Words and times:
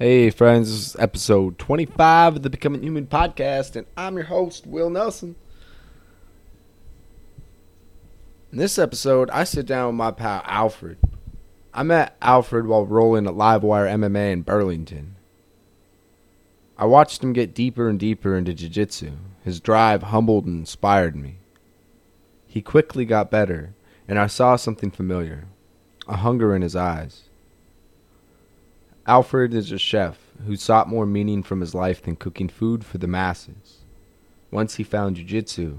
Hey, 0.00 0.30
friends, 0.30 0.70
this 0.70 0.86
is 0.86 0.96
episode 1.00 1.58
25 1.58 2.36
of 2.36 2.42
the 2.44 2.50
Becoming 2.50 2.84
Human 2.84 3.08
podcast, 3.08 3.74
and 3.74 3.84
I'm 3.96 4.14
your 4.14 4.26
host, 4.26 4.64
Will 4.64 4.90
Nelson. 4.90 5.34
In 8.52 8.58
this 8.58 8.78
episode, 8.78 9.28
I 9.30 9.42
sit 9.42 9.66
down 9.66 9.88
with 9.88 9.96
my 9.96 10.12
pal 10.12 10.42
Alfred. 10.44 10.98
I 11.74 11.82
met 11.82 12.16
Alfred 12.22 12.68
while 12.68 12.86
rolling 12.86 13.26
at 13.26 13.34
Livewire 13.34 13.90
MMA 13.90 14.34
in 14.34 14.42
Burlington. 14.42 15.16
I 16.76 16.84
watched 16.84 17.24
him 17.24 17.32
get 17.32 17.52
deeper 17.52 17.88
and 17.88 17.98
deeper 17.98 18.36
into 18.36 18.54
jiu 18.54 18.68
jitsu. 18.68 19.14
His 19.42 19.58
drive 19.58 20.04
humbled 20.04 20.46
and 20.46 20.60
inspired 20.60 21.16
me. 21.16 21.38
He 22.46 22.62
quickly 22.62 23.04
got 23.04 23.32
better, 23.32 23.74
and 24.06 24.16
I 24.16 24.28
saw 24.28 24.54
something 24.54 24.92
familiar 24.92 25.46
a 26.06 26.18
hunger 26.18 26.54
in 26.54 26.62
his 26.62 26.76
eyes. 26.76 27.27
Alfred 29.08 29.54
is 29.54 29.72
a 29.72 29.78
chef 29.78 30.18
who 30.46 30.54
sought 30.54 30.86
more 30.86 31.06
meaning 31.06 31.42
from 31.42 31.62
his 31.62 31.74
life 31.74 32.02
than 32.02 32.14
cooking 32.14 32.46
food 32.46 32.84
for 32.84 32.98
the 32.98 33.06
masses. 33.06 33.78
Once 34.50 34.74
he 34.74 34.84
found 34.84 35.16
jiu-jitsu, 35.16 35.78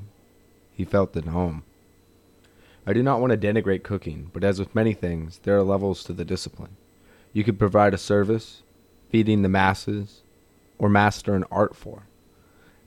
he 0.74 0.84
felt 0.84 1.16
at 1.16 1.26
home. 1.26 1.62
I 2.88 2.94
do 2.94 3.04
not 3.04 3.22
want 3.22 3.30
to 3.30 3.38
denigrate 3.38 3.84
cooking, 3.84 4.32
but 4.34 4.44
as 4.44 4.58
with 4.58 4.74
many 4.74 4.94
things, 4.94 5.42
there 5.44 5.56
are 5.56 5.62
levels 5.62 6.04
to 6.06 6.14
the 6.14 6.26
discipline. 6.26 6.76
You 7.32 7.44
could 7.44 7.60
provide 7.60 7.94
a 7.94 8.00
service, 8.00 8.64
feeding 9.12 9.44
the 9.44 9.48
masses, 9.48 10.24
or 10.80 10.90
master 10.90 11.36
an 11.36 11.46
art 11.52 11.76
form. 11.76 12.08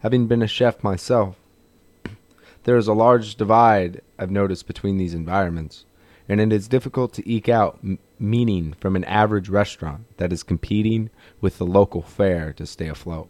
Having 0.00 0.26
been 0.26 0.42
a 0.42 0.48
chef 0.48 0.82
myself, 0.82 1.36
there 2.64 2.76
is 2.76 2.88
a 2.88 2.94
large 2.94 3.36
divide 3.36 4.00
I've 4.18 4.32
noticed 4.32 4.66
between 4.66 4.98
these 4.98 5.14
environments 5.14 5.84
and 6.28 6.40
it 6.40 6.52
is 6.52 6.68
difficult 6.68 7.12
to 7.14 7.28
eke 7.28 7.48
out 7.48 7.78
m- 7.82 7.98
meaning 8.18 8.74
from 8.78 8.96
an 8.96 9.04
average 9.04 9.48
restaurant 9.48 10.04
that 10.18 10.32
is 10.32 10.42
competing 10.42 11.10
with 11.40 11.58
the 11.58 11.66
local 11.66 12.02
fare 12.02 12.52
to 12.52 12.66
stay 12.66 12.88
afloat. 12.88 13.28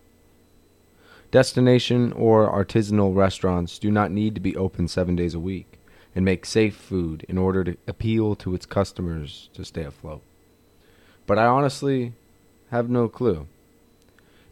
Destination 1.30 2.12
or 2.12 2.46
artisanal 2.46 3.16
restaurants 3.16 3.78
do 3.78 3.90
not 3.90 4.10
need 4.10 4.34
to 4.34 4.40
be 4.40 4.56
open 4.56 4.86
seven 4.86 5.16
days 5.16 5.34
a 5.34 5.40
week 5.40 5.78
and 6.14 6.24
make 6.24 6.44
safe 6.44 6.76
food 6.76 7.24
in 7.28 7.38
order 7.38 7.64
to 7.64 7.76
appeal 7.86 8.34
to 8.36 8.54
its 8.54 8.66
customers 8.66 9.48
to 9.54 9.64
stay 9.64 9.84
afloat. 9.84 10.22
But 11.26 11.38
I 11.38 11.46
honestly 11.46 12.12
have 12.70 12.90
no 12.90 13.08
clue. 13.08 13.46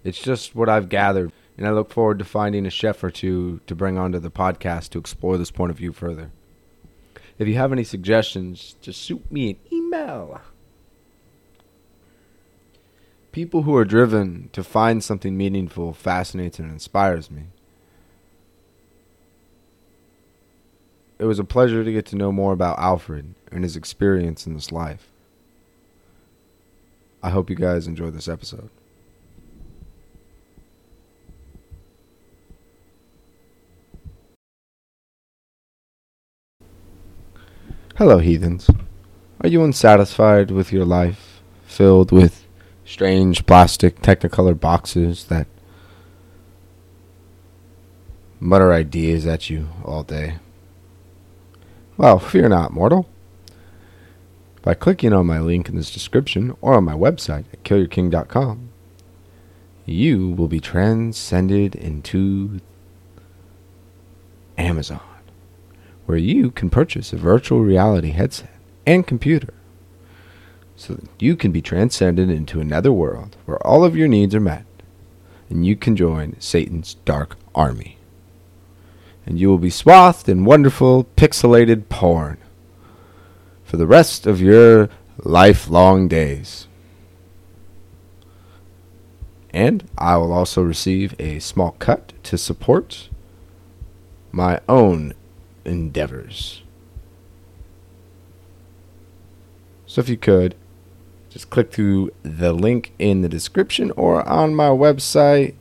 It's 0.02 0.20
just 0.20 0.54
what 0.54 0.70
I've 0.70 0.88
gathered, 0.88 1.32
and 1.58 1.66
I 1.66 1.72
look 1.72 1.90
forward 1.90 2.18
to 2.20 2.24
finding 2.24 2.64
a 2.64 2.70
chef 2.70 3.04
or 3.04 3.10
two 3.10 3.60
to 3.66 3.74
bring 3.74 3.98
onto 3.98 4.18
the 4.18 4.30
podcast 4.30 4.88
to 4.90 4.98
explore 4.98 5.36
this 5.36 5.50
point 5.50 5.70
of 5.70 5.76
view 5.76 5.92
further. 5.92 6.30
If 7.40 7.48
you 7.48 7.54
have 7.54 7.72
any 7.72 7.84
suggestions, 7.84 8.76
just 8.82 9.00
shoot 9.00 9.32
me 9.32 9.52
an 9.52 9.56
email. 9.72 10.42
People 13.32 13.62
who 13.62 13.74
are 13.76 13.86
driven 13.86 14.50
to 14.52 14.62
find 14.62 15.02
something 15.02 15.38
meaningful 15.38 15.94
fascinates 15.94 16.58
and 16.58 16.70
inspires 16.70 17.30
me. 17.30 17.44
It 21.18 21.24
was 21.24 21.38
a 21.38 21.44
pleasure 21.44 21.82
to 21.82 21.92
get 21.92 22.04
to 22.06 22.16
know 22.16 22.30
more 22.30 22.52
about 22.52 22.78
Alfred 22.78 23.34
and 23.50 23.64
his 23.64 23.74
experience 23.74 24.46
in 24.46 24.52
this 24.52 24.70
life. 24.70 25.10
I 27.22 27.30
hope 27.30 27.48
you 27.48 27.56
guys 27.56 27.86
enjoy 27.86 28.10
this 28.10 28.28
episode. 28.28 28.68
Hello, 38.00 38.16
heathens. 38.16 38.70
Are 39.42 39.48
you 39.50 39.62
unsatisfied 39.62 40.50
with 40.50 40.72
your 40.72 40.86
life, 40.86 41.42
filled 41.66 42.12
with 42.12 42.46
strange 42.82 43.44
plastic 43.44 44.00
technicolor 44.00 44.58
boxes 44.58 45.24
that 45.26 45.46
mutter 48.40 48.72
ideas 48.72 49.26
at 49.26 49.50
you 49.50 49.68
all 49.84 50.02
day? 50.02 50.36
Well, 51.98 52.18
fear 52.18 52.48
not, 52.48 52.72
mortal. 52.72 53.06
By 54.62 54.72
clicking 54.72 55.12
on 55.12 55.26
my 55.26 55.38
link 55.38 55.68
in 55.68 55.76
this 55.76 55.90
description 55.90 56.56
or 56.62 56.76
on 56.76 56.84
my 56.84 56.94
website 56.94 57.44
at 57.52 57.64
killyourking.com, 57.64 58.70
you 59.84 60.30
will 60.30 60.48
be 60.48 60.58
transcended 60.58 61.74
into 61.74 62.62
Amazon 64.56 65.02
where 66.10 66.18
you 66.18 66.50
can 66.50 66.68
purchase 66.68 67.12
a 67.12 67.16
virtual 67.16 67.60
reality 67.60 68.10
headset 68.10 68.50
and 68.84 69.06
computer 69.06 69.54
so 70.74 70.94
that 70.94 71.08
you 71.20 71.36
can 71.36 71.52
be 71.52 71.62
transcended 71.62 72.28
into 72.28 72.60
another 72.60 72.90
world 72.90 73.36
where 73.46 73.64
all 73.64 73.84
of 73.84 73.96
your 73.96 74.08
needs 74.08 74.34
are 74.34 74.40
met 74.40 74.66
and 75.48 75.64
you 75.64 75.76
can 75.76 75.94
join 75.94 76.34
Satan's 76.40 76.94
dark 77.04 77.36
army. 77.54 77.96
And 79.24 79.38
you 79.38 79.48
will 79.48 79.58
be 79.58 79.70
swathed 79.70 80.28
in 80.28 80.44
wonderful 80.44 81.04
pixelated 81.16 81.88
porn 81.88 82.38
for 83.62 83.76
the 83.76 83.86
rest 83.86 84.26
of 84.26 84.40
your 84.40 84.88
lifelong 85.22 86.08
days. 86.08 86.66
And 89.50 89.88
I 89.96 90.16
will 90.16 90.32
also 90.32 90.60
receive 90.60 91.14
a 91.20 91.38
small 91.38 91.76
cut 91.78 92.14
to 92.24 92.36
support 92.36 93.10
my 94.32 94.58
own 94.68 95.14
endeavors. 95.70 96.62
So 99.86 100.00
if 100.00 100.08
you 100.08 100.16
could, 100.16 100.54
just 101.30 101.48
click 101.50 101.72
through 101.72 102.10
the 102.22 102.52
link 102.52 102.92
in 102.98 103.22
the 103.22 103.28
description 103.28 103.92
or 103.92 104.28
on 104.28 104.54
my 104.54 104.68
website 104.68 105.54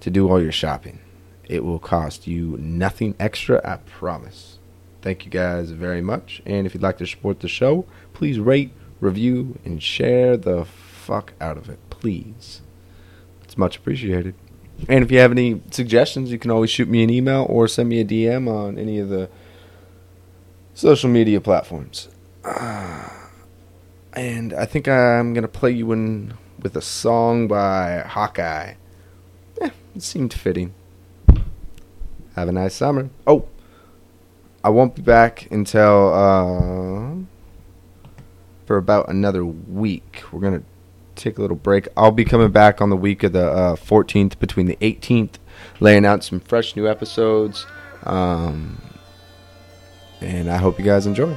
to 0.00 0.10
do 0.10 0.28
all 0.28 0.40
your 0.40 0.52
shopping. 0.52 1.00
It 1.44 1.64
will 1.64 1.78
cost 1.78 2.26
you 2.26 2.56
nothing 2.58 3.14
extra, 3.18 3.60
I 3.68 3.76
promise. 3.76 4.58
Thank 5.02 5.24
you 5.24 5.30
guys 5.30 5.72
very 5.72 6.00
much. 6.00 6.40
And 6.46 6.66
if 6.66 6.74
you'd 6.74 6.82
like 6.82 6.98
to 6.98 7.06
support 7.06 7.40
the 7.40 7.48
show, 7.48 7.84
please 8.12 8.38
rate, 8.38 8.72
review, 9.00 9.58
and 9.64 9.82
share 9.82 10.36
the 10.36 10.64
fuck 10.64 11.34
out 11.40 11.58
of 11.58 11.68
it. 11.68 11.78
Please. 11.90 12.62
It's 13.42 13.58
much 13.58 13.76
appreciated. 13.76 14.34
And 14.88 15.04
if 15.04 15.10
you 15.10 15.18
have 15.18 15.30
any 15.30 15.62
suggestions, 15.70 16.30
you 16.30 16.38
can 16.38 16.50
always 16.50 16.70
shoot 16.70 16.88
me 16.88 17.02
an 17.02 17.10
email 17.10 17.46
or 17.48 17.68
send 17.68 17.88
me 17.88 18.00
a 18.00 18.04
DM 18.04 18.48
on 18.48 18.78
any 18.78 18.98
of 18.98 19.08
the 19.08 19.28
social 20.74 21.08
media 21.08 21.40
platforms. 21.40 22.08
Uh, 22.44 23.08
and 24.12 24.52
I 24.52 24.66
think 24.66 24.86
I'm 24.86 25.32
going 25.32 25.42
to 25.42 25.48
play 25.48 25.70
you 25.70 25.92
in 25.92 26.34
with 26.60 26.76
a 26.76 26.82
song 26.82 27.48
by 27.48 28.04
Hawkeye. 28.06 28.74
Eh, 29.60 29.70
it 29.94 30.02
seemed 30.02 30.34
fitting. 30.34 30.74
Have 32.36 32.48
a 32.48 32.52
nice 32.52 32.74
summer. 32.74 33.10
Oh, 33.26 33.48
I 34.62 34.70
won't 34.70 34.96
be 34.96 35.02
back 35.02 35.48
until 35.50 36.12
uh, 36.12 37.14
for 38.66 38.76
about 38.76 39.08
another 39.08 39.44
week. 39.44 40.22
We're 40.32 40.40
going 40.40 40.60
to 40.60 40.66
take 41.14 41.38
a 41.38 41.40
little 41.40 41.56
break. 41.56 41.88
I'll 41.96 42.10
be 42.10 42.24
coming 42.24 42.50
back 42.50 42.80
on 42.80 42.90
the 42.90 42.96
week 42.96 43.22
of 43.22 43.32
the 43.32 43.50
uh, 43.50 43.76
14th 43.76 44.38
between 44.38 44.66
the 44.66 44.76
18th, 44.76 45.34
laying 45.80 46.04
out 46.04 46.24
some 46.24 46.40
fresh 46.40 46.76
new 46.76 46.88
episodes. 46.88 47.66
Um, 48.04 48.80
and 50.20 50.50
I 50.50 50.56
hope 50.56 50.78
you 50.78 50.84
guys 50.84 51.06
enjoy. 51.06 51.36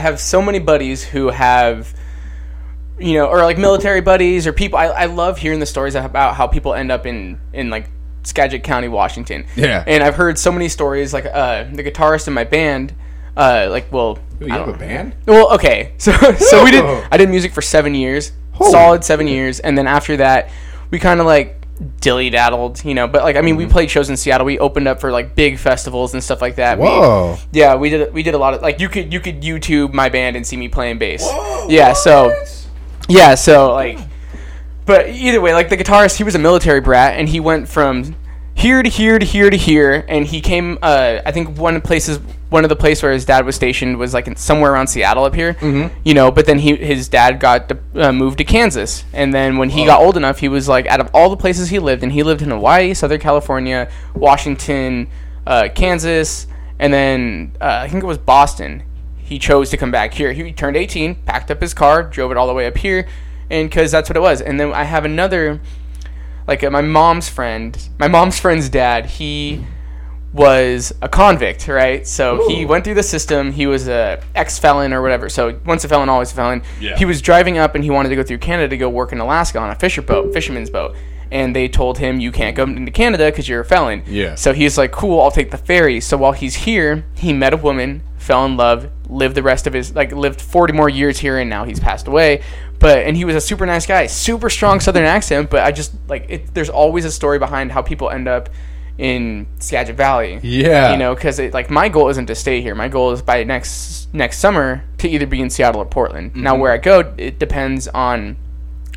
I 0.00 0.02
have 0.02 0.18
so 0.18 0.40
many 0.40 0.58
buddies 0.60 1.04
who 1.04 1.28
have, 1.28 1.94
you 2.98 3.12
know, 3.14 3.26
or 3.26 3.42
like 3.42 3.58
military 3.58 4.00
buddies 4.00 4.46
or 4.46 4.52
people. 4.54 4.78
I, 4.78 4.86
I 4.86 5.04
love 5.04 5.36
hearing 5.36 5.60
the 5.60 5.66
stories 5.66 5.94
about 5.94 6.36
how 6.36 6.46
people 6.46 6.72
end 6.72 6.90
up 6.90 7.04
in 7.04 7.38
in 7.52 7.68
like 7.68 7.90
Skagit 8.22 8.64
County, 8.64 8.88
Washington. 8.88 9.46
Yeah. 9.56 9.84
And 9.86 10.02
I've 10.02 10.14
heard 10.14 10.38
so 10.38 10.50
many 10.52 10.70
stories. 10.70 11.12
Like 11.12 11.26
uh, 11.26 11.64
the 11.64 11.84
guitarist 11.84 12.28
in 12.28 12.32
my 12.32 12.44
band, 12.44 12.94
uh, 13.36 13.68
like 13.70 13.92
well, 13.92 14.18
Ooh, 14.40 14.46
you 14.46 14.52
have 14.52 14.68
a 14.68 14.72
band? 14.72 15.16
Well, 15.26 15.52
okay, 15.52 15.92
so 15.98 16.12
so 16.12 16.64
we 16.64 16.70
did. 16.70 16.82
I 16.82 17.18
did 17.18 17.28
music 17.28 17.52
for 17.52 17.60
seven 17.60 17.94
years, 17.94 18.32
Holy 18.52 18.70
solid 18.70 19.04
seven 19.04 19.28
years, 19.28 19.60
and 19.60 19.76
then 19.76 19.86
after 19.86 20.16
that, 20.16 20.50
we 20.90 20.98
kind 20.98 21.20
of 21.20 21.26
like 21.26 21.59
dilly 22.00 22.30
daddled, 22.30 22.84
you 22.84 22.94
know. 22.94 23.06
But 23.08 23.22
like, 23.22 23.36
I 23.36 23.40
mean, 23.40 23.56
we 23.56 23.64
Mm-hmm. 23.64 23.72
played 23.72 23.90
shows 23.90 24.10
in 24.10 24.16
Seattle. 24.16 24.44
We 24.46 24.58
opened 24.58 24.86
up 24.88 25.00
for 25.00 25.10
like 25.10 25.34
big 25.34 25.58
festivals 25.58 26.12
and 26.14 26.22
stuff 26.22 26.40
like 26.42 26.56
that. 26.56 26.78
We- 26.78 26.84
Whoa. 26.84 27.36
yeah, 27.52 27.74
we 27.76 27.90
did. 27.90 28.12
We 28.12 28.22
did 28.22 28.34
a 28.34 28.38
lot 28.38 28.54
of 28.54 28.62
like 28.62 28.80
you 28.80 28.88
could 28.88 29.12
you 29.12 29.20
could 29.20 29.40
YouTube 29.42 29.92
my 29.92 30.08
band 30.08 30.36
and 30.36 30.46
see 30.46 30.56
me 30.56 30.68
playing 30.68 30.98
bass. 30.98 31.22
Whoa, 31.24 31.68
yeah, 31.68 31.92
so 31.92 32.32
yeah, 33.08 33.34
so 33.34 33.72
like, 33.72 33.98
but 34.86 35.08
either 35.08 35.40
way, 35.40 35.54
like 35.54 35.68
the 35.68 35.76
guitarist, 35.76 36.16
he 36.16 36.24
was 36.24 36.34
a 36.34 36.38
military 36.38 36.80
brat, 36.80 37.18
and 37.18 37.28
he 37.28 37.40
went 37.40 37.68
from 37.68 38.14
here 38.60 38.82
to 38.82 38.88
here 38.88 39.18
to 39.18 39.26
here 39.26 39.50
to 39.50 39.56
here, 39.56 40.04
and 40.08 40.26
he 40.26 40.40
came. 40.40 40.78
Uh, 40.82 41.20
I 41.24 41.32
think 41.32 41.58
one 41.58 41.76
of 41.76 41.82
the 41.82 41.86
places, 41.86 42.18
one 42.50 42.64
of 42.64 42.68
the 42.68 42.76
place 42.76 43.02
where 43.02 43.12
his 43.12 43.24
dad 43.24 43.44
was 43.44 43.56
stationed 43.56 43.98
was 43.98 44.14
like 44.14 44.26
in, 44.26 44.36
somewhere 44.36 44.72
around 44.72 44.86
Seattle 44.88 45.24
up 45.24 45.34
here. 45.34 45.54
Mm-hmm. 45.54 45.96
You 46.04 46.14
know, 46.14 46.30
but 46.30 46.46
then 46.46 46.58
he 46.58 46.76
his 46.76 47.08
dad 47.08 47.40
got 47.40 47.68
to, 47.68 47.78
uh, 47.96 48.12
moved 48.12 48.38
to 48.38 48.44
Kansas, 48.44 49.04
and 49.12 49.34
then 49.34 49.56
when 49.56 49.70
he 49.70 49.86
got 49.86 50.00
old 50.00 50.16
enough, 50.16 50.38
he 50.38 50.48
was 50.48 50.68
like 50.68 50.86
out 50.86 51.00
of 51.00 51.10
all 51.14 51.30
the 51.30 51.36
places 51.36 51.70
he 51.70 51.78
lived, 51.78 52.02
and 52.02 52.12
he 52.12 52.22
lived 52.22 52.42
in 52.42 52.50
Hawaii, 52.50 52.94
Southern 52.94 53.20
California, 53.20 53.90
Washington, 54.14 55.08
uh, 55.46 55.68
Kansas, 55.74 56.46
and 56.78 56.92
then 56.92 57.52
uh, 57.60 57.80
I 57.82 57.88
think 57.88 58.02
it 58.02 58.06
was 58.06 58.18
Boston 58.18 58.84
he 59.30 59.38
chose 59.38 59.70
to 59.70 59.76
come 59.76 59.92
back 59.92 60.12
here. 60.12 60.32
He 60.32 60.52
turned 60.52 60.76
18, 60.76 61.14
packed 61.14 61.52
up 61.52 61.60
his 61.60 61.72
car, 61.72 62.02
drove 62.02 62.32
it 62.32 62.36
all 62.36 62.48
the 62.48 62.52
way 62.52 62.66
up 62.66 62.76
here, 62.76 63.06
and 63.48 63.70
because 63.70 63.92
that's 63.92 64.10
what 64.10 64.16
it 64.16 64.20
was. 64.20 64.40
And 64.40 64.58
then 64.58 64.72
I 64.72 64.82
have 64.82 65.04
another, 65.04 65.60
like 66.50 66.64
uh, 66.64 66.70
my 66.70 66.82
mom's 66.82 67.28
friend, 67.28 67.88
my 68.00 68.08
mom's 68.08 68.38
friend's 68.38 68.68
dad. 68.68 69.06
He 69.06 69.64
was 70.32 70.92
a 71.00 71.08
convict, 71.08 71.68
right? 71.68 72.04
So 72.04 72.48
he 72.48 72.66
went 72.66 72.84
through 72.84 72.94
the 72.94 73.04
system. 73.04 73.52
He 73.52 73.68
was 73.68 73.86
a 73.86 74.20
ex 74.34 74.58
felon 74.58 74.92
or 74.92 75.00
whatever. 75.00 75.28
So 75.28 75.60
once 75.64 75.84
a 75.84 75.88
felon, 75.88 76.08
always 76.08 76.32
a 76.32 76.34
felon. 76.34 76.62
Yeah. 76.80 76.96
He 76.96 77.04
was 77.04 77.22
driving 77.22 77.56
up 77.56 77.76
and 77.76 77.84
he 77.84 77.90
wanted 77.90 78.08
to 78.08 78.16
go 78.16 78.24
through 78.24 78.38
Canada 78.38 78.68
to 78.68 78.76
go 78.76 78.88
work 78.88 79.12
in 79.12 79.20
Alaska 79.20 79.60
on 79.60 79.70
a 79.70 79.76
fisher 79.76 80.02
boat, 80.02 80.32
fisherman's 80.32 80.70
boat. 80.70 80.96
And 81.30 81.54
they 81.54 81.68
told 81.68 81.98
him 81.98 82.18
you 82.18 82.32
can't 82.32 82.56
go 82.56 82.64
into 82.64 82.90
Canada 82.90 83.26
because 83.26 83.48
you're 83.48 83.60
a 83.60 83.64
felon. 83.64 84.02
Yeah. 84.08 84.34
So 84.34 84.52
he's 84.52 84.76
like, 84.76 84.90
cool, 84.90 85.20
I'll 85.20 85.30
take 85.30 85.52
the 85.52 85.58
ferry. 85.58 86.00
So 86.00 86.16
while 86.16 86.32
he's 86.32 86.56
here, 86.56 87.04
he 87.14 87.32
met 87.32 87.54
a 87.54 87.56
woman, 87.56 88.02
fell 88.18 88.44
in 88.44 88.56
love, 88.56 88.90
lived 89.08 89.36
the 89.36 89.42
rest 89.44 89.68
of 89.68 89.72
his 89.72 89.94
like 89.94 90.10
lived 90.10 90.40
40 90.40 90.72
more 90.72 90.88
years 90.88 91.20
here, 91.20 91.38
and 91.38 91.48
now 91.48 91.64
he's 91.64 91.78
passed 91.78 92.08
away. 92.08 92.42
But 92.80 93.06
and 93.06 93.16
he 93.16 93.24
was 93.24 93.36
a 93.36 93.40
super 93.40 93.64
nice 93.66 93.86
guy, 93.86 94.06
super 94.06 94.50
strong 94.50 94.80
Southern 94.80 95.04
accent. 95.04 95.50
But 95.50 95.62
I 95.62 95.70
just 95.70 95.92
like 96.08 96.26
it. 96.28 96.54
There's 96.54 96.70
always 96.70 97.04
a 97.04 97.10
story 97.12 97.38
behind 97.38 97.70
how 97.70 97.82
people 97.82 98.10
end 98.10 98.26
up 98.26 98.48
in 98.98 99.46
Skagit 99.60 99.96
Valley. 99.96 100.40
Yeah. 100.42 100.92
You 100.92 100.98
know, 100.98 101.14
because 101.14 101.38
like 101.38 101.70
my 101.70 101.88
goal 101.88 102.08
isn't 102.08 102.26
to 102.26 102.34
stay 102.34 102.60
here. 102.60 102.74
My 102.74 102.88
goal 102.88 103.12
is 103.12 103.22
by 103.22 103.44
next 103.44 104.12
next 104.12 104.38
summer 104.38 104.84
to 104.98 105.08
either 105.08 105.26
be 105.26 105.40
in 105.40 105.50
Seattle 105.50 105.80
or 105.82 105.86
Portland. 105.86 106.34
Now 106.34 106.52
Mm-hmm. 106.54 106.60
where 106.62 106.72
I 106.72 106.78
go, 106.78 107.14
it 107.16 107.38
depends 107.38 107.86
on 107.88 108.36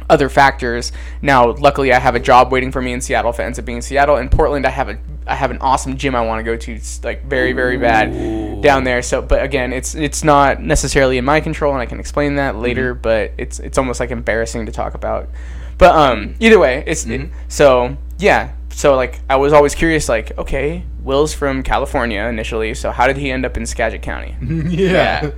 other 0.09 0.27
factors. 0.27 0.91
Now, 1.21 1.51
luckily, 1.53 1.93
I 1.93 1.99
have 1.99 2.15
a 2.15 2.19
job 2.19 2.51
waiting 2.51 2.71
for 2.71 2.81
me 2.81 2.91
in 2.91 2.99
Seattle. 3.01 3.31
If 3.31 3.39
it 3.39 3.43
ends 3.43 3.57
up 3.59 3.63
being 3.65 3.81
Seattle, 3.81 4.17
in 4.17 4.27
Portland, 4.29 4.65
I 4.65 4.69
have 4.69 4.89
a 4.89 4.97
I 5.27 5.35
have 5.35 5.51
an 5.51 5.59
awesome 5.59 5.97
gym 5.97 6.15
I 6.15 6.21
want 6.21 6.39
to 6.39 6.43
go 6.43 6.57
to. 6.57 6.73
It's 6.73 7.03
like 7.03 7.25
very 7.25 7.53
very 7.53 7.77
bad 7.77 8.61
down 8.61 8.83
there. 8.83 9.01
So, 9.01 9.21
but 9.21 9.43
again, 9.43 9.73
it's 9.73 9.95
it's 9.95 10.23
not 10.23 10.61
necessarily 10.61 11.17
in 11.17 11.25
my 11.25 11.39
control, 11.39 11.73
and 11.73 11.81
I 11.81 11.85
can 11.85 11.99
explain 11.99 12.35
that 12.35 12.55
later. 12.55 12.93
But 12.93 13.31
it's 13.37 13.59
it's 13.59 13.77
almost 13.77 13.99
like 13.99 14.11
embarrassing 14.11 14.65
to 14.65 14.71
talk 14.71 14.93
about. 14.93 15.29
But 15.77 15.95
um, 15.95 16.35
either 16.39 16.59
way, 16.59 16.83
it's 16.85 17.05
it, 17.05 17.29
so 17.47 17.97
yeah. 18.19 18.53
So 18.69 18.95
like, 18.95 19.19
I 19.29 19.35
was 19.35 19.53
always 19.53 19.75
curious. 19.75 20.09
Like, 20.09 20.37
okay, 20.37 20.83
Will's 21.01 21.33
from 21.33 21.63
California 21.63 22.23
initially. 22.23 22.73
So 22.73 22.91
how 22.91 23.07
did 23.07 23.17
he 23.17 23.31
end 23.31 23.45
up 23.45 23.57
in 23.57 23.65
Skagit 23.65 24.01
County? 24.01 24.35
yeah. 24.41 25.31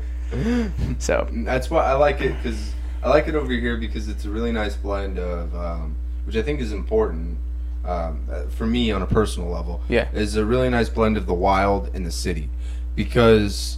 So 0.99 1.27
That's 1.31 1.69
why 1.69 1.85
I 1.85 1.93
like 1.93 2.21
it 2.21 2.35
because 2.41 2.73
I 3.03 3.09
like 3.09 3.27
it 3.27 3.35
over 3.35 3.51
here 3.51 3.77
because 3.77 4.07
it's 4.07 4.25
a 4.25 4.29
really 4.29 4.51
nice 4.51 4.75
blend 4.75 5.19
of, 5.19 5.55
um, 5.55 5.95
which 6.25 6.35
I 6.35 6.41
think 6.41 6.59
is 6.59 6.71
important 6.71 7.37
um, 7.85 8.27
uh, 8.31 8.43
for 8.47 8.65
me 8.65 8.91
on 8.91 9.01
a 9.01 9.07
personal 9.07 9.49
level. 9.49 9.81
Yeah. 9.87 10.09
is 10.13 10.35
a 10.35 10.45
really 10.45 10.69
nice 10.69 10.89
blend 10.89 11.17
of 11.17 11.25
the 11.25 11.33
wild 11.33 11.89
and 11.93 12.05
the 12.05 12.11
city, 12.11 12.49
because 12.95 13.77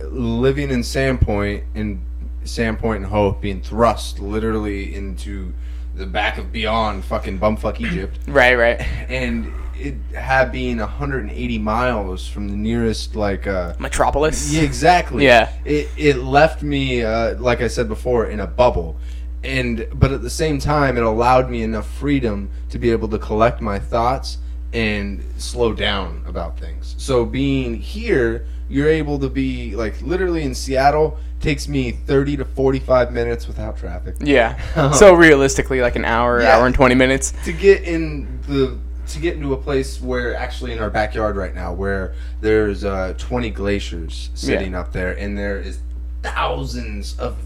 living 0.00 0.70
in 0.70 0.80
Sandpoint 0.80 1.64
and 1.74 2.04
Sandpoint 2.44 2.96
and 2.96 3.06
Hope 3.06 3.40
being 3.40 3.62
thrust 3.62 4.18
literally 4.18 4.94
into 4.94 5.52
the 5.94 6.06
back 6.06 6.38
of 6.38 6.50
beyond 6.50 7.04
fucking 7.04 7.38
bumfuck 7.38 7.78
Egypt 7.80 8.18
right, 8.26 8.54
right, 8.56 8.80
and 9.10 9.52
it 9.78 9.94
had 10.14 10.50
being 10.52 10.78
180 10.78 11.58
miles 11.58 12.26
from 12.28 12.48
the 12.48 12.56
nearest 12.56 13.14
like 13.14 13.46
uh 13.46 13.74
Metropolis. 13.78 14.52
yeah, 14.52 14.62
exactly. 14.62 15.24
Yeah. 15.24 15.52
It 15.64 15.88
it 15.96 16.16
left 16.18 16.62
me, 16.62 17.02
uh, 17.02 17.34
like 17.38 17.60
I 17.60 17.68
said 17.68 17.88
before, 17.88 18.26
in 18.26 18.40
a 18.40 18.46
bubble, 18.46 18.96
and 19.44 19.86
but 19.94 20.12
at 20.12 20.22
the 20.22 20.30
same 20.30 20.58
time, 20.58 20.96
it 20.96 21.02
allowed 21.02 21.50
me 21.50 21.62
enough 21.62 21.88
freedom 21.98 22.50
to 22.70 22.78
be 22.78 22.90
able 22.90 23.08
to 23.08 23.18
collect 23.18 23.60
my 23.60 23.78
thoughts 23.78 24.38
and 24.72 25.22
slow 25.36 25.72
down 25.72 26.22
about 26.26 26.58
things. 26.58 26.94
So 26.98 27.24
being 27.26 27.74
here, 27.74 28.46
you're 28.70 28.88
able 28.88 29.18
to 29.18 29.28
be 29.28 29.76
like 29.76 30.00
literally 30.02 30.42
in 30.44 30.54
Seattle 30.54 31.18
takes 31.40 31.66
me 31.68 31.90
30 31.90 32.36
to 32.38 32.44
45 32.44 33.12
minutes 33.12 33.48
without 33.48 33.76
traffic 33.76 34.14
Yeah. 34.20 34.56
so 34.92 35.12
realistically, 35.14 35.80
like 35.80 35.96
an 35.96 36.04
hour, 36.04 36.40
Yeah. 36.40 36.56
hour 36.56 36.66
and 36.66 36.74
twenty 36.74 36.94
minutes. 36.94 37.32
to 37.44 37.52
get 37.52 37.82
in 37.82 38.38
the 38.48 38.78
to 39.08 39.18
get 39.18 39.34
into 39.36 39.52
a 39.52 39.56
place 39.56 40.00
where 40.00 40.34
actually 40.36 40.72
in 40.72 40.78
our 40.78 40.88
backyard 40.88 41.36
right 41.36 41.54
now 41.54 41.72
where 41.72 42.14
there's 42.40 42.84
uh, 42.84 43.12
20 43.18 43.50
glaciers 43.50 44.30
sitting 44.34 44.74
up 44.74 44.92
there 44.92 45.12
and 45.18 45.36
there 45.36 45.58
is 45.58 45.80
thousands 46.22 47.18
of 47.18 47.36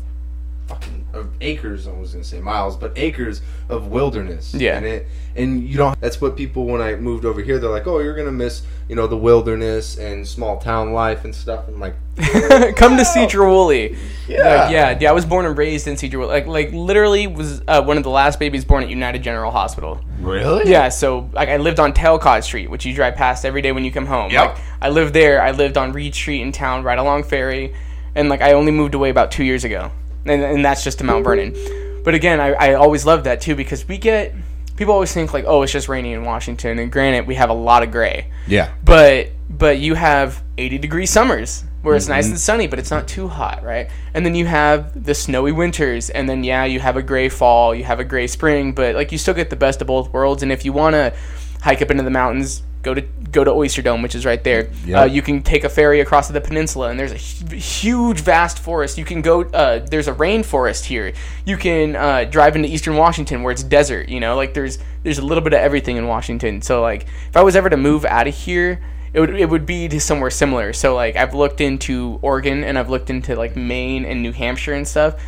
fucking 0.67 1.07
of 1.13 1.29
acres 1.41 1.87
I 1.87 1.93
was 1.93 2.13
gonna 2.13 2.25
say 2.25 2.41
miles 2.41 2.77
but 2.77 2.93
acres 2.97 3.41
of 3.69 3.87
wilderness 3.89 4.53
Yeah. 4.55 4.77
and 4.77 4.85
it 4.87 5.07
and 5.35 5.67
you 5.67 5.77
don't 5.77 5.99
that's 6.01 6.21
what 6.21 6.37
people 6.37 6.67
when 6.67 6.81
I 6.83 6.97
moved 6.97 7.25
over 7.25 7.41
here 7.41 7.59
they're 7.59 7.71
like 7.71 7.87
oh 7.87 8.01
you're 8.01 8.17
gonna 8.17 8.33
miss 8.33 8.63
you 8.89 8.97
know 8.97 9.07
the 9.07 9.17
wilderness 9.17 9.97
and 9.97 10.27
small 10.27 10.59
town 10.59 10.93
life 10.93 11.25
and 11.25 11.35
stuff 11.35 11.69
I'm 11.69 11.79
like 11.81 11.95
Come 12.17 12.97
to 12.97 13.03
Sedro-Woolley. 13.03 13.95
Yeah. 14.27 14.37
Like, 14.39 14.73
yeah, 14.73 14.99
yeah. 14.99 15.11
I 15.11 15.13
was 15.13 15.27
born 15.27 15.45
and 15.45 15.57
raised 15.57 15.87
in 15.87 15.97
Sedro-Woolley. 15.97 16.29
Like, 16.29 16.47
like 16.47 16.73
literally 16.73 17.27
was 17.27 17.61
uh, 17.69 17.83
one 17.83 17.99
of 17.99 18.05
the 18.05 18.11
last 18.11 18.39
babies 18.39 18.65
born 18.65 18.83
at 18.83 18.89
United 18.89 19.23
General 19.23 19.51
Hospital. 19.51 20.01
really 20.21 20.71
Yeah, 20.71 20.89
so 20.89 21.29
like 21.35 21.51
I 21.51 21.59
lived 21.59 21.79
on 21.79 21.93
Talcott 21.93 22.43
Street, 22.43 22.71
which 22.71 22.87
you 22.87 22.95
drive 22.95 23.17
past 23.17 23.45
every 23.45 23.61
day 23.61 23.71
when 23.73 23.85
you 23.85 23.93
come 23.93 24.07
home. 24.07 24.31
Yep. 24.31 24.55
Like 24.55 24.65
I 24.81 24.89
lived 24.89 25.13
there. 25.13 25.43
I 25.43 25.51
lived 25.51 25.77
on 25.77 25.93
Reed 25.93 26.15
Street 26.15 26.41
in 26.41 26.53
town, 26.53 26.85
right 26.85 26.99
along 26.99 27.25
Ferry, 27.25 27.75
and 28.15 28.31
like 28.31 28.41
I 28.41 28.53
only 28.55 28.73
moved 28.73 28.95
away 28.95 29.11
about 29.11 29.31
two 29.31 29.45
years 29.45 29.65
ago, 29.65 29.91
and, 30.29 30.43
and 30.43 30.65
that's 30.65 30.85
just 30.85 30.99
to 30.99 31.05
Mount 31.05 31.25
mm-hmm. 31.25 31.53
Vernon. 31.55 32.03
But 32.05 32.15
again, 32.15 32.41
I, 32.41 32.53
I 32.53 32.75
always 32.75 33.05
love 33.05 33.25
that 33.25 33.41
too 33.41 33.55
because 33.55 33.87
we 33.89 33.99
get 33.99 34.35
people 34.77 34.95
always 34.95 35.13
think 35.13 35.33
like, 35.33 35.45
oh, 35.47 35.63
it's 35.63 35.73
just 35.73 35.89
raining 35.89 36.13
in 36.13 36.25
Washington, 36.25 36.79
and 36.79 36.93
granted, 36.93 37.27
we 37.27 37.35
have 37.35 37.51
a 37.51 37.55
lot 37.55 37.83
of 37.83 37.91
gray, 37.91 38.31
yeah 38.47 38.73
but 38.85 39.29
but 39.49 39.79
you 39.79 39.95
have 39.95 40.43
80 40.59 40.79
degree 40.79 41.07
summers 41.07 41.65
where 41.83 41.95
it's 41.95 42.09
nice 42.09 42.25
mm-hmm. 42.25 42.33
and 42.33 42.41
sunny, 42.41 42.67
but 42.67 42.81
it's 42.81 42.91
not 42.91 43.07
too 43.07 43.29
hot, 43.29 43.63
right? 43.63 43.89
And 44.13 44.27
then 44.27 44.35
you 44.35 44.45
have 44.47 45.05
the 45.05 45.15
snowy 45.15 45.53
winters, 45.53 46.11
and 46.11 46.29
then 46.29 46.43
yeah, 46.43 46.65
you 46.65 46.81
have 46.81 46.97
a 46.97 47.03
gray 47.03 47.29
fall, 47.29 47.75
you 47.75 47.85
have 47.85 48.01
a 48.01 48.05
gray 48.05 48.27
spring, 48.27 48.73
but 48.73 48.97
like 48.97 49.13
you 49.13 49.19
still 49.19 49.35
get 49.35 49.51
the 49.51 49.57
best 49.57 49.81
of 49.81 49.87
both 49.87 50.13
worlds. 50.13 50.43
And 50.43 50.51
if 50.51 50.65
you 50.65 50.73
want 50.73 50.95
to 50.95 51.15
hike 51.63 51.81
up 51.83 51.93
into 51.93 52.03
the 52.03 52.11
mountains, 52.11 52.63
go 52.87 52.95
to 52.95 53.03
go 53.33 53.43
to 53.43 53.51
Oyster 53.51 53.83
Dome, 53.83 54.01
which 54.01 54.15
is 54.15 54.25
right 54.25 54.43
there. 54.43 54.71
Yep. 54.87 54.99
Uh, 54.99 55.05
you 55.05 55.21
can 55.21 55.43
take 55.43 55.65
a 55.65 55.69
ferry 55.69 56.01
across 56.01 56.29
the 56.29 56.41
peninsula, 56.41 56.89
and 56.89 56.99
there's 56.99 57.11
a 57.13 57.17
huge, 57.17 58.21
vast 58.21 58.61
forest. 58.61 58.97
You 58.97 59.05
can 59.05 59.23
go. 59.23 59.43
Uh, 59.43 59.81
there's 59.81 60.07
a 60.09 60.15
rainforest 60.15 60.85
here. 60.85 61.13
You 61.45 61.57
can 61.57 61.97
uh, 61.97 62.25
drive 62.25 62.55
into 62.55 62.69
Eastern 62.69 62.97
Washington, 62.97 63.43
where 63.43 63.53
it's 63.53 63.65
desert. 63.65 64.09
You 64.09 64.21
know, 64.21 64.37
like 64.37 64.55
there's 64.55 64.79
there's 65.03 65.19
a 65.19 65.25
little 65.25 65.43
bit 65.43 65.53
of 65.53 65.59
everything 65.59 65.97
in 65.97 66.07
Washington. 66.07 66.63
So 66.63 66.81
like, 66.81 67.07
if 67.29 67.37
I 67.37 67.43
was 67.43 67.57
ever 67.57 67.69
to 67.69 67.77
move 67.77 68.05
out 68.05 68.29
of 68.29 68.35
here, 68.35 68.81
it 69.13 69.21
would 69.21 69.35
it 69.35 69.51
would 69.51 69.67
be 69.67 69.89
to 69.89 70.01
somewhere 70.01 70.31
similar. 70.31 70.73
So 70.73 70.95
like, 70.95 71.17
I've 71.17 71.35
looked 71.35 71.61
into 71.61 72.21
Oregon, 72.23 72.63
and 72.63 72.79
I've 72.79 72.89
looked 72.89 73.11
into 73.11 73.35
like 73.35 73.57
Maine 73.57 74.05
and 74.05 74.23
New 74.23 74.33
Hampshire 74.33 74.75
and 74.75 74.87
stuff. 74.87 75.21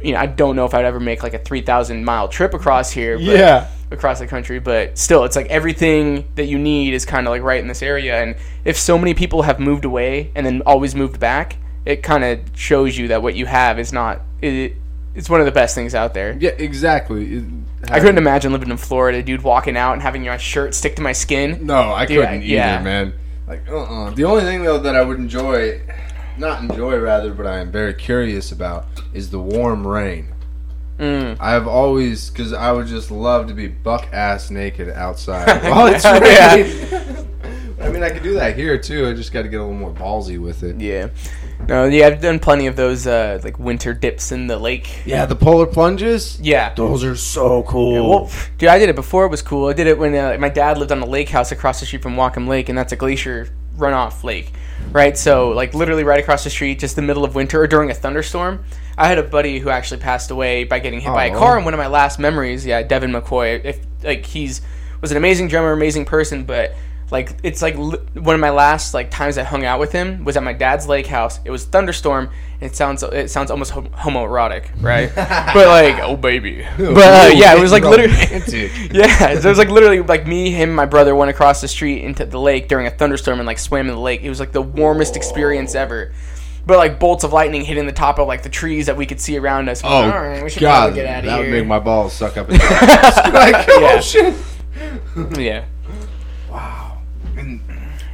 You 0.00 0.12
know, 0.12 0.20
I 0.20 0.26
don't 0.26 0.54
know 0.54 0.64
if 0.64 0.74
I'd 0.74 0.84
ever 0.84 1.00
make 1.00 1.24
like 1.24 1.34
a 1.34 1.40
three 1.40 1.62
thousand 1.62 2.04
mile 2.04 2.28
trip 2.28 2.54
across 2.54 2.92
here. 2.92 3.16
But 3.16 3.24
Yeah. 3.24 3.68
Across 3.90 4.18
the 4.18 4.26
country, 4.26 4.58
but 4.58 4.98
still, 4.98 5.24
it's 5.24 5.36
like 5.36 5.46
everything 5.46 6.28
that 6.34 6.46
you 6.46 6.58
need 6.58 6.94
is 6.94 7.04
kind 7.04 7.26
of 7.26 7.30
like 7.30 7.42
right 7.42 7.60
in 7.60 7.68
this 7.68 7.82
area. 7.82 8.22
And 8.22 8.36
if 8.64 8.76
so 8.78 8.98
many 8.98 9.14
people 9.14 9.42
have 9.42 9.58
moved 9.60 9.84
away 9.84 10.30
and 10.34 10.44
then 10.46 10.62
always 10.66 10.94
moved 10.94 11.18
back, 11.20 11.56
it 11.84 12.02
kind 12.02 12.24
of 12.24 12.40
shows 12.54 12.96
you 12.98 13.08
that 13.08 13.22
what 13.22 13.34
you 13.34 13.46
have 13.46 13.78
is 13.78 13.92
not. 13.92 14.20
It, 14.42 14.74
it's 15.14 15.28
one 15.28 15.40
of 15.40 15.46
the 15.46 15.52
best 15.52 15.74
things 15.74 15.94
out 15.96 16.14
there. 16.14 16.36
yeah 16.38 16.50
exactly 16.50 17.44
I 17.90 17.98
couldn't 17.98 18.18
imagine 18.18 18.52
living 18.52 18.70
in 18.70 18.76
Florida, 18.76 19.22
dude, 19.22 19.42
walking 19.42 19.76
out 19.76 19.94
and 19.94 20.02
having 20.02 20.24
my 20.24 20.36
shirt 20.36 20.74
stick 20.74 20.96
to 20.96 21.02
my 21.02 21.12
skin. 21.12 21.64
No, 21.66 21.92
I 21.92 22.06
Dude, 22.06 22.18
couldn't 22.18 22.40
I- 22.42 22.44
either, 22.44 22.54
yeah. 22.54 22.82
man. 22.82 23.14
Like, 23.46 23.68
uh, 23.68 23.82
uh 23.82 24.10
The 24.10 24.24
only 24.24 24.42
thing 24.42 24.62
though 24.62 24.78
that 24.78 24.94
I 24.94 25.02
would 25.02 25.18
enjoy 25.18 25.80
not 26.36 26.62
enjoy 26.62 26.96
rather, 26.98 27.32
but 27.32 27.46
I 27.46 27.58
am 27.58 27.72
very 27.72 27.94
curious 27.94 28.52
about 28.52 28.86
is 29.12 29.30
the 29.30 29.40
warm 29.40 29.86
rain. 29.86 30.28
Mm. 30.98 31.36
I've 31.40 31.66
always, 31.68 32.30
because 32.30 32.52
I 32.52 32.72
would 32.72 32.86
just 32.86 33.10
love 33.10 33.46
to 33.48 33.54
be 33.54 33.68
buck 33.68 34.08
ass 34.12 34.50
naked 34.50 34.88
outside 34.90 35.62
while 35.70 35.86
it's 35.86 36.04
Yeah. 36.04 36.54
raining. 36.54 37.24
I 37.80 37.90
mean, 37.90 38.02
I 38.02 38.10
could 38.10 38.24
do 38.24 38.34
that 38.34 38.56
here 38.56 38.76
too. 38.76 39.06
I 39.08 39.12
just 39.14 39.32
got 39.32 39.42
to 39.42 39.48
get 39.48 39.60
a 39.60 39.62
little 39.62 39.78
more 39.78 39.92
ballsy 39.92 40.40
with 40.40 40.64
it. 40.64 40.80
Yeah. 40.80 41.10
No, 41.68 41.84
yeah, 41.84 42.08
I've 42.08 42.20
done 42.20 42.40
plenty 42.40 42.66
of 42.66 42.74
those 42.74 43.06
uh, 43.06 43.40
like 43.44 43.58
winter 43.60 43.94
dips 43.94 44.32
in 44.32 44.48
the 44.48 44.58
lake. 44.58 45.02
Yeah, 45.06 45.26
the 45.26 45.36
polar 45.36 45.66
plunges. 45.66 46.40
Yeah. 46.40 46.74
Those 46.74 47.04
are 47.04 47.14
so 47.14 47.62
cool. 47.62 48.08
Well, 48.10 48.30
dude, 48.58 48.68
I 48.70 48.78
did 48.80 48.88
it 48.88 48.96
before. 48.96 49.26
It 49.26 49.30
was 49.30 49.42
cool. 49.42 49.68
I 49.68 49.74
did 49.74 49.86
it 49.86 49.96
when 49.96 50.14
uh, 50.16 50.36
my 50.40 50.48
dad 50.48 50.78
lived 50.78 50.90
on 50.90 51.00
a 51.00 51.06
lake 51.06 51.28
house 51.28 51.52
across 51.52 51.78
the 51.78 51.86
street 51.86 52.02
from 52.02 52.16
Whatcom 52.16 52.48
Lake, 52.48 52.68
and 52.68 52.76
that's 52.76 52.92
a 52.92 52.96
glacier 52.96 53.48
runoff 53.78 54.24
lake, 54.24 54.52
right? 54.92 55.16
So, 55.16 55.50
like, 55.50 55.74
literally 55.74 56.04
right 56.04 56.20
across 56.20 56.44
the 56.44 56.50
street, 56.50 56.78
just 56.78 56.96
the 56.96 57.02
middle 57.02 57.24
of 57.24 57.34
winter 57.34 57.62
or 57.62 57.66
during 57.66 57.90
a 57.90 57.94
thunderstorm. 57.94 58.64
I 58.96 59.06
had 59.06 59.18
a 59.18 59.22
buddy 59.22 59.60
who 59.60 59.70
actually 59.70 60.00
passed 60.00 60.30
away 60.30 60.64
by 60.64 60.80
getting 60.80 61.00
hit 61.00 61.12
by 61.12 61.26
a 61.26 61.34
car. 61.34 61.54
Oh. 61.54 61.56
And 61.56 61.64
one 61.64 61.72
of 61.72 61.78
my 61.78 61.86
last 61.86 62.18
memories, 62.18 62.66
yeah, 62.66 62.82
Devin 62.82 63.12
McCoy. 63.12 63.64
If 63.64 63.80
like 64.02 64.26
he's 64.26 64.60
was 65.00 65.10
an 65.10 65.16
amazing 65.16 65.48
drummer, 65.48 65.72
amazing 65.72 66.04
person, 66.04 66.44
but 66.44 66.74
like 67.10 67.36
it's 67.42 67.62
like 67.62 67.76
li- 67.76 67.98
one 68.14 68.34
of 68.34 68.40
my 68.40 68.50
last 68.50 68.92
like 68.92 69.10
times 69.10 69.38
I 69.38 69.42
hung 69.42 69.64
out 69.64 69.80
with 69.80 69.92
him 69.92 70.24
was 70.24 70.36
at 70.36 70.42
my 70.42 70.52
dad's 70.52 70.86
lake 70.86 71.06
house. 71.06 71.40
It 71.44 71.50
was 71.50 71.64
thunderstorm. 71.64 72.30
And 72.60 72.70
it 72.70 72.74
sounds 72.76 73.02
it 73.02 73.30
sounds 73.30 73.50
almost 73.50 73.70
hom- 73.70 73.88
homoerotic, 73.90 74.70
right? 74.82 75.10
but 75.54 75.66
like, 75.68 76.02
oh 76.02 76.16
baby. 76.16 76.66
But 76.76 76.96
uh, 76.96 77.30
yeah, 77.34 77.54
it 77.56 77.60
was 77.60 77.72
like 77.72 77.84
literally. 77.84 78.12
Yeah, 78.92 79.38
so 79.40 79.46
it 79.48 79.50
was 79.50 79.58
like 79.58 79.68
literally 79.70 80.00
like 80.00 80.26
me, 80.26 80.50
him, 80.50 80.74
my 80.74 80.84
brother 80.86 81.14
went 81.14 81.30
across 81.30 81.60
the 81.60 81.68
street 81.68 82.02
into 82.04 82.24
the 82.26 82.38
lake 82.40 82.68
during 82.68 82.86
a 82.86 82.90
thunderstorm 82.90 83.38
and 83.40 83.46
like 83.46 83.58
swam 83.58 83.88
in 83.88 83.94
the 83.94 84.00
lake. 84.00 84.22
It 84.22 84.28
was 84.28 84.40
like 84.40 84.52
the 84.52 84.62
warmest 84.62 85.16
experience 85.16 85.74
ever. 85.74 86.12
But 86.66 86.76
like 86.78 86.98
bolts 87.00 87.24
of 87.24 87.32
lightning 87.32 87.64
hitting 87.64 87.86
the 87.86 87.92
top 87.92 88.18
of 88.18 88.26
like 88.28 88.42
the 88.42 88.50
trees 88.50 88.86
that 88.86 88.96
we 88.96 89.06
could 89.06 89.20
see 89.20 89.38
around 89.38 89.68
us. 89.70 89.80
Oh 89.84 90.06
right, 90.08 90.42
we 90.42 90.50
should 90.50 90.60
God, 90.60 90.80
probably 90.80 90.96
get 90.96 91.06
out 91.06 91.18
of 91.20 91.24
that 91.30 91.38
would 91.40 91.50
make 91.50 91.66
my 91.66 91.78
balls 91.78 92.12
suck 92.12 92.36
up. 92.36 92.48
Like, 92.50 92.60
oh 93.68 93.80
Yeah. 93.80 94.00
shit. 94.00 94.34
yeah, 95.38 95.64
Wow. 96.50 96.77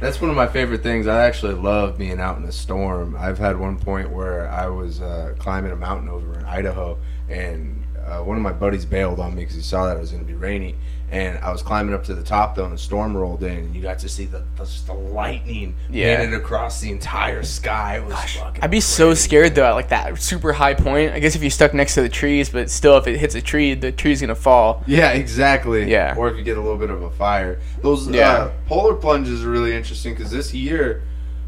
That's 0.05 0.21
one 0.21 0.29
of 0.29 0.35
my 0.35 0.45
favorite 0.45 0.83
things. 0.83 1.07
I 1.07 1.25
actually 1.25 1.55
love 1.55 1.97
being 1.97 2.19
out 2.19 2.37
in 2.37 2.43
a 2.43 2.51
storm. 2.51 3.15
I've 3.17 3.39
had 3.39 3.57
one 3.57 3.79
point 3.79 4.11
where 4.11 4.47
I 4.47 4.67
was 4.67 5.01
uh, 5.01 5.33
climbing 5.39 5.71
a 5.71 5.75
mountain 5.75 6.09
over 6.09 6.37
in 6.37 6.45
Idaho, 6.45 6.99
and 7.27 7.83
uh, 8.05 8.19
one 8.19 8.37
of 8.37 8.43
my 8.43 8.51
buddies 8.51 8.85
bailed 8.85 9.19
on 9.19 9.33
me 9.33 9.41
because 9.41 9.55
he 9.55 9.63
saw 9.63 9.87
that 9.87 9.97
it 9.97 9.99
was 9.99 10.11
going 10.11 10.23
to 10.23 10.27
be 10.27 10.35
rainy. 10.35 10.75
And 11.11 11.37
I 11.37 11.51
was 11.51 11.61
climbing 11.61 11.93
up 11.93 12.03
to 12.05 12.15
the 12.15 12.23
top 12.23 12.55
though, 12.55 12.65
and 12.65 12.73
the 12.73 12.77
storm 12.79 13.15
rolled 13.15 13.43
in, 13.43 13.51
and 13.57 13.75
you 13.75 13.81
got 13.81 13.99
to 13.99 14.09
see 14.09 14.25
the 14.25 14.43
the, 14.57 14.67
the 14.87 14.93
lightning 14.93 15.75
Yeah. 15.89 16.17
painted 16.17 16.33
across 16.35 16.81
the 16.81 16.91
entire 16.91 17.43
sky. 17.43 17.97
It 17.97 18.05
was 18.05 18.15
fucking. 18.15 18.63
I'd 18.63 18.71
be 18.71 18.79
so 18.79 19.07
crazy. 19.09 19.21
scared 19.21 19.55
though 19.55 19.65
at 19.65 19.73
like 19.73 19.89
that 19.89 20.19
super 20.19 20.51
high 20.53 20.73
point. 20.73 21.13
I 21.13 21.19
guess 21.19 21.35
if 21.35 21.43
you 21.43 21.49
stuck 21.51 21.73
next 21.75 21.93
to 21.93 22.01
the 22.01 22.09
trees, 22.09 22.49
but 22.49 22.69
still, 22.71 22.97
if 22.97 23.05
it 23.07 23.17
hits 23.19 23.35
a 23.35 23.41
tree, 23.41 23.75
the 23.75 23.91
tree's 23.91 24.19
gonna 24.19 24.33
fall. 24.35 24.83
Yeah, 24.87 25.11
exactly. 25.11 25.89
Yeah. 25.91 26.15
Or 26.17 26.27
if 26.29 26.37
you 26.37 26.43
get 26.43 26.57
a 26.57 26.61
little 26.61 26.77
bit 26.77 26.89
of 26.89 27.03
a 27.03 27.11
fire. 27.11 27.59
Those 27.81 28.07
Yeah. 28.09 28.31
uh, 28.31 28.51
polar 28.67 28.95
plunges 28.95 29.45
are 29.45 29.49
really 29.49 29.75
interesting 29.75 30.15
because 30.15 30.31
this 30.31 30.53
year 30.55 31.03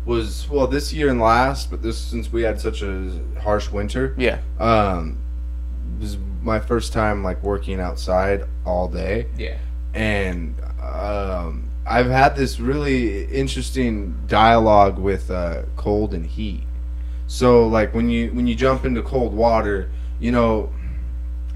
was 0.06 0.48
well, 0.50 0.68
this 0.68 0.94
year 0.94 1.10
and 1.10 1.20
last, 1.20 1.70
but 1.72 1.82
this 1.82 1.98
since 1.98 2.32
we 2.32 2.44
had 2.44 2.62
such 2.62 2.82
a 2.84 3.12
harsh 3.42 3.70
winter, 3.72 4.14
Yeah, 4.18 4.38
um, 4.60 5.18
was 6.00 6.18
my 6.42 6.60
first 6.60 6.94
time 6.94 7.24
like 7.24 7.42
working 7.44 7.80
outside 7.80 8.44
all 8.66 8.88
day, 8.88 9.28
yeah, 9.38 9.58
and 9.94 10.56
um, 10.82 11.70
I've 11.86 12.10
had 12.10 12.36
this 12.36 12.60
really 12.60 13.26
interesting 13.26 14.16
dialogue 14.28 14.98
with 15.00 15.30
uh, 15.32 15.64
cold 15.76 16.14
and 16.14 16.26
heat. 16.26 16.64
So 17.28 17.68
like 17.68 17.94
when 17.94 18.10
you 18.10 18.30
when 18.32 18.48
you 18.48 18.56
jump 18.56 18.86
into 18.86 19.02
cold 19.02 19.34
water, 19.34 19.90
you 20.20 20.32
know 20.32 20.72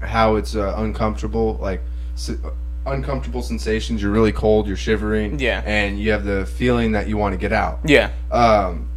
how 0.00 0.36
it's 0.36 0.54
uh, 0.56 0.74
uncomfortable, 0.76 1.58
like 1.60 1.80
s- 2.14 2.32
uncomfortable 2.84 3.40
sensations. 3.42 4.02
You're 4.02 4.10
really 4.10 4.32
cold, 4.32 4.66
you're 4.66 4.76
shivering, 4.76 5.38
Yeah. 5.38 5.62
and 5.64 5.98
you 5.98 6.10
have 6.10 6.24
the 6.24 6.44
feeling 6.44 6.92
that 6.92 7.06
you 7.08 7.16
want 7.16 7.32
to 7.32 7.38
get 7.38 7.52
out. 7.52 7.78
yeah, 7.84 8.10
Um, 8.30 8.88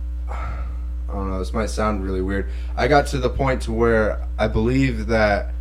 I 1.16 1.20
don't 1.20 1.30
know. 1.30 1.40
This 1.40 1.54
might 1.54 1.70
sound 1.70 2.04
really 2.04 2.22
weird. 2.22 2.50
I 2.76 2.88
got 2.90 3.08
to 3.08 3.18
the 3.18 3.30
point 3.30 3.62
to 3.64 3.72
where 3.72 4.28
I 4.38 4.48
believe 4.50 5.08
that 5.08 5.54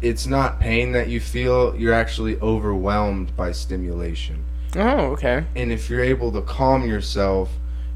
it's 0.00 0.26
not 0.26 0.58
pain 0.58 0.92
that 0.92 1.08
you 1.08 1.20
feel. 1.20 1.76
You're 1.76 1.92
actually 1.92 2.40
overwhelmed 2.40 3.36
by 3.36 3.52
stimulation, 3.52 4.42
Oh, 4.74 5.12
okay. 5.12 5.44
and 5.54 5.70
if 5.70 5.90
you're 5.90 6.02
able 6.02 6.32
to 6.32 6.40
calm 6.40 6.86
yourself, 6.88 7.50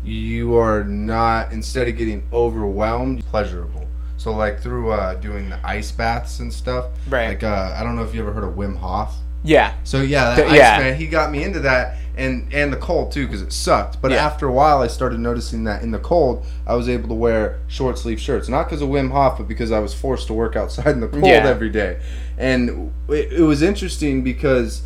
you 0.04 0.56
are 0.56 0.84
not. 0.84 1.52
Instead 1.52 1.88
of 1.88 1.96
getting 1.96 2.22
overwhelmed, 2.34 3.24
pleasurable. 3.26 3.86
So 4.18 4.32
like 4.32 4.60
through 4.60 4.92
uh, 4.92 5.14
doing 5.14 5.48
the 5.48 5.58
ice 5.66 5.90
baths 5.90 6.40
and 6.40 6.52
stuff. 6.52 6.86
Right. 7.08 7.28
Like 7.28 7.42
uh, 7.42 7.74
I 7.78 7.82
don't 7.82 7.96
know 7.96 8.02
if 8.04 8.14
you 8.14 8.20
ever 8.20 8.32
heard 8.32 8.44
of 8.44 8.54
Wim 8.56 8.76
Hof. 8.76 9.14
Yeah, 9.42 9.72
So 9.84 10.02
yeah, 10.02 10.34
that 10.34 10.48
Th- 10.48 10.52
yeah. 10.52 10.76
Iceman, 10.76 10.96
he 10.98 11.06
got 11.06 11.32
me 11.32 11.42
into 11.44 11.60
that, 11.60 11.96
and 12.20 12.52
and 12.52 12.72
the 12.72 12.76
cold 12.76 13.10
too, 13.12 13.26
because 13.26 13.42
it 13.42 13.52
sucked. 13.52 14.00
But 14.02 14.10
Yeah. 14.12 14.24
after 14.24 14.46
a 14.46 14.52
while, 14.52 14.80
I 14.80 14.86
started 14.86 15.18
noticing 15.20 15.64
that 15.64 15.82
in 15.82 15.90
the 15.90 15.98
cold, 15.98 16.44
I 16.66 16.74
was 16.74 16.88
able 16.88 17.08
to 17.08 17.14
wear 17.14 17.58
short 17.66 17.98
sleeve 17.98 18.20
shirts, 18.20 18.48
not 18.48 18.64
because 18.68 18.82
of 18.82 18.88
Wim 18.88 19.10
Hof, 19.10 19.38
but 19.38 19.48
because 19.48 19.72
I 19.72 19.78
was 19.80 19.94
forced 19.94 20.26
to 20.28 20.34
work 20.34 20.54
outside 20.56 20.88
in 20.88 21.00
the 21.00 21.08
cold 21.20 21.24
Yeah. 21.24 21.46
every 21.48 21.70
day. 21.70 21.98
And 22.38 22.92
it, 23.08 23.32
it 23.32 23.42
was 23.42 23.62
interesting 23.62 24.22
because 24.22 24.82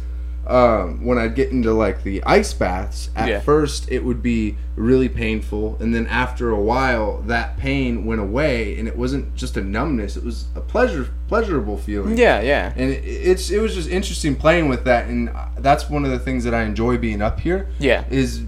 um, 0.46 1.04
when 1.04 1.16
I'd 1.18 1.34
get 1.34 1.50
into 1.50 1.72
like 1.72 2.02
the 2.02 2.22
ice 2.24 2.52
baths, 2.52 3.10
at 3.16 3.28
Yeah. 3.28 3.40
first 3.40 3.90
it 3.90 4.04
would 4.04 4.22
be 4.22 4.56
really 4.76 5.08
painful, 5.08 5.76
and 5.80 5.94
then 5.94 6.06
after 6.06 6.50
a 6.50 6.60
while, 6.60 7.22
that 7.26 7.56
pain 7.56 8.04
went 8.04 8.20
away, 8.20 8.78
and 8.78 8.86
it 8.88 8.96
wasn't 8.98 9.34
just 9.34 9.56
a 9.56 9.62
numbness; 9.62 10.16
it 10.16 10.24
was 10.24 10.46
a 10.54 10.60
pleasure, 10.60 11.08
pleasurable 11.28 11.78
feeling. 11.78 12.18
Yeah, 12.18 12.40
yeah, 12.40 12.72
and 12.76 12.90
it, 12.90 13.04
it's 13.04 13.50
it 13.50 13.60
was 13.60 13.74
just 13.74 13.88
interesting 13.88 14.36
playing 14.36 14.68
with 14.68 14.84
that 14.84 15.06
and 15.08 15.30
that's 15.58 15.88
one 15.88 16.04
of 16.04 16.10
the 16.10 16.18
things 16.18 16.44
that 16.44 16.52
i 16.54 16.62
enjoy 16.62 16.98
being 16.98 17.22
up 17.22 17.40
here 17.40 17.68
yeah, 17.78 18.04
is 18.10 18.42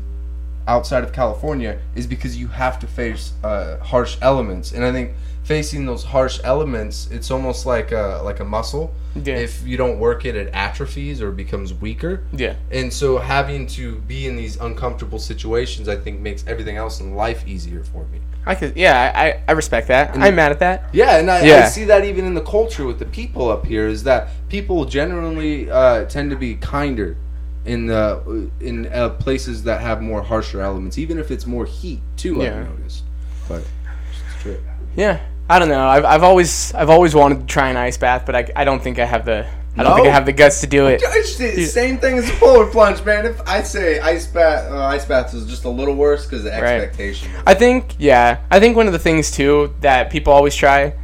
outside 0.69 1.05
of 1.05 1.12
california 1.12 1.79
is 1.95 2.07
because 2.07 2.37
you 2.37 2.49
have 2.49 2.79
to 2.81 2.87
face 2.87 3.33
uh, 3.45 3.79
harsh 3.79 4.17
elements 4.21 4.73
and 4.73 4.85
i 4.85 4.93
think 4.93 5.12
facing 5.47 5.87
those 5.87 6.03
harsh 6.03 6.41
elements 6.43 7.09
it's 7.12 7.31
almost 7.31 7.67
like 7.67 7.93
a 7.93 8.21
like 8.25 8.41
a 8.41 8.45
muscle 8.45 8.93
Yeah. 9.15 9.37
if 9.37 9.65
you 9.65 9.76
don't 9.76 10.00
work 10.00 10.25
it 10.25 10.35
it 10.35 10.50
atrophies 10.53 11.23
or 11.23 11.31
becomes 11.31 11.73
weaker 11.73 12.25
yeah. 12.33 12.57
and 12.73 12.93
so 12.93 13.19
having 13.19 13.69
to 13.69 13.95
be 14.09 14.26
in 14.26 14.35
these 14.35 14.57
uncomfortable 14.57 15.21
situations 15.21 15.88
i 15.88 15.95
think 15.95 16.19
makes 16.21 16.45
everything 16.49 16.76
else 16.76 17.00
in 17.00 17.15
life 17.15 17.47
easier 17.47 17.85
for 17.85 18.05
me 18.09 18.21
I 18.49 18.55
could. 18.55 18.76
Yeah, 18.76 19.12
I, 19.12 19.43
I- 19.49 19.53
respect 19.57 19.88
that. 19.88 20.17
I'm 20.17 20.37
mad 20.37 20.53
at 20.53 20.61
that. 20.61 20.91
Yeah, 20.93 21.17
and 21.19 21.29
I, 21.29 21.65
I 21.65 21.69
see 21.69 21.83
that 21.87 22.05
even 22.05 22.25
in 22.26 22.35
the 22.35 22.45
culture 22.45 22.87
with 22.87 23.00
the 23.00 23.05
people 23.05 23.50
up 23.50 23.67
here 23.67 23.88
is 23.88 24.05
that 24.05 24.29
people 24.49 24.85
generally 24.85 25.69
uh, 25.69 26.05
tend 26.05 26.31
to 26.31 26.37
be 26.37 26.55
kinder 26.55 27.17
in 27.65 27.87
the 27.87 28.49
in 28.61 28.87
uh, 28.87 29.09
places 29.19 29.65
that 29.65 29.81
have 29.81 30.00
more 30.00 30.23
harsher 30.23 30.61
elements, 30.61 30.97
even 30.97 31.19
if 31.19 31.33
it's 31.33 31.45
more 31.45 31.67
heat 31.67 31.99
too. 32.17 32.37
Yeah. 32.37 32.61
I've 32.61 32.71
noticed, 32.71 33.03
but 33.49 33.62
it's 33.62 34.43
true. 34.43 34.62
Yeah, 34.95 35.19
I 35.49 35.59
don't 35.59 35.69
know. 35.69 35.87
I've, 35.87 36.05
I've 36.05 36.23
always 36.23 36.75
I've 36.75 36.91
always 36.91 37.15
wanted 37.15 37.41
to 37.41 37.47
try 37.47 37.71
an 37.71 37.76
ice 37.76 37.97
bath, 37.97 38.25
but 38.26 38.35
I, 38.35 38.50
I 38.57 38.65
don't 38.65 38.83
think 38.83 38.99
I 38.99 39.05
have 39.05 39.25
the 39.25 39.47
I 39.79 39.83
don't 39.83 39.95
think 39.95 40.09
I 40.09 40.11
have 40.11 40.26
the 40.26 40.33
guts 40.33 40.61
to 40.62 40.67
do 40.67 40.87
it. 40.87 41.03
It's 41.05 41.73
same 41.73 41.99
thing 41.99 42.19
as 42.19 42.29
a 42.29 42.33
polar 42.35 42.67
plunge, 42.67 43.05
man. 43.05 43.26
If 43.26 43.41
I 43.47 43.62
say 43.62 44.00
ice 44.00 44.26
bath, 44.26 44.73
uh, 44.73 44.85
ice 44.85 45.05
baths 45.05 45.35
is 45.35 45.47
just 45.47 45.65
a 45.65 45.69
little 45.69 45.95
worse 45.95 46.25
because 46.25 46.45
the 46.45 46.53
expectation. 46.53 47.31
I 47.47 47.55
think 47.55 47.95
yeah. 47.99 48.41
I 48.50 48.59
think 48.59 48.76
one 48.76 48.87
of 48.87 48.93
the 48.93 48.99
things 48.99 49.31
too 49.31 49.75
that 49.81 50.11
people 50.11 50.33
always 50.33 50.55
try 50.55 50.95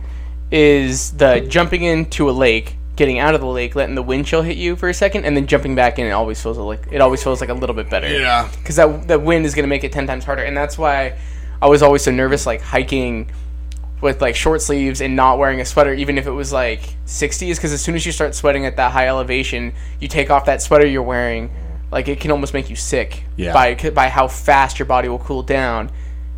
is 0.51 1.13
the 1.13 1.47
jumping 1.49 1.83
into 1.83 2.29
a 2.29 2.33
lake, 2.33 2.77
getting 2.97 3.19
out 3.19 3.35
of 3.35 3.41
the 3.41 3.47
lake, 3.47 3.75
letting 3.75 3.95
the 3.95 4.03
wind 4.03 4.27
chill 4.27 4.43
hit 4.43 4.57
you 4.57 4.75
for 4.75 4.89
a 4.89 4.95
second, 4.95 5.25
and 5.25 5.37
then 5.37 5.47
jumping 5.47 5.75
back 5.75 5.99
in. 5.99 6.07
It 6.07 6.13
always 6.13 6.43
feels 6.43 6.57
like 6.57 6.87
it 6.91 7.01
always 7.01 7.23
feels 7.23 7.41
like 7.41 7.51
a 7.51 7.55
little 7.55 7.77
bit 7.77 7.91
better. 7.91 8.09
Yeah. 8.09 8.49
because 8.59 8.77
that 8.77 9.07
that 9.09 9.23
wind 9.23 9.45
is 9.45 9.55
gonna 9.55 9.69
make 9.69 9.85
it 9.85 9.93
ten 9.93 10.07
times 10.07 10.25
harder, 10.25 10.43
and 10.45 10.57
that's 10.57 10.79
why 10.79 11.19
I 11.61 11.69
was 11.69 11.83
always 11.83 12.03
so 12.03 12.11
nervous, 12.11 12.47
like 12.47 12.63
hiking 12.63 13.31
with 14.03 14.21
like 14.21 14.35
short 14.37 14.61
sleeves 14.61 15.01
and 15.01 15.15
not 15.17 15.39
wearing 15.39 15.61
a 15.61 15.65
sweater, 15.65 15.95
even 15.95 16.19
if 16.19 16.27
it 16.27 16.31
was 16.33 16.53
like 16.53 16.81
60s, 17.07 17.55
because 17.57 17.73
as 17.73 17.81
soon 17.81 17.95
as 17.95 18.05
you 18.05 18.13
start 18.13 18.35
sweating 18.35 18.67
at 18.67 18.77
that 18.77 18.93
high 18.93 19.07
elevation, 19.09 19.73
you 20.01 20.09
take 20.09 20.29
off 20.31 20.45
that 20.47 20.61
sweater 20.61 20.87
you're 20.87 21.03
wearing, 21.03 21.51
like 21.91 22.09
it 22.09 22.21
can 22.21 22.31
almost 22.33 22.53
make 22.53 22.69
you 22.69 22.77
sick 22.77 23.25
Yeah. 23.37 23.53
by 23.53 23.75
by 23.91 24.09
how 24.09 24.27
fast 24.29 24.79
your 24.79 24.87
body 24.87 25.09
will 25.09 25.19
cool 25.21 25.43
down. 25.43 25.91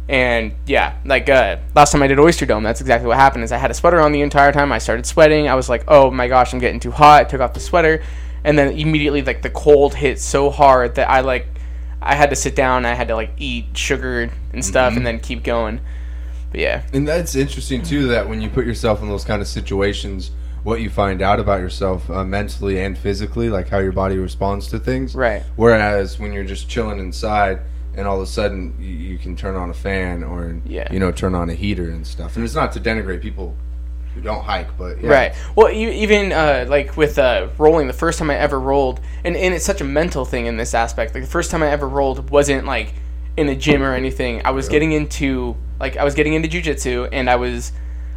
And 0.07 0.53
yeah, 0.67 0.99
like 1.07 1.31
uh, 1.31 1.57
last 1.75 1.93
time 1.93 2.03
I 2.03 2.07
did 2.07 2.19
Oyster 2.19 2.45
Dome, 2.45 2.63
that's 2.63 2.83
exactly 2.83 3.09
what 3.09 3.17
happened. 3.17 3.43
Is 3.45 3.53
I 3.53 3.57
had 3.57 3.71
a 3.71 3.75
sweater 3.75 4.01
on 4.01 4.13
the 4.13 4.21
entire 4.21 4.53
time. 4.53 4.71
I 4.71 4.77
started 4.79 5.07
sweating. 5.07 5.49
I 5.49 5.55
was 5.55 5.71
like, 5.71 5.85
oh 5.89 6.11
my 6.11 6.29
gosh, 6.29 6.53
I'm 6.53 6.59
getting 6.59 6.81
too 6.81 6.91
hot. 6.91 7.23
I 7.23 7.25
took 7.25 7.41
off 7.41 7.55
the 7.55 7.61
sweater, 7.61 8.03
and 8.45 8.59
then 8.59 8.73
immediately 8.73 9.23
like 9.23 9.41
the 9.41 9.49
cold 9.49 9.95
hit 9.95 10.21
so 10.21 10.51
hard 10.51 10.97
that 10.97 11.09
I 11.09 11.21
like 11.21 11.47
I 12.03 12.15
had 12.15 12.29
to 12.29 12.37
sit 12.37 12.55
down. 12.55 12.85
I 12.85 12.93
had 12.93 13.09
to 13.09 13.15
like 13.15 13.31
eat 13.39 13.65
sugar 13.79 14.31
and 14.53 14.63
stuff, 14.63 14.91
Mm-hmm. 14.91 14.97
and 14.99 15.07
then 15.07 15.21
keep 15.21 15.43
going. 15.43 15.81
But 16.55 16.61
yeah, 16.61 16.83
And 16.93 17.07
that's 17.09 17.35
interesting 17.35 17.83
too. 17.83 18.07
That 18.07 18.29
when 18.29 18.41
you 18.41 18.49
put 18.49 18.65
yourself 18.65 19.03
in 19.03 19.09
those 19.09 19.25
kind 19.25 19.43
of 19.43 19.49
situations, 19.49 20.31
what 20.63 20.81
you 20.81 20.89
find 20.89 21.21
out 21.21 21.41
about 21.41 21.59
yourself 21.59 22.09
uh, 22.09 22.25
mentally 22.25 22.81
and 22.81 22.97
physically, 22.97 23.49
like 23.51 23.69
how 23.69 23.81
your 23.81 23.91
body 23.91 24.17
responds 24.19 24.69
to 24.69 24.79
things. 24.79 25.17
Right. 25.17 25.43
Whereas 25.57 26.17
when 26.21 26.33
you're 26.33 26.45
just 26.45 26.69
chilling 26.69 27.01
inside, 27.01 27.59
and 27.97 28.07
all 28.07 28.19
of 28.19 28.23
a 28.23 28.27
sudden 28.27 28.77
you, 28.79 28.87
you 28.87 29.19
can 29.19 29.35
turn 29.35 29.57
on 29.57 29.71
a 29.71 29.75
fan 29.75 30.23
or 30.23 30.61
Yeah. 30.65 30.93
you 30.93 31.01
know 31.01 31.11
turn 31.11 31.35
on 31.35 31.51
a 31.51 31.55
heater 31.55 31.91
and 31.91 32.07
stuff. 32.07 32.37
And 32.37 32.45
it's 32.45 32.55
not 32.55 32.71
to 32.75 32.81
denigrate 32.81 33.21
people 33.21 33.57
who 34.15 34.21
don't 34.21 34.45
hike, 34.45 34.79
but 34.79 35.03
yeah. 35.03 35.11
Right. 35.11 35.35
Well, 35.57 35.73
you, 35.73 35.89
even 35.91 36.31
uh, 36.31 36.67
like 36.69 36.97
with 36.97 37.19
uh, 37.19 37.49
rolling, 37.59 37.89
the 37.89 37.93
first 37.93 38.21
time 38.21 38.31
I 38.31 38.37
ever 38.37 38.61
rolled, 38.61 39.01
and, 39.25 39.37
and 39.37 39.53
it's 39.53 39.65
such 39.65 39.81
a 39.81 39.85
mental 39.85 40.25
thing 40.25 40.47
in 40.47 40.57
this 40.57 40.73
aspect. 40.73 41.15
Like 41.15 41.25
the 41.25 41.29
first 41.31 41.51
time 41.51 41.65
I 41.65 41.69
ever 41.71 41.89
rolled 41.89 42.31
wasn't 42.31 42.65
like 42.65 42.95
in 43.37 43.49
a 43.49 43.57
gym 43.57 43.83
or 43.83 43.93
anything. 43.93 44.41
I 44.45 44.53
was 44.53 44.69
getting 44.69 44.93
into 44.93 45.57
like 45.81 45.97
I 45.97 46.05
was 46.05 46.15
getting 46.15 46.35
into 46.35 46.49
jujitsu, 46.49 47.09
and 47.13 47.29
I 47.31 47.37
was 47.37 47.73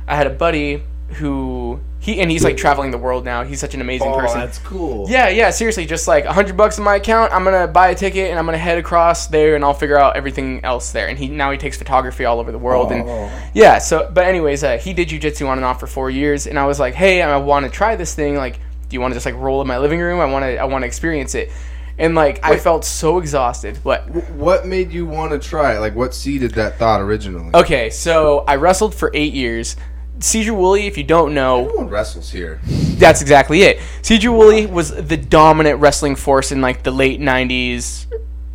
I 0.08 0.16
had 0.16 0.28
a 0.28 0.32
buddy 0.32 0.84
who 1.14 1.80
he 2.00 2.20
and 2.20 2.30
he's 2.30 2.44
like 2.44 2.58
traveling 2.58 2.92
the 2.92 2.98
world 2.98 3.24
now. 3.26 3.44
He's 3.44 3.60
such 3.60 3.74
an 3.74 3.82
amazing 3.82 4.10
Oh, 4.10 4.18
person. 4.20 4.40
that's 4.40 4.60
cool. 4.60 5.10
Yeah, 5.10 5.30
yeah, 5.30 5.50
seriously, 5.52 5.86
just 5.86 6.08
like 6.08 6.26
a 6.26 6.34
hundred 6.34 6.58
bucks 6.58 6.78
in 6.78 6.84
my 6.84 6.96
account. 6.96 7.32
I'm 7.34 7.44
gonna 7.44 7.68
buy 7.68 7.90
a 7.90 7.96
ticket 7.96 8.30
and 8.30 8.38
I'm 8.38 8.46
gonna 8.46 8.58
head 8.58 8.78
across 8.78 9.28
there 9.28 9.56
and 9.56 9.64
I'll 9.64 9.74
figure 9.74 9.98
out 9.98 10.16
everything 10.18 10.64
else 10.66 10.92
there. 10.92 11.08
And 11.08 11.18
he 11.18 11.28
now 11.30 11.50
he 11.52 11.58
takes 11.58 11.78
photography 11.78 12.26
all 12.26 12.40
over 12.40 12.52
the 12.52 12.58
world 12.60 12.92
Oh. 12.92 12.96
and 12.96 13.32
yeah. 13.54 13.78
So, 13.80 14.10
but 14.14 14.26
anyways, 14.26 14.64
uh, 14.64 14.78
he 14.78 14.94
did 14.94 15.08
jujitsu 15.10 15.48
on 15.48 15.58
and 15.58 15.66
off 15.66 15.80
for 15.80 15.88
four 15.88 16.10
years, 16.10 16.46
and 16.46 16.60
I 16.60 16.66
was 16.66 16.80
like, 16.80 16.94
hey, 16.94 17.22
I 17.22 17.38
want 17.38 17.66
to 17.66 17.72
try 17.72 17.96
this 17.96 18.14
thing. 18.14 18.36
Like, 18.36 18.56
do 18.90 18.94
you 18.94 19.02
want 19.02 19.14
to 19.14 19.16
just 19.16 19.26
like 19.26 19.36
roll 19.36 19.62
in 19.62 19.68
my 19.68 19.78
living 19.80 20.00
room? 20.00 20.20
I 20.20 20.26
want 20.26 20.44
to, 20.44 20.58
I 20.58 20.66
want 20.66 20.84
to 20.84 20.88
experience 20.88 21.36
it. 21.36 21.52
And 22.00 22.14
like, 22.14 22.40
I 22.44 22.58
felt 22.58 22.86
so 22.86 23.18
exhausted. 23.18 23.78
What? 23.84 24.08
What 24.32 24.68
made 24.68 24.92
you 24.92 25.06
want 25.06 25.32
to 25.32 25.40
try 25.40 25.76
it? 25.76 25.80
Like, 25.80 25.96
what 25.96 26.14
seeded 26.14 26.52
that 26.52 26.78
thought 26.78 27.02
originally? 27.02 27.50
Okay, 27.56 27.90
so 27.90 28.44
I 28.48 28.56
wrestled 28.56 28.94
for 28.94 29.10
eight 29.14 29.34
years. 29.34 29.76
Sedro-Woolley, 30.20 30.88
if 30.88 30.98
you 30.98 31.04
don't 31.04 31.34
know, 31.34 31.66
Everyone 31.66 31.90
wrestles 31.90 32.32
here. 32.32 32.60
That's 32.66 33.22
exactly 33.22 33.62
it. 33.62 33.80
Sedro-Woolley 34.02 34.66
was 34.66 34.90
the 34.90 35.18
dominant 35.18 35.80
wrestling 35.80 36.16
force 36.16 36.52
in 36.52 36.62
like 36.62 36.84
the 36.84 36.92
late 36.92 37.20
'90s. 37.20 38.06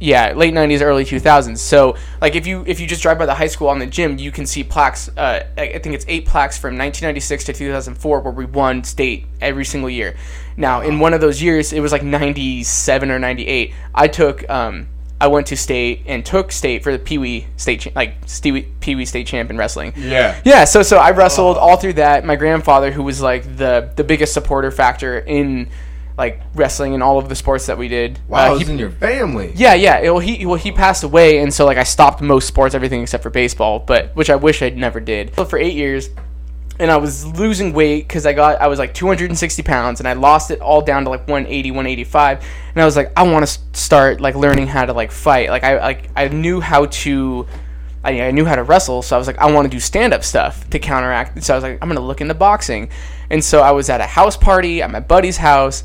Yeah, 0.01 0.33
late 0.33 0.53
'90s, 0.53 0.83
early 0.83 1.05
2000s. 1.05 1.59
So, 1.59 1.97
like, 2.21 2.35
if 2.35 2.47
you 2.47 2.65
if 2.67 2.81
you 2.81 2.89
just 2.89 3.03
drive 3.03 3.19
by 3.19 3.27
the 3.27 3.35
high 3.35 3.47
school 3.47 3.69
on 3.69 3.79
the 3.79 3.87
gym, 3.87 4.19
you 4.19 4.33
can 4.33 4.47
see 4.47 4.65
plaques. 4.65 5.09
Uh, 5.17 5.47
I 5.57 5.79
think 5.79 5.95
it's 5.95 6.05
eight 6.09 6.27
plaques 6.27 6.59
from 6.59 6.71
1996 6.71 7.45
to 7.45 7.53
2004, 7.53 8.21
where 8.21 8.33
we 8.33 8.45
won 8.45 8.83
state 8.83 9.27
every 9.41 9.65
single 9.65 9.91
year. 9.91 10.17
Now, 10.57 10.81
in 10.81 10.99
one 10.99 11.15
of 11.15 11.21
those 11.21 11.43
years, 11.43 11.73
it 11.73 11.81
was 11.81 11.93
like 11.93 12.03
'97 12.03 13.11
or 13.11 13.19
'98. 13.19 13.73
I 13.95 14.09
took. 14.09 14.49
Um, 14.51 14.89
I 15.21 15.29
went 15.29 15.47
to 15.49 15.57
state 15.57 16.03
and 16.07 16.27
took 16.27 16.51
state 16.51 16.83
for 16.83 16.91
the 16.91 16.99
Pee 16.99 17.17
Wee 17.17 17.47
state, 17.57 17.83
cha- 17.83 17.91
like 17.95 18.17
Pee 18.81 18.97
Wee 18.97 19.05
state 19.05 19.27
champ 19.29 19.51
in 19.51 19.57
wrestling. 19.57 19.93
Yeah. 19.97 20.41
Yeah, 20.45 20.65
so 20.65 20.83
so 20.83 20.97
I 20.99 21.13
wrestled 21.13 21.57
all 21.59 21.77
through 21.77 21.93
that. 21.95 22.25
My 22.25 22.35
grandfather, 22.35 22.91
who 22.91 23.05
was 23.05 23.21
like 23.23 23.45
the 23.57 23.93
the 23.95 24.03
biggest 24.03 24.35
supporter 24.35 24.73
factor 24.73 25.21
in 25.21 25.69
like 26.19 26.43
wrestling 26.55 26.93
and 26.95 27.03
all 27.05 27.19
of 27.19 27.29
the 27.29 27.37
sports 27.37 27.67
that 27.67 27.79
we 27.79 27.87
did. 27.87 28.19
Wow, 28.29 28.51
uh, 28.51 28.55
it 28.57 28.59
was 28.59 28.69
in 28.69 28.79
your 28.79 28.91
family. 28.91 29.53
yeah, 29.55 29.75
yeah. 29.75 30.01
Well, 30.03 30.19
he 30.19 30.45
well 30.45 30.57
he 30.57 30.73
passed 30.73 31.05
away, 31.05 31.39
and 31.39 31.55
so 31.55 31.67
like 31.67 31.79
I 31.79 31.85
stopped 31.85 32.21
most 32.21 32.49
sports, 32.49 32.75
everything 32.75 33.01
except 33.03 33.23
for 33.23 33.31
baseball, 33.31 33.79
but 33.79 34.15
which 34.17 34.29
I 34.29 34.35
wish 34.35 34.61
I 34.61 34.71
never 34.71 34.99
did. 34.99 35.35
So 35.37 35.45
for 35.45 35.57
eight 35.57 35.75
years, 35.75 36.11
and 36.79 36.91
I 36.91 36.97
was 36.97 37.27
losing 37.27 37.73
weight 37.73 38.09
because 38.09 38.27
I 38.27 38.33
got 38.33 38.61
I 38.61 38.67
was 38.67 38.79
like 38.79 38.95
260 38.95 39.63
pounds, 39.63 40.01
and 40.01 40.09
I 40.09 40.15
lost 40.15 40.51
it 40.51 40.61
all 40.61 40.83
down 40.83 41.05
to 41.05 41.11
like 41.11 41.29
180, 41.29 41.71
185, 41.71 42.45
and 42.75 42.83
I 42.83 42.85
was 42.85 42.97
like, 42.97 43.13
I 43.17 43.23
want 43.25 43.47
to 43.47 43.59
start 43.79 44.21
like 44.21 44.35
learning 44.35 44.67
how 44.67 44.85
to 44.85 44.93
like 44.93 45.13
fight. 45.13 45.51
Like 45.51 45.65
I 45.65 45.79
like 45.81 46.11
I 46.17 46.29
knew 46.29 46.61
how 46.61 46.87
to. 46.87 47.47
I, 48.05 48.21
I 48.21 48.31
knew 48.33 48.45
how 48.45 48.57
to 48.57 48.65
wrestle, 48.65 49.03
so 49.03 49.15
I 49.15 49.19
was 49.19 49.29
like, 49.29 49.39
I 49.39 49.53
want 49.53 49.67
to 49.67 49.71
do 49.71 49.79
stand 49.79 50.13
up 50.13 50.25
stuff 50.25 50.69
to 50.71 50.81
counteract. 50.81 51.41
So 51.45 51.55
I 51.55 51.57
was 51.57 51.63
like, 51.63 51.79
I'm 51.81 51.89
gonna 51.89 52.01
look 52.01 52.21
into 52.21 52.35
boxing, 52.35 52.91
and 53.31 53.45
so 53.45 53.61
I 53.61 53.71
was 53.71 53.89
at 53.89 54.01
a 54.01 54.07
house 54.07 54.37
party 54.37 54.83
at 54.83 54.91
my 54.91 54.99
buddy's 54.99 55.37
house, 55.37 55.85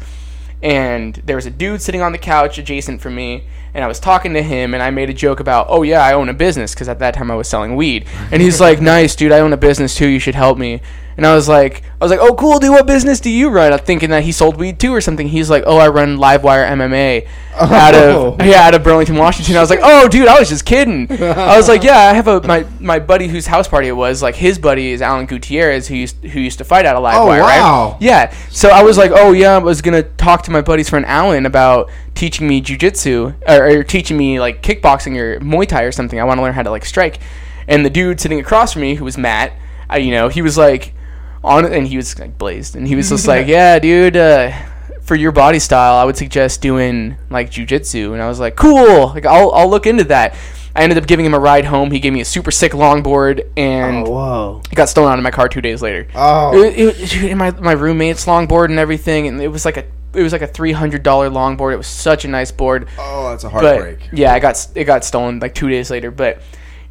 and 0.63 1.13
there 1.25 1.35
was 1.35 1.45
a 1.45 1.51
dude 1.51 1.79
sitting 1.79 2.01
on 2.01 2.13
the 2.13 2.17
couch 2.17 2.57
adjacent 2.57 3.01
from 3.01 3.13
me 3.13 3.45
and 3.77 3.83
I 3.83 3.87
was 3.87 3.99
talking 3.99 4.33
to 4.33 4.41
him 4.41 4.73
and 4.73 4.81
I 4.81 4.89
made 4.89 5.11
a 5.11 5.13
joke 5.13 5.39
about, 5.39 5.67
"Oh 5.69 5.83
yeah, 5.83 6.03
I 6.03 6.13
own 6.13 6.29
a 6.29 6.33
business" 6.33 6.73
because 6.73 6.89
at 6.89 6.97
that 6.97 7.13
time 7.13 7.29
I 7.29 7.35
was 7.35 7.47
selling 7.47 7.75
weed. 7.75 8.07
And 8.31 8.41
he's 8.41 8.59
like, 8.59 8.81
"Nice, 8.81 9.15
dude, 9.15 9.31
I 9.31 9.39
own 9.39 9.53
a 9.53 9.57
business 9.57 9.95
too. 9.95 10.07
You 10.07 10.17
should 10.17 10.33
help 10.33 10.57
me." 10.57 10.81
And 11.17 11.25
I 11.25 11.33
was 11.33 11.49
like, 11.49 11.83
I 11.99 12.05
was 12.05 12.11
like, 12.11 12.19
"Oh, 12.21 12.35
cool, 12.35 12.59
dude. 12.59 12.69
What 12.69 12.85
business 12.85 13.19
do 13.19 13.31
you 13.31 13.49
run?" 13.49 13.73
I'm 13.73 13.79
thinking 13.79 14.11
that 14.11 14.21
he 14.23 14.31
sold 14.31 14.57
weed 14.57 14.79
too 14.79 14.93
or 14.93 15.01
something. 15.01 15.27
He's 15.27 15.49
like, 15.49 15.63
"Oh, 15.65 15.77
I 15.77 15.87
run 15.87 16.17
Livewire 16.17 16.69
MMA 16.69 17.27
out 17.59 17.95
of 17.95 17.99
Oh. 18.15 18.37
yeah, 18.43 18.67
out 18.67 18.75
of 18.75 18.83
Burlington, 18.83 19.15
Washington." 19.15 19.57
I 19.57 19.61
was 19.61 19.71
like, 19.71 19.79
"Oh, 19.81 20.07
dude, 20.07 20.27
I 20.27 20.37
was 20.37 20.47
just 20.47 20.63
kidding." 20.63 21.11
I 21.11 21.57
was 21.57 21.67
like, 21.67 21.83
"Yeah, 21.83 21.97
I 21.97 22.13
have 22.13 22.27
a 22.27 22.45
my 22.45 22.67
my 22.79 22.99
buddy 22.99 23.27
whose 23.27 23.47
house 23.47 23.67
party 23.67 23.87
it 23.87 23.93
was. 23.93 24.21
Like 24.21 24.35
his 24.35 24.59
buddy 24.59 24.91
is 24.91 25.01
Alan 25.01 25.25
Gutierrez, 25.25 25.87
who 25.87 25.95
used 25.95 26.23
who 26.23 26.39
used 26.39 26.59
to 26.59 26.63
fight 26.63 26.85
out 26.85 26.95
of 26.95 27.03
oh, 27.03 27.07
Livewire, 27.07 27.39
Oh, 27.39 27.41
wow. 27.41 27.91
right?" 27.93 27.97
Yeah. 27.99 28.31
So 28.51 28.69
I 28.69 28.83
was 28.83 28.99
like, 28.99 29.09
oh 29.11 29.31
yeah, 29.31 29.55
I 29.55 29.57
was 29.57 29.81
gonna 29.81 30.03
talk 30.03 30.43
to 30.43 30.51
my 30.51 30.61
buddy's 30.61 30.89
friend 30.89 31.05
Alan 31.07 31.47
about 31.47 31.89
teaching 32.13 32.47
me 32.47 32.61
jujitsu 32.61 33.33
or, 33.47 33.79
or 33.79 33.83
teaching 33.83 34.17
me 34.17 34.39
like 34.39 34.61
kickboxing 34.61 35.17
or 35.17 35.39
Muay 35.39 35.67
Thai 35.67 35.81
or 35.81 35.91
something. 35.91 36.19
I 36.19 36.23
want 36.25 36.37
to 36.37 36.43
learn 36.43 36.53
how 36.53 36.61
to 36.61 36.69
like 36.69 36.85
strike. 36.85 37.17
And 37.67 37.83
the 37.83 37.89
dude 37.89 38.19
sitting 38.21 38.39
across 38.39 38.73
from 38.73 38.83
me, 38.83 38.95
who 38.95 39.03
was 39.03 39.17
Matt, 39.17 39.53
I, 39.89 39.97
you 39.97 40.11
know, 40.11 40.27
he 40.29 40.41
was 40.43 40.57
like 40.57 40.93
on 41.47 41.65
and 41.65 41.87
he 41.87 41.97
was 41.97 42.17
like 42.19 42.37
blazed, 42.37 42.75
and 42.75 42.87
he 42.87 42.95
was 42.95 43.09
just 43.09 43.27
like, 43.27 43.47
yeah, 43.55 43.79
dude. 43.79 44.17
Uh, 44.17 44.51
for 45.01 45.15
your 45.15 45.31
body 45.31 45.57
style, 45.57 45.95
I 45.95 46.03
would 46.03 46.17
suggest 46.17 46.61
doing 46.61 47.15
like 47.29 47.49
jujitsu, 47.49 48.11
and 48.11 48.21
I 48.21 48.27
was 48.27 48.41
like, 48.41 48.57
cool. 48.57 49.07
Like 49.07 49.25
I'll 49.25 49.51
I'll 49.51 49.69
look 49.69 49.87
into 49.87 50.03
that. 50.05 50.35
I 50.75 50.83
ended 50.83 50.99
up 50.99 51.07
giving 51.07 51.25
him 51.25 51.33
a 51.33 51.39
ride 51.39 51.65
home. 51.65 51.89
He 51.89 51.99
gave 51.99 52.13
me 52.13 52.21
a 52.21 52.25
super 52.25 52.51
sick 52.51 52.73
longboard, 52.73 53.49
and 53.57 54.05
whoa. 54.05 54.61
it 54.71 54.75
got 54.75 54.89
stolen 54.89 55.11
out 55.11 55.17
of 55.17 55.23
my 55.23 55.31
car 55.31 55.49
two 55.49 55.61
days 55.61 55.81
later. 55.81 56.07
Oh. 56.13 56.61
It, 56.61 56.77
it, 56.77 57.09
dude, 57.09 57.37
my 57.37 57.51
my 57.51 57.71
roommate's 57.71 58.25
longboard 58.25 58.65
and 58.65 58.77
everything, 58.77 59.27
and 59.27 59.41
it 59.41 59.47
was 59.47 59.65
like 59.65 59.77
a 59.77 59.85
it 60.13 60.21
was 60.21 60.33
like 60.33 60.41
a 60.43 60.47
three 60.47 60.73
hundred 60.73 61.03
dollar 61.03 61.29
longboard. 61.29 61.73
It 61.73 61.77
was 61.77 61.87
such 61.87 62.25
a 62.25 62.27
nice 62.27 62.51
board, 62.51 62.87
Oh, 62.99 63.29
that's 63.29 63.43
a 63.43 63.49
but 63.49 63.63
heartbreak. 63.63 64.09
yeah, 64.11 64.33
I 64.33 64.39
got 64.39 64.67
it 64.75 64.83
got 64.83 65.03
stolen 65.03 65.39
like 65.39 65.55
two 65.55 65.69
days 65.69 65.89
later. 65.89 66.11
But 66.11 66.41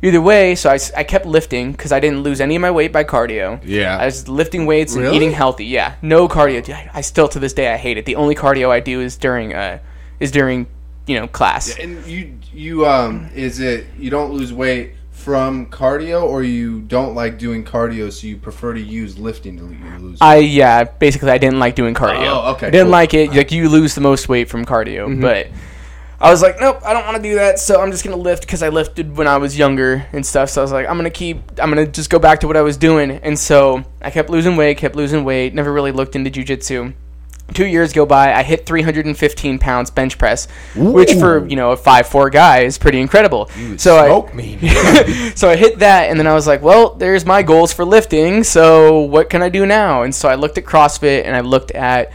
either 0.03 0.21
way, 0.21 0.55
so 0.55 0.71
I, 0.71 0.79
I 0.97 1.05
kept 1.05 1.27
lifting 1.27 1.73
because 1.73 1.93
I 1.93 2.01
didn't 2.01 2.23
lose 2.23 2.41
any 2.41 2.57
of 2.57 2.63
my 2.63 2.71
weight 2.71 2.93
by 2.93 3.05
cardio. 3.05 3.61
Yeah. 3.65 3.97
I 3.99 4.05
was 4.07 4.29
lifting 4.29 4.67
weights 4.67 4.95
and 4.95 5.03
Really? 5.03 5.17
eating 5.17 5.33
healthy. 5.33 5.67
Yeah, 5.67 5.95
no 6.03 6.29
cardio. 6.29 6.63
Dude, 6.65 6.75
I, 6.75 6.91
I 6.95 7.01
still 7.01 7.29
to 7.29 7.39
this 7.39 7.53
day 7.53 7.73
I 7.73 7.77
hate 7.77 7.97
it. 7.99 8.05
The 8.07 8.17
only 8.17 8.35
cardio 8.35 8.71
I 8.71 8.81
do 8.81 9.01
is 9.01 9.17
during 9.17 9.55
uh 9.55 9.79
is 10.21 10.31
during 10.31 10.67
you 11.07 11.19
know 11.19 11.27
class. 11.27 11.77
And 11.79 12.05
you 12.07 12.39
you 12.53 12.87
um 12.87 13.31
is 13.35 13.61
it 13.61 13.87
you 13.99 14.11
don't 14.11 14.33
lose 14.33 14.53
weight 14.53 14.93
from 15.11 15.67
cardio 15.67 16.23
or 16.23 16.43
you 16.45 16.81
don't 16.83 17.15
like 17.15 17.37
doing 17.39 17.65
cardio 17.65 18.13
so 18.13 18.27
you 18.29 18.37
prefer 18.37 18.75
to 18.75 18.81
use 18.81 19.19
lifting 19.19 19.57
to 19.57 19.65
lo- 19.65 19.99
lose 19.99 20.19
I 20.21 20.37
yeah, 20.37 20.85
basically 20.85 21.31
I 21.31 21.39
didn't 21.39 21.59
like 21.59 21.75
doing 21.75 21.95
cardio. 21.95 22.27
Oh, 22.29 22.53
okay, 22.53 22.69
I 22.69 22.71
didn't 22.71 22.87
cool. 22.87 22.93
like 22.93 23.15
it. 23.15 23.33
Like 23.35 23.51
you 23.51 23.69
lose 23.69 23.95
the 23.95 24.01
most 24.03 24.29
weight 24.29 24.49
from 24.49 24.65
cardio, 24.65 25.21
but 25.21 25.49
I 26.21 26.31
was 26.31 26.43
like, 26.43 26.59
nope, 26.59 26.81
I 26.85 26.95
don't 26.95 27.05
want 27.05 27.17
to 27.19 27.23
do 27.23 27.35
that. 27.35 27.59
So 27.59 27.81
I'm 27.81 27.91
just 27.91 28.05
gonna 28.05 28.17
lift 28.17 28.43
because 28.43 28.63
I 28.63 28.71
lifted 28.71 29.17
when 29.17 29.27
I 29.27 29.37
was 29.37 29.59
younger 29.59 30.07
and 30.13 30.25
stuff. 30.25 30.51
So 30.51 30.61
I 30.61 30.65
was 30.65 30.73
like, 30.73 30.89
I'm 30.89 30.97
gonna 30.97 31.11
keep, 31.11 31.39
I'm 31.61 31.69
gonna 31.69 31.87
just 31.87 32.09
go 32.09 32.19
back 32.19 32.41
to 32.41 32.47
what 32.47 32.57
I 32.57 32.63
was 32.63 32.77
doing. 32.77 33.11
And 33.11 33.39
so 33.39 33.85
I 34.01 34.11
kept 34.11 34.31
losing 34.31 34.57
weight, 34.57 34.79
kept 34.79 34.97
losing 34.97 35.25
weight. 35.25 35.55
Never 35.55 35.73
really 35.73 35.93
looked 35.93 36.17
into 36.17 36.31
jujitsu. 36.31 36.95
Two 37.55 37.67
years 37.67 37.93
go 37.93 38.05
by, 38.05 38.35
I 38.35 38.43
hit 38.43 38.67
315 38.67 39.61
pounds 39.61 39.91
bench 39.91 40.19
press, 40.19 40.49
which 40.75 41.13
for 41.13 41.47
you 41.47 41.55
know 41.55 41.71
a 41.71 41.77
five 41.77 42.09
four 42.09 42.29
guy 42.29 42.61
is 42.63 42.77
pretty 42.77 42.99
incredible. 42.99 43.49
You 43.57 43.79
so 43.79 44.27
I, 44.27 44.35
me. 44.35 44.59
so 45.37 45.49
I 45.49 45.55
hit 45.55 45.79
that, 45.79 46.11
and 46.11 46.19
then 46.19 46.27
I 46.27 46.35
was 46.35 46.49
like, 46.49 46.63
well, 46.63 46.95
there's 46.95 47.25
my 47.25 47.45
goals 47.45 47.73
for 47.73 47.85
lifting. 47.85 48.43
So 48.43 49.01
what 49.03 49.31
can 49.31 49.43
I 49.43 49.49
do 49.49 49.65
now? 49.65 50.03
And 50.03 50.13
so 50.13 50.29
I 50.29 50.35
looked 50.35 50.59
at 50.59 50.65
CrossFit, 50.65 51.25
and 51.25 51.37
I 51.37 51.41
looked 51.41 51.71
at, 51.71 52.11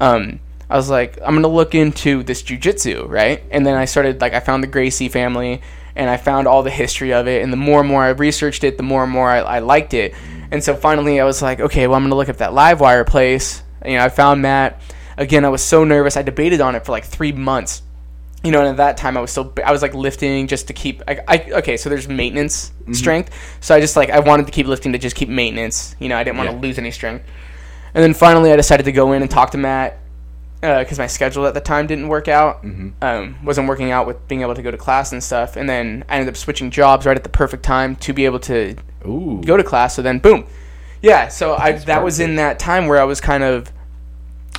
um, 0.00 0.40
I 0.70 0.76
was 0.76 0.88
like, 0.88 1.18
I'm 1.22 1.34
gonna 1.34 1.48
look 1.48 1.74
into 1.74 2.22
this 2.22 2.42
jujitsu, 2.42 3.08
right? 3.08 3.42
And 3.50 3.66
then 3.66 3.76
I 3.76 3.84
started 3.84 4.20
like 4.20 4.32
I 4.32 4.40
found 4.40 4.62
the 4.62 4.68
Gracie 4.68 5.08
family, 5.08 5.60
and 5.96 6.08
I 6.08 6.16
found 6.16 6.46
all 6.46 6.62
the 6.62 6.70
history 6.70 7.12
of 7.12 7.26
it. 7.26 7.42
And 7.42 7.52
the 7.52 7.56
more 7.56 7.80
and 7.80 7.88
more 7.88 8.04
I 8.04 8.10
researched 8.10 8.62
it, 8.62 8.76
the 8.76 8.84
more 8.84 9.02
and 9.02 9.12
more 9.12 9.28
I, 9.28 9.38
I 9.40 9.58
liked 9.58 9.92
it. 9.94 10.14
And 10.52 10.62
so 10.62 10.74
finally, 10.74 11.20
I 11.20 11.24
was 11.24 11.42
like, 11.42 11.60
okay, 11.60 11.86
well, 11.86 11.96
I'm 11.96 12.04
gonna 12.04 12.14
look 12.14 12.28
at 12.28 12.38
that 12.38 12.52
Livewire 12.52 13.06
place. 13.06 13.62
You 13.84 13.94
know, 13.94 14.04
I 14.04 14.08
found 14.08 14.42
Matt. 14.42 14.80
Again, 15.16 15.44
I 15.44 15.48
was 15.48 15.62
so 15.62 15.84
nervous. 15.84 16.16
I 16.16 16.22
debated 16.22 16.60
on 16.60 16.74
it 16.76 16.86
for 16.86 16.92
like 16.92 17.04
three 17.04 17.32
months 17.32 17.82
you 18.42 18.52
know, 18.52 18.60
and 18.60 18.68
at 18.68 18.76
that 18.78 18.96
time 18.96 19.16
I 19.16 19.20
was 19.20 19.30
still 19.30 19.52
I 19.64 19.70
was 19.72 19.82
like 19.82 19.94
lifting 19.94 20.46
just 20.46 20.68
to 20.68 20.72
keep 20.72 21.02
I, 21.06 21.20
I 21.28 21.50
okay, 21.58 21.76
so 21.76 21.90
there's 21.90 22.08
maintenance 22.08 22.70
mm-hmm. 22.70 22.94
strength. 22.94 23.58
So 23.60 23.74
I 23.74 23.80
just 23.80 23.96
like 23.96 24.10
I 24.10 24.20
wanted 24.20 24.46
to 24.46 24.52
keep 24.52 24.66
lifting 24.66 24.92
to 24.92 24.98
just 24.98 25.14
keep 25.14 25.28
maintenance. 25.28 25.94
You 25.98 26.08
know, 26.08 26.16
I 26.16 26.24
didn't 26.24 26.38
want 26.38 26.48
to 26.48 26.56
Yeah. 26.56 26.62
lose 26.62 26.78
any 26.78 26.90
strength. 26.90 27.26
And 27.92 28.02
then 28.02 28.14
finally 28.14 28.52
I 28.52 28.56
decided 28.56 28.84
to 28.84 28.92
go 28.92 29.12
in 29.12 29.22
and 29.22 29.30
talk 29.30 29.50
to 29.50 29.58
Matt 29.58 29.98
Uh, 30.62 30.80
because 30.80 30.98
my 30.98 31.06
schedule 31.06 31.46
at 31.46 31.54
the 31.54 31.60
time 31.60 31.86
didn't 31.86 32.08
work 32.08 32.28
out. 32.28 32.62
Mm-hmm. 32.62 32.90
Um, 33.00 33.42
wasn't 33.44 33.66
working 33.66 33.90
out 33.92 34.06
with 34.06 34.28
being 34.28 34.42
able 34.42 34.54
to 34.54 34.60
go 34.60 34.70
to 34.70 34.76
class 34.76 35.10
and 35.12 35.24
stuff. 35.24 35.56
And 35.56 35.66
then 35.66 36.04
I 36.06 36.16
ended 36.16 36.28
up 36.28 36.36
switching 36.36 36.70
jobs 36.70 37.06
right 37.06 37.16
at 37.16 37.22
the 37.22 37.30
perfect 37.30 37.62
time 37.62 37.96
to 37.96 38.12
be 38.12 38.26
able 38.26 38.40
to 38.40 38.76
Ooh. 39.06 39.40
go 39.42 39.56
to 39.56 39.64
class. 39.64 39.94
So 39.96 40.02
then, 40.02 40.18
boom, 40.18 40.46
yeah. 41.00 41.28
So 41.28 41.54
I 41.54 41.72
that 41.72 42.04
was 42.04 42.20
in 42.20 42.36
that 42.36 42.58
time 42.58 42.88
where 42.88 43.00
I 43.00 43.04
was 43.04 43.22
kind 43.22 43.42
of 43.42 43.72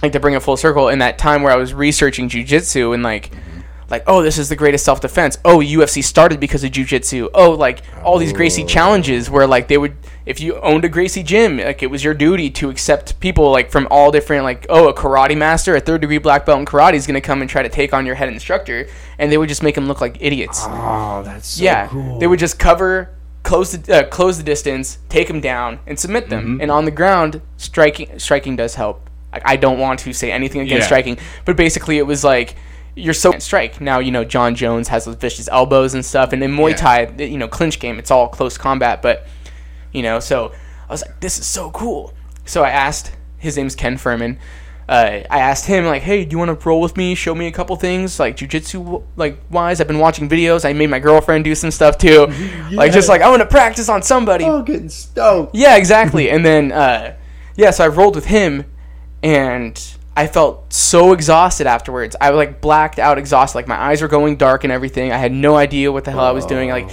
like 0.02 0.14
to 0.14 0.20
bring 0.20 0.34
it 0.34 0.42
full 0.42 0.58
circle 0.58 0.90
in 0.90 0.98
that 1.00 1.20
time 1.20 1.44
where 1.44 1.54
I 1.54 1.56
was 1.56 1.74
researching 1.74 2.30
jujitsu 2.30 2.94
and 2.94 3.04
like. 3.04 3.32
Mm-hmm. 3.32 3.48
Like 3.90 4.06
oh 4.08 4.24
this 4.24 4.38
is 4.38 4.48
the 4.48 4.56
greatest 4.56 4.86
self 4.86 5.02
defense 5.02 5.38
oh 5.44 5.58
UFC 5.58 6.02
started 6.02 6.40
because 6.40 6.64
of 6.64 6.72
jujitsu 6.72 7.28
oh 7.34 7.52
like 7.52 7.82
all 8.06 8.20
these 8.20 8.32
Gracie 8.32 8.64
Oh. 8.64 8.66
challenges 8.66 9.30
where 9.30 9.46
like 9.46 9.68
they 9.68 9.78
would 9.78 9.98
if 10.32 10.40
you 10.40 10.58
owned 10.62 10.86
a 10.86 10.90
Gracie 10.90 11.24
gym, 11.24 11.58
like 11.58 11.84
it 11.84 11.88
was 11.88 12.04
your 12.04 12.14
duty 12.14 12.50
to 12.52 12.70
accept 12.70 13.20
people 13.20 13.52
like 13.52 13.70
from 13.70 13.86
all 13.92 14.12
different 14.12 14.46
like 14.46 14.66
oh 14.70 14.88
a 14.88 14.94
karate 14.94 15.38
master, 15.38 15.76
a 15.76 15.80
third 15.82 16.00
degree 16.02 16.18
black 16.18 16.46
belt 16.46 16.58
in 16.60 16.66
karate 16.66 16.94
is 16.94 17.06
gonna 17.06 17.20
come 17.22 17.42
and 17.42 17.50
try 17.50 17.62
to 17.62 17.70
take 17.70 17.94
on 17.94 18.06
your 18.06 18.16
head 18.16 18.30
instructor, 18.30 18.88
and 19.20 19.30
they 19.32 19.38
would 19.38 19.50
just 19.50 19.62
make 19.62 19.76
them 19.76 19.88
look 19.88 20.00
like 20.02 20.18
idiots. 20.22 20.64
Oh, 20.68 21.22
that's 21.24 21.50
so 21.50 21.64
yeah, 21.64 21.88
cool. 21.88 22.18
they 22.20 22.28
would 22.28 22.40
just 22.40 22.58
cover, 22.58 23.10
close 23.44 23.74
the 23.78 23.98
uh, 23.98 24.08
close 24.08 24.38
the 24.38 24.44
distance, 24.44 25.00
take 25.10 25.28
them 25.28 25.42
down, 25.42 25.80
and 25.86 26.00
submit 26.00 26.30
them. 26.30 26.44
Mm-hmm. 26.44 26.62
And 26.62 26.72
on 26.72 26.86
the 26.86 26.92
ground, 26.92 27.42
striking 27.58 28.18
striking 28.18 28.56
does 28.56 28.76
help. 28.76 29.10
Like, 29.34 29.44
I 29.46 29.58
don't 29.58 29.80
want 29.80 30.00
to 30.02 30.14
say 30.14 30.32
anything 30.32 30.62
against 30.62 30.82
Yeah. 30.84 30.86
striking, 30.86 31.18
but 31.46 31.58
basically 31.58 31.98
it 31.98 32.08
was 32.08 32.24
like 32.24 32.56
you're 32.96 33.14
so 33.14 33.38
strike 33.40 33.82
now. 33.82 34.00
You 34.00 34.12
know 34.12 34.24
Jon 34.24 34.56
Jones 34.56 34.88
has 34.88 35.06
those 35.06 35.16
vicious 35.16 35.50
elbows 35.52 35.94
and 35.94 36.06
stuff, 36.06 36.32
and 36.32 36.42
in 36.42 36.52
Muay 36.56 36.72
Yeah. 36.72 36.76
Thai, 36.78 37.24
you 37.26 37.38
know 37.38 37.50
clinch 37.50 37.80
game, 37.80 38.00
it's 38.00 38.12
all 38.12 38.30
close 38.30 38.58
combat. 38.58 39.02
But 39.02 39.28
you 39.92 40.04
know, 40.04 40.20
so 40.20 40.52
I 40.90 40.92
was 40.92 41.02
like, 41.02 41.20
this 41.20 41.40
is 41.40 41.46
so 41.46 41.72
cool. 41.72 42.14
So 42.46 42.64
I 42.64 42.70
asked. 42.70 43.14
His 43.38 43.58
name's 43.58 43.76
Ken 43.76 43.98
Furman. 43.98 44.38
Uh, 44.88 45.24
I 45.30 45.40
asked 45.40 45.66
him 45.68 45.86
like, 45.86 46.02
"Hey, 46.02 46.26
do 46.26 46.32
you 46.32 46.38
want 46.38 46.50
to 46.60 46.68
roll 46.68 46.82
with 46.82 46.98
me? 46.98 47.16
Show 47.16 47.34
me 47.34 47.48
a 47.48 47.52
couple 47.52 47.76
things, 47.78 48.20
like 48.20 48.36
jujitsu, 48.36 49.04
like 49.16 49.38
wise. 49.50 49.80
I've 49.80 49.88
been 49.88 50.00
watching 50.00 50.28
videos. 50.28 50.66
I 50.66 50.74
made 50.74 50.90
my 50.90 51.00
girlfriend 51.00 51.46
do 51.46 51.56
some 51.56 51.72
stuff 51.72 51.98
too, 51.98 52.26
like 52.72 52.92
just 52.92 53.08
like 53.08 53.22
I 53.22 53.30
want 53.30 53.42
to 53.42 53.48
practice 53.48 53.88
on 53.88 54.04
somebody. 54.04 54.44
oh, 54.44 54.62
getting 54.64 54.90
stoked. 54.90 55.56
Yeah, 55.56 55.78
exactly. 55.78 56.30
and 56.32 56.46
then, 56.46 56.74
uh, 56.74 57.16
yeah, 57.56 57.72
so 57.72 57.86
I 57.86 57.88
rolled 57.88 58.16
with 58.16 58.26
him, 58.26 58.66
and 59.24 59.82
I 60.18 60.28
felt 60.28 60.74
so 60.74 61.14
exhausted 61.14 61.68
afterwards. 61.68 62.16
I 62.20 62.32
was 62.32 62.38
like 62.38 62.60
blacked 62.60 63.00
out, 63.00 63.18
exhausted. 63.18 63.60
Like 63.60 63.68
my 63.68 63.80
eyes 63.82 64.02
were 64.02 64.10
going 64.10 64.36
dark 64.36 64.66
and 64.66 64.74
everything. 64.74 65.14
I 65.14 65.18
had 65.18 65.32
no 65.32 65.56
idea 65.56 65.92
what 65.92 66.04
the 66.04 66.12
hell 66.12 66.26
I 66.26 66.32
was 66.32 66.46
doing. 66.46 66.70
Like, 66.70 66.90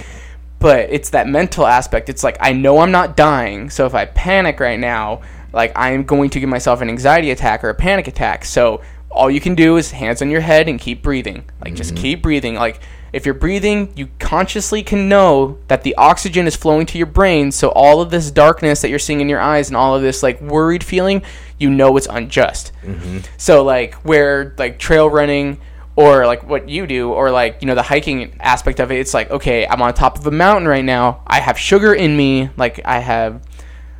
but 0.59 0.89
it's 0.91 1.09
that 1.11 1.27
mental 1.27 1.65
aspect. 1.65 2.09
It's 2.09 2.23
like 2.23 2.37
I 2.39 2.53
know 2.53 2.79
I'm 2.79 2.91
not 2.91 3.17
dying, 3.17 3.69
so 3.69 3.85
if 3.85 3.93
I 3.93 4.05
panic 4.05 4.59
right 4.59 4.79
now, 4.79 5.21
like 5.53 5.71
I 5.75 5.91
am 5.91 6.03
going 6.03 6.29
to 6.31 6.39
give 6.39 6.49
myself 6.49 6.81
an 6.81 6.89
anxiety 6.89 7.31
attack 7.31 7.63
or 7.63 7.69
a 7.69 7.75
panic 7.75 8.07
attack. 8.07 8.45
So 8.45 8.81
all 9.09 9.31
you 9.31 9.41
can 9.41 9.55
do 9.55 9.77
is 9.77 9.91
hands 9.91 10.21
on 10.21 10.29
your 10.29 10.41
head 10.41 10.67
and 10.67 10.79
keep 10.79 11.01
breathing. 11.01 11.43
Like 11.63 11.75
just 11.75 11.93
mm-hmm. 11.93 12.01
keep 12.01 12.21
breathing. 12.21 12.55
Like 12.55 12.79
if 13.11 13.25
you're 13.25 13.33
breathing, 13.33 13.91
you 13.95 14.09
consciously 14.19 14.83
can 14.83 15.09
know 15.09 15.57
that 15.67 15.83
the 15.83 15.95
oxygen 15.95 16.45
is 16.45 16.55
flowing 16.55 16.85
to 16.87 16.97
your 16.97 17.07
brain. 17.07 17.51
So 17.51 17.69
all 17.69 18.01
of 18.01 18.11
this 18.11 18.29
darkness 18.29 18.81
that 18.81 18.89
you're 18.89 18.99
seeing 18.99 19.21
in 19.21 19.29
your 19.29 19.41
eyes 19.41 19.69
and 19.69 19.77
all 19.77 19.95
of 19.95 20.01
this 20.01 20.21
like 20.21 20.39
worried 20.41 20.83
feeling, 20.83 21.23
you 21.57 21.69
know 21.69 21.97
it's 21.97 22.07
unjust. 22.07 22.71
Mm-hmm. 22.83 23.19
So 23.37 23.63
like 23.63 23.95
where 23.95 24.53
like 24.57 24.77
trail 24.77 25.09
running 25.09 25.59
or 25.99 26.25
like 26.25 26.47
what 26.47 26.69
you 26.69 26.87
do 26.87 27.11
or 27.11 27.29
like 27.29 27.57
you 27.61 27.67
know 27.67 27.75
the 27.75 27.83
hiking 27.83 28.33
aspect 28.39 28.79
of 28.79 28.89
it 28.89 28.99
it's 28.99 29.13
like 29.13 29.29
okay 29.31 29.67
i'm 29.67 29.81
on 29.81 29.93
top 29.93 30.17
of 30.17 30.25
a 30.25 30.31
mountain 30.31 30.65
right 30.67 30.85
now. 30.85 31.21
I 31.27 31.41
have 31.41 31.59
sugar 31.59 31.93
in 31.93 32.15
me. 32.15 32.49
Like 32.55 32.79
i 32.85 32.99
have 32.99 33.43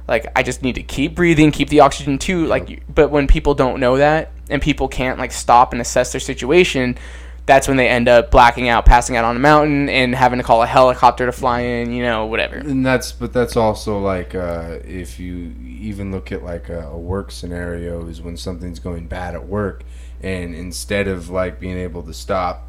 like 0.07 0.25
i 0.35 0.41
just 0.41 0.63
need 0.63 0.75
to 0.75 0.83
keep 0.83 1.13
breathing 1.13 1.51
keep 1.51 1.67
the 1.69 1.81
oxygen 1.81 2.17
too. 2.17 2.45
Like 2.45 2.83
but 2.93 3.09
when 3.09 3.27
people 3.27 3.53
don't 3.53 3.81
know 3.81 3.97
that 3.97 4.31
and 4.49 4.61
people 4.61 4.87
can't 4.87 5.19
like 5.19 5.33
stop 5.33 5.73
and 5.73 5.81
assess 5.81 6.13
their 6.13 6.21
situation 6.21 6.97
that's 7.45 7.67
when 7.67 7.77
they 7.77 7.89
end 7.89 8.07
up 8.07 8.29
blacking 8.29 8.69
out 8.69 8.85
passing 8.85 9.17
out 9.17 9.25
on 9.25 9.35
a 9.35 9.39
mountain 9.39 9.89
and 9.89 10.15
having 10.15 10.37
to 10.37 10.43
call 10.43 10.61
a 10.61 10.67
helicopter 10.67 11.25
to 11.25 11.31
fly 11.31 11.61
in 11.61 11.91
you 11.91 12.03
know 12.03 12.27
whatever. 12.27 12.55
And 12.55 12.85
that's 12.85 13.11
but 13.11 13.33
that's 13.33 13.57
also 13.57 13.99
like 13.99 14.35
uh, 14.35 14.77
if 14.85 15.19
you 15.19 15.53
even 15.65 16.11
look 16.11 16.31
at 16.31 16.43
like 16.43 16.69
a, 16.69 16.87
a 16.89 16.97
work 16.97 17.31
scenario 17.31 18.07
is 18.07 18.21
when 18.21 18.37
something's 18.37 18.79
going 18.79 19.07
bad 19.07 19.33
at 19.33 19.47
work, 19.47 19.83
and 20.21 20.53
instead 20.55 21.07
of 21.07 21.29
like 21.29 21.59
being 21.59 21.77
able 21.77 22.03
to 22.03 22.13
stop 22.13 22.67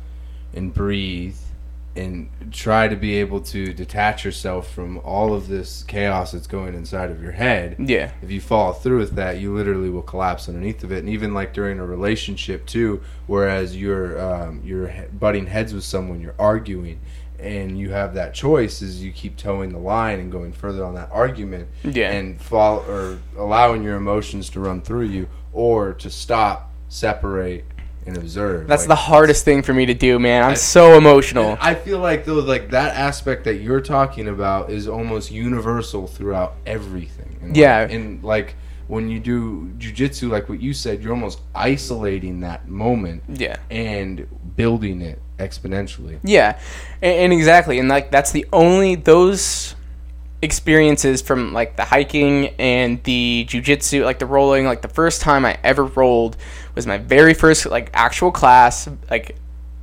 and 0.54 0.72
breathe 0.74 1.36
and 1.96 2.28
try 2.52 2.86
to 2.86 2.94
be 2.94 3.14
able 3.16 3.40
to 3.40 3.72
detach 3.74 4.24
yourself 4.24 4.70
from 4.72 4.98
all 4.98 5.34
of 5.34 5.48
this 5.48 5.82
chaos 5.82 6.30
that's 6.30 6.46
going 6.46 6.72
inside 6.74 7.10
of 7.10 7.20
your 7.20 7.32
head, 7.32 7.74
yeah 7.80 8.12
if 8.22 8.30
you 8.30 8.40
follow 8.40 8.72
through 8.72 8.98
with 8.98 9.16
that, 9.16 9.38
you 9.38 9.52
literally 9.54 9.90
will 9.90 10.02
collapse 10.02 10.48
underneath 10.48 10.84
of 10.84 10.92
it. 10.92 10.98
And 11.00 11.08
even 11.08 11.34
like 11.34 11.52
during 11.52 11.80
a 11.80 11.84
relationship 11.84 12.64
too, 12.66 13.02
whereas 13.26 13.76
you're 13.76 14.20
um, 14.20 14.62
you're 14.64 14.92
butting 15.18 15.46
heads 15.48 15.74
with 15.74 15.82
someone, 15.84 16.20
you're 16.20 16.34
arguing, 16.38 17.00
and 17.40 17.76
you 17.76 17.90
have 17.90 18.14
that 18.14 18.34
choice 18.34 18.82
is 18.82 19.02
you 19.02 19.10
keep 19.10 19.36
toeing 19.36 19.70
the 19.72 19.78
line 19.78 20.20
and 20.20 20.30
going 20.30 20.52
further 20.52 20.84
on 20.84 20.94
that 20.94 21.08
argument, 21.10 21.68
Yeah. 21.82 22.12
and 22.12 22.40
fall 22.40 22.84
or 22.88 23.18
allowing 23.36 23.82
your 23.82 23.96
emotions 23.96 24.48
to 24.50 24.60
run 24.60 24.80
through 24.80 25.06
you, 25.06 25.28
or 25.52 25.92
to 25.94 26.08
stop, 26.10 26.69
separate, 26.90 27.64
and 28.07 28.16
observe. 28.18 28.66
that's 28.66 28.83
Like, 28.83 28.88
the 28.88 28.94
hardest 28.96 29.44
thing 29.44 29.62
for 29.62 29.72
me 29.72 29.87
to 29.87 29.94
do 29.94 30.18
man 30.18 30.42
i'm 30.42 30.57
so 30.57 30.96
emotional 30.98 31.57
I 31.61 31.74
feel 31.74 31.98
like 32.00 32.24
though, 32.24 32.35
like 32.35 32.70
that 32.70 32.94
aspect 32.96 33.44
that 33.44 33.57
you're 33.57 33.81
talking 33.81 34.29
about 34.29 34.70
is 34.70 34.88
almost 34.88 35.31
universal 35.31 36.07
throughout 36.07 36.57
everything. 36.66 37.38
in 37.40 37.48
life. 37.48 37.57
Yeah. 37.57 37.81
and 37.88 38.22
like 38.24 38.55
when 38.88 39.09
you 39.09 39.20
do 39.20 39.72
jujitsu, 39.79 40.29
like 40.29 40.48
what 40.48 40.61
you 40.61 40.74
said, 40.74 41.00
you're 41.00 41.12
almost 41.12 41.40
isolating 41.55 42.40
that 42.40 42.68
moment 42.68 43.22
yeah 43.29 43.57
and 43.70 44.26
building 44.57 45.00
it 45.00 45.20
exponentially. 45.38 46.18
Yeah, 46.24 46.59
and, 47.00 47.14
and 47.14 47.33
exactly, 47.33 47.79
and 47.79 47.88
like 47.88 48.11
that's 48.11 48.33
the 48.33 48.44
only 48.53 48.96
those 48.96 49.74
experiences 50.42 51.20
from 51.20 51.53
like 51.53 51.76
the 51.76 51.85
hiking 51.85 52.48
and 52.59 53.03
the 53.05 53.46
jujitsu, 53.48 54.05
like 54.05 54.18
the 54.18 54.26
rolling. 54.26 54.64
Like 54.64 54.83
the 54.83 54.88
first 54.88 55.20
time 55.20 55.44
I 55.44 55.59
ever 55.62 55.85
rolled 55.85 56.37
was 56.74 56.87
my 56.87 56.98
very 56.98 57.35
first 57.35 57.66
like 57.66 57.90
actual 57.92 58.31
class, 58.31 58.88
like 59.11 59.37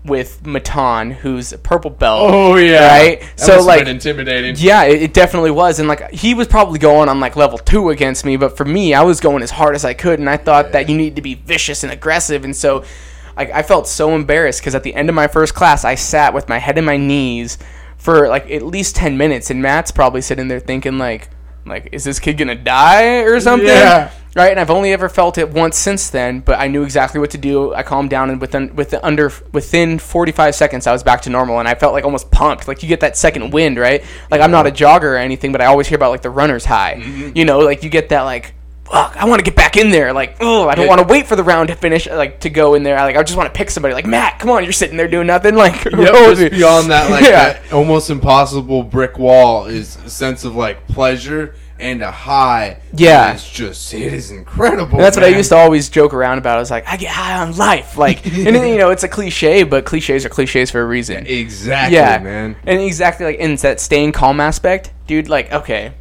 with 0.03 0.45
Matan, 0.45 1.11
who's 1.11 1.53
a 1.53 1.57
purple 1.57 1.91
belt. 1.91 2.31
Oh 2.31 2.55
yeah, 2.55 2.87
right. 2.87 3.33
so 3.35 3.61
like 3.61 3.87
intimidating. 3.87 4.55
yeah, 4.57 4.83
it, 4.83 5.03
it 5.03 5.13
definitely 5.13 5.51
was, 5.51 5.79
and 5.79 5.87
like 5.87 6.11
he 6.11 6.33
was 6.33 6.47
probably 6.47 6.79
going 6.79 7.09
on 7.09 7.19
like 7.19 7.35
level 7.35 7.57
two 7.57 7.89
against 7.89 8.25
me, 8.25 8.37
but 8.37 8.57
for 8.57 8.65
me, 8.65 8.93
I 8.93 9.03
was 9.03 9.19
going 9.19 9.43
as 9.43 9.51
hard 9.51 9.75
as 9.75 9.85
I 9.85 9.93
could, 9.93 10.19
and 10.19 10.29
I 10.29 10.37
thought 10.37 10.71
that 10.71 10.89
you 10.89 10.97
need 10.97 11.15
to 11.17 11.21
be 11.21 11.35
vicious 11.35 11.83
and 11.83 11.91
aggressive, 11.91 12.43
and 12.43 12.55
so 12.55 12.83
like 13.35 13.51
I 13.51 13.61
felt 13.61 13.87
so 13.87 14.15
embarrassed 14.15 14.61
because 14.61 14.73
at 14.73 14.83
the 14.83 14.95
end 14.95 15.09
of 15.09 15.15
my 15.15 15.27
first 15.27 15.53
class, 15.53 15.85
I 15.85 15.95
sat 15.95 16.33
with 16.33 16.49
my 16.49 16.57
head 16.57 16.77
in 16.77 16.85
my 16.85 16.97
knees 16.97 17.57
for 18.07 18.29
like 18.29 18.49
at 18.49 18.61
least 18.61 18.95
ten 18.95 19.17
minutes, 19.17 19.49
and 19.49 19.61
Matt's 19.61 19.91
probably 19.91 20.21
sitting 20.21 20.47
there 20.47 20.61
thinking 20.61 20.97
like, 20.97 21.27
like 21.65 21.89
is 21.91 22.05
this 22.05 22.21
kid 22.21 22.37
gonna 22.37 22.55
die 22.55 23.17
or 23.23 23.37
something? 23.41 23.67
Yeah. 23.67 24.13
Right, 24.33 24.49
and 24.49 24.61
I've 24.61 24.69
only 24.69 24.93
ever 24.93 25.09
felt 25.09 25.37
it 25.37 25.49
once 25.49 25.75
since 25.75 26.09
then, 26.09 26.39
but 26.39 26.57
I 26.57 26.67
knew 26.67 26.83
exactly 26.83 27.19
what 27.19 27.31
to 27.31 27.37
do. 27.37 27.73
I 27.73 27.83
calmed 27.83 28.09
down, 28.09 28.29
and 28.29 28.39
within 28.39 28.73
within 28.77 29.01
under 29.03 29.29
within 29.51 29.99
45 29.99 30.55
seconds, 30.55 30.87
I 30.87 30.93
was 30.93 31.03
back 31.03 31.21
to 31.23 31.29
normal, 31.29 31.59
and 31.59 31.67
I 31.67 31.75
felt 31.75 31.91
like 31.91 32.05
almost 32.05 32.31
pumped. 32.31 32.69
Like 32.69 32.81
you 32.81 32.87
get 32.87 33.01
that 33.01 33.17
second 33.17 33.51
wind, 33.51 33.77
right? 33.77 34.05
Like 34.31 34.39
I'm 34.39 34.51
not 34.51 34.65
a 34.65 34.71
jogger 34.71 35.03
or 35.03 35.17
anything, 35.17 35.51
but 35.51 35.59
I 35.59 35.65
always 35.65 35.87
hear 35.87 35.97
about 35.97 36.11
like 36.11 36.21
the 36.21 36.29
runner's 36.29 36.63
high. 36.63 37.01
Mm-hmm. 37.01 37.35
You 37.35 37.43
know, 37.43 37.59
like 37.59 37.83
you 37.83 37.89
get 37.89 38.07
that 38.07 38.21
like. 38.21 38.53
Fuck, 38.91 39.17
I 39.17 39.25
want 39.25 39.39
to 39.39 39.43
get 39.43 39.55
back 39.55 39.75
in 39.75 39.89
there. 39.91 40.13
Like, 40.13 40.37
oh, 40.39 40.67
I 40.69 40.75
don't 40.75 40.87
want 40.87 41.01
to 41.01 41.07
wait 41.07 41.27
for 41.27 41.35
the 41.35 41.43
round 41.43 41.67
to 41.67 41.75
finish. 41.75 42.07
Like, 42.07 42.39
to 42.41 42.49
go 42.49 42.73
in 42.75 42.83
there. 42.83 42.95
Like, 42.95 43.17
I 43.17 43.23
just 43.23 43.37
want 43.37 43.53
to 43.53 43.57
pick 43.57 43.69
somebody. 43.69 43.93
Like, 43.93 44.05
Matt, 44.05 44.39
come 44.39 44.49
on, 44.49 44.63
you're 44.63 44.71
sitting 44.73 44.97
there 44.97 45.07
doing 45.07 45.27
nothing. 45.27 45.55
Like, 45.67 45.85
Yep, 45.85 45.93
just 45.93 46.51
beyond 46.51 46.91
that, 46.91 47.09
like 47.09 47.23
Yeah. 47.29 47.53
that 47.53 47.73
almost 47.73 48.09
impossible 48.09 48.83
brick 48.83 49.17
wall 49.17 49.65
is 49.65 49.95
a 50.05 50.09
sense 50.09 50.43
of 50.45 50.55
like 50.55 50.87
pleasure 50.87 51.55
and 51.79 52.01
a 52.01 52.11
high. 52.11 52.79
Yeah. 52.93 53.33
it's 53.33 53.49
just 53.49 53.93
it 53.93 54.13
is 54.13 54.31
incredible. 54.31 54.95
And 54.97 55.03
that's 55.03 55.17
what 55.17 55.23
I 55.23 55.29
used 55.29 55.49
to 55.49 55.55
always 55.57 55.89
joke 55.89 56.13
around 56.13 56.37
about. 56.37 56.57
I 56.57 56.59
was 56.59 56.71
like, 56.71 56.87
I 56.87 56.97
get 56.97 57.09
high 57.09 57.39
on 57.39 57.55
life. 57.57 57.97
Like, 57.97 58.25
and 58.25 58.55
then, 58.55 58.67
you 58.67 58.77
know, 58.77 58.91
it's 58.91 59.03
a 59.03 59.07
cliche, 59.07 59.63
but 59.63 59.85
cliches 59.85 60.25
are 60.25 60.29
cliches 60.29 60.71
for 60.71 60.81
a 60.81 60.85
reason. 60.85 61.25
Exactly, 61.27 61.97
yeah, 61.97 62.19
man. 62.19 62.55
And 62.65 62.79
exactly 62.81 63.25
like 63.25 63.37
in 63.37 63.55
that 63.57 63.79
staying 63.79 64.11
calm 64.11 64.39
aspect, 64.39 64.91
dude. 65.07 65.27
Like, 65.29 65.51
okay, 65.51 65.93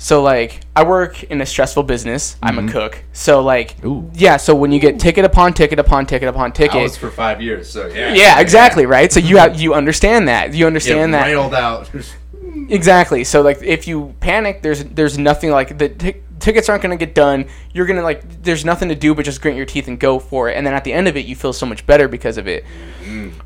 so 0.00 0.22
like 0.22 0.60
I 0.74 0.84
work 0.84 1.24
in 1.24 1.40
a 1.40 1.46
stressful 1.46 1.82
business. 1.82 2.36
I'm 2.42 2.58
a 2.58 2.70
cook. 2.70 3.02
So 3.12 3.42
like, 3.42 3.76
Mm-hmm. 3.78 3.86
Ooh. 3.88 4.10
yeah. 4.14 4.36
So 4.38 4.54
when 4.54 4.72
you 4.72 4.78
get 4.80 4.98
ticket 4.98 5.24
upon 5.24 5.52
ticket 5.52 5.78
upon 5.78 6.06
ticket 6.06 6.28
upon 6.28 6.52
ticket 6.52 6.76
I 6.76 6.82
was 6.82 6.96
for 6.96 7.10
five 7.10 7.42
years, 7.42 7.68
so 7.68 7.88
yeah. 7.88 8.14
yeah, 8.14 8.40
exactly, 8.40 8.86
right. 8.86 9.12
So 9.12 9.20
you 9.20 9.36
have 9.38 9.60
you 9.60 9.74
understand 9.74 10.28
that. 10.28 10.54
You 10.54 10.60
Yeah, 10.60 10.66
understand 10.68 11.12
that 11.14 11.26
railed 11.26 11.52
out. 11.54 11.90
exactly. 12.68 13.24
So 13.24 13.42
like 13.42 13.62
if 13.62 13.86
you 13.88 14.14
panic, 14.20 14.62
there's 14.62 14.84
there's 14.84 15.18
nothing 15.18 15.50
like 15.50 15.76
the 15.78 15.88
t- 15.88 16.14
tickets 16.38 16.68
aren't 16.68 16.82
going 16.82 16.96
to 16.96 17.04
get 17.04 17.14
done. 17.14 17.46
You're 17.72 17.86
going 17.86 17.96
to 17.96 18.02
like 18.02 18.42
there's 18.42 18.64
nothing 18.64 18.88
to 18.90 18.94
do 18.94 19.14
but 19.14 19.24
just 19.24 19.40
grit 19.40 19.56
your 19.56 19.66
teeth 19.66 19.88
and 19.88 19.98
go 19.98 20.18
for 20.18 20.48
it. 20.48 20.56
And 20.56 20.66
then 20.66 20.74
at 20.74 20.84
the 20.84 20.92
end 20.92 21.08
of 21.08 21.16
it, 21.16 21.26
you 21.26 21.34
feel 21.34 21.52
so 21.52 21.66
much 21.66 21.84
better 21.86 22.06
because 22.08 22.38
of 22.38 22.46
it. 22.46 22.64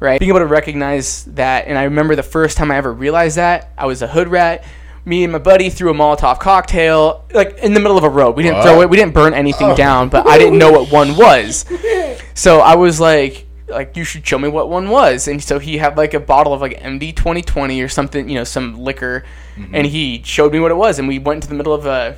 Right? 0.00 0.18
Being 0.18 0.30
able 0.30 0.40
to 0.40 0.46
recognize 0.46 1.24
that 1.26 1.66
and 1.66 1.78
I 1.78 1.84
remember 1.84 2.16
the 2.16 2.22
first 2.22 2.56
time 2.56 2.70
I 2.70 2.76
ever 2.76 2.92
realized 2.92 3.36
that, 3.36 3.72
I 3.78 3.86
was 3.86 4.02
a 4.02 4.06
hood 4.08 4.28
rat. 4.28 4.64
Me 5.04 5.24
and 5.24 5.32
my 5.32 5.38
buddy 5.40 5.68
threw 5.68 5.90
a 5.90 5.94
Molotov 5.94 6.38
cocktail 6.38 7.24
like 7.34 7.58
in 7.58 7.74
the 7.74 7.80
middle 7.80 7.98
of 7.98 8.04
a 8.04 8.08
road. 8.08 8.36
We 8.36 8.44
didn't 8.44 8.58
What? 8.58 8.64
throw 8.66 8.80
it. 8.82 8.90
We 8.90 8.96
didn't 8.96 9.14
burn 9.14 9.34
anything 9.34 9.70
Oh. 9.72 9.76
down, 9.76 10.08
but 10.08 10.26
I 10.28 10.38
didn't 10.38 10.58
know 10.58 10.70
what 10.70 10.92
one 10.92 11.16
was. 11.16 11.64
So 12.34 12.60
I 12.60 12.76
was 12.76 13.00
like, 13.00 13.46
like 13.68 13.96
you 13.96 14.04
should 14.04 14.24
show 14.26 14.38
me 14.38 14.48
what 14.48 14.68
one 14.68 14.90
was. 14.90 15.26
And 15.26 15.42
so 15.42 15.58
he 15.58 15.78
had 15.78 15.96
like 15.96 16.14
a 16.14 16.20
bottle 16.20 16.52
of 16.52 16.60
like 16.60 16.78
MD 16.80 17.10
2020 17.16 17.80
or 17.80 17.88
something, 17.88 18.28
you 18.28 18.36
know, 18.36 18.44
some 18.44 18.78
liquor, 18.78 19.24
Mm-hmm. 19.56 19.74
and 19.74 19.86
he 19.86 20.22
showed 20.24 20.50
me 20.52 20.60
what 20.60 20.70
it 20.70 20.76
was. 20.76 20.98
And 20.98 21.06
we 21.08 21.18
went 21.18 21.36
into 21.38 21.48
the 21.48 21.54
middle 21.54 21.74
of 21.74 21.84
a 21.84 22.16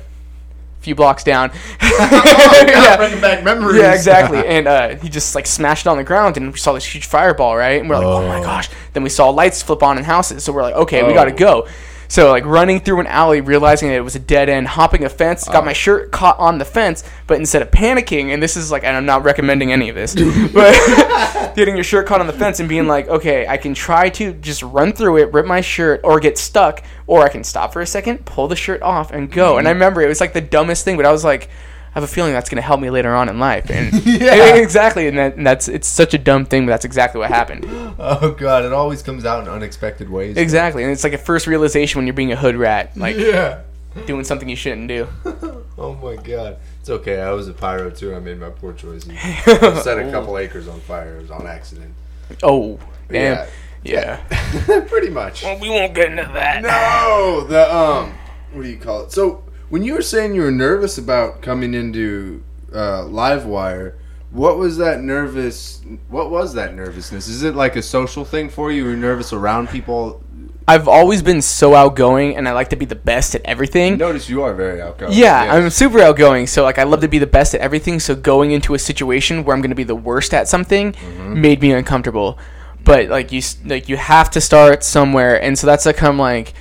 few 0.79 0.95
blocks 0.95 1.21
down. 1.23 1.51
yeah, 1.81 1.89
yeah. 2.67 2.95
bringing 2.97 3.19
back 3.19 3.43
memories. 3.43 3.81
Yeah, 3.81 3.93
exactly. 3.93 4.45
And 4.45 4.67
uh, 4.67 4.95
he 4.97 5.09
just 5.09 5.35
like 5.35 5.45
smashed 5.47 5.85
it 5.85 5.89
on 5.89 5.97
the 5.97 6.03
ground, 6.05 6.37
and 6.37 6.53
we 6.53 6.57
saw 6.57 6.71
this 6.71 6.85
huge 6.85 7.07
fireball, 7.07 7.57
right? 7.57 7.81
And 7.81 7.89
we're 7.89 7.97
like, 7.97 8.05
oh, 8.05 8.25
my 8.25 8.39
Oh. 8.39 8.43
gosh. 8.43 8.69
Then 8.93 9.03
we 9.03 9.09
saw 9.09 9.29
lights 9.31 9.61
flip 9.61 9.83
on 9.83 9.97
in 9.97 10.05
houses, 10.05 10.43
so 10.45 10.53
we're 10.53 10.61
like, 10.61 10.75
okay, 10.75 11.03
we 11.03 11.09
Oh. 11.11 11.13
gotta 11.13 11.31
go. 11.33 11.67
So 12.07 12.29
like 12.29 12.45
running 12.45 12.79
through 12.79 12.99
an 12.99 13.07
alley, 13.07 13.41
realizing 13.41 13.89
that 13.89 13.95
it 13.95 14.01
was 14.01 14.15
a 14.15 14.19
dead 14.19 14.49
end, 14.49 14.67
hopping 14.67 15.03
a 15.03 15.09
fence, 15.09 15.45
got 15.45 15.63
uh. 15.63 15.65
my 15.65 15.73
shirt 15.73 16.11
caught 16.11 16.37
on 16.39 16.57
the 16.57 16.65
fence, 16.65 17.03
but 17.27 17.37
instead 17.37 17.61
of 17.61 17.71
panicking, 17.71 18.33
and 18.33 18.41
this 18.41 18.57
is 18.57 18.71
like, 18.71 18.83
and 18.83 18.95
I'm 18.95 19.05
not 19.05 19.23
recommending 19.23 19.71
any 19.71 19.89
of 19.89 19.95
this, 19.95 20.15
but 20.53 20.73
getting 21.55 21.75
your 21.75 21.83
shirt 21.83 22.07
caught 22.07 22.21
on 22.21 22.27
the 22.27 22.33
fence 22.33 22.59
and 22.59 22.69
being 22.69 22.87
like, 22.87 23.07
okay, 23.07 23.47
I 23.47 23.57
can 23.57 23.73
try 23.73 24.09
to 24.09 24.33
just 24.33 24.63
run 24.63 24.93
through 24.93 25.17
it, 25.17 25.33
rip 25.33 25.45
my 25.45 25.61
shirt, 25.61 26.01
or 26.03 26.19
get 26.19 26.37
stuck, 26.37 26.83
or 27.07 27.23
I 27.23 27.29
can 27.29 27.43
stop 27.43 27.73
for 27.73 27.81
a 27.81 27.87
second, 27.87 28.25
pull 28.25 28.47
the 28.47 28.55
shirt 28.55 28.81
off, 28.81 29.11
and 29.11 29.31
go. 29.31 29.57
And 29.57 29.67
I 29.67 29.71
remember 29.71 30.01
it 30.01 30.07
was 30.07 30.21
like 30.21 30.33
the 30.33 30.41
dumbest 30.41 30.85
thing, 30.85 30.97
but 30.97 31.05
I 31.05 31.11
was 31.11 31.23
like. 31.23 31.49
I 31.95 31.99
have 31.99 32.09
a 32.09 32.11
feeling 32.11 32.33
that's 32.33 32.49
going 32.49 32.57
to 32.57 32.61
help 32.61 32.81
me 32.81 32.89
later 32.89 33.15
on 33.15 33.29
in 33.29 33.39
life, 33.39 33.71
and 33.71 33.93
Yeah. 34.05 34.55
exactly, 34.55 35.07
and, 35.07 35.17
that, 35.17 35.37
and 35.37 35.47
that's 35.47 35.69
it's 35.69 35.87
such 35.87 36.13
a 36.13 36.17
dumb 36.17 36.45
thing, 36.45 36.65
but 36.65 36.71
that's 36.71 36.83
exactly 36.83 37.19
what 37.19 37.29
happened. 37.29 37.65
Oh 37.97 38.31
god, 38.31 38.65
it 38.65 38.73
always 38.73 39.01
comes 39.01 39.23
out 39.23 39.43
in 39.43 39.49
unexpected 39.49 40.09
ways. 40.09 40.35
Exactly, 40.35 40.83
and 40.83 40.91
it's 40.91 41.05
like 41.05 41.13
a 41.13 41.17
first 41.17 41.47
realization 41.47 41.97
when 41.97 42.05
you're 42.07 42.13
being 42.13 42.33
a 42.33 42.35
hood 42.35 42.57
rat, 42.57 42.95
like 42.97 43.15
yeah. 43.15 43.61
doing 44.05 44.25
something 44.25 44.49
you 44.49 44.57
shouldn't 44.57 44.89
do. 44.89 45.07
Oh 45.77 45.93
my 45.95 46.15
god. 46.15 46.57
It's 46.79 46.89
okay. 46.89 47.19
I 47.19 47.31
was 47.31 47.49
a 47.49 47.53
pyro 47.53 47.89
too. 47.89 48.15
I 48.15 48.19
made 48.19 48.39
my 48.39 48.49
poor 48.49 48.71
choices. 48.73 49.09
I 49.19 49.81
set 49.81 49.99
a 49.99 50.09
couple 50.09 50.37
acres 50.37 50.69
on 50.69 50.79
fire. 50.79 51.17
It 51.17 51.23
was 51.23 51.31
on 51.31 51.45
accident. 51.47 51.93
Oh, 52.41 52.79
damn. 53.09 53.45
Yeah. 53.83 54.19
Yeah. 54.27 54.85
Pretty 54.87 55.09
much. 55.09 55.43
Well, 55.43 55.59
we 55.59 55.69
won't 55.69 55.93
get 55.93 56.11
into 56.11 56.31
that. 56.33 56.63
No, 56.63 57.45
the 57.45 57.75
um, 57.75 58.13
what 58.53 58.63
do 58.63 58.69
you 58.69 58.77
call 58.77 59.03
it? 59.03 59.11
So 59.11 59.43
when 59.69 59.83
you 59.83 59.93
were 59.93 60.01
saying 60.01 60.35
you 60.35 60.41
were 60.41 60.51
nervous 60.51 60.97
about 60.97 61.41
coming 61.41 61.73
into 61.73 62.43
uh, 62.73 63.01
Livewire, 63.03 63.93
what 64.31 64.57
was 64.57 64.77
that 64.77 65.01
nervous? 65.01 65.81
What 66.09 66.29
was 66.29 66.53
that 66.55 66.75
nervousness? 66.75 67.27
Is 67.27 67.43
it 67.43 67.55
like 67.55 67.75
a 67.75 67.81
social 67.81 68.25
thing 68.25 68.49
for 68.49 68.71
you? 68.71 68.85
You're 68.85 68.97
nervous 68.97 69.31
around 69.33 69.69
people. 69.69 70.21
I've 70.67 70.87
always 70.87 71.21
been 71.21 71.41
so 71.43 71.75
outgoing, 71.75 72.35
and 72.35 72.49
I 72.49 72.51
like 72.53 72.69
to 72.71 72.75
be 72.75 72.85
the 72.85 72.95
best 72.95 73.35
at 73.35 73.41
everything. 73.45 73.97
Notice 73.97 74.27
you 74.29 74.41
are 74.41 74.53
very 74.55 74.81
outgoing. 74.81 75.13
Yeah, 75.13 75.43
Yes. 75.45 75.53
I'm 75.53 75.69
super 75.69 75.99
outgoing, 75.99 76.47
so 76.47 76.63
like 76.63 76.79
I 76.79 76.83
love 76.83 77.01
to 77.01 77.07
be 77.07 77.19
the 77.19 77.27
best 77.27 77.53
at 77.53 77.61
everything. 77.61 77.99
So 77.99 78.15
going 78.15 78.51
into 78.51 78.73
a 78.73 78.79
situation 78.79 79.43
where 79.45 79.55
I'm 79.55 79.61
going 79.61 79.69
to 79.69 79.75
be 79.75 79.83
the 79.83 79.95
worst 79.95 80.33
at 80.33 80.47
something 80.47 80.93
Mm-hmm. 80.93 81.39
made 81.41 81.61
me 81.61 81.71
uncomfortable. 81.71 82.37
But 82.83 83.09
like 83.09 83.31
you, 83.31 83.41
like 83.63 83.87
you 83.89 83.95
have 83.97 84.29
to 84.31 84.41
start 84.41 84.83
somewhere, 84.83 85.41
and 85.41 85.57
so 85.57 85.65
that's 85.67 85.85
like 85.85 86.01
I'm 86.03 86.17
like 86.19 86.53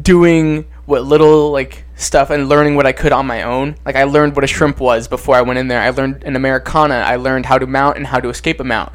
doing 0.00 0.64
what 0.86 1.04
little 1.04 1.50
like 1.50 1.84
stuff 2.02 2.30
and 2.30 2.48
learning 2.48 2.74
what 2.74 2.86
I 2.86 2.92
could 2.92 3.12
on 3.12 3.26
my 3.26 3.42
own. 3.42 3.76
Like 3.84 3.96
I 3.96 4.04
learned 4.04 4.34
what 4.34 4.44
a 4.44 4.46
shrimp 4.46 4.80
was 4.80 5.08
before 5.08 5.36
I 5.36 5.42
went 5.42 5.58
in 5.58 5.68
there. 5.68 5.80
I 5.80 5.90
learned 5.90 6.24
an 6.24 6.36
Americana. 6.36 6.94
I 6.94 7.16
learned 7.16 7.46
how 7.46 7.58
to 7.58 7.66
mount 7.66 7.96
and 7.96 8.06
how 8.06 8.20
to 8.20 8.28
escape 8.28 8.60
a 8.60 8.64
mount. 8.64 8.92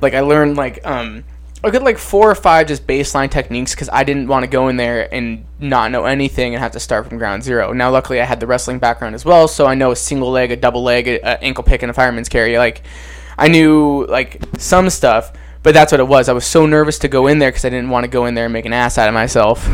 Like 0.00 0.14
I 0.14 0.20
learned 0.20 0.56
like 0.56 0.84
um 0.86 1.24
a 1.62 1.70
good 1.70 1.82
like 1.82 1.98
four 1.98 2.30
or 2.30 2.34
five 2.34 2.66
just 2.66 2.86
baseline 2.86 3.30
techniques 3.30 3.74
because 3.74 3.90
I 3.92 4.04
didn't 4.04 4.28
want 4.28 4.44
to 4.44 4.50
go 4.50 4.68
in 4.68 4.76
there 4.76 5.12
and 5.12 5.44
not 5.58 5.90
know 5.90 6.04
anything 6.04 6.54
and 6.54 6.62
have 6.62 6.72
to 6.72 6.80
start 6.80 7.06
from 7.08 7.18
ground 7.18 7.42
zero. 7.42 7.72
Now 7.72 7.90
luckily 7.90 8.20
I 8.20 8.24
had 8.24 8.40
the 8.40 8.46
wrestling 8.46 8.78
background 8.78 9.14
as 9.14 9.24
well, 9.24 9.46
so 9.48 9.66
I 9.66 9.74
know 9.74 9.90
a 9.90 9.96
single 9.96 10.30
leg, 10.30 10.50
a 10.50 10.56
double 10.56 10.82
leg, 10.82 11.06
a, 11.06 11.16
a 11.16 11.42
ankle 11.42 11.64
pick, 11.64 11.82
and 11.82 11.90
a 11.90 11.94
fireman's 11.94 12.28
carry. 12.28 12.56
Like 12.56 12.82
I 13.36 13.48
knew 13.48 14.06
like 14.06 14.42
some 14.58 14.88
stuff. 14.90 15.32
But 15.62 15.74
that's 15.74 15.92
what 15.92 16.00
it 16.00 16.08
was. 16.08 16.30
I 16.30 16.32
was 16.32 16.46
so 16.46 16.64
nervous 16.64 16.98
to 17.00 17.08
go 17.08 17.26
in 17.26 17.38
there 17.38 17.50
because 17.50 17.66
I 17.66 17.68
didn't 17.68 17.90
want 17.90 18.04
to 18.04 18.08
go 18.08 18.24
in 18.24 18.34
there 18.34 18.46
and 18.46 18.52
make 18.54 18.64
an 18.64 18.72
ass 18.72 18.96
out 18.96 19.08
of 19.08 19.14
myself. 19.14 19.68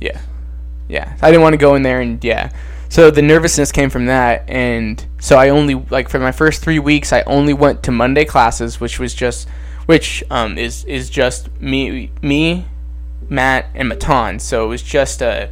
Yeah. 0.00 0.20
Yeah. 0.88 1.16
I 1.22 1.30
didn't 1.30 1.42
want 1.42 1.52
to 1.54 1.58
go 1.58 1.74
in 1.74 1.82
there 1.82 2.00
and 2.00 2.22
yeah. 2.24 2.50
So 2.88 3.10
the 3.10 3.20
nervousness 3.22 3.70
came 3.72 3.90
from 3.90 4.06
that 4.06 4.48
and 4.48 5.04
so 5.20 5.36
I 5.38 5.50
only 5.50 5.74
like 5.74 6.08
for 6.08 6.18
my 6.18 6.32
first 6.32 6.62
3 6.62 6.78
weeks 6.78 7.12
I 7.12 7.20
only 7.22 7.52
went 7.52 7.82
to 7.84 7.90
Monday 7.90 8.24
classes 8.24 8.80
which 8.80 8.98
was 8.98 9.14
just 9.14 9.46
which 9.86 10.24
um 10.30 10.56
is 10.56 10.84
is 10.86 11.10
just 11.10 11.50
me 11.60 12.10
me 12.22 12.64
Matt 13.28 13.66
and 13.74 13.88
Matan. 13.90 14.38
So 14.38 14.64
it 14.64 14.68
was 14.68 14.82
just 14.82 15.20
a 15.20 15.50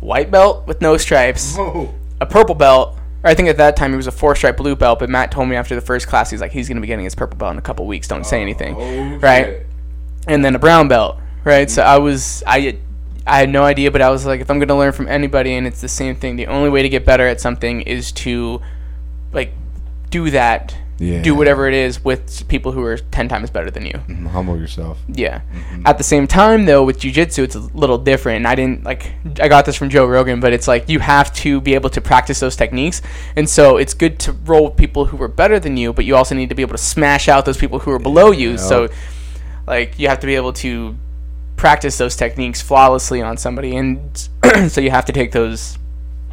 white 0.00 0.30
belt 0.30 0.66
with 0.68 0.80
no 0.80 0.96
stripes, 0.96 1.56
Oh. 1.58 1.92
a 2.20 2.26
purple 2.26 2.54
belt. 2.54 2.96
Or 3.24 3.30
I 3.30 3.34
think 3.34 3.48
at 3.48 3.56
that 3.56 3.74
time 3.76 3.90
he 3.90 3.96
was 3.96 4.06
a 4.06 4.12
four 4.12 4.36
stripe 4.36 4.56
blue 4.56 4.76
belt, 4.76 5.00
but 5.00 5.10
Matt 5.10 5.32
told 5.32 5.48
me 5.48 5.56
after 5.56 5.74
the 5.74 5.80
first 5.80 6.06
class 6.06 6.30
he's 6.30 6.40
like 6.40 6.52
he's 6.52 6.68
going 6.68 6.76
to 6.76 6.80
be 6.80 6.86
getting 6.86 7.04
his 7.04 7.16
purple 7.16 7.36
belt 7.36 7.50
in 7.52 7.58
a 7.58 7.62
couple 7.62 7.84
weeks, 7.86 8.06
don't 8.06 8.24
say 8.24 8.40
anything. 8.40 8.76
Okay. 8.76 9.16
Right? 9.16 9.62
and 10.28 10.44
then 10.44 10.54
a 10.54 10.58
brown 10.58 10.86
belt, 10.88 11.16
right? 11.42 11.68
So 11.70 11.82
I 11.82 11.98
was 11.98 12.44
I 12.46 12.78
I 13.28 13.38
had 13.38 13.50
no 13.50 13.62
idea, 13.64 13.90
but 13.90 14.02
I 14.02 14.10
was 14.10 14.24
like, 14.26 14.40
if 14.40 14.50
I'm 14.50 14.58
gonna 14.58 14.76
learn 14.78 14.92
from 14.92 15.08
anybody, 15.08 15.54
and 15.54 15.66
it's 15.66 15.80
the 15.80 15.88
same 15.88 16.16
thing, 16.16 16.36
the 16.36 16.46
only 16.46 16.70
way 16.70 16.82
to 16.82 16.88
get 16.88 17.04
better 17.04 17.26
at 17.26 17.40
something 17.40 17.82
is 17.82 18.10
to 18.12 18.60
like 19.32 19.52
do 20.10 20.30
that, 20.30 20.74
Yeah. 20.98 21.22
do 21.22 21.34
whatever 21.34 21.68
it 21.68 21.74
is 21.74 22.02
with 22.02 22.48
people 22.48 22.72
who 22.72 22.82
are 22.82 22.96
ten 22.96 23.28
times 23.28 23.50
better 23.50 23.70
than 23.70 23.84
you. 23.86 23.92
Mm-hmm. 23.92 24.26
Humble 24.26 24.58
yourself. 24.58 24.98
Yeah. 25.06 25.42
Mm-hmm. 25.54 25.82
At 25.86 25.98
the 25.98 26.04
same 26.04 26.26
time, 26.26 26.64
though, 26.64 26.82
with 26.82 26.98
jujitsu, 26.98 27.42
it's 27.44 27.54
a 27.54 27.60
little 27.60 27.98
different. 27.98 28.36
And 28.38 28.46
I 28.48 28.54
didn't 28.54 28.82
like. 28.84 29.12
I 29.40 29.48
got 29.48 29.64
this 29.66 29.76
from 29.76 29.90
Joe 29.90 30.06
Rogan, 30.06 30.40
but 30.40 30.52
it's 30.52 30.66
like 30.66 30.88
you 30.88 30.98
have 31.00 31.32
to 31.44 31.60
be 31.60 31.74
able 31.74 31.90
to 31.90 32.00
practice 32.00 32.40
those 32.40 32.56
techniques, 32.56 33.02
and 33.36 33.46
so 33.48 33.76
it's 33.76 33.94
good 33.94 34.18
to 34.20 34.32
roll 34.32 34.64
with 34.64 34.76
people 34.76 35.04
who 35.04 35.22
are 35.22 35.28
better 35.28 35.60
than 35.60 35.76
you, 35.76 35.92
but 35.92 36.04
you 36.06 36.16
also 36.16 36.34
need 36.34 36.48
to 36.48 36.54
be 36.54 36.62
able 36.62 36.76
to 36.76 36.82
smash 36.82 37.28
out 37.28 37.44
those 37.44 37.58
people 37.58 37.78
who 37.80 37.90
are 37.92 37.98
below 38.00 38.30
you. 38.32 38.56
So, 38.58 38.88
like, 39.66 39.98
you 39.98 40.08
have 40.08 40.20
to 40.20 40.26
be 40.26 40.34
able 40.36 40.54
to 40.64 40.96
practice 41.58 41.98
those 41.98 42.16
techniques 42.16 42.62
flawlessly 42.62 43.20
on 43.20 43.36
somebody, 43.36 43.76
and 43.76 44.28
so 44.68 44.80
you 44.80 44.90
have 44.90 45.04
to 45.04 45.12
take 45.12 45.32
those 45.32 45.76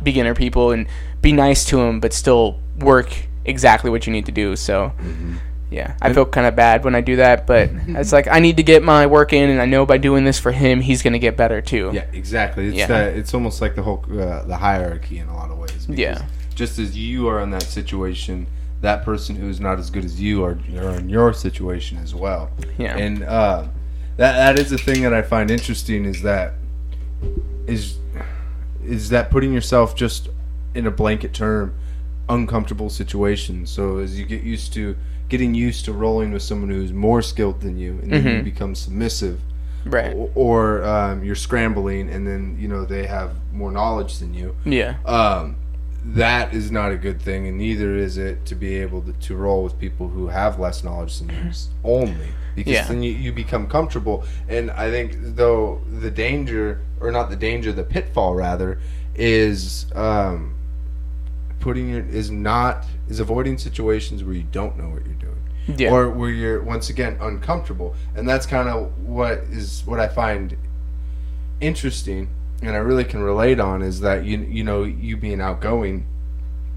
beginner 0.01 0.33
people 0.33 0.71
and 0.71 0.87
be 1.21 1.33
nice 1.33 1.65
to 1.65 1.77
them, 1.77 1.99
but 1.99 2.13
still 2.13 2.59
work 2.79 3.13
exactly 3.43 3.89
what 3.89 4.07
you 4.07 4.13
need 4.13 4.25
to 4.27 4.31
do. 4.31 4.55
So. 4.55 4.93
Yeah, 5.71 5.97
I 5.99 6.13
feel 6.13 6.25
kind 6.25 6.45
of 6.45 6.55
bad 6.55 6.85
when 6.85 6.93
I 6.95 7.01
do 7.01 7.17
that, 7.17 7.47
but 7.47 7.69
it's 7.87 8.13
like 8.13 8.27
I 8.27 8.39
need 8.39 8.57
to 8.57 8.63
get 8.63 8.83
my 8.83 9.07
work 9.07 9.33
in, 9.33 9.49
and 9.49 9.59
I 9.59 9.65
know 9.65 9.85
by 9.85 9.97
doing 9.97 10.23
this 10.23 10.39
for 10.39 10.51
him, 10.51 10.79
he's 10.79 11.01
gonna 11.01 11.19
get 11.19 11.35
better 11.35 11.59
too. 11.59 11.89
Yeah, 11.91 12.05
exactly. 12.13 12.67
It's 12.67 12.77
Yeah. 12.77 12.87
that. 12.87 13.17
It's 13.17 13.33
almost 13.33 13.61
like 13.61 13.75
the 13.75 13.81
whole 13.81 14.05
uh, 14.09 14.43
the 14.45 14.55
hierarchy 14.55 15.17
in 15.17 15.27
a 15.27 15.35
lot 15.35 15.49
of 15.49 15.57
ways. 15.57 15.87
Yeah. 15.89 16.23
Just 16.53 16.79
as 16.79 16.95
you 16.95 17.27
are 17.27 17.41
in 17.41 17.49
that 17.49 17.63
situation, 17.63 18.45
that 18.81 19.03
person 19.03 19.35
who's 19.35 19.59
not 19.59 19.79
as 19.79 19.89
good 19.89 20.05
as 20.05 20.21
you 20.21 20.45
are, 20.45 20.57
are 20.77 20.91
in 20.91 21.09
your 21.09 21.33
situation 21.33 21.97
as 21.97 22.13
well. 22.13 22.51
Yeah. 22.77 22.95
And 22.95 23.23
uh, 23.23 23.65
that 24.17 24.33
that 24.55 24.59
is 24.59 24.69
the 24.69 24.77
thing 24.77 25.01
that 25.03 25.13
I 25.13 25.21
find 25.21 25.49
interesting 25.51 26.05
is 26.05 26.21
that 26.21 26.53
is 27.67 27.97
is 28.85 29.09
that 29.09 29.31
putting 29.31 29.51
yourself 29.53 29.95
just 29.95 30.29
in 30.75 30.85
a 30.85 30.91
blanket 30.91 31.33
term 31.33 31.73
uncomfortable 32.29 32.89
situations. 32.89 33.69
So 33.69 33.97
as 33.97 34.17
you 34.19 34.25
get 34.25 34.43
used 34.43 34.73
to 34.73 34.95
getting 35.29 35.55
used 35.55 35.85
to 35.85 35.93
rolling 35.93 36.31
with 36.31 36.43
someone 36.43 36.69
who's 36.69 36.93
more 36.93 37.21
skilled 37.21 37.61
than 37.61 37.77
you, 37.79 37.99
and 38.03 38.11
then 38.11 38.23
you 38.23 38.29
Mhm. 38.41 38.43
become 38.43 38.75
submissive 38.75 39.39
Right. 39.85 40.13
o- 40.15 40.29
or 40.35 40.83
um, 40.83 41.23
you're 41.23 41.35
scrambling 41.35 42.09
and 42.09 42.25
then 42.27 42.57
you 42.59 42.67
know 42.67 42.85
they 42.85 43.05
have 43.07 43.31
more 43.53 43.71
knowledge 43.71 44.17
than 44.19 44.33
you 44.33 44.55
Yeah. 44.65 44.95
um, 45.05 45.55
that 46.03 46.53
is 46.53 46.71
not 46.71 46.91
a 46.91 46.97
good 46.97 47.19
thing 47.21 47.47
and 47.47 47.57
neither 47.57 47.95
is 47.95 48.17
it 48.17 48.45
to 48.45 48.55
be 48.55 48.75
able 48.75 49.01
to, 49.01 49.13
to 49.13 49.35
roll 49.35 49.63
with 49.63 49.79
people 49.79 50.07
who 50.09 50.27
have 50.27 50.59
less 50.59 50.83
knowledge 50.83 51.19
than 51.19 51.29
you 51.29 51.51
only 51.83 52.29
because 52.55 52.71
Yeah. 52.73 52.87
then 52.87 53.03
you, 53.03 53.11
you 53.11 53.31
become 53.33 53.67
comfortable 53.67 54.23
and 54.47 54.71
i 54.71 54.89
think 54.89 55.15
though 55.19 55.81
the 55.99 56.09
danger 56.09 56.81
or 57.01 57.11
not 57.11 57.29
the 57.29 57.35
danger 57.35 57.71
the 57.73 57.83
pitfall 57.83 58.33
rather 58.35 58.79
is 59.15 59.85
um, 59.95 60.55
putting 61.59 61.89
it 61.89 62.13
is 62.13 62.31
not 62.31 62.85
is 63.09 63.19
avoiding 63.19 63.57
situations 63.57 64.23
where 64.23 64.33
you 64.35 64.43
don't 64.51 64.77
know 64.77 64.89
what 64.89 65.05
you're 65.05 65.13
doing 65.15 65.41
Yeah. 65.79 65.91
or 65.91 66.09
where 66.09 66.29
you're 66.29 66.61
once 66.63 66.89
again 66.89 67.17
uncomfortable 67.21 67.95
and 68.15 68.27
that's 68.27 68.45
kind 68.45 68.69
of 68.69 68.97
what 68.99 69.39
is 69.51 69.83
what 69.85 69.99
i 69.99 70.07
find 70.07 70.55
interesting 71.61 72.29
and 72.61 72.71
i 72.71 72.77
really 72.77 73.03
can 73.05 73.21
relate 73.21 73.59
on 73.59 73.81
is 73.81 73.99
that 74.01 74.25
you 74.25 74.37
you 74.39 74.63
know 74.63 74.83
you 74.83 75.15
being 75.17 75.41
outgoing 75.41 76.05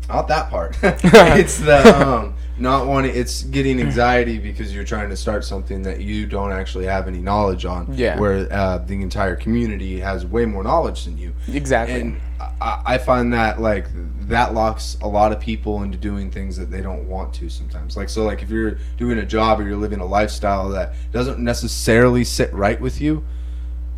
not 0.09 0.29
that 0.29 0.51
part 0.51 0.77
it's 0.83 1.59
the 1.59 2.07
um 2.07 2.35
not 2.59 2.87
wanting 2.87 3.14
it's 3.14 3.44
getting 3.44 3.81
anxiety 3.81 4.38
because 4.38 4.75
you're 4.75 4.85
trying 4.85 5.09
to 5.09 5.16
start 5.16 5.44
something 5.44 5.83
that 5.83 6.01
you 6.01 6.27
don't 6.27 6.51
actually 6.51 6.87
have 6.87 7.07
any 7.07 7.18
knowledge 7.21 7.64
on 7.64 7.87
Yeah. 7.92 8.18
where 8.18 8.53
uh, 8.53 8.79
the 8.79 9.01
entire 9.01 9.37
community 9.37 10.01
has 10.01 10.27
way 10.27 10.44
more 10.44 10.64
knowledge 10.64 11.05
than 11.05 11.18
you 11.18 11.35
exactly. 11.53 12.01
and 12.01 12.21
I, 12.61 12.83
I 12.85 12.99
find 12.99 13.33
that 13.33 13.61
like 13.61 13.87
that 14.29 14.55
locks 14.55 14.97
a 15.01 15.09
lot 15.09 15.33
of 15.33 15.40
people 15.40 15.83
into 15.83 15.97
doing 15.97 16.31
things 16.31 16.57
that 16.57 16.71
they 16.71 16.81
don't 16.83 17.09
want 17.09 17.33
to 17.35 17.49
sometimes. 17.49 17.97
Like 17.97 18.09
so, 18.09 18.25
like 18.25 18.42
if 18.42 18.51
you're 18.51 18.79
doing 18.97 19.18
a 19.18 19.25
job 19.25 19.59
or 19.59 19.62
you're 19.62 19.77
living 19.77 20.01
a 20.01 20.05
lifestyle 20.07 20.68
that 20.71 20.94
doesn't 21.12 21.38
necessarily 21.38 22.25
sit 22.25 22.53
right 22.53 22.79
with 22.81 23.01
you, 23.01 23.25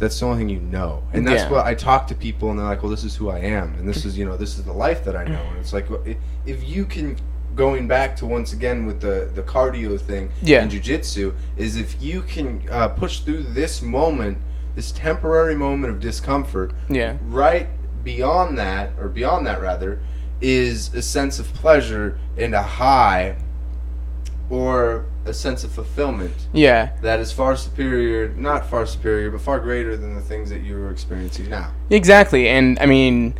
that's 0.00 0.18
the 0.18 0.26
only 0.26 0.38
thing 0.38 0.48
you 0.48 0.58
know. 0.60 1.02
And 1.12 1.24
that's 1.26 1.42
Yeah. 1.44 1.50
what 1.50 1.66
I 1.66 1.74
talk 1.74 2.08
to 2.08 2.14
people, 2.16 2.50
and 2.50 2.58
they're 2.58 2.66
like, 2.66 2.82
"Well, 2.82 2.90
this 2.90 3.04
is 3.04 3.14
who 3.14 3.30
I 3.30 3.38
am, 3.38 3.74
and 3.78 3.88
this 3.88 4.04
is 4.04 4.18
you 4.18 4.24
know 4.24 4.36
this 4.36 4.58
is 4.58 4.64
the 4.64 4.72
life 4.72 5.04
that 5.04 5.14
I 5.14 5.24
know." 5.24 5.40
And 5.50 5.58
it's 5.58 5.72
like 5.72 5.86
if 6.46 6.68
you 6.68 6.84
can 6.86 7.16
going 7.54 7.86
back 7.86 8.16
to 8.16 8.26
once 8.26 8.52
again 8.52 8.86
with 8.86 9.00
the 9.00 9.28
the 9.34 9.42
cardio 9.42 10.00
thing 10.00 10.30
Yeah. 10.42 10.62
in 10.62 10.68
jujitsu 10.70 11.34
is 11.56 11.76
if 11.76 12.00
you 12.02 12.22
can 12.22 12.62
uh, 12.70 12.88
push 12.88 13.20
through 13.20 13.42
this 13.42 13.82
moment, 13.82 14.38
this 14.74 14.90
temporary 14.92 15.54
moment 15.54 15.92
of 15.92 16.00
discomfort, 16.00 16.72
yeah. 16.88 17.16
right 17.28 17.68
beyond 18.02 18.56
that 18.58 18.92
or 18.98 19.08
beyond 19.08 19.46
that 19.46 19.60
rather 19.60 20.00
is 20.40 20.94
a 20.94 21.02
sense 21.02 21.38
of 21.38 21.52
pleasure 21.52 22.18
and 22.38 22.54
a 22.54 22.62
high 22.62 23.36
or 24.48 25.04
a 25.30 25.34
sense 25.34 25.64
of 25.64 25.72
fulfillment 25.72 26.34
Yeah. 26.52 26.90
that 27.00 27.20
is 27.20 27.32
far 27.32 27.56
superior, 27.56 28.28
not 28.36 28.68
far 28.68 28.84
superior, 28.84 29.30
but 29.30 29.40
far 29.40 29.58
greater 29.60 29.96
than 29.96 30.14
the 30.14 30.20
things 30.20 30.50
that 30.50 30.62
you're 30.62 30.90
experiencing 30.90 31.48
now. 31.48 31.70
Exactly, 31.88 32.48
and 32.48 32.78
I 32.80 32.86
mean, 32.86 33.34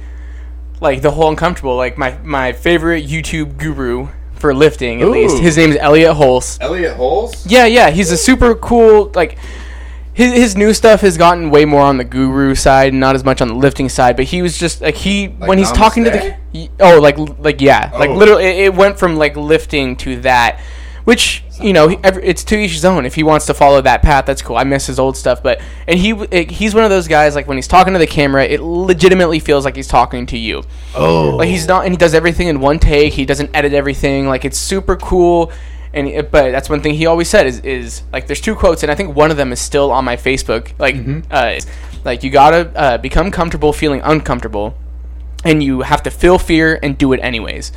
like 0.80 1.02
the 1.02 1.10
whole 1.10 1.28
uncomfortable. 1.28 1.76
Like 1.76 1.98
my 1.98 2.16
my 2.24 2.52
favorite 2.52 3.04
YouTube 3.06 3.58
guru 3.58 4.08
for 4.36 4.54
lifting, 4.54 5.02
at 5.02 5.08
least. 5.10 5.38
His 5.38 5.56
name 5.58 5.70
is 5.70 5.76
Elliot 5.76 6.16
Hulse. 6.16 6.56
Elliot 6.62 6.96
Holes? 6.96 7.46
Yeah, 7.46 7.66
yeah, 7.66 7.90
he's 7.90 8.10
a 8.10 8.16
super 8.16 8.54
cool 8.54 9.10
like. 9.14 9.36
His, 10.12 10.32
his 10.32 10.56
new 10.56 10.74
stuff 10.74 11.02
has 11.02 11.16
gotten 11.16 11.50
way 11.50 11.64
more 11.64 11.82
on 11.82 11.96
the 11.96 12.04
guru 12.04 12.54
side, 12.54 12.92
and 12.92 13.00
not 13.00 13.14
as 13.14 13.24
much 13.24 13.40
on 13.40 13.48
the 13.48 13.54
lifting 13.54 13.88
side. 13.88 14.16
But 14.16 14.24
he 14.26 14.42
was 14.42 14.58
just 14.58 14.80
like 14.80 14.96
he 14.96 15.26
when 15.28 15.56
he's 15.56 15.70
talking 15.72 16.04
to 16.04 16.10
the 16.10 16.36
he- 16.52 16.70
oh 16.80 16.98
like 17.00 17.16
like 17.38 17.60
yeah 17.60 17.90
like 17.94 18.10
Oh. 18.10 18.14
literally 18.14 18.44
it, 18.44 18.56
it 18.66 18.74
went 18.74 18.98
from 18.98 19.16
like 19.16 19.36
lifting 19.36 19.96
to 19.98 20.20
that, 20.22 20.60
which 21.04 21.42
you 21.60 21.72
know 21.72 21.98
it's 22.02 22.44
to 22.44 22.56
each 22.56 22.72
his 22.72 22.84
own. 22.84 23.06
If 23.06 23.14
he 23.14 23.22
wants 23.22 23.46
to 23.46 23.54
follow 23.54 23.80
that 23.80 24.02
path, 24.02 24.26
that's 24.26 24.42
cool. 24.42 24.56
I 24.56 24.64
miss 24.64 24.86
his 24.86 24.98
old 24.98 25.16
stuff, 25.16 25.42
but 25.42 25.60
and 25.86 25.98
he 25.98 26.12
it, 26.30 26.50
he's 26.50 26.74
one 26.74 26.84
of 26.84 26.90
those 26.90 27.08
guys 27.08 27.34
like 27.34 27.46
when 27.46 27.56
he's 27.56 27.68
talking 27.68 27.92
to 27.92 27.98
the 27.98 28.06
camera, 28.06 28.44
it 28.44 28.60
legitimately 28.60 29.40
feels 29.40 29.64
like 29.64 29.76
he's 29.76 29.88
talking 29.88 30.26
to 30.26 30.38
you. 30.38 30.62
Oh. 30.94 31.36
Like 31.36 31.48
he's 31.48 31.66
not, 31.66 31.84
and 31.84 31.92
he 31.92 31.98
does 31.98 32.14
everything 32.14 32.48
in 32.48 32.60
one 32.60 32.78
take. 32.78 33.14
He 33.14 33.24
doesn't 33.24 33.54
edit 33.54 33.72
everything. 33.72 34.26
Like 34.28 34.44
it's 34.44 34.58
super 34.58 34.96
cool. 34.96 35.52
And 35.92 36.30
but 36.30 36.52
that's 36.52 36.70
one 36.70 36.82
thing 36.82 36.94
he 36.94 37.06
always 37.06 37.28
said 37.28 37.46
is 37.46 37.60
is 37.60 38.02
like 38.12 38.26
there's 38.26 38.40
two 38.40 38.54
quotes, 38.54 38.82
and 38.82 38.92
I 38.92 38.94
think 38.94 39.16
one 39.16 39.30
of 39.30 39.36
them 39.36 39.52
is 39.52 39.60
still 39.60 39.90
on 39.90 40.04
my 40.04 40.16
Facebook. 40.16 40.72
Like 40.78 40.96
uh, 41.30 41.60
like 42.04 42.22
you 42.22 42.30
gotta 42.30 42.70
uh, 42.78 42.98
become 42.98 43.30
comfortable 43.30 43.72
feeling 43.72 44.00
uncomfortable, 44.04 44.76
and 45.44 45.62
you 45.62 45.80
have 45.80 46.02
to 46.04 46.10
feel 46.10 46.38
fear 46.38 46.78
and 46.80 46.96
do 46.96 47.12
it 47.12 47.18
anyways. 47.18 47.72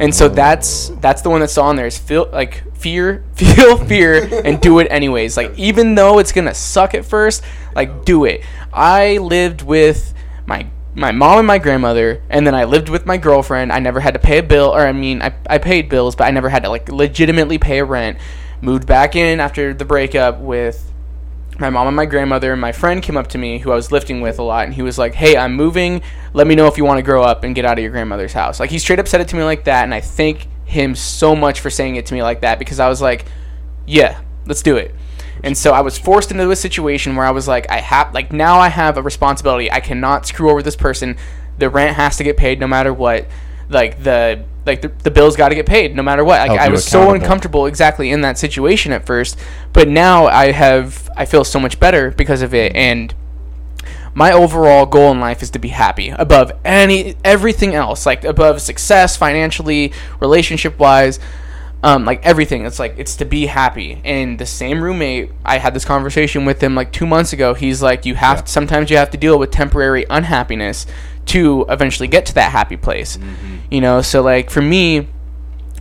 And 0.00 0.14
so 0.14 0.28
that's 0.28 0.90
that's 1.00 1.22
the 1.22 1.30
one 1.30 1.40
that's 1.40 1.58
on 1.58 1.76
there 1.76 1.86
is 1.86 1.98
feel 1.98 2.28
like 2.32 2.76
fear, 2.76 3.24
feel 3.34 3.76
fear, 3.84 4.42
and 4.44 4.60
do 4.60 4.78
it 4.78 4.86
anyways. 4.90 5.36
Like 5.36 5.58
even 5.58 5.94
though 5.94 6.18
it's 6.18 6.32
gonna 6.32 6.54
suck 6.54 6.94
at 6.94 7.04
first, 7.04 7.42
like 7.74 8.04
do 8.04 8.24
it. 8.24 8.42
I 8.72 9.18
lived 9.18 9.62
with 9.62 10.14
my 10.46 10.68
my 10.94 11.12
mom 11.12 11.38
and 11.38 11.46
my 11.46 11.58
grandmother, 11.58 12.22
and 12.28 12.46
then 12.46 12.54
I 12.54 12.64
lived 12.64 12.88
with 12.88 13.06
my 13.06 13.16
girlfriend. 13.16 13.72
I 13.72 13.78
never 13.78 14.00
had 14.00 14.14
to 14.14 14.20
pay 14.20 14.38
a 14.38 14.42
bill, 14.42 14.70
or 14.70 14.80
I 14.80 14.92
mean, 14.92 15.22
I, 15.22 15.34
I 15.48 15.58
paid 15.58 15.88
bills, 15.88 16.16
but 16.16 16.24
I 16.24 16.30
never 16.30 16.48
had 16.48 16.64
to 16.64 16.70
like 16.70 16.88
legitimately 16.88 17.58
pay 17.58 17.78
a 17.78 17.84
rent. 17.84 18.18
Moved 18.60 18.86
back 18.86 19.14
in 19.14 19.38
after 19.38 19.72
the 19.72 19.84
breakup 19.84 20.40
with 20.40 20.90
my 21.58 21.70
mom 21.70 21.88
and 21.88 21.96
my 21.96 22.06
grandmother 22.06 22.52
and 22.52 22.60
my 22.60 22.72
friend 22.72 23.02
came 23.02 23.16
up 23.16 23.26
to 23.28 23.38
me 23.38 23.58
who 23.58 23.72
I 23.72 23.74
was 23.74 23.90
lifting 23.90 24.20
with 24.20 24.38
a 24.38 24.42
lot 24.42 24.64
and 24.64 24.74
he 24.74 24.82
was 24.82 24.98
like, 24.98 25.14
"Hey, 25.14 25.36
I'm 25.36 25.54
moving. 25.54 26.02
Let 26.32 26.46
me 26.46 26.54
know 26.54 26.66
if 26.66 26.76
you 26.76 26.84
want 26.84 26.98
to 26.98 27.02
grow 27.02 27.22
up 27.22 27.44
and 27.44 27.54
get 27.54 27.64
out 27.64 27.78
of 27.78 27.82
your 27.82 27.90
grandmother's 27.90 28.32
house." 28.32 28.60
Like 28.60 28.70
he 28.70 28.78
straight 28.78 28.98
up 28.98 29.08
said 29.08 29.20
it 29.20 29.28
to 29.28 29.36
me 29.36 29.42
like 29.42 29.64
that 29.64 29.84
and 29.84 29.94
I 29.94 30.00
thank 30.00 30.46
him 30.64 30.94
so 30.94 31.34
much 31.34 31.60
for 31.60 31.70
saying 31.70 31.96
it 31.96 32.06
to 32.06 32.14
me 32.14 32.22
like 32.22 32.42
that 32.42 32.58
because 32.58 32.78
I 32.78 32.88
was 32.88 33.02
like, 33.02 33.24
"Yeah, 33.86 34.20
let's 34.46 34.62
do 34.62 34.76
it." 34.76 34.94
And 35.42 35.56
so 35.56 35.72
I 35.72 35.80
was 35.80 35.98
forced 35.98 36.30
into 36.30 36.50
a 36.50 36.56
situation 36.56 37.16
where 37.16 37.26
I 37.26 37.30
was 37.30 37.46
like, 37.46 37.70
I 37.70 37.78
have 37.80 38.12
like 38.14 38.32
now 38.32 38.58
I 38.58 38.68
have 38.68 38.96
a 38.96 39.02
responsibility. 39.02 39.70
I 39.70 39.80
cannot 39.80 40.26
screw 40.26 40.50
over 40.50 40.62
this 40.62 40.76
person. 40.76 41.16
The 41.58 41.70
rent 41.70 41.96
has 41.96 42.16
to 42.16 42.24
get 42.24 42.36
paid 42.36 42.60
no 42.60 42.66
matter 42.66 42.92
what. 42.92 43.26
Like 43.68 44.02
the 44.02 44.44
like 44.68 44.82
the, 44.82 44.88
the 45.02 45.10
bills 45.10 45.34
got 45.36 45.48
to 45.48 45.54
get 45.56 45.66
paid 45.66 45.96
no 45.96 46.02
matter 46.02 46.24
what. 46.24 46.46
Like 46.48 46.60
I 46.60 46.68
was 46.68 46.84
so 46.84 47.12
uncomfortable 47.14 47.66
exactly 47.66 48.10
in 48.10 48.20
that 48.20 48.38
situation 48.38 48.92
at 48.92 49.04
first, 49.06 49.38
but 49.72 49.88
now 49.88 50.26
I 50.26 50.52
have 50.52 51.10
I 51.16 51.24
feel 51.24 51.44
so 51.44 51.58
much 51.58 51.80
better 51.80 52.12
because 52.12 52.42
of 52.42 52.54
it 52.54 52.74
and 52.76 53.14
my 54.14 54.32
overall 54.32 54.86
goal 54.86 55.12
in 55.12 55.20
life 55.20 55.42
is 55.42 55.50
to 55.50 55.58
be 55.58 55.68
happy 55.68 56.08
above 56.08 56.50
any 56.64 57.14
everything 57.24 57.74
else 57.74 58.04
like 58.06 58.24
above 58.24 58.60
success 58.60 59.16
financially 59.16 59.92
relationship 60.18 60.78
wise 60.78 61.20
um, 61.84 62.04
like 62.04 62.24
everything 62.26 62.66
it's 62.66 62.80
like 62.80 62.94
it's 62.98 63.14
to 63.16 63.24
be 63.24 63.46
happy 63.46 64.00
and 64.04 64.38
the 64.40 64.46
same 64.46 64.82
roommate 64.82 65.30
i 65.44 65.58
had 65.58 65.72
this 65.74 65.84
conversation 65.84 66.44
with 66.44 66.60
him 66.60 66.74
like 66.74 66.90
two 66.90 67.06
months 67.06 67.32
ago 67.32 67.54
he's 67.54 67.80
like 67.80 68.04
you 68.04 68.16
have 68.16 68.38
Yeah. 68.38 68.44
sometimes 68.46 68.90
you 68.90 68.96
have 68.96 69.10
to 69.10 69.16
deal 69.18 69.38
with 69.38 69.52
temporary 69.52 70.04
unhappiness 70.10 70.86
to 71.28 71.64
eventually 71.68 72.08
get 72.08 72.26
to 72.26 72.34
that 72.34 72.50
happy 72.52 72.76
place 72.76 73.16
mm-hmm. 73.16 73.56
you 73.70 73.80
know 73.80 74.02
so 74.02 74.22
like 74.22 74.50
for 74.50 74.62
me 74.62 75.08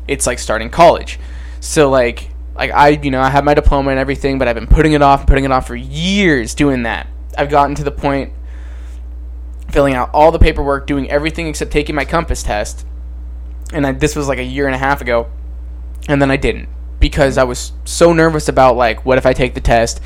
it's 0.07 0.25
like 0.25 0.39
starting 0.39 0.69
college. 0.69 1.19
So 1.59 1.89
like 1.89 2.29
like 2.55 2.71
I 2.71 2.89
you 2.89 3.11
know 3.11 3.21
I 3.21 3.29
have 3.29 3.43
my 3.43 3.53
diploma 3.53 3.91
and 3.91 3.99
everything, 3.99 4.39
but 4.39 4.47
I've 4.47 4.55
been 4.55 4.67
putting 4.67 4.93
it 4.93 5.01
off, 5.01 5.27
putting 5.27 5.43
it 5.43 5.51
off 5.51 5.67
for 5.67 5.75
years 5.75 6.55
doing 6.55 6.83
that. 6.83 7.07
I've 7.37 7.49
gotten 7.49 7.75
to 7.75 7.83
the 7.83 7.91
point 7.91 8.33
filling 9.69 9.93
out 9.93 10.09
all 10.13 10.31
the 10.31 10.39
paperwork, 10.39 10.87
doing 10.87 11.09
everything 11.11 11.47
except 11.47 11.71
taking 11.71 11.93
my 11.93 12.05
compass 12.05 12.41
test. 12.41 12.85
And 13.73 13.85
I, 13.85 13.91
this 13.91 14.15
was 14.15 14.27
like 14.27 14.39
a 14.39 14.43
year 14.43 14.65
and 14.65 14.73
a 14.73 14.77
half 14.77 15.01
ago, 15.01 15.29
and 16.07 16.21
then 16.21 16.31
I 16.31 16.37
didn't 16.37 16.69
because 16.99 17.37
I 17.37 17.43
was 17.43 17.73
so 17.85 18.13
nervous 18.13 18.47
about 18.47 18.75
like 18.75 19.05
what 19.05 19.17
if 19.17 19.25
I 19.25 19.33
take 19.33 19.53
the 19.53 19.61
test, 19.61 19.99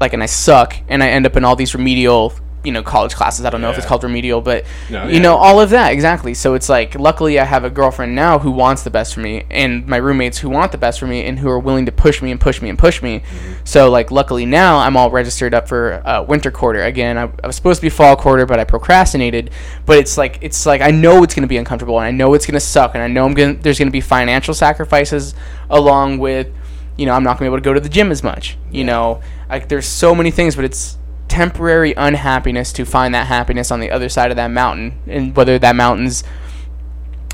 like 0.00 0.12
and 0.14 0.22
I 0.22 0.26
suck 0.26 0.74
and 0.88 1.02
I 1.02 1.08
end 1.08 1.26
up 1.26 1.36
in 1.36 1.44
all 1.44 1.54
these 1.54 1.74
remedial 1.74 2.32
you 2.64 2.72
know 2.72 2.82
college 2.82 3.14
classes. 3.14 3.44
I 3.44 3.50
don't 3.50 3.60
know 3.60 3.70
if 3.70 3.78
it's 3.78 3.86
called 3.86 4.02
remedial, 4.02 4.40
but 4.40 4.64
No, 4.90 5.06
you 5.06 5.14
yeah. 5.14 5.22
know 5.22 5.36
all 5.36 5.60
of 5.60 5.70
that 5.70 5.92
exactly. 5.92 6.34
So 6.34 6.54
it's 6.54 6.68
like 6.68 6.98
luckily 6.98 7.38
I 7.38 7.44
have 7.44 7.62
a 7.64 7.70
girlfriend 7.70 8.14
now 8.16 8.38
who 8.40 8.50
wants 8.50 8.82
the 8.82 8.90
best 8.90 9.14
for 9.14 9.20
me, 9.20 9.44
and 9.50 9.86
my 9.86 9.96
roommates 9.96 10.38
who 10.38 10.50
want 10.50 10.72
the 10.72 10.78
best 10.78 10.98
for 10.98 11.06
me 11.06 11.24
and 11.24 11.38
who 11.38 11.48
are 11.48 11.58
willing 11.60 11.86
to 11.86 11.92
push 11.92 12.20
me 12.20 12.30
and 12.32 12.40
push 12.40 12.60
me 12.60 12.68
and 12.68 12.78
push 12.78 13.00
me. 13.00 13.22
So 13.64 13.90
like 13.90 14.10
luckily 14.10 14.44
now 14.44 14.78
I'm 14.78 14.96
all 14.96 15.10
registered 15.10 15.54
up 15.54 15.68
for 15.68 16.02
uh, 16.06 16.22
winter 16.24 16.50
quarter 16.50 16.82
again. 16.82 17.16
I, 17.16 17.30
I 17.42 17.46
was 17.46 17.54
supposed 17.56 17.80
to 17.80 17.86
be 17.86 17.90
fall 17.90 18.16
quarter, 18.16 18.44
but 18.44 18.58
I 18.58 18.64
procrastinated. 18.64 19.50
But 19.86 19.98
it's 19.98 20.18
like 20.18 20.38
it's 20.42 20.66
like 20.66 20.80
I 20.80 20.90
know 20.90 21.22
it's 21.22 21.34
gonna 21.34 21.46
be 21.46 21.58
uncomfortable 21.58 21.98
and 21.98 22.06
I 22.06 22.10
know 22.10 22.34
it's 22.34 22.44
gonna 22.44 22.58
suck 22.60 22.94
and 22.94 23.02
I 23.02 23.06
know 23.08 23.24
I'm 23.24 23.34
gonna 23.34 23.54
there's 23.54 23.78
gonna 23.78 23.90
be 23.92 24.00
financial 24.00 24.52
sacrifices 24.52 25.34
along 25.70 26.18
with 26.18 26.48
you 26.96 27.06
know 27.06 27.12
I'm 27.12 27.22
not 27.22 27.38
gonna 27.38 27.50
be 27.50 27.54
able 27.54 27.58
to 27.58 27.64
go 27.64 27.72
to 27.72 27.80
the 27.80 27.88
gym 27.88 28.10
as 28.10 28.22
much. 28.24 28.58
You 28.70 28.84
know 28.84 29.20
like 29.48 29.68
there's 29.68 29.86
so 29.86 30.14
many 30.14 30.30
things, 30.30 30.54
but 30.56 30.64
it's 30.66 30.97
temporary 31.28 31.94
unhappiness 31.96 32.72
to 32.72 32.84
find 32.84 33.14
that 33.14 33.26
happiness 33.26 33.70
on 33.70 33.80
the 33.80 33.90
other 33.90 34.08
side 34.08 34.30
of 34.30 34.36
that 34.36 34.48
mountain. 34.48 35.00
And 35.06 35.36
whether 35.36 35.58
that 35.58 35.76
mountain's 35.76 36.24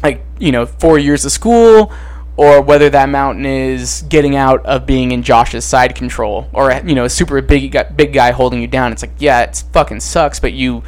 like 0.03 0.24
you 0.38 0.53
know 0.53 0.66
four 0.66 0.99
years 0.99 1.24
of 1.24 1.32
school 1.32 1.92
or 2.36 2.61
whether 2.61 2.90
that 2.90 3.09
mountain 3.09 3.47
is 3.47 4.05
getting 4.09 4.36
out 4.36 4.64
of 4.66 4.86
being 4.86 5.12
in 5.12 5.22
Josh's 5.22 5.64
side 5.64 5.95
control 5.95 6.49
or 6.53 6.72
you 6.84 6.95
know 6.95 7.05
a 7.05 7.11
super 7.11 7.40
big 7.40 7.76
big 7.97 8.12
guy 8.12 8.32
holding 8.32 8.61
you 8.61 8.66
down. 8.66 8.92
It's 8.92 9.03
like 9.03 9.14
yeah 9.18 9.42
it 9.42 9.64
fucking 9.72 10.01
sucks 10.01 10.40
but 10.40 10.53
you 10.53 10.82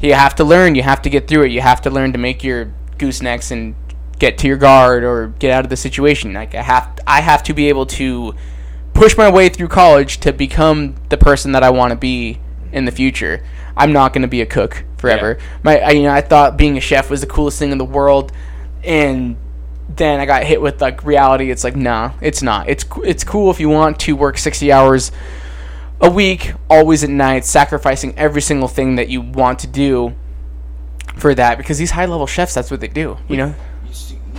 you 0.00 0.14
have 0.14 0.34
to 0.36 0.44
learn. 0.44 0.74
You 0.74 0.82
have 0.82 1.00
to 1.02 1.10
get 1.10 1.26
through 1.28 1.44
it. 1.44 1.50
You 1.52 1.60
have 1.60 1.80
to 1.82 1.90
learn 1.90 2.12
to 2.12 2.18
make 2.18 2.44
your 2.44 2.72
goosenecks 2.98 3.50
and 3.50 3.74
get 4.18 4.38
to 4.38 4.46
your 4.46 4.56
guard 4.56 5.04
or 5.04 5.28
get 5.38 5.50
out 5.50 5.64
of 5.64 5.70
the 5.70 5.76
situation. 5.76 6.32
Like 6.32 6.54
I 6.54 6.62
have 6.62 6.98
I 7.06 7.20
have 7.20 7.42
to 7.44 7.54
be 7.54 7.68
able 7.68 7.86
to 7.86 8.34
push 8.94 9.16
my 9.16 9.30
way 9.30 9.48
through 9.48 9.68
college 9.68 10.18
to 10.20 10.32
become 10.32 10.94
the 11.10 11.16
person 11.18 11.52
that 11.52 11.62
I 11.62 11.70
want 11.70 11.90
to 11.90 11.96
be 11.96 12.40
in 12.76 12.84
the 12.84 12.92
future. 12.92 13.42
I'm 13.76 13.92
not 13.92 14.12
going 14.12 14.22
to 14.22 14.28
be 14.28 14.40
a 14.42 14.46
cook 14.46 14.84
forever. 14.98 15.38
My, 15.62 15.78
I, 15.80 15.90
you 15.90 16.02
know, 16.04 16.12
I 16.12 16.20
thought 16.20 16.56
being 16.56 16.76
a 16.76 16.80
chef 16.80 17.10
was 17.10 17.20
the 17.22 17.26
coolest 17.26 17.58
thing 17.58 17.72
in 17.72 17.78
the 17.78 17.84
world, 17.84 18.32
and 18.84 19.36
then 19.88 20.20
I 20.20 20.26
got 20.26 20.44
hit 20.44 20.60
with 20.60 20.80
like 20.80 21.04
reality. 21.04 21.50
It's 21.50 21.64
like, 21.64 21.74
nah, 21.76 22.12
it's 22.20 22.42
not. 22.42 22.68
It's 22.68 22.84
it's 23.02 23.24
cool 23.24 23.50
if 23.50 23.58
you 23.60 23.68
want 23.68 23.98
to 24.00 24.14
work 24.14 24.38
60 24.38 24.70
hours 24.70 25.10
a 26.00 26.10
week, 26.10 26.52
always 26.68 27.02
at 27.02 27.10
night, 27.10 27.44
sacrificing 27.44 28.14
every 28.16 28.42
single 28.42 28.68
thing 28.68 28.96
that 28.96 29.08
you 29.08 29.20
want 29.22 29.58
to 29.60 29.66
do 29.66 30.14
for 31.16 31.34
that. 31.34 31.56
Because 31.58 31.78
these 31.78 31.90
high 31.92 32.06
level 32.06 32.26
chefs, 32.26 32.54
that's 32.54 32.70
what 32.70 32.80
they 32.80 32.88
do. 32.88 33.16
You 33.28 33.36
know, 33.38 33.54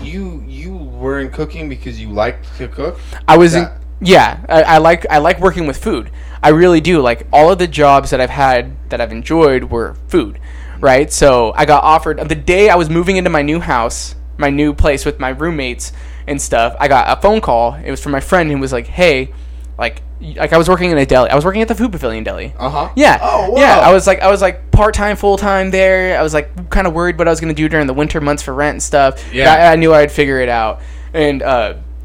You 0.03 0.43
you 0.47 0.75
were 0.75 1.19
in 1.19 1.31
cooking 1.31 1.69
because 1.69 1.99
you 1.99 2.09
liked 2.11 2.55
to 2.57 2.67
cook. 2.67 2.99
I 3.27 3.37
was 3.37 3.55
in, 3.55 3.67
yeah, 3.99 4.45
I, 4.47 4.63
I 4.63 4.77
like 4.77 5.05
I 5.09 5.17
like 5.17 5.39
working 5.39 5.65
with 5.65 5.77
food. 5.77 6.11
I 6.41 6.49
really 6.49 6.81
do. 6.81 7.01
Like 7.01 7.27
all 7.31 7.51
of 7.51 7.59
the 7.59 7.67
jobs 7.67 8.09
that 8.11 8.21
I've 8.21 8.29
had 8.29 8.75
that 8.89 9.01
I've 9.01 9.11
enjoyed 9.11 9.65
were 9.65 9.95
food, 10.07 10.39
right? 10.79 11.11
So 11.11 11.53
I 11.55 11.65
got 11.65 11.83
offered 11.83 12.17
the 12.29 12.35
day 12.35 12.69
I 12.69 12.75
was 12.75 12.89
moving 12.89 13.17
into 13.17 13.29
my 13.29 13.41
new 13.41 13.59
house, 13.59 14.15
my 14.37 14.49
new 14.49 14.73
place 14.73 15.05
with 15.05 15.19
my 15.19 15.29
roommates 15.29 15.91
and 16.27 16.41
stuff. 16.41 16.75
I 16.79 16.87
got 16.87 17.17
a 17.17 17.21
phone 17.21 17.41
call. 17.41 17.73
It 17.75 17.91
was 17.91 18.01
from 18.01 18.11
my 18.11 18.19
friend 18.19 18.51
who 18.51 18.57
was 18.57 18.71
like, 18.73 18.87
"Hey, 18.87 19.33
like 19.77 20.01
like 20.35 20.51
I 20.53 20.57
was 20.57 20.67
working 20.67 20.91
in 20.91 20.97
a 20.97 21.05
deli. 21.05 21.29
I 21.29 21.35
was 21.35 21.45
working 21.45 21.61
at 21.61 21.67
the 21.67 21.75
Food 21.75 21.91
Pavilion 21.91 22.23
deli. 22.23 22.53
Uh 22.57 22.69
huh. 22.69 22.89
Yeah. 22.95 23.19
Oh, 23.21 23.51
wow. 23.51 23.59
Yeah. 23.59 23.79
I 23.79 23.93
was 23.93 24.07
like, 24.07 24.19
I 24.21 24.29
was 24.31 24.41
like 24.41 24.71
part 24.71 24.95
time, 24.95 25.15
full 25.15 25.37
time 25.37 25.69
there. 25.69 26.19
I 26.19 26.23
was 26.23 26.33
like 26.33 26.69
kind 26.69 26.87
of 26.87 26.93
worried 26.93 27.17
what 27.19 27.27
I 27.27 27.31
was 27.31 27.39
gonna 27.39 27.53
do 27.53 27.69
during 27.69 27.87
the 27.87 27.93
winter 27.93 28.19
months 28.19 28.41
for 28.43 28.53
rent 28.53 28.75
and 28.75 28.83
stuff. 28.83 29.33
Yeah. 29.33 29.53
I, 29.53 29.73
I 29.73 29.75
knew 29.75 29.93
I'd 29.93 30.11
figure 30.11 30.39
it 30.39 30.49
out, 30.49 30.81
and 31.13 31.43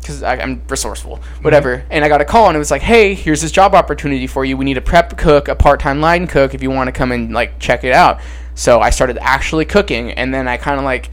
because 0.02 0.22
I'm 0.22 0.60
resourceful, 0.68 1.16
Mm-hmm. 1.18 1.44
whatever. 1.44 1.84
And 1.90 2.04
I 2.04 2.08
got 2.08 2.20
a 2.20 2.24
call, 2.26 2.48
and 2.48 2.56
it 2.56 2.58
was 2.58 2.70
like, 2.70 2.82
hey, 2.82 3.14
here's 3.14 3.40
this 3.40 3.50
job 3.52 3.74
opportunity 3.74 4.26
for 4.26 4.44
you. 4.44 4.56
We 4.58 4.64
need 4.66 4.76
a 4.76 4.80
prep 4.82 5.16
cook, 5.16 5.48
a 5.48 5.54
part 5.54 5.80
time 5.80 6.00
line 6.02 6.26
cook, 6.26 6.52
if 6.54 6.62
you 6.62 6.70
want 6.70 6.88
to 6.88 6.92
come 6.92 7.12
and 7.12 7.32
like 7.32 7.58
check 7.58 7.84
it 7.84 7.92
out. 7.94 8.20
So 8.54 8.80
I 8.80 8.90
started 8.90 9.16
actually 9.20 9.64
cooking, 9.64 10.10
and 10.12 10.34
then 10.34 10.46
I 10.48 10.58
kind 10.58 10.78
of 10.78 10.84
like 10.84 11.08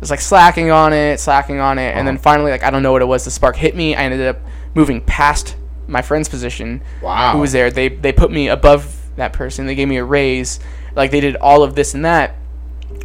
was 0.00 0.10
like 0.10 0.20
slacking 0.20 0.70
on 0.70 0.92
it, 0.92 1.20
slacking 1.20 1.60
on 1.60 1.78
it, 1.78 1.94
and 1.96 2.06
then 2.06 2.16
Uh-huh. 2.16 2.22
finally, 2.22 2.50
like 2.50 2.62
I 2.64 2.70
don't 2.70 2.82
know 2.82 2.92
what 2.92 3.00
it 3.02 3.06
was, 3.06 3.24
the 3.24 3.30
spark 3.30 3.56
hit 3.56 3.74
me. 3.76 3.94
I 3.94 4.02
ended 4.02 4.26
up 4.26 4.40
moving 4.74 5.00
past 5.00 5.56
my 5.86 6.02
friend's 6.02 6.28
position 6.28 6.82
Wow. 7.00 7.32
who 7.32 7.38
was 7.38 7.52
there. 7.52 7.70
They 7.70 7.88
they 7.88 8.12
put 8.12 8.30
me 8.32 8.48
above 8.48 8.96
that 9.16 9.32
person. 9.32 9.66
They 9.66 9.74
gave 9.74 9.88
me 9.88 9.98
a 9.98 10.04
raise. 10.04 10.58
Like 10.96 11.10
they 11.12 11.20
did 11.20 11.36
all 11.36 11.62
of 11.62 11.74
this 11.74 11.94
and 11.94 12.04
that, 12.04 12.34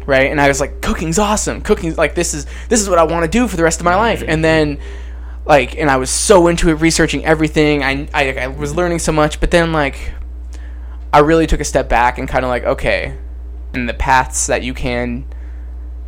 right? 0.06 0.30
And 0.30 0.40
I 0.40 0.48
was 0.48 0.60
like, 0.60 0.80
cooking's 0.80 1.18
awesome. 1.18 1.60
Cooking's 1.62 1.96
like 1.96 2.14
this 2.14 2.34
is 2.34 2.46
this 2.68 2.80
is 2.80 2.88
what 2.88 2.98
I 2.98 3.04
want 3.04 3.24
to 3.24 3.30
do 3.30 3.46
for 3.48 3.56
the 3.56 3.62
rest 3.62 3.80
of 3.80 3.84
my 3.84 3.94
life. 3.94 4.22
And 4.26 4.44
then 4.44 4.78
like 5.48 5.76
and 5.76 5.90
I 5.90 5.96
was 5.96 6.10
so 6.10 6.46
into 6.46 6.68
it 6.68 6.74
researching 6.74 7.24
everything. 7.24 7.82
I, 7.82 8.06
I 8.12 8.32
I 8.32 8.46
was 8.46 8.76
learning 8.76 9.00
so 9.00 9.10
much 9.10 9.40
but 9.40 9.50
then 9.50 9.72
like 9.72 10.12
I 11.12 11.20
really 11.20 11.46
took 11.46 11.60
a 11.60 11.64
step 11.64 11.88
back 11.88 12.18
and 12.18 12.28
kind 12.28 12.44
of 12.44 12.50
like 12.50 12.64
okay 12.64 13.16
and 13.72 13.88
the 13.88 13.94
paths 13.94 14.46
that 14.46 14.62
you 14.62 14.74
can 14.74 15.26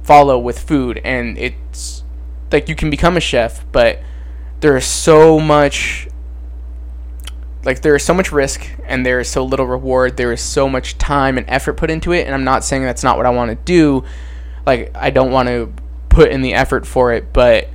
follow 0.02 0.38
with 0.38 0.58
food 0.58 1.00
and 1.04 1.38
it's 1.38 2.04
like 2.52 2.68
you 2.68 2.74
can 2.74 2.90
become 2.90 3.16
a 3.16 3.20
chef 3.20 3.64
but 3.72 4.00
there 4.60 4.76
is 4.76 4.84
so 4.84 5.40
much 5.40 6.08
like 7.64 7.82
there 7.82 7.94
is 7.94 8.04
so 8.04 8.14
much 8.14 8.32
risk 8.32 8.70
and 8.84 9.04
there 9.04 9.20
is 9.20 9.28
so 9.28 9.44
little 9.44 9.66
reward. 9.66 10.16
There 10.16 10.32
is 10.32 10.40
so 10.40 10.68
much 10.68 10.96
time 10.98 11.36
and 11.38 11.48
effort 11.48 11.74
put 11.74 11.90
into 11.90 12.12
it 12.12 12.26
and 12.26 12.34
i'm 12.34 12.44
not 12.44 12.62
saying 12.62 12.82
that's 12.82 13.04
not 13.04 13.16
what 13.16 13.24
i 13.24 13.30
want 13.30 13.50
to 13.50 13.64
do. 13.64 14.04
Like 14.66 14.94
i 14.94 15.08
don't 15.08 15.30
want 15.30 15.48
to 15.48 15.72
put 16.10 16.30
in 16.30 16.42
the 16.42 16.52
effort 16.52 16.86
for 16.86 17.12
it 17.14 17.32
but 17.32 17.68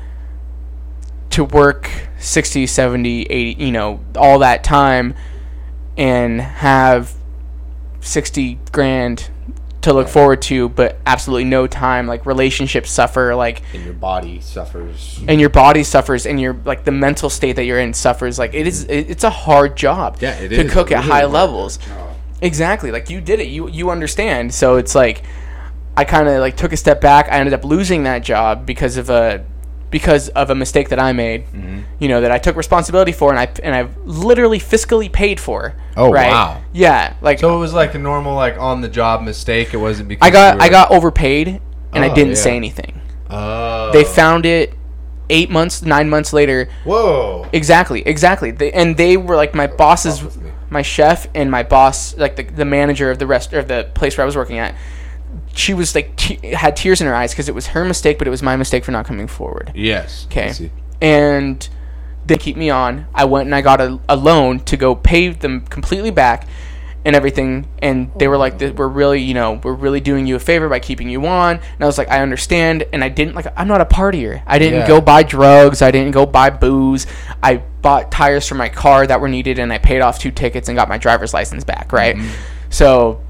to 1.35 1.43
work 1.43 1.89
60 2.19 2.65
70 2.65 3.23
80 3.23 3.63
you 3.63 3.71
know 3.71 3.99
all 4.15 4.39
that 4.39 4.63
time 4.63 5.13
and 5.97 6.39
have 6.41 7.13
60 8.01 8.59
grand 8.71 9.29
to 9.81 9.93
look 9.93 10.07
forward 10.07 10.41
to 10.41 10.69
but 10.69 10.97
absolutely 11.05 11.43
no 11.43 11.67
time 11.67 12.07
like 12.07 12.25
relationships 12.25 12.89
suffer 12.89 13.35
like 13.35 13.61
And 13.73 13.83
your 13.83 13.93
body 13.93 14.39
suffers. 14.39 15.19
and 15.27 15.39
your 15.39 15.49
body 15.49 15.83
suffers 15.83 16.25
and 16.25 16.39
your 16.41 16.53
like 16.65 16.85
the 16.85 16.91
mental 16.91 17.29
state 17.29 17.57
that 17.57 17.65
you're 17.65 17.79
in 17.79 17.93
suffers 17.93 18.39
like 18.39 18.53
it 18.53 18.65
is 18.65 18.83
mm-hmm. 18.83 18.93
it, 18.93 19.09
it's 19.11 19.23
a 19.23 19.29
hard 19.29 19.75
job 19.75 20.17
Yeah, 20.21 20.35
it 20.39 20.49
to 20.49 20.55
is 20.65 20.71
cook 20.71 20.89
a 20.91 20.95
at 20.95 20.99
really 21.01 21.11
high 21.11 21.25
levels 21.25 21.77
job. 21.77 22.15
exactly 22.41 22.91
like 22.91 23.09
you 23.09 23.21
did 23.21 23.39
it 23.39 23.47
you 23.49 23.69
you 23.69 23.91
understand 23.91 24.53
so 24.53 24.77
it's 24.77 24.95
like 24.95 25.23
i 25.97 26.03
kind 26.03 26.27
of 26.27 26.39
like 26.39 26.57
took 26.57 26.71
a 26.73 26.77
step 26.77 26.99
back 27.01 27.27
i 27.27 27.37
ended 27.37 27.53
up 27.53 27.63
losing 27.63 28.03
that 28.03 28.23
job 28.23 28.65
because 28.65 28.97
of 28.97 29.09
a 29.09 29.45
because 29.97 30.27
of 30.41 30.49
a 30.49 30.55
mistake 30.63 30.89
that 30.89 30.99
i 30.99 31.11
made 31.13 31.41
Mm-hmm. 31.47 31.79
you 31.99 32.09
know 32.09 32.19
that 32.19 32.31
i 32.31 32.37
took 32.37 32.55
responsibility 32.57 33.13
for 33.13 33.29
and 33.33 33.39
i 33.39 33.47
and 33.63 33.73
i 33.73 33.87
literally 34.03 34.59
fiscally 34.59 35.09
paid 35.21 35.39
for 35.39 35.73
Oh, 35.95 36.11
right 36.11 36.29
wow. 36.29 36.61
yeah 36.73 37.13
like 37.21 37.39
So 37.39 37.55
it 37.55 37.59
was 37.59 37.73
like 37.73 37.95
a 37.95 37.97
normal, 37.97 38.35
like 38.35 38.57
on 38.57 38.81
the 38.81 38.89
job 38.89 39.21
mistake. 39.23 39.73
It 39.73 39.77
wasn't 39.77 40.09
because 40.09 40.27
i 40.27 40.29
got 40.31 40.55
you 40.55 40.61
i 40.63 40.67
got 40.69 40.91
overpaid 40.91 41.47
and 41.93 42.03
i 42.03 42.09
Oh, 42.09 42.15
didn't 42.15 42.35
yeah. 42.35 42.45
say 42.47 42.55
anything 42.57 42.99
Oh. 43.29 43.91
they 43.93 44.03
found 44.03 44.45
it 44.45 44.73
eight 45.29 45.49
months 45.49 45.81
nine 45.81 46.09
months 46.09 46.33
later 46.33 46.67
Whoa. 46.83 47.47
Exactly, 47.53 48.01
exactly. 48.05 48.51
They, 48.51 48.71
and 48.73 48.97
they 48.97 49.15
were 49.17 49.37
like 49.37 49.55
my 49.55 49.67
bosses, 49.67 50.15
my 50.69 50.81
chef 50.81 51.27
and 51.33 51.49
my 51.49 51.63
boss, 51.63 52.17
like 52.17 52.35
the, 52.35 52.43
the 52.43 52.65
manager 52.65 53.09
of 53.09 53.17
the 53.17 53.25
rest 53.35 53.53
of 53.53 53.67
the 53.69 53.89
place 53.95 54.17
where 54.17 54.23
I 54.23 54.29
was 54.31 54.35
working 54.35 54.57
at. 54.59 54.75
She 55.53 55.73
was 55.73 55.95
like 55.95 56.15
te- 56.15 56.53
had 56.53 56.75
tears 56.75 57.01
in 57.01 57.07
her 57.07 57.15
eyes 57.15 57.31
because 57.31 57.47
it 57.49 57.55
was 57.55 57.67
her 57.67 57.85
mistake, 57.85 58.17
but 58.17 58.27
it 58.27 58.31
was 58.31 58.43
my 58.43 58.55
mistake 58.55 58.83
for 58.85 58.91
not 58.91 59.05
coming 59.05 59.27
forward. 59.27 59.71
Yes. 59.75 60.25
Okay, 60.29 60.71
and 61.01 61.67
they 62.25 62.37
keep 62.37 62.57
me 62.57 62.69
on. 62.69 63.07
I 63.13 63.25
went 63.25 63.45
and 63.45 63.55
I 63.55 63.61
got 63.61 63.79
a, 63.81 63.99
a 64.09 64.15
loan 64.15 64.59
to 64.61 64.77
go 64.77 64.95
pay 64.95 65.29
them 65.29 65.61
completely 65.61 66.11
back 66.11 66.47
and 67.05 67.15
everything. 67.15 67.67
And 67.79 68.09
they 68.17 68.27
were 68.27 68.37
like, 68.37 68.59
"We're 68.59 68.87
really, 68.87 69.21
you 69.21 69.33
know, 69.35 69.61
we're 69.63 69.73
really 69.73 69.99
doing 69.99 70.25
you 70.25 70.35
a 70.35 70.39
favor 70.39 70.67
by 70.67 70.79
keeping 70.79 71.07
you 71.09 71.25
on." 71.27 71.57
And 71.57 71.81
I 71.81 71.85
was 71.85 71.97
like, 71.99 72.09
"I 72.09 72.21
understand." 72.21 72.83
And 72.91 73.03
I 73.03 73.09
didn't 73.09 73.35
like. 73.35 73.45
I'm 73.55 73.67
not 73.67 73.79
a 73.81 73.85
partier. 73.85 74.41
I 74.47 74.57
didn't 74.57 74.79
Yeah. 74.81 74.87
go 74.87 75.01
buy 75.01 75.21
drugs. 75.23 75.81
I 75.81 75.91
didn't 75.91 76.11
go 76.11 76.25
buy 76.25 76.49
booze. 76.49 77.05
I 77.43 77.57
bought 77.81 78.11
tires 78.11 78.47
for 78.47 78.55
my 78.55 78.69
car 78.69 79.05
that 79.05 79.21
were 79.21 79.29
needed, 79.29 79.59
and 79.59 79.71
I 79.71 79.77
paid 79.77 80.01
off 80.01 80.17
two 80.17 80.31
tickets 80.31 80.67
and 80.67 80.75
got 80.75 80.89
my 80.89 80.97
driver's 80.97 81.33
license 81.33 81.63
back. 81.63 81.93
Right. 81.93 82.15
Mm-hmm. 82.15 82.27
So 82.71 83.21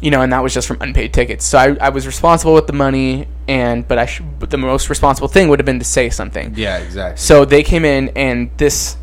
you 0.00 0.10
know, 0.10 0.20
and 0.22 0.32
that 0.32 0.42
was 0.42 0.52
just 0.52 0.66
from 0.68 0.78
unpaid 0.80 1.12
tickets. 1.14 1.44
So 1.44 1.58
I, 1.58 1.76
I 1.80 1.88
was 1.90 2.06
responsible 2.06 2.54
with 2.54 2.66
the 2.66 2.72
money, 2.72 3.26
and 3.48 3.86
but 3.86 3.98
I 3.98 4.06
sh- 4.06 4.22
but 4.38 4.50
the 4.50 4.58
most 4.58 4.90
responsible 4.90 5.28
thing 5.28 5.48
would 5.48 5.58
have 5.58 5.66
been 5.66 5.78
to 5.78 5.84
say 5.84 6.10
something. 6.10 6.54
Yeah, 6.56 6.78
exactly. 6.78 7.18
So 7.18 7.44
they 7.44 7.62
came 7.62 7.84
in, 7.84 8.10
and 8.10 8.50
this, 8.56 8.96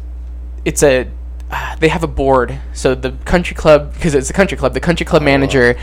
it's 0.66 0.84
a, 0.84 1.08
uh, 1.50 1.76
they 1.78 1.88
have 1.88 2.04
a 2.04 2.08
board. 2.08 2.60
So 2.74 2.94
the 2.96 3.12
country 3.26 3.56
club, 3.56 3.94
because 3.94 4.14
it's 4.16 4.30
a 4.30 4.34
country 4.34 4.58
club, 4.58 4.74
the 4.74 4.80
country 4.80 5.06
club 5.06 5.24
manager, 5.24 5.78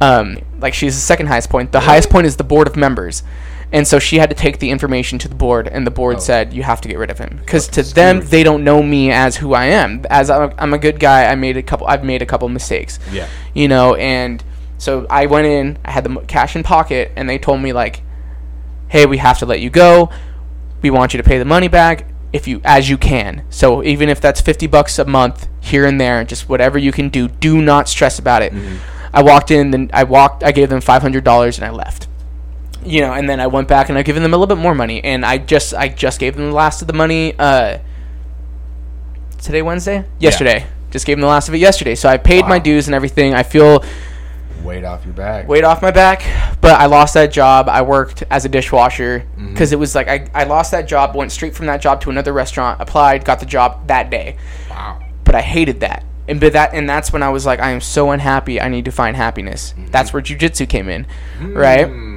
um, 0.00 0.38
like 0.58 0.74
she's 0.74 0.94
the 0.94 1.00
second 1.00 1.26
highest 1.26 1.48
point. 1.48 1.72
The 1.72 1.80
highest 1.80 2.10
point 2.10 2.26
is 2.26 2.36
the 2.36 2.44
board 2.44 2.66
of 2.66 2.76
members. 2.76 3.22
And 3.72 3.86
so 3.86 3.98
she 3.98 4.18
had 4.18 4.30
to 4.30 4.36
take 4.36 4.58
the 4.60 4.70
information 4.70 5.18
to 5.18 5.28
the 5.28 5.34
board, 5.34 5.66
and 5.66 5.84
the 5.86 5.90
board 5.90 6.16
Oh. 6.16 6.20
said 6.20 6.52
you 6.54 6.62
have 6.62 6.80
to 6.82 6.88
get 6.88 6.98
rid 6.98 7.10
of 7.10 7.18
him 7.18 7.38
because 7.40 7.66
to 7.68 7.82
them 7.82 8.20
they 8.20 8.42
don't 8.44 8.62
know 8.62 8.82
me 8.82 9.10
as 9.10 9.36
who 9.36 9.54
I 9.54 9.66
am. 9.66 10.04
As 10.08 10.30
I'm 10.30 10.50
a, 10.50 10.54
I'm 10.56 10.72
a 10.72 10.78
good 10.78 11.00
guy, 11.00 11.26
I 11.26 11.34
made 11.34 11.56
a 11.56 11.62
couple. 11.62 11.86
I've 11.86 12.04
made 12.04 12.22
a 12.22 12.26
couple 12.26 12.48
mistakes 12.48 12.98
Yeah. 13.12 13.26
you 13.54 13.66
know 13.68 13.94
and 13.96 14.42
so 14.78 15.06
i 15.08 15.24
went 15.24 15.46
in 15.46 15.78
i 15.86 15.90
had 15.90 16.04
the 16.04 16.20
cash 16.26 16.54
in 16.54 16.62
pocket 16.62 17.10
and 17.16 17.26
they 17.30 17.38
told 17.38 17.62
me 17.62 17.72
like 17.72 18.02
hey 18.88 19.06
we 19.06 19.16
have 19.16 19.38
to 19.38 19.46
let 19.46 19.58
you 19.60 19.70
go 19.70 20.10
we 20.82 20.90
want 20.90 21.14
you 21.14 21.16
to 21.16 21.24
pay 21.24 21.38
the 21.38 21.46
money 21.46 21.66
back 21.66 22.06
if 22.32 22.46
you 22.46 22.60
as 22.62 22.88
you 22.90 22.98
can 22.98 23.42
so 23.48 23.82
even 23.82 24.10
if 24.10 24.20
that's 24.20 24.40
50 24.42 24.66
bucks 24.66 24.98
a 24.98 25.06
month 25.06 25.48
here 25.60 25.86
and 25.86 25.98
there 25.98 26.22
just 26.24 26.48
whatever 26.48 26.76
you 26.78 26.92
can 26.92 27.08
do 27.08 27.26
do 27.26 27.62
not 27.62 27.88
stress 27.88 28.18
about 28.18 28.42
it 28.42 28.52
mm-hmm. 28.52 28.76
i 29.14 29.22
walked 29.22 29.50
in 29.50 29.70
then 29.70 29.90
i 29.94 30.04
walked 30.04 30.44
i 30.44 30.52
gave 30.52 30.68
them 30.68 30.80
$500 30.80 31.56
and 31.56 31.64
i 31.64 31.70
left 31.70 32.06
you 32.86 33.00
know 33.00 33.12
and 33.12 33.28
then 33.28 33.40
i 33.40 33.46
went 33.46 33.66
back 33.68 33.88
and 33.88 33.98
i 33.98 34.02
given 34.02 34.22
them 34.22 34.32
a 34.32 34.36
little 34.36 34.54
bit 34.54 34.60
more 34.62 34.74
money 34.74 35.02
and 35.02 35.24
i 35.26 35.36
just 35.38 35.74
i 35.74 35.88
just 35.88 36.20
gave 36.20 36.36
them 36.36 36.46
the 36.50 36.54
last 36.54 36.80
of 36.82 36.86
the 36.88 36.94
money 36.94 37.34
uh 37.38 37.78
today 39.42 39.62
wednesday? 39.62 40.04
Yesterday. 40.18 40.66
Just 40.90 41.04
gave 41.04 41.16
them 41.16 41.22
the 41.22 41.26
last 41.26 41.48
of 41.48 41.54
it 41.54 41.58
yesterday. 41.58 41.94
So 41.94 42.08
i 42.08 42.16
paid 42.16 42.46
my 42.46 42.58
dues 42.58 42.86
and 42.88 42.94
everything. 42.94 43.34
I 43.34 43.42
feel 43.42 43.84
Weight 44.62 44.84
off 44.84 45.04
your 45.04 45.14
back. 45.14 45.46
weight 45.46 45.62
off 45.64 45.80
my 45.82 45.90
back 45.92 46.22
but 46.60 46.80
i 46.80 46.86
lost 46.86 47.14
that 47.14 47.32
job. 47.32 47.68
I 47.68 47.82
worked 47.82 48.24
as 48.30 48.44
a 48.44 48.48
dishwasher 48.48 49.24
because 49.50 49.72
it 49.72 49.78
was 49.78 49.94
like 49.94 50.08
I, 50.08 50.28
I 50.34 50.44
lost 50.44 50.70
that 50.72 50.88
job 50.88 51.14
went 51.14 51.30
straight 51.32 51.54
from 51.54 51.66
that 51.66 51.80
job 51.80 52.00
to 52.02 52.10
another 52.10 52.32
restaurant 52.32 52.80
applied 52.80 53.24
got 53.24 53.38
the 53.40 53.46
job 53.46 53.86
that 53.88 54.10
day. 54.10 54.36
Wow. 54.70 55.00
but 55.24 55.34
i 55.34 55.40
hated 55.42 55.80
that. 55.80 56.04
And 56.28 56.40
but 56.40 56.54
that 56.54 56.72
and 56.74 56.88
that's 56.88 57.12
when 57.12 57.22
i 57.22 57.28
was 57.28 57.46
like 57.46 57.60
i 57.60 57.70
am 57.70 57.80
so 57.80 58.10
unhappy. 58.10 58.60
I 58.60 58.68
need 58.68 58.84
to 58.86 58.90
find 58.92 59.16
happiness. 59.16 59.74
That's 59.90 60.12
where 60.12 60.22
jujitsu 60.22 60.68
came 60.68 60.88
in 60.88 61.06
right? 61.40 61.86
Mm. 61.86 62.15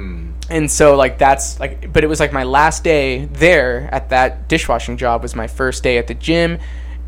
And 0.50 0.70
so 0.70 0.96
like 0.96 1.16
that's 1.16 1.60
like 1.60 1.92
but 1.92 2.02
it 2.02 2.08
was 2.08 2.18
like 2.18 2.32
my 2.32 2.42
last 2.42 2.82
day 2.82 3.26
there 3.26 3.88
at 3.92 4.10
that 4.10 4.48
dishwashing 4.48 4.96
job 4.96 5.22
was 5.22 5.36
my 5.36 5.46
first 5.46 5.82
day 5.82 5.96
at 5.96 6.06
the 6.06 6.14
gym. 6.14 6.58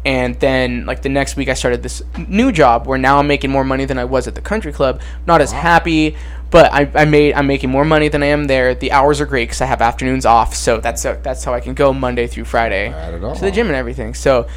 And 0.05 0.34
then 0.40 0.84
like 0.84 1.03
the 1.03 1.09
next 1.09 1.36
week 1.36 1.49
i 1.49 1.55
started 1.55 1.82
this 1.82 2.03
new 2.26 2.51
job 2.51 2.88
where 2.88 2.99
now 2.99 3.18
i'm 3.18 3.28
making 3.28 3.51
more 3.51 3.62
money 3.62 3.84
than 3.84 3.99
i 3.99 4.05
was 4.05 4.26
at 4.26 4.34
the 4.34 4.40
country 4.40 4.72
club. 4.72 5.01
Not 5.26 5.40
as 5.40 5.53
happy 5.53 6.16
but 6.51 6.72
I, 6.72 6.90
I 6.95 7.05
made 7.05 7.34
i'm 7.34 7.47
making 7.47 7.70
more 7.70 7.84
money 7.84 8.09
than 8.09 8.22
i 8.22 8.26
am 8.26 8.45
there. 8.45 8.74
The 8.74 8.90
hours 8.93 9.20
are 9.20 9.26
great 9.26 9.45
because 9.45 9.61
i 9.61 9.66
have 9.66 9.80
afternoons 9.80 10.26
off 10.26 10.55
so 10.55 10.78
that's 10.78 11.03
that's 11.03 11.45
how 11.45 11.55
i 11.55 11.61
can 11.61 11.74
go 11.74 11.93
monday 11.93 12.26
through 12.26 12.45
friday 12.45 12.90
Not 12.90 13.14
at 13.14 13.24
all. 13.24 13.34
to 13.34 13.40
the 13.40 13.51
gym 13.51 13.66
and 13.66 13.76
everything. 13.76 14.14
So 14.14 14.49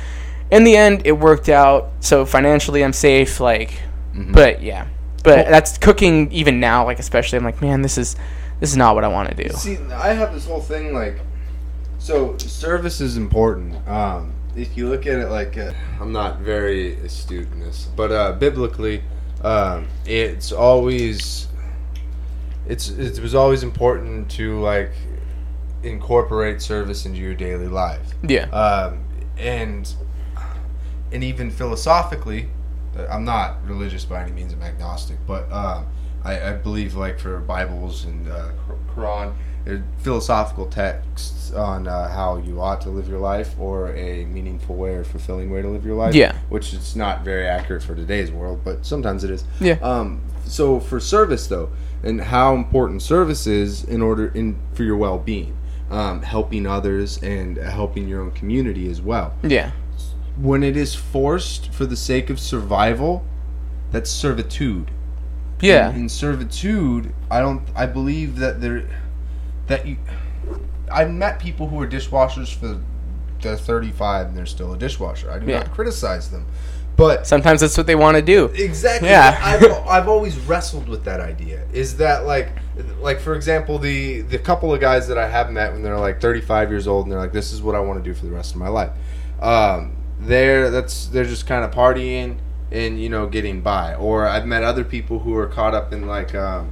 in 0.52 0.64
the 0.64 0.76
end 0.78 1.04
it 1.06 1.14
worked 1.14 1.50
out. 1.50 1.90
So 2.00 2.26
financially 2.26 2.84
i'm 2.84 2.94
safe 2.94 3.40
like 3.40 3.72
mm-hmm. 4.14 4.32
but 4.32 4.62
yeah. 4.62 4.88
But 5.24 5.48
that's 5.48 5.80
cooking 5.80 6.32
even 6.32 6.60
now 6.60 6.86
like 6.86 7.00
especially 7.00 7.38
i'm 7.38 7.44
like 7.44 7.60
man 7.62 7.82
this 7.82 7.98
is 7.98 8.16
this 8.60 8.70
is 8.72 8.78
not 8.78 8.96
what 8.96 9.04
i 9.04 9.08
want 9.08 9.30
to 9.30 9.36
do 9.44 9.50
See, 9.54 9.78
I 9.94 10.14
have 10.14 10.34
this 10.34 10.46
whole 10.46 10.62
thing 10.62 10.94
like, 10.94 11.20
so 12.00 12.38
service 12.38 13.02
is 13.02 13.18
important. 13.18 13.88
Um, 13.88 14.34
if 14.56 14.78
you 14.78 14.88
look 14.90 15.06
at 15.08 15.20
it 15.20 15.30
like, 15.30 15.58
uh, 15.58 15.74
I'm 16.00 16.12
not 16.12 16.40
very 16.40 16.96
astute 16.98 17.52
in 17.52 17.60
this, 17.60 17.90
but 17.96 18.12
uh, 18.12 18.32
biblically, 18.34 19.04
um, 19.44 19.88
it's 20.06 20.52
always, 20.52 21.48
it's 22.68 22.90
it 22.90 23.20
was 23.20 23.36
always 23.36 23.64
important 23.64 24.30
to 24.32 24.60
like 24.62 24.92
incorporate 25.84 26.62
service 26.62 27.06
into 27.06 27.20
your 27.20 27.36
daily 27.36 27.68
life. 27.68 28.14
yeah 28.28 28.46
um, 28.50 29.04
and 29.38 29.94
and 31.12 31.24
even 31.24 31.52
philosophically, 31.52 32.50
I'm 33.10 33.26
not 33.26 33.66
religious 33.68 34.06
by 34.06 34.24
any 34.24 34.32
means. 34.32 34.54
I'm 34.54 34.62
agnostic, 34.62 35.18
but 35.28 35.48
uh, 35.52 35.84
I, 36.26 36.50
I 36.50 36.54
believe 36.54 36.96
like 36.96 37.20
for 37.20 37.40
Bibles 37.40 38.04
and 38.06 38.28
uh, 38.28 38.50
Quran, 38.96 39.34
philosophical 40.00 40.66
texts 40.66 41.52
on 41.54 41.88
uh, 41.88 42.10
how 42.10 42.38
you 42.38 42.60
ought 42.60 42.82
to 42.82 42.90
live 42.90 43.08
your 43.08 43.20
life 43.20 43.56
or 43.60 43.96
a 43.96 44.26
meaningful 44.26 44.76
way 44.76 44.96
or 44.96 45.04
fulfilling 45.04 45.52
way 45.52 45.62
to 45.62 45.68
live 45.68 45.86
your 45.86 45.96
life. 45.96 46.16
Yeah. 46.16 46.36
which 46.50 46.74
is 46.74 46.96
not 46.96 47.24
very 47.24 47.48
accurate 47.48 47.84
for 47.84 47.96
today's 47.96 48.32
world, 48.32 48.62
but 48.64 48.86
sometimes 48.86 49.24
it 49.24 49.30
is. 49.30 49.44
Yeah. 49.60 49.74
Um, 49.82 50.22
so 50.46 50.80
for 50.80 51.00
service 51.00 51.48
though, 51.48 51.70
and 52.04 52.22
how 52.22 52.56
important 52.56 53.02
service 53.02 53.48
is 53.48 53.84
in 53.84 54.02
order 54.02 54.28
in 54.30 54.58
for 54.74 54.84
your 54.84 54.98
well-being, 54.98 55.56
um, 55.92 56.24
helping 56.24 56.66
others 56.66 57.22
and 57.22 57.58
helping 57.58 58.08
your 58.08 58.22
own 58.22 58.32
community 58.32 58.90
as 58.90 59.02
well. 59.02 59.36
yeah 59.44 59.72
When 60.38 60.64
it 60.64 60.76
is 60.76 60.96
forced 60.96 61.72
for 61.72 61.86
the 61.86 61.96
sake 61.96 62.30
of 62.32 62.40
survival, 62.40 63.24
that's 63.92 64.10
servitude. 64.10 64.90
Yeah 65.62 65.90
In, 65.92 66.02
in 66.02 66.10
servitude, 66.10 67.14
I 67.32 67.40
don't. 67.40 67.62
I 67.76 67.86
believe 67.86 68.38
that 68.38 68.62
there, 68.62 68.88
that 69.68 69.86
you. 69.86 69.98
I've 70.92 71.12
met 71.12 71.40
people 71.40 71.68
who 71.68 71.82
are 71.82 71.88
dishwashers 71.88 72.54
for 72.54 72.80
they're 73.42 73.56
35 73.58 74.28
and 74.28 74.38
they're 74.38 74.46
still 74.46 74.74
a 74.74 74.78
dishwasher. 74.78 75.30
I 75.32 75.40
do 75.40 75.46
Yeah. 75.48 75.60
not 75.60 75.72
criticize 75.72 76.30
them, 76.32 76.46
But 76.96 77.28
Sometimes 77.28 77.62
that's 77.62 77.78
what 77.78 77.86
they 77.88 77.96
want 77.96 78.16
to 78.16 78.22
do. 78.22 78.46
Exactly. 78.46 79.10
Yeah. 79.10 79.38
I've, 79.42 79.64
I've 79.88 80.08
always 80.08 80.38
wrestled 80.38 80.88
with 80.88 81.04
that 81.06 81.20
idea. 81.20 81.66
Is 81.74 81.98
that 81.98 82.26
like, 82.26 82.50
like 83.02 83.20
for 83.20 83.36
example, 83.36 83.78
the 83.80 84.22
the 84.22 84.38
couple 84.40 84.74
of 84.74 84.80
guys 84.80 85.08
that 85.10 85.18
I 85.18 85.28
have 85.28 85.52
met 85.52 85.74
when 85.74 85.84
they're 85.84 85.98
like 86.00 86.22
35 86.22 86.70
years 86.70 86.88
old 86.88 87.06
and 87.06 87.12
they're 87.12 87.20
like, 87.20 87.34
this 87.34 87.52
is 87.52 87.62
what 87.62 87.76
I 87.76 87.80
want 87.80 88.04
to 88.04 88.10
do 88.10 88.14
for 88.18 88.26
the 88.26 88.32
rest 88.32 88.54
of 88.54 88.58
my 88.60 88.70
life. 88.70 88.92
Um, 89.42 89.96
they're 90.20 90.70
that's 90.72 91.08
they're 91.08 91.26
just 91.26 91.46
kind 91.46 91.66
of 91.66 91.72
partying 91.72 92.38
and 92.72 93.02
you 93.02 93.10
know 93.10 93.28
getting 93.28 93.62
by. 93.62 93.96
Or 93.96 94.28
I've 94.28 94.46
met 94.46 94.64
other 94.64 94.84
people 94.84 95.20
who 95.20 95.36
are 95.36 95.48
caught 95.48 95.74
up 95.74 95.94
in 95.94 96.08
like, 96.08 96.34
um, 96.36 96.72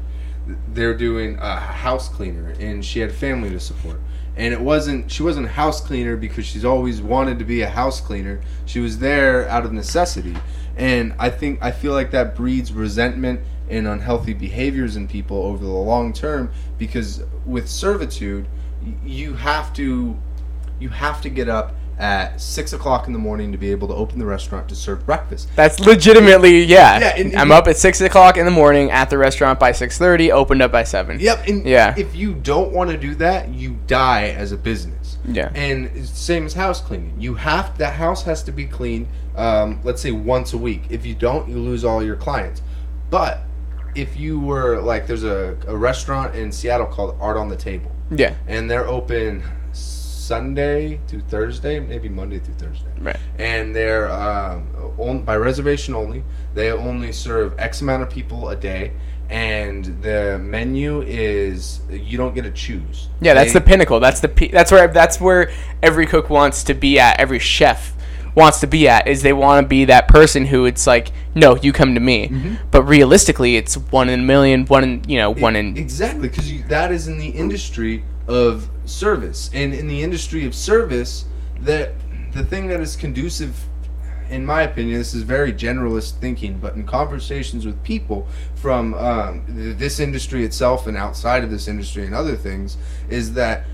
they're 0.73 0.93
doing 0.93 1.37
a 1.39 1.55
house 1.57 2.09
cleaner 2.09 2.49
and 2.59 2.83
she 2.83 2.99
had 2.99 3.13
family 3.13 3.49
to 3.49 3.59
support. 3.59 3.99
And 4.35 4.53
it 4.53 4.61
wasn't 4.61 5.11
she 5.11 5.23
wasn't 5.23 5.45
a 5.45 5.49
house 5.49 5.79
cleaner 5.79 6.17
because 6.17 6.45
she's 6.45 6.65
always 6.65 7.01
wanted 7.01 7.39
to 7.39 7.45
be 7.45 7.61
a 7.61 7.69
house 7.69 8.01
cleaner. 8.01 8.41
She 8.65 8.79
was 8.79 8.99
there 8.99 9.47
out 9.47 9.63
of 9.65 9.71
necessity. 9.71 10.35
And 10.75 11.13
i 11.19 11.29
think 11.29 11.59
i 11.61 11.69
feel 11.69 11.93
like 11.93 12.09
that 12.11 12.35
breeds 12.35 12.73
resentment 12.73 13.39
and 13.69 13.87
unhealthy 13.87 14.33
behaviors 14.33 14.95
in 14.95 15.07
people 15.07 15.37
over 15.37 15.63
the 15.63 15.71
long 15.71 16.13
term 16.13 16.51
because 16.77 17.23
with 17.45 17.67
servitude 17.67 18.47
you 19.05 19.33
have 19.35 19.73
to 19.73 20.17
you 20.79 20.89
have 20.89 21.21
to 21.21 21.29
get 21.29 21.47
up 21.47 21.75
at 21.99 22.41
six 22.41 22.73
o'clock 22.73 23.07
in 23.07 23.13
the 23.13 23.19
morning 23.19 23.51
to 23.51 23.57
be 23.57 23.71
able 23.71 23.87
to 23.87 23.93
open 23.93 24.17
the 24.19 24.25
restaurant 24.25 24.67
to 24.69 24.75
serve 24.75 25.05
breakfast 25.05 25.47
That's 25.55 25.79
legitimately 25.79 26.63
yeah. 26.63 26.99
Yeah, 26.99 27.15
and- 27.17 27.35
I'm 27.35 27.51
up 27.51 27.67
at 27.67 27.77
six 27.77 28.01
o'clock 28.01 28.37
in 28.37 28.45
the 28.45 28.51
morning 28.51 28.89
at 28.91 29.09
the 29.09 29.17
restaurant 29.17 29.59
by 29.59 29.71
six 29.71 29.97
thirty. 29.97 30.31
Opened 30.31 30.61
up 30.61 30.71
by 30.71 30.83
seven. 30.83 31.19
Yep. 31.19 31.47
And 31.47 31.65
Yeah. 31.65 31.93
if 31.97 32.15
you 32.15 32.33
don't 32.33 32.71
want 32.71 32.89
to 32.89 32.97
do 32.97 33.13
that, 33.15 33.49
you 33.49 33.77
die 33.87 34.29
as 34.29 34.51
a 34.51 34.57
business. 34.57 35.17
Yeah. 35.25 35.49
And 35.55 35.85
it's 35.95 36.09
the 36.09 36.17
same 36.17 36.45
as 36.45 36.53
house 36.53 36.81
cleaning. 36.81 37.13
You 37.19 37.35
have 37.35 37.77
that 37.77 37.93
house 37.93 38.23
has 38.23 38.43
to 38.43 38.51
be 38.51 38.65
cleaned. 38.65 39.07
Um, 39.35 39.79
let's 39.83 40.01
say 40.01 40.11
once 40.11 40.53
a 40.53 40.57
week. 40.57 40.83
If 40.89 41.05
you 41.05 41.15
don't, 41.15 41.47
you 41.47 41.57
lose 41.57 41.83
all 41.85 42.03
your 42.03 42.15
clients. 42.15 42.61
But 43.09 43.41
if 43.95 44.17
you 44.17 44.39
were 44.39 44.81
like, 44.81 45.05
there's 45.07 45.23
a, 45.23 45.55
a 45.67 45.77
restaurant 45.77 46.35
in 46.35 46.51
Seattle 46.51 46.87
called 46.87 47.15
Art 47.21 47.37
of 47.37 47.49
the 47.49 47.55
Table, 47.55 47.91
Yeah. 48.11 48.33
and 48.47 48.69
they're 48.69 48.87
open 48.87 49.43
Sunday 50.27 50.99
to 51.07 51.19
Thursday, 51.21 51.79
maybe 51.79 52.07
Monday 52.09 52.39
through 52.39 52.53
Thursday 52.55 52.89
Right. 52.99 53.17
and 53.37 53.75
they're 53.75 54.09
um, 54.11 54.67
on, 54.97 55.23
by 55.23 55.35
reservation 55.35 55.93
only. 55.93 56.23
They 56.53 56.71
only 56.71 57.11
serve 57.11 57.53
X 57.59 57.81
amount 57.81 58.03
of 58.03 58.09
people 58.09 58.49
a 58.49 58.55
day, 58.55 58.93
and 59.29 59.85
the 60.01 60.39
menu 60.39 61.01
is 61.01 61.81
you 61.89 62.17
don't 62.17 62.33
get 62.35 62.43
to 62.43 62.51
choose. 62.51 63.09
Yeah, 63.19 63.33
that's 63.33 63.51
They- 63.53 63.59
the 63.59 63.65
pinnacle. 63.65 63.99
That's 63.99 64.21
the 64.21 64.29
pe- 64.29 64.49
that's 64.51 64.71
where 64.71 64.87
that's 64.87 65.19
where 65.19 65.51
every 65.81 66.05
cook 66.05 66.29
wants 66.29 66.63
to 66.65 66.73
be 66.73 66.99
at. 66.99 67.19
Every 67.19 67.39
chef 67.39 67.93
wants 68.35 68.59
to 68.61 68.67
be 68.67 68.87
at 68.87 69.07
is 69.07 69.21
they 69.21 69.33
want 69.33 69.63
to 69.63 69.67
be 69.67 69.85
that 69.85 70.07
person 70.07 70.45
who 70.45 70.65
it's 70.65 70.87
like, 70.87 71.11
no, 71.35 71.55
you 71.55 71.71
come 71.73 71.93
to 71.95 71.99
me. 71.99 72.29
Mm-hmm. 72.29 72.55
But 72.71 72.83
realistically, 72.83 73.57
it's 73.57 73.75
one 73.77 74.09
in 74.09 74.21
a 74.21 74.23
million, 74.23 74.65
one 74.65 74.83
in 74.83 75.03
you 75.07 75.17
know, 75.17 75.31
one 75.31 75.55
in 75.55 75.75
exactly 75.77 76.29
because 76.29 76.49
that 76.67 76.91
is 76.91 77.07
in 77.07 77.17
the 77.17 77.27
industry 77.29 78.03
of 78.27 78.69
service, 78.85 79.49
and 79.53 79.73
in 79.73 79.87
the 79.87 80.01
industry 80.01 80.45
of 80.45 80.55
service, 80.55 81.25
that 81.61 81.93
the 82.33 82.43
thing 82.43 82.67
that 82.67 82.79
is 82.79 82.95
conducive. 82.95 83.55
In 84.29 84.45
my 84.45 84.63
opinion, 84.63 84.97
this 84.97 85.13
is 85.13 85.21
very 85.21 85.53
generalist 85.53 86.13
thinking, 86.13 86.57
but 86.57 86.73
in 86.75 86.85
conversations 86.85 87.65
with 87.67 87.83
people 87.83 88.27
from 88.55 88.93
um, 88.95 89.43
this 89.47 89.99
industry 89.99 90.43
itself 90.43 90.87
and 90.87 90.97
outside 90.97 91.43
of 91.43 91.51
this 91.51 91.67
industry 91.67 92.05
and 92.05 92.15
other 92.15 92.35
things, 92.35 92.77
is 93.09 93.33
that 93.33 93.65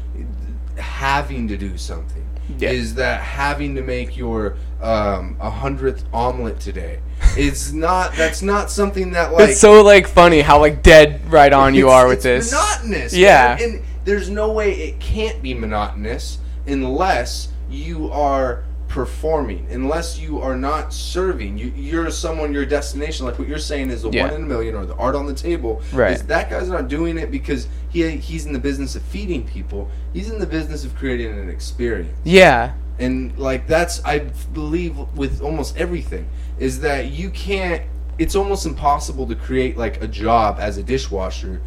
having 0.78 1.48
to 1.48 1.56
do 1.56 1.78
something 1.78 2.26
Yeah. 2.58 2.72
is 2.72 2.96
that 2.96 3.22
having 3.22 3.76
to 3.76 3.82
make 3.82 4.18
your 4.18 4.58
um, 4.82 5.38
a 5.40 5.50
hundredth 5.50 6.04
omelet 6.12 6.60
today. 6.60 7.00
It's 7.38 7.72
not. 7.72 8.14
That's 8.16 8.42
not 8.42 8.72
something 8.72 9.12
that 9.12 9.32
like. 9.32 9.50
it's 9.52 9.62
so 9.62 9.82
like 9.84 10.08
funny 10.08 10.42
how 10.42 10.60
like 10.60 10.82
dead 10.82 11.22
right 11.32 11.54
on 11.54 11.76
you 11.76 11.90
are 11.90 12.08
with 12.08 12.24
this. 12.24 12.52
Monotonous. 12.52 13.14
Yeah. 13.14 13.58
And 13.62 13.82
there's 14.06 14.30
no 14.30 14.52
way 14.52 14.74
it 14.74 15.00
can't 15.00 15.42
be 15.42 15.54
monotonous 15.54 16.40
unless 16.68 17.50
you 17.70 18.12
are 18.12 18.64
performing, 18.88 19.68
unless 19.70 20.18
you 20.20 20.40
are 20.42 20.56
not 20.56 20.92
serving. 20.92 21.58
You, 21.58 21.72
you're 21.76 22.10
someone, 22.10 22.52
your 22.54 22.66
destination, 22.66 23.26
like 23.26 23.38
what 23.38 23.48
you're 23.48 23.60
saying 23.60 23.92
is 23.92 24.02
the 24.02 24.10
Yeah. 24.10 24.26
one 24.26 24.34
in 24.34 24.44
a 24.44 24.46
million 24.48 24.74
or 24.76 24.86
the 24.86 24.96
art 24.96 25.14
of 25.16 25.28
the 25.28 25.34
table. 25.34 25.82
Right. 25.94 26.14
Is 26.14 26.24
that 26.24 26.50
guy's 26.50 26.70
not 26.70 26.88
doing 26.88 27.18
it 27.20 27.30
because 27.30 27.68
he 27.90 28.10
he's 28.18 28.46
in 28.48 28.54
the 28.54 28.60
business 28.60 28.96
of 28.96 29.04
feeding 29.04 29.46
people. 29.48 29.90
He's 30.12 30.30
in 30.32 30.40
the 30.40 30.48
business 30.48 30.84
of 30.86 30.96
creating 30.96 31.38
an 31.38 31.50
experience 31.50 32.18
Yeah. 32.24 32.74
and 32.98 33.38
like 33.38 33.66
that's 33.68 34.04
i 34.04 34.20
believe 34.54 34.98
with 35.16 35.42
almost 35.42 35.78
everything 35.78 36.28
is 36.58 36.82
that 36.82 37.12
you 37.12 37.30
can't 37.30 37.84
it's 38.18 38.36
almost 38.36 38.66
impossible 38.66 39.26
to 39.28 39.36
create 39.36 39.78
like 39.78 40.04
a 40.04 40.08
job 40.08 40.58
as 40.60 40.78
a 40.78 40.84
dishwasher 40.84 41.62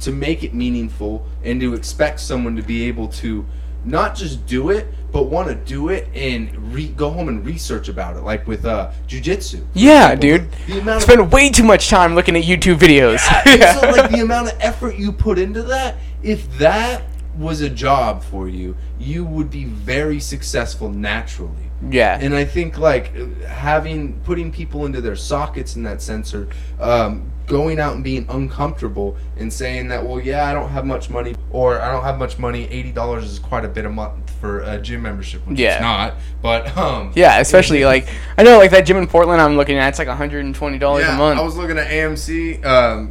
to 0.00 0.12
make 0.12 0.42
it 0.44 0.54
meaningful 0.54 1.26
and 1.44 1.60
to 1.60 1.74
expect 1.74 2.20
someone 2.20 2.56
to 2.56 2.62
be 2.62 2.84
able 2.84 3.08
to 3.08 3.44
not 3.84 4.14
just 4.14 4.46
do 4.46 4.70
it 4.70 4.86
but 5.12 5.24
want 5.24 5.48
to 5.48 5.54
do 5.54 5.88
it 5.88 6.08
and 6.14 6.74
re- 6.74 6.88
go 6.88 7.08
home 7.08 7.28
and 7.28 7.46
research 7.46 7.88
about 7.88 8.16
it 8.16 8.20
like 8.22 8.46
with 8.46 8.64
uh 8.66 8.90
jiu-jitsu 9.06 9.64
Yeah, 9.74 10.10
example. 10.12 10.48
dude. 10.66 10.78
amount 10.82 10.96
of 10.96 11.02
Spend 11.02 11.32
way 11.32 11.50
too 11.50 11.62
much 11.62 11.88
time 11.88 12.14
looking 12.14 12.36
at 12.36 12.42
YouTube 12.44 12.78
videos. 12.78 13.20
and 13.46 13.78
so 13.80 13.90
like 13.90 14.10
the 14.10 14.20
amount 14.20 14.52
of 14.52 14.58
effort 14.60 14.96
you 14.96 15.12
put 15.12 15.38
into 15.38 15.62
that 15.62 15.96
if 16.22 16.58
that 16.58 17.02
was 17.38 17.60
a 17.60 17.70
job 17.70 18.22
for 18.24 18.48
you 18.48 18.76
you 18.98 19.24
would 19.24 19.50
be 19.50 19.64
very 19.64 20.18
successful 20.18 20.88
naturally 20.88 21.70
yeah. 21.90 22.18
and 22.20 22.34
i 22.34 22.44
think 22.44 22.78
like 22.78 23.14
having 23.44 24.18
putting 24.24 24.50
people 24.50 24.86
into 24.86 25.00
their 25.02 25.14
sockets 25.16 25.76
in 25.76 25.82
that 25.82 26.00
sense 26.00 26.32
or 26.34 26.48
um, 26.80 27.30
going 27.46 27.78
out 27.78 27.94
and 27.94 28.02
being 28.04 28.26
uncomfortable 28.28 29.16
and 29.36 29.52
saying 29.52 29.88
that 29.88 30.04
well 30.04 30.20
yeah 30.20 30.46
i 30.48 30.52
don't 30.52 30.68
have 30.70 30.84
much 30.84 31.08
money 31.10 31.34
or 31.50 31.80
i 31.80 31.90
don't 31.92 32.02
have 32.02 32.18
much 32.18 32.38
money 32.38 32.66
$80 32.68 33.22
is 33.22 33.38
quite 33.38 33.64
a 33.64 33.68
bit 33.68 33.84
a 33.84 33.90
month 33.90 34.30
for 34.40 34.60
a 34.62 34.78
gym 34.78 35.02
membership 35.02 35.46
which 35.46 35.58
Yeah. 35.58 35.74
it's 35.74 35.80
not 35.82 36.14
but 36.42 36.76
um 36.76 37.12
yeah, 37.14 37.38
especially 37.40 37.84
like 37.84 38.06
I 38.38 38.42
know 38.42 38.58
like 38.58 38.70
that 38.72 38.82
gym 38.86 38.96
in 38.98 39.06
Portland 39.06 39.40
I'm 39.40 39.56
looking 39.56 39.78
at 39.78 39.88
it's 39.88 39.98
like 39.98 40.08
$120 40.08 41.00
Yeah, 41.00 41.14
a 41.14 41.18
month. 41.18 41.40
I 41.40 41.42
was 41.42 41.56
looking 41.56 41.78
at 41.78 41.88
AMC 41.88 42.60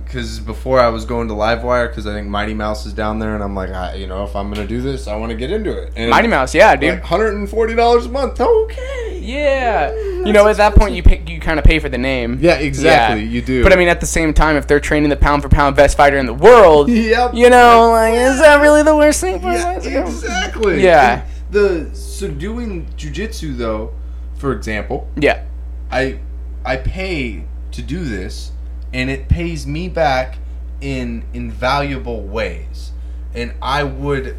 because 0.05 0.39
before 0.39 0.79
I 0.79 0.89
was 0.89 1.03
going 1.05 1.27
to 1.29 1.33
Livewire 1.33 1.89
because 1.89 2.05
I 2.07 2.13
think 2.13 2.27
Mighty 2.27 2.53
Mouse 2.53 2.85
is 2.85 2.93
down 2.93 3.19
there, 3.19 3.33
and 3.35 3.43
I'm 3.43 3.55
like, 3.55 3.71
I, 3.71 3.95
you 3.95 4.07
know, 4.07 4.23
if 4.23 4.35
I'm 4.35 4.53
gonna 4.53 4.67
do 4.67 4.81
this, 4.81 5.07
I 5.07 5.15
want 5.15 5.31
to 5.31 5.35
get 5.35 5.51
into 5.51 5.71
it. 5.75 5.93
And 5.95 6.11
Mighty 6.11 6.27
Mouse, 6.27 6.53
yeah, 6.53 6.75
dude. 6.75 6.91
like 6.91 7.01
140 7.01 7.75
dollars 7.75 8.05
a 8.05 8.09
month. 8.09 8.39
Okay. 8.39 9.19
Yeah, 9.21 9.91
you 9.93 10.31
know, 10.33 10.47
at 10.47 10.57
that 10.57 10.75
point, 10.75 10.93
you 10.95 11.01
pay, 11.01 11.23
you 11.27 11.39
kind 11.39 11.57
of 11.57 11.65
pay 11.65 11.79
for 11.79 11.89
the 11.89 11.97
name. 11.97 12.37
Yeah, 12.41 12.55
exactly, 12.55 13.25
you 13.25 13.41
do. 13.41 13.63
But 13.63 13.73
I 13.73 13.75
mean, 13.75 13.87
at 13.87 13.99
the 13.99 14.05
same 14.05 14.24
time, 14.33 14.55
if 14.55 14.67
they're 14.67 14.79
training 14.79 15.09
the 15.09 15.15
pound 15.15 15.41
for 15.43 15.49
pound 15.49 15.75
best 15.75 15.95
fighter 15.97 16.17
in 16.17 16.25
the 16.25 16.33
world, 16.33 16.89
Yep. 16.91 17.33
you 17.33 17.49
know, 17.49 17.89
like, 17.91 18.13
is 18.15 18.39
that 18.39 18.61
really 18.61 18.83
the 18.83 18.95
worst 18.95 19.21
thing? 19.21 19.39
For 19.39 19.51
Yeah, 19.51 19.67
us 19.77 19.83
to 19.83 19.91
go? 19.91 20.01
exactly. 20.03 20.83
Yeah. 20.83 21.21
And 21.21 21.31
the 21.51 21.95
so 21.95 22.29
doing 22.29 22.87
jujitsu 22.97 23.57
though, 23.57 23.93
for 24.37 24.51
example, 24.53 25.07
Yeah, 25.15 25.43
I 25.91 26.19
I 26.65 26.77
pay 26.77 27.45
to 27.71 27.81
do 27.81 28.03
this, 28.03 28.51
and 28.93 29.09
it 29.09 29.29
pays 29.29 29.65
me 29.67 29.87
back 29.89 30.37
in 30.81 31.23
invaluable 31.33 32.21
ways. 32.23 32.91
And 33.33 33.53
I 33.61 33.83
would 33.83 34.35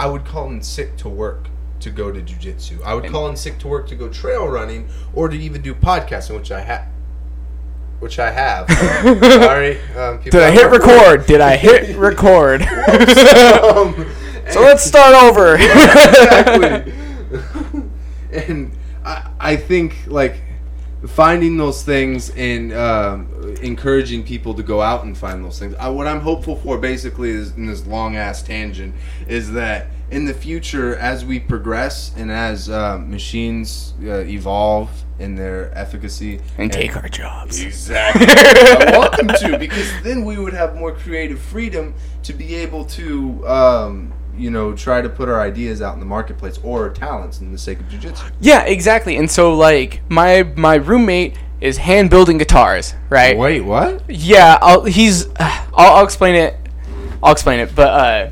I 0.00 0.06
would 0.06 0.24
call 0.24 0.50
in 0.50 0.62
sick 0.62 0.96
to 0.98 1.08
work 1.08 1.48
to 1.80 1.90
go 1.90 2.10
to 2.10 2.20
jujitsu. 2.20 2.82
I 2.84 2.94
would 2.94 3.06
call 3.10 3.28
in 3.28 3.36
sick 3.36 3.58
to 3.60 3.68
work 3.68 3.86
to 3.88 3.94
go 3.94 4.08
trail 4.08 4.46
running 4.48 4.88
or 5.14 5.28
to 5.28 5.36
even 5.36 5.62
do 5.62 5.74
podcasting, 5.74 6.34
which 6.36 6.50
I 6.50 6.60
have. 6.60 6.86
Which 8.00 8.18
I 8.18 8.30
have. 8.30 8.70
Sorry. 9.42 9.80
Um, 9.96 10.20
Did 10.22 10.36
I 10.36 10.50
hit 10.50 10.70
record? 10.70 11.26
Did 11.26 11.40
I 11.40 11.56
hit 11.56 11.96
record? 11.96 12.62
um, 12.62 14.06
so 14.50 14.60
let's 14.60 14.84
start 14.84 15.14
over. 15.14 15.54
exactly. 15.56 16.92
and 18.32 18.72
I, 19.04 19.30
I 19.40 19.56
think 19.56 19.96
like 20.06 20.40
finding 21.06 21.56
those 21.56 21.82
things 21.82 22.30
and 22.30 22.72
um, 22.72 23.56
encouraging 23.62 24.24
people 24.24 24.54
to 24.54 24.62
go 24.62 24.80
out 24.80 25.04
and 25.04 25.16
find 25.16 25.44
those 25.44 25.58
things. 25.58 25.74
I, 25.74 25.88
what 25.88 26.06
I'm 26.06 26.20
hopeful 26.20 26.56
for, 26.56 26.78
basically, 26.78 27.30
is 27.30 27.52
in 27.56 27.66
this 27.66 27.86
long 27.86 28.16
ass 28.16 28.42
tangent, 28.42 28.94
is 29.28 29.52
that 29.52 29.88
in 30.10 30.24
the 30.24 30.34
future, 30.34 30.96
as 30.96 31.24
we 31.24 31.38
progress 31.38 32.12
and 32.16 32.30
as 32.30 32.68
um, 32.70 33.10
machines 33.10 33.94
uh, 34.02 34.20
evolve 34.20 34.90
in 35.18 35.34
their 35.34 35.76
efficacy 35.76 36.40
and 36.58 36.72
take 36.72 36.96
our 36.96 37.08
jobs. 37.08 37.62
Exactly. 37.62 38.26
I 38.28 38.98
want 38.98 39.16
them 39.16 39.28
to 39.28 39.58
because 39.58 39.90
then 40.02 40.24
we 40.24 40.38
would 40.38 40.52
have 40.52 40.76
more 40.76 40.92
creative 40.92 41.40
freedom 41.40 41.94
to 42.22 42.32
be 42.32 42.54
able 42.54 42.84
to, 42.84 43.46
um, 43.48 44.12
you 44.36 44.50
know, 44.50 44.74
try 44.74 45.02
to 45.02 45.08
put 45.08 45.28
our 45.28 45.40
ideas 45.40 45.82
out 45.82 45.94
in 45.94 46.00
the 46.00 46.06
marketplace 46.06 46.58
or 46.62 46.84
our 46.84 46.90
talents 46.90 47.40
in 47.40 47.50
the 47.50 47.58
sake 47.58 47.80
of 47.80 47.86
jujitsu. 47.86 48.30
Yeah, 48.40 48.62
exactly. 48.64 49.16
And 49.16 49.30
so, 49.30 49.54
like, 49.54 50.00
my 50.08 50.44
my 50.54 50.76
roommate 50.76 51.36
is 51.60 51.78
hand 51.78 52.10
building 52.10 52.38
guitars, 52.38 52.94
right? 53.10 53.36
Wait, 53.36 53.62
what? 53.62 54.02
Yeah, 54.08 54.58
I'll, 54.62 54.84
he's. 54.84 55.26
I'll, 55.38 55.96
I'll 55.96 56.04
explain 56.04 56.36
it. 56.36 56.56
I'll 57.20 57.32
explain 57.32 57.58
it. 57.58 57.74
But 57.74 57.88
uh, 57.88 58.30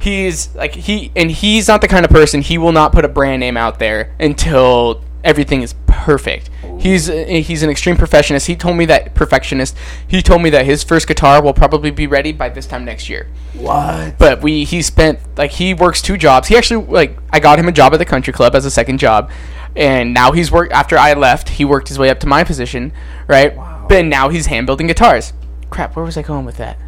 he's 0.00 0.54
like 0.56 0.74
he 0.74 1.12
and 1.14 1.30
he's 1.30 1.68
not 1.68 1.80
the 1.80 1.88
kind 1.88 2.04
of 2.04 2.10
person. 2.10 2.42
He 2.42 2.58
will 2.58 2.72
not 2.72 2.92
put 2.92 3.04
a 3.04 3.08
brand 3.08 3.40
name 3.40 3.56
out 3.56 3.78
there 3.78 4.14
until 4.18 5.04
everything 5.22 5.62
is 5.62 5.72
perfect. 5.94 6.50
He's 6.78 7.08
uh, 7.08 7.24
he's 7.26 7.62
an 7.62 7.70
extreme 7.70 7.96
perfectionist. 7.96 8.46
He 8.46 8.56
told 8.56 8.76
me 8.76 8.84
that 8.86 9.14
perfectionist. 9.14 9.76
He 10.06 10.20
told 10.22 10.42
me 10.42 10.50
that 10.50 10.66
his 10.66 10.82
first 10.82 11.06
guitar 11.06 11.42
will 11.42 11.54
probably 11.54 11.90
be 11.90 12.06
ready 12.06 12.32
by 12.32 12.48
this 12.48 12.66
time 12.66 12.84
next 12.84 13.08
year. 13.08 13.28
What? 13.54 14.18
But 14.18 14.42
we 14.42 14.64
he 14.64 14.82
spent 14.82 15.20
like 15.38 15.52
he 15.52 15.72
works 15.72 16.02
two 16.02 16.16
jobs. 16.16 16.48
He 16.48 16.56
actually 16.56 16.84
like 16.86 17.16
I 17.30 17.40
got 17.40 17.58
him 17.58 17.68
a 17.68 17.72
job 17.72 17.94
at 17.94 17.98
the 17.98 18.04
country 18.04 18.32
club 18.32 18.54
as 18.54 18.64
a 18.64 18.70
second 18.70 18.98
job, 18.98 19.30
and 19.76 20.12
now 20.12 20.32
he's 20.32 20.50
worked 20.50 20.72
after 20.72 20.98
I 20.98 21.14
left. 21.14 21.48
He 21.50 21.64
worked 21.64 21.88
his 21.88 21.98
way 21.98 22.10
up 22.10 22.20
to 22.20 22.26
my 22.26 22.44
position, 22.44 22.92
right? 23.28 23.56
Wow. 23.56 23.86
But 23.88 24.04
now 24.06 24.28
he's 24.28 24.46
hand 24.46 24.66
building 24.66 24.86
guitars. 24.86 25.32
Crap, 25.70 25.96
where 25.96 26.04
was 26.04 26.16
I 26.16 26.22
going 26.22 26.44
with 26.44 26.56
that? 26.58 26.78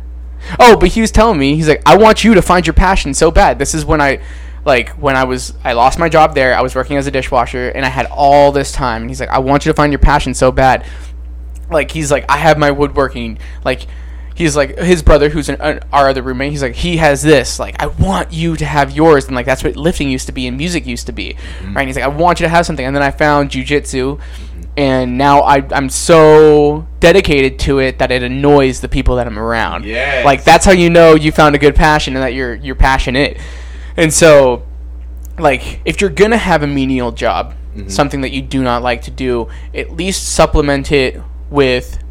Oh, 0.58 0.76
but 0.76 0.90
he 0.90 1.00
was 1.00 1.10
telling 1.10 1.38
me 1.38 1.56
he's 1.56 1.68
like, 1.68 1.82
I 1.86 1.96
want 1.96 2.22
you 2.22 2.34
to 2.34 2.42
find 2.42 2.66
your 2.66 2.74
passion 2.74 3.14
so 3.14 3.30
bad. 3.30 3.58
This 3.58 3.74
is 3.74 3.84
when 3.84 4.00
I. 4.00 4.20
Like 4.66 4.90
when 4.90 5.16
I 5.16 5.24
was, 5.24 5.54
I 5.64 5.72
lost 5.72 5.98
my 5.98 6.08
job 6.08 6.34
there. 6.34 6.54
I 6.54 6.60
was 6.60 6.74
working 6.74 6.96
as 6.96 7.06
a 7.06 7.10
dishwasher, 7.10 7.70
and 7.70 7.86
I 7.86 7.88
had 7.88 8.06
all 8.06 8.52
this 8.52 8.72
time. 8.72 9.02
And 9.02 9.10
he's 9.10 9.20
like, 9.20 9.30
"I 9.30 9.38
want 9.38 9.64
you 9.64 9.72
to 9.72 9.76
find 9.76 9.92
your 9.92 10.00
passion 10.00 10.34
so 10.34 10.52
bad." 10.52 10.84
Like 11.70 11.92
he's 11.92 12.10
like, 12.10 12.24
"I 12.28 12.36
have 12.36 12.58
my 12.58 12.72
woodworking." 12.72 13.38
Like 13.64 13.86
he's 14.36 14.54
like 14.54 14.78
his 14.78 15.02
brother 15.02 15.30
who's 15.30 15.48
an, 15.48 15.60
an, 15.60 15.80
our 15.92 16.08
other 16.10 16.22
roommate 16.22 16.50
he's 16.50 16.62
like 16.62 16.74
he 16.74 16.98
has 16.98 17.22
this 17.22 17.58
like 17.58 17.82
i 17.82 17.86
want 17.86 18.32
you 18.32 18.54
to 18.54 18.66
have 18.66 18.94
yours 18.94 19.26
and 19.26 19.34
like 19.34 19.46
that's 19.46 19.64
what 19.64 19.74
lifting 19.76 20.10
used 20.10 20.26
to 20.26 20.32
be 20.32 20.46
and 20.46 20.56
music 20.58 20.86
used 20.86 21.06
to 21.06 21.12
be 21.12 21.32
mm-hmm. 21.32 21.74
right 21.74 21.82
and 21.82 21.88
he's 21.88 21.96
like 21.96 22.04
i 22.04 22.08
want 22.08 22.38
you 22.38 22.44
to 22.44 22.50
have 22.50 22.66
something 22.66 22.84
and 22.84 22.94
then 22.94 23.02
i 23.02 23.10
found 23.10 23.50
jujitsu 23.50 24.20
and 24.76 25.16
now 25.16 25.40
I, 25.40 25.66
i'm 25.72 25.88
so 25.88 26.86
dedicated 27.00 27.58
to 27.60 27.78
it 27.78 27.98
that 27.98 28.12
it 28.12 28.22
annoys 28.22 28.82
the 28.82 28.88
people 28.88 29.16
that 29.16 29.26
i'm 29.26 29.38
around 29.38 29.86
Yes. 29.86 30.24
like 30.24 30.44
that's 30.44 30.66
how 30.66 30.72
you 30.72 30.90
know 30.90 31.14
you 31.14 31.32
found 31.32 31.54
a 31.54 31.58
good 31.58 31.74
passion 31.74 32.14
and 32.14 32.22
that 32.22 32.34
you're 32.34 32.54
you're 32.56 32.74
passionate 32.74 33.40
and 33.96 34.12
so 34.12 34.66
like 35.38 35.80
if 35.84 36.00
you're 36.00 36.10
gonna 36.10 36.36
have 36.36 36.62
a 36.62 36.66
menial 36.66 37.12
job 37.12 37.54
mm-hmm. 37.74 37.88
something 37.88 38.22
that 38.22 38.30
you 38.30 38.42
do 38.42 38.62
not 38.62 38.82
like 38.82 39.02
to 39.02 39.10
do 39.10 39.48
at 39.74 39.90
least 39.90 40.34
supplement 40.34 40.92
it 40.92 41.20
with 41.50 42.02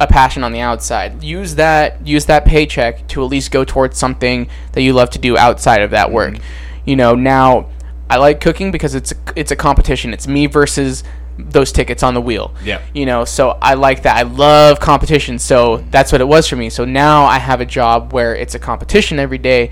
a 0.00 0.06
passion 0.06 0.42
on 0.42 0.52
the 0.52 0.60
outside. 0.60 1.22
Use 1.22 1.54
that 1.56 2.06
use 2.06 2.26
that 2.26 2.44
paycheck 2.44 3.06
to 3.08 3.22
at 3.22 3.30
least 3.30 3.50
go 3.50 3.64
towards 3.64 3.96
something 3.96 4.48
that 4.72 4.82
you 4.82 4.92
love 4.92 5.10
to 5.10 5.18
do 5.18 5.36
outside 5.36 5.82
of 5.82 5.90
that 5.90 6.10
work. 6.10 6.34
Mm-hmm. 6.34 6.88
You 6.90 6.96
know 6.96 7.14
now 7.14 7.70
i 8.10 8.18
like 8.18 8.38
cooking 8.40 8.70
because 8.70 8.94
it's 8.94 9.12
a, 9.12 9.16
it's 9.36 9.50
a 9.50 9.56
competition. 9.56 10.12
It's 10.12 10.26
me 10.26 10.46
versus 10.46 11.04
those 11.38 11.72
tickets 11.72 12.02
on 12.02 12.14
the 12.14 12.20
wheel. 12.20 12.54
Yeah. 12.62 12.80
you 12.92 13.06
know 13.06 13.24
so 13.24 13.58
i 13.62 13.74
like 13.74 14.02
that. 14.02 14.16
I 14.16 14.22
love 14.22 14.80
competition 14.80 15.38
so 15.38 15.78
mm-hmm. 15.78 15.90
that's 15.90 16.12
what 16.12 16.20
it 16.20 16.28
was 16.28 16.48
for 16.48 16.56
me. 16.56 16.70
So 16.70 16.84
now 16.84 17.24
i 17.24 17.38
have 17.38 17.60
a 17.60 17.66
job 17.66 18.12
where 18.12 18.34
it's 18.34 18.54
a 18.54 18.58
competition 18.58 19.18
every 19.18 19.38
day. 19.38 19.70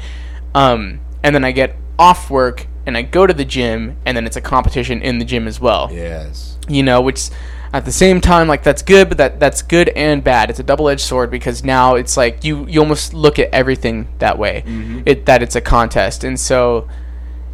Um, 0.54 1.00
and 1.22 1.34
then 1.34 1.44
i 1.44 1.50
get 1.52 1.76
off 1.98 2.30
work 2.30 2.66
and 2.86 2.96
i 2.96 3.02
go 3.02 3.26
to 3.26 3.32
the 3.34 3.44
gym 3.44 3.96
and 4.06 4.16
then 4.16 4.26
it's 4.26 4.36
a 4.36 4.40
competition 4.40 5.00
in 5.02 5.18
the 5.18 5.24
gym 5.24 5.46
as 5.46 5.60
well 5.60 5.88
Yes. 5.92 6.56
you 6.68 6.82
know 6.82 7.00
which 7.00 7.30
at 7.72 7.84
the 7.84 7.92
same 7.92 8.20
time 8.20 8.48
like 8.48 8.62
that's 8.62 8.82
good 8.82 9.08
but 9.08 9.18
that 9.18 9.40
that's 9.40 9.62
good 9.62 9.88
and 9.90 10.22
bad 10.22 10.50
it's 10.50 10.58
a 10.58 10.62
double-edged 10.62 11.00
sword 11.00 11.30
because 11.30 11.64
now 11.64 11.94
it's 11.94 12.16
like 12.16 12.44
you 12.44 12.66
you 12.66 12.80
almost 12.80 13.14
look 13.14 13.38
at 13.38 13.48
everything 13.54 14.08
that 14.18 14.36
way 14.38 14.62
it 15.06 15.24
that 15.26 15.42
it's 15.42 15.56
a 15.56 15.60
contest 15.60 16.22
and 16.24 16.38
so 16.38 16.86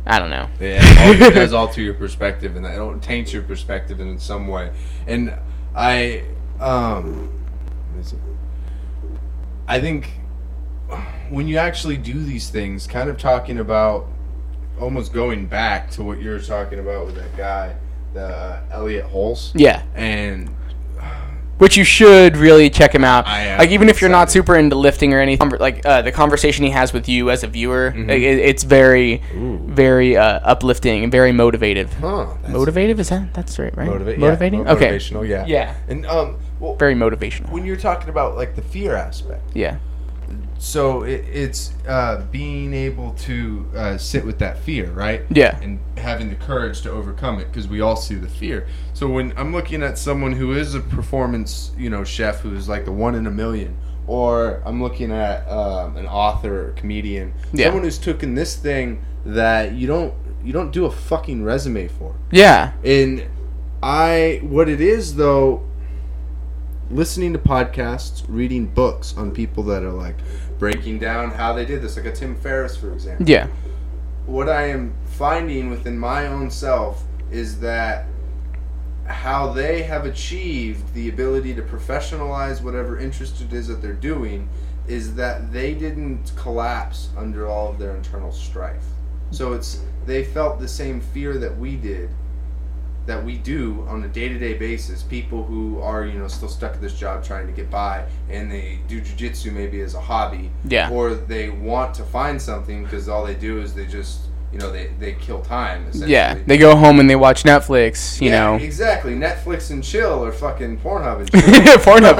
i 0.07 0.19
don't 0.19 0.31
know 0.31 0.49
Yeah, 0.61 0.83
all, 1.01 1.31
that's 1.31 1.53
all 1.59 1.69
to 1.69 1.83
your 1.83 1.95
perspective, 1.95 2.57
and 2.57 2.65
it 2.67 3.03
taints 3.03 3.33
your 3.33 3.43
perspective 3.43 4.01
in 4.01 4.19
some 4.19 4.49
way. 4.49 4.73
And 5.07 5.35
I, 5.77 6.25
um, 6.59 7.31
let 7.91 7.99
me 7.99 8.03
see. 8.03 8.17
I 9.69 9.81
think 9.81 10.11
when 11.31 11.49
you 11.49 11.57
actually 11.59 11.97
do 11.97 12.23
these 12.25 12.51
things, 12.51 12.87
kind 12.87 13.09
of 13.11 13.19
talking 13.19 13.59
about 13.59 14.07
almost 14.81 15.13
going 15.13 15.47
back 15.47 15.91
to 15.93 16.03
what 16.05 16.21
you 16.21 16.31
were 16.31 16.39
talking 16.41 16.79
about 16.79 17.07
with 17.07 17.17
that 17.17 17.37
guy, 17.37 17.75
the 18.15 18.61
Elliot 18.71 19.07
Hulse, 19.13 19.53
yeah 19.55 19.83
and 19.95 20.49
which 21.59 21.77
you 21.77 21.83
should 21.83 22.37
really 22.37 22.71
check 22.71 22.95
him 22.95 23.03
out. 23.03 23.27
I 23.27 23.41
am 23.41 23.59
like 23.59 23.71
even 23.71 23.89
if 23.89 24.01
you're 24.01 24.09
not 24.11 24.31
super 24.31 24.55
into 24.55 24.77
lifting 24.77 25.13
or 25.13 25.19
anything, 25.21 25.49
like 25.59 25.85
uh, 25.85 26.03
the 26.03 26.13
conversation 26.13 26.65
he 26.65 26.71
has 26.71 26.93
with 26.93 27.09
you 27.09 27.31
as 27.31 27.43
a 27.43 27.49
viewer, 27.49 27.91
Mm-hmm. 27.91 28.09
like, 28.09 28.19
it, 28.21 28.39
it's 28.39 28.63
very, 28.63 29.21
very 29.35 30.17
uh, 30.17 30.39
uplifting 30.45 31.03
and 31.03 31.11
very 31.11 31.33
motivative. 31.33 31.89
huh, 31.95 32.27
Motivative 32.47 33.01
is 33.01 33.09
that 33.09 33.35
that's 33.35 33.59
right, 33.59 33.77
right? 33.77 33.89
motiva- 33.91 34.17
Motivating. 34.19 34.63
mo- 34.63 34.71
okay. 34.71 34.97
motivational, 34.99 35.29
yeah, 35.29 35.45
Yeah. 35.47 35.75
and 35.89 36.07
um, 36.07 36.37
well, 36.61 36.77
Very 36.77 36.95
motivational. 36.95 37.51
when 37.51 37.65
you're 37.67 37.77
talking 37.77 38.09
about 38.09 38.37
like 38.37 38.55
the 38.55 38.63
fear 38.63 38.95
aspect. 38.95 39.43
Yeah. 39.55 39.79
So 40.59 41.03
it, 41.05 41.25
it's 41.33 41.73
uh, 41.87 42.25
being 42.33 42.75
able 42.75 43.13
to 43.13 43.67
uh, 43.77 43.97
sit 43.99 44.25
with 44.27 44.39
that 44.41 44.59
fear, 44.59 44.91
right? 44.91 45.23
Yeah. 45.31 45.59
And 45.63 45.79
having 45.97 46.29
the 46.31 46.35
courage 46.37 46.83
to 46.83 46.91
overcome 46.91 47.39
it 47.39 47.47
because 47.47 47.69
we 47.69 47.81
all 47.81 47.97
see 47.97 48.17
the 48.17 48.29
fear. 48.29 48.67
So 48.93 49.09
when 49.09 49.33
I'm 49.37 49.53
looking 49.53 49.83
at 49.83 49.99
someone 49.99 50.33
who 50.33 50.53
is 50.53 50.75
a 50.75 50.81
performance, 50.81 51.71
you 51.79 51.89
know, 51.91 52.03
chef 52.05 52.41
who's 52.41 52.69
like 52.69 52.85
the 52.85 52.93
one 52.93 53.15
in 53.15 53.27
a 53.27 53.31
million, 53.31 53.77
or 54.09 54.63
I'm 54.67 54.83
looking 54.83 55.13
at 55.13 55.49
um, 55.49 55.97
an 55.97 56.07
author 56.07 56.69
or 56.69 56.73
comedian, 56.73 57.35
Yeah. 57.53 57.67
someone 57.67 57.85
who's 57.85 57.99
taken 57.99 58.35
this 58.35 58.57
thing 58.57 59.03
that 59.25 59.73
you 59.73 59.87
don't 59.87 60.15
you 60.45 60.53
don't 60.53 60.71
do 60.71 60.87
a 60.87 60.91
fucking 60.91 61.45
resume 61.45 61.89
for. 61.89 62.15
Yeah. 62.31 62.73
And 62.85 63.27
I, 63.83 64.41
what 64.43 64.69
it 64.69 64.81
is 64.81 65.17
though, 65.17 65.65
listening 66.91 67.33
to 67.35 67.39
podcasts, 67.39 68.25
reading 68.29 68.67
books 68.67 69.15
on 69.17 69.31
people 69.33 69.63
that 69.65 69.83
are 69.83 69.93
like 69.93 70.17
breaking 70.59 70.99
down 70.99 71.31
how 71.31 71.53
they 71.53 71.65
did 71.65 71.83
this, 71.83 71.97
like 71.97 72.07
a 72.07 72.13
Tim 72.13 72.37
Ferriss, 72.37 72.77
for 72.77 72.93
example. 72.93 73.29
Yeah. 73.29 73.49
What 74.27 74.49
I 74.49 74.69
am 74.69 74.95
finding 75.05 75.71
within 75.71 75.99
my 75.99 76.27
own 76.27 76.51
self 76.51 77.03
is 77.31 77.61
that 77.61 78.07
how 79.07 79.53
they 79.53 79.83
have 79.83 80.05
achieved 80.05 80.93
the 80.95 81.09
ability 81.09 81.55
to 81.55 81.63
professionalize 81.63 82.63
whatever 82.63 82.99
interest 82.99 83.41
it 83.41 83.53
is 83.53 83.69
that 83.69 83.81
they're 83.81 83.95
doing 83.95 84.49
is 84.87 85.15
that 85.15 85.51
they 85.53 85.75
didn't 85.75 86.33
collapse 86.37 87.09
under 87.17 87.47
all 87.47 87.71
of 87.71 87.79
their 87.79 87.95
internal 87.97 88.33
strife. 88.33 88.85
So 89.31 89.53
it's 89.53 89.83
they 90.07 90.25
felt 90.25 90.59
the 90.59 90.69
same 90.69 91.01
fear 91.01 91.39
that 91.39 91.57
we 91.59 91.77
did 91.77 92.11
that 93.09 93.25
we 93.25 93.39
do 93.39 93.85
on 93.89 94.05
a 94.05 94.09
day-to-day 94.09 94.53
basis 94.55 95.03
people 95.03 95.43
who 95.43 95.81
are 95.81 96.05
you 96.05 96.19
know 96.19 96.29
still 96.29 96.49
stuck 96.49 96.75
at 96.75 96.81
this 96.81 96.93
job 96.95 97.25
trying 97.25 97.47
to 97.47 97.53
get 97.55 97.71
by 97.71 98.05
and 98.29 98.51
they 98.53 98.79
do 98.87 99.01
jiu-jitsu 99.01 99.51
maybe 99.51 99.81
as 99.81 99.95
a 99.95 100.01
hobby 100.01 100.51
Yeah. 100.67 100.91
or 100.91 101.15
they 101.15 101.49
want 101.49 101.95
to 101.95 102.05
find 102.05 102.41
something 102.41 102.85
because 102.85 103.09
all 103.09 103.25
they 103.25 103.35
do 103.35 103.61
is 103.63 103.73
they 103.75 103.87
just 103.87 104.21
you 104.53 104.59
know 104.59 104.71
they, 104.71 104.89
they 105.01 105.13
kill 105.15 105.41
time 105.43 105.87
essentially 105.89 106.13
Yeah. 106.13 106.39
They 106.47 106.59
go 106.59 106.77
home 106.77 107.01
and 107.01 107.09
they 107.11 107.17
watch 107.17 107.45
Netflix. 107.45 108.21
You 108.21 108.29
Yeah, 108.31 108.45
know. 108.45 108.55
exactly 108.57 109.15
netflix 109.15 109.71
and 109.71 109.83
chill 109.83 110.23
or 110.25 110.31
fucking 110.33 110.79
pornhub 110.81 111.21
and 111.21 111.31
chill 111.67 111.79
Pornhub. 111.79 112.19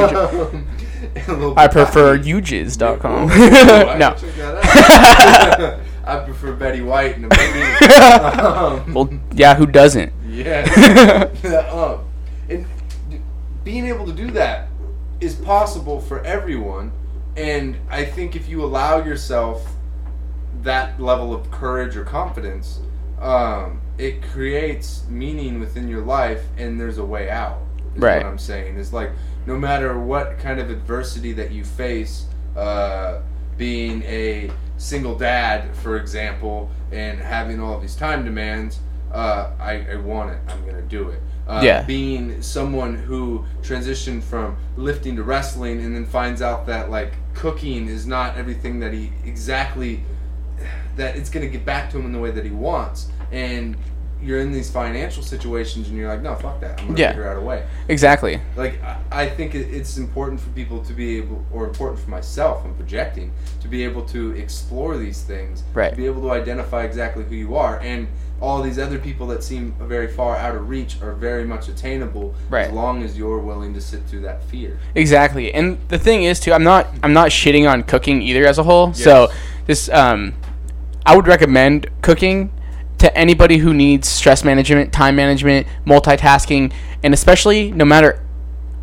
A 1.29 1.33
little 1.33 1.55
I 1.65 1.69
prefer 1.69 2.19
ujiz.com. 2.19 3.29
No. 3.99 4.11
can 4.15 4.19
check 4.19 4.35
that 4.37 5.61
out. 5.61 5.81
I 6.05 6.25
prefer 6.25 6.53
Betty 6.55 6.81
White 6.81 7.17
in 7.17 7.25
a 7.25 7.29
movie. 7.29 7.85
Um, 8.01 8.95
Well, 8.95 9.09
yeah. 9.35 9.55
Who 9.55 9.67
doesn't? 9.67 10.13
Yeah. 10.45 11.29
um, 11.73 12.05
and 12.49 12.67
d- 13.11 13.21
being 13.65 13.87
able 13.87 14.07
to 14.07 14.13
do 14.13 14.31
that 14.33 14.69
is 15.21 15.35
possible 15.35 16.01
for 16.01 16.23
everyone. 16.25 16.93
And 17.37 17.77
I 17.91 18.05
think 18.05 18.37
if 18.37 18.49
you 18.49 18.65
allow 18.65 19.03
yourself 19.05 19.67
that 20.63 21.01
level 21.01 21.35
of 21.35 21.51
courage 21.51 21.97
or 21.97 22.05
confidence, 22.05 22.81
um, 23.21 23.81
it 23.97 24.23
creates 24.23 25.05
meaning 25.09 25.59
within 25.61 25.89
your 25.89 26.03
life 26.03 26.43
and 26.57 26.81
there's 26.81 26.99
a 26.99 27.05
way 27.05 27.31
out. 27.31 27.59
Is 27.95 28.03
Right. 28.03 28.19
what 28.19 28.27
I'm 28.27 28.39
saying. 28.39 28.77
Is 28.77 28.93
like 28.93 29.11
no 29.47 29.57
matter 29.59 29.99
what 29.99 30.39
kind 30.39 30.61
of 30.61 30.71
adversity 30.71 31.33
that 31.33 31.51
you 31.51 31.65
face, 31.65 32.27
uh, 32.57 33.21
being 33.57 34.03
a 34.05 34.51
single 34.77 35.17
dad, 35.17 35.75
for 35.77 35.97
example, 35.97 36.71
and 36.93 37.19
having 37.19 37.61
all 37.61 37.79
these 37.81 37.97
time 37.97 38.25
demands, 38.25 38.79
uh, 39.13 39.51
I, 39.59 39.87
I 39.93 39.97
want 39.97 40.31
it. 40.31 40.39
I'm 40.49 40.65
gonna 40.67 40.83
do 40.83 41.09
it. 41.11 41.21
Uh, 41.47 41.61
Yeah. 41.65 41.83
Being 41.83 42.43
someone 42.43 42.95
who 42.95 43.45
transitioned 43.63 44.23
from 44.23 44.57
lifting 44.77 45.17
to 45.17 45.23
wrestling 45.23 45.81
and 45.81 45.95
then 45.95 46.05
finds 46.07 46.43
out 46.43 46.67
that 46.67 46.91
like 46.91 47.15
cooking 47.35 47.89
is 47.89 48.07
not 48.07 48.37
everything 48.37 48.81
that 48.81 48.93
he 48.93 49.13
exactly 49.25 50.03
that 50.97 51.17
it's 51.17 51.31
gonna 51.31 51.47
get 51.47 51.65
back 51.65 51.91
to 51.91 51.99
him 51.99 52.05
in 52.07 52.13
the 52.13 52.19
way 52.19 52.31
that 52.31 52.45
he 52.45 52.51
wants, 52.51 53.09
and 53.33 53.77
you're 54.23 54.41
in 54.41 54.51
these 54.53 54.69
financial 54.71 55.23
situations 55.23 55.89
and 55.89 55.97
you're 55.97 56.09
like, 56.09 56.23
no, 56.23 56.35
fuck 56.35 56.61
that. 56.61 56.81
I'm 56.81 56.89
gonna 56.89 56.99
Yeah. 56.99 57.09
figure 57.11 57.29
out 57.29 57.37
a 57.37 57.41
way 57.41 57.63
Exactly. 57.89 58.41
like 58.57 58.81
I- 59.13 59.27
think 59.29 59.55
it's 59.55 59.97
important 59.97 60.41
for 60.41 60.49
people 60.51 60.81
to 60.81 60.93
be 60.93 61.19
able, 61.19 61.45
or 61.53 61.65
important 61.67 62.01
for 62.01 62.11
myself, 62.11 62.63
I'm 62.65 62.75
projecting, 62.75 63.31
to 63.63 63.69
be 63.69 63.85
able 63.85 64.03
to 64.03 64.33
explore 64.33 64.97
these 64.97 65.21
things, 65.23 65.63
Right. 65.75 65.91
to 65.91 65.97
be 65.97 66.07
able 66.07 66.23
to 66.23 66.33
identify 66.33 66.83
exactly 66.85 67.25
who 67.29 67.35
you 67.37 67.57
are, 67.57 67.79
and 67.83 68.09
all 68.41 68.63
these 68.63 68.79
other 68.79 68.99
people 68.99 69.27
that 69.29 69.43
seem 69.45 69.75
very 69.81 70.07
far 70.09 70.37
out 70.37 70.55
of 70.57 70.69
reach 70.69 70.97
are 71.03 71.13
very 71.13 71.45
much 71.45 71.69
attainable 71.69 72.35
Right. 72.51 72.67
as 72.69 72.73
long 72.73 73.03
as 73.03 73.17
you're 73.19 73.39
willing 73.39 73.75
to 73.75 73.81
sit 73.81 74.01
through 74.09 74.21
that 74.21 74.43
fear. 74.45 74.79
Exactly. 74.95 75.53
And 75.55 75.79
the 75.89 75.99
thing 75.99 76.25
is 76.25 76.41
too, 76.41 76.53
I'm 76.53 76.65
not 76.65 76.87
I'm 77.03 77.13
not 77.13 77.29
shitting 77.31 77.69
on 77.71 77.83
cooking 77.85 78.23
either 78.23 78.47
as 78.47 78.59
a 78.59 78.63
whole. 78.65 78.93
So 78.95 79.29
this 79.67 79.89
um 79.91 80.35
I 81.07 81.15
would 81.17 81.27
recommend 81.27 81.87
cooking 82.03 82.51
to 82.99 83.17
anybody 83.17 83.59
who 83.59 83.73
needs 83.73 84.09
stress 84.09 84.45
management, 84.45 84.93
time 84.93 85.17
management, 85.17 85.67
multitasking, 85.87 86.73
and 87.03 87.15
especially 87.15 87.71
no 87.71 87.85
matter 87.85 88.23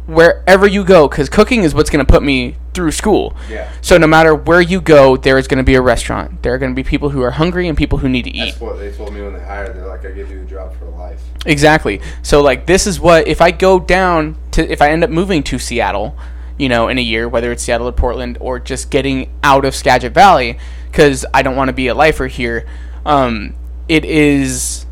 wherever 0.08 0.68
you 0.68 0.84
go, 0.84 1.08
because 1.08 1.30
cooking 1.30 1.64
is 1.64 1.74
what's 1.74 1.90
going 1.90 2.06
to 2.06 2.12
put 2.12 2.24
me 2.24 2.56
through 2.74 2.92
school. 2.92 3.36
Yeah. 3.50 3.72
So 3.82 3.98
no 3.98 4.08
matter 4.08 4.36
where 4.36 4.62
you 4.62 4.82
go, 4.82 5.18
there 5.18 5.38
is 5.38 5.48
going 5.48 5.58
to 5.58 5.64
be 5.64 5.76
a 5.76 5.82
restaurant. 5.82 6.44
There 6.44 6.54
are 6.54 6.58
going 6.58 6.72
to 6.72 6.76
be 6.76 6.88
people 6.88 7.10
who 7.10 7.22
are 7.22 7.32
hungry 7.32 7.68
and 7.68 7.78
people 7.78 8.00
who 8.00 8.10
need 8.10 8.24
to 8.24 8.32
eat. 8.32 8.52
That's 8.52 8.62
what 8.62 8.78
they 8.78 8.92
told 8.92 9.14
me 9.14 9.22
when 9.22 9.34
they 9.34 9.44
hired. 9.44 9.76
They're 9.76 9.88
like, 9.88 10.06
I 10.06 10.12
give 10.12 10.30
you 10.30 10.42
a 10.42 10.46
job 10.46 10.78
for 10.78 10.86
life. 10.86 11.22
Exactly. 11.46 12.02
So 12.22 12.42
like 12.42 12.66
this 12.66 12.88
is 12.88 13.00
what 13.00 13.28
if 13.28 13.42
I 13.42 13.52
go 13.52 13.80
down 13.80 14.38
to 14.52 14.72
if 14.72 14.82
I 14.82 14.92
end 14.92 15.04
up 15.04 15.10
moving 15.10 15.44
to 15.44 15.60
Seattle, 15.60 16.16
you 16.58 16.70
know, 16.70 16.88
in 16.88 16.98
a 16.98 17.02
year, 17.02 17.28
whether 17.28 17.52
it's 17.52 17.64
Seattle 17.64 17.88
or 17.88 17.92
Portland 17.92 18.38
or 18.40 18.60
just 18.60 18.90
getting 18.90 19.32
out 19.44 19.66
of 19.66 19.76
Skagit 19.76 20.14
Valley 20.14 20.58
because 20.92 21.26
I 21.34 21.42
don't 21.42 21.56
want 21.56 21.70
to 21.70 21.74
be 21.74 21.88
a 21.88 21.96
lifer 21.96 22.28
here. 22.28 22.68
Um, 23.06 23.54
it 23.88 24.06
is 24.06 24.86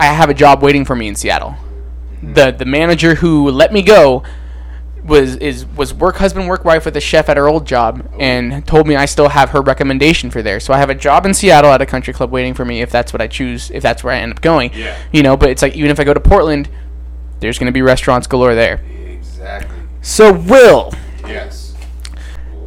I 0.00 0.06
have 0.06 0.30
a 0.30 0.34
job 0.34 0.62
waiting 0.62 0.84
for 0.84 0.94
me 0.96 1.08
in 1.08 1.14
Seattle. 1.14 1.52
Hmm. 1.52 2.32
The 2.34 2.50
the 2.52 2.64
manager 2.64 3.16
who 3.16 3.50
let 3.50 3.72
me 3.72 3.82
go 3.82 4.22
was 5.04 5.36
is 5.36 5.64
was 5.64 5.94
work 5.94 6.16
husband 6.16 6.48
work 6.48 6.64
wife 6.64 6.84
with 6.84 6.96
a 6.96 7.00
chef 7.00 7.28
at 7.28 7.36
her 7.36 7.48
old 7.48 7.66
job 7.66 8.06
and 8.18 8.66
told 8.66 8.86
me 8.86 8.94
I 8.94 9.06
still 9.06 9.28
have 9.30 9.50
her 9.50 9.62
recommendation 9.62 10.30
for 10.30 10.42
there. 10.42 10.60
So 10.60 10.72
I 10.74 10.78
have 10.78 10.90
a 10.90 10.94
job 10.94 11.24
in 11.24 11.32
Seattle 11.32 11.70
at 11.70 11.80
a 11.80 11.86
country 11.86 12.12
club 12.12 12.30
waiting 12.30 12.52
for 12.54 12.64
me 12.64 12.82
if 12.82 12.90
that's 12.90 13.12
what 13.12 13.22
I 13.22 13.26
choose 13.26 13.70
if 13.70 13.82
that's 13.82 14.04
where 14.04 14.12
I 14.14 14.18
end 14.18 14.32
up 14.32 14.40
going. 14.40 14.70
Yeah. 14.74 14.98
You 15.12 15.22
know, 15.22 15.36
but 15.36 15.50
it's 15.50 15.62
like 15.62 15.74
even 15.76 15.90
if 15.90 15.98
I 15.98 16.04
go 16.04 16.12
to 16.12 16.20
Portland, 16.20 16.68
there's 17.40 17.58
going 17.58 17.66
to 17.66 17.72
be 17.72 17.82
restaurants 17.82 18.26
galore 18.26 18.54
there. 18.54 18.80
Exactly. 19.10 19.76
So 20.02 20.32
Will, 20.32 20.92
Yes. 21.26 21.74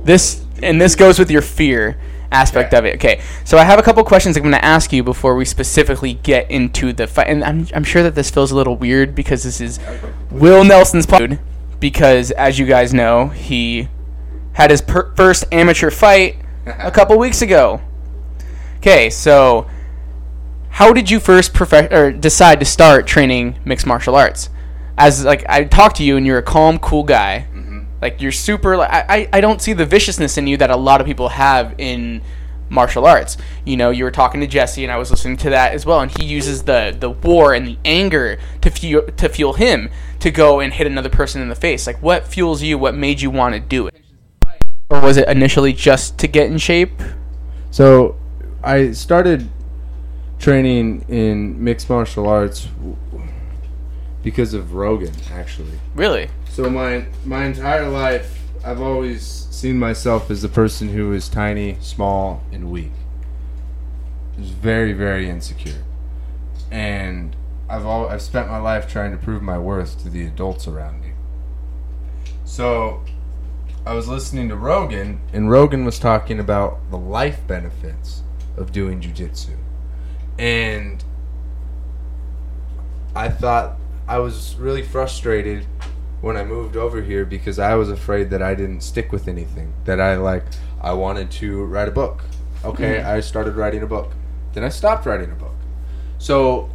this 0.03 0.43
and 0.63 0.79
this 0.81 0.95
goes 0.95 1.19
with 1.19 1.29
your 1.31 1.41
fear 1.41 1.97
aspect 2.31 2.73
Okay. 2.73 2.77
of 2.79 2.85
it. 2.85 2.95
Okay, 2.95 3.21
so 3.43 3.57
I 3.57 3.63
have 3.63 3.77
a 3.79 3.81
couple 3.83 4.03
questions 4.03 4.37
I'm 4.37 4.43
going 4.43 4.53
to 4.53 4.63
ask 4.65 4.91
you 4.93 5.03
before 5.03 5.35
we 5.35 5.45
specifically 5.45 6.13
get 6.15 6.49
into 6.49 6.93
the 6.93 7.07
fight. 7.07 7.27
And 7.27 7.43
I'm, 7.43 7.67
I'm 7.75 7.83
sure 7.83 8.03
that 8.03 8.15
this 8.15 8.29
feels 8.29 8.51
a 8.51 8.55
little 8.55 8.75
weird 8.75 9.13
because 9.15 9.43
this 9.43 9.59
is 9.61 9.79
Will 10.29 10.63
Nelson's 10.63 11.05
pod. 11.05 11.39
Because 11.79 12.31
as 12.31 12.59
you 12.59 12.65
guys 12.65 12.93
know, 12.93 13.27
he 13.27 13.89
had 14.53 14.69
his 14.71 14.81
per- 14.81 15.13
first 15.15 15.45
amateur 15.51 15.89
fight 15.89 16.37
a 16.65 16.91
couple 16.97 17.17
weeks 17.17 17.41
ago. 17.41 17.81
Okay, 18.77 19.09
so 19.09 19.69
how 20.69 20.93
did 20.93 21.09
you 21.09 21.19
first 21.19 21.53
prof- 21.53 21.91
or 21.91 22.11
decide 22.11 22.59
to 22.59 22.65
start 22.65 23.07
training 23.07 23.59
mixed 23.65 23.85
martial 23.85 24.15
arts? 24.15 24.49
As 24.97 25.25
like 25.25 25.43
I 25.49 25.63
talked 25.63 25.97
to 25.97 26.03
you 26.03 26.17
and 26.17 26.25
you're 26.25 26.37
a 26.37 26.43
calm, 26.43 26.77
cool 26.79 27.03
guy. 27.03 27.47
Mm-hmm. 27.53 27.70
Like 28.01 28.21
you're 28.21 28.31
super. 28.31 28.77
Like, 28.77 28.91
I 28.91 29.05
I 29.09 29.29
I 29.33 29.41
don't 29.41 29.61
see 29.61 29.73
the 29.73 29.85
viciousness 29.85 30.37
in 30.37 30.47
you 30.47 30.57
that 30.57 30.69
a 30.69 30.75
lot 30.75 31.01
of 31.01 31.07
people 31.07 31.29
have 31.29 31.75
in 31.77 32.21
martial 32.69 33.05
arts. 33.05 33.37
You 33.65 33.77
know, 33.77 33.91
you 33.91 34.03
were 34.03 34.11
talking 34.11 34.41
to 34.41 34.47
Jesse, 34.47 34.83
and 34.83 34.91
I 34.91 34.97
was 34.97 35.11
listening 35.11 35.37
to 35.37 35.49
that 35.51 35.73
as 35.73 35.85
well. 35.85 35.99
And 35.99 36.11
he 36.17 36.25
uses 36.25 36.63
the 36.63 36.95
the 36.97 37.09
war 37.09 37.53
and 37.53 37.67
the 37.67 37.77
anger 37.85 38.39
to 38.61 38.69
fuel 38.71 39.03
to 39.03 39.29
fuel 39.29 39.53
him 39.53 39.89
to 40.19 40.31
go 40.31 40.59
and 40.59 40.73
hit 40.73 40.87
another 40.87 41.09
person 41.09 41.41
in 41.41 41.49
the 41.49 41.55
face. 41.55 41.85
Like, 41.85 42.01
what 42.01 42.25
fuels 42.25 42.63
you? 42.63 42.77
What 42.77 42.95
made 42.95 43.21
you 43.21 43.29
want 43.29 43.53
to 43.53 43.59
do 43.59 43.87
it? 43.87 43.95
Or 44.89 44.99
was 44.99 45.17
it 45.17 45.27
initially 45.27 45.73
just 45.73 46.17
to 46.19 46.27
get 46.27 46.47
in 46.47 46.57
shape? 46.57 47.01
So, 47.69 48.17
I 48.63 48.91
started 48.91 49.47
training 50.37 51.05
in 51.07 51.63
mixed 51.63 51.89
martial 51.89 52.27
arts 52.27 52.67
because 54.23 54.53
of 54.53 54.73
Rogan, 54.73 55.13
actually. 55.31 55.79
Really? 55.95 56.29
So 56.51 56.69
my 56.69 57.05
my 57.23 57.45
entire 57.45 57.87
life, 57.87 58.41
I've 58.65 58.81
always 58.81 59.25
seen 59.51 59.79
myself 59.79 60.29
as 60.29 60.41
the 60.41 60.49
person 60.49 60.89
who 60.89 61.13
is 61.13 61.29
tiny, 61.29 61.77
small, 61.79 62.43
and 62.51 62.69
weak. 62.69 62.91
Is 64.37 64.49
very 64.49 64.91
very 64.91 65.29
insecure, 65.29 65.81
and 66.69 67.37
I've 67.69 67.85
all 67.85 68.09
I've 68.09 68.21
spent 68.21 68.49
my 68.49 68.57
life 68.57 68.91
trying 68.91 69.11
to 69.11 69.17
prove 69.17 69.41
my 69.41 69.57
worth 69.57 70.03
to 70.03 70.09
the 70.09 70.25
adults 70.25 70.67
around 70.67 71.01
me. 71.01 71.13
So, 72.43 73.01
I 73.85 73.93
was 73.93 74.09
listening 74.09 74.49
to 74.49 74.57
Rogan, 74.57 75.21
and 75.31 75.49
Rogan 75.49 75.85
was 75.85 75.99
talking 75.99 76.37
about 76.37 76.79
the 76.91 76.97
life 76.97 77.39
benefits 77.47 78.23
of 78.57 78.73
doing 78.73 78.99
jujitsu, 78.99 79.55
and 80.37 81.01
I 83.15 83.29
thought 83.29 83.77
I 84.05 84.19
was 84.19 84.57
really 84.57 84.83
frustrated 84.83 85.65
when 86.21 86.37
I 86.37 86.43
moved 86.43 86.77
over 86.77 87.01
here 87.01 87.25
because 87.25 87.59
I 87.59 87.75
was 87.75 87.89
afraid 87.89 88.29
that 88.29 88.41
I 88.41 88.55
didn't 88.55 88.81
stick 88.81 89.11
with 89.11 89.27
anything. 89.27 89.73
That 89.85 89.99
I 89.99 90.15
like 90.15 90.43
I 90.79 90.93
wanted 90.93 91.31
to 91.31 91.65
write 91.65 91.87
a 91.87 91.91
book. 91.91 92.23
Okay, 92.63 93.01
hmm. 93.01 93.07
I 93.07 93.19
started 93.19 93.55
writing 93.55 93.81
a 93.81 93.87
book. 93.87 94.11
Then 94.53 94.63
I 94.63 94.69
stopped 94.69 95.05
writing 95.05 95.31
a 95.31 95.35
book. 95.35 95.55
So 96.19 96.69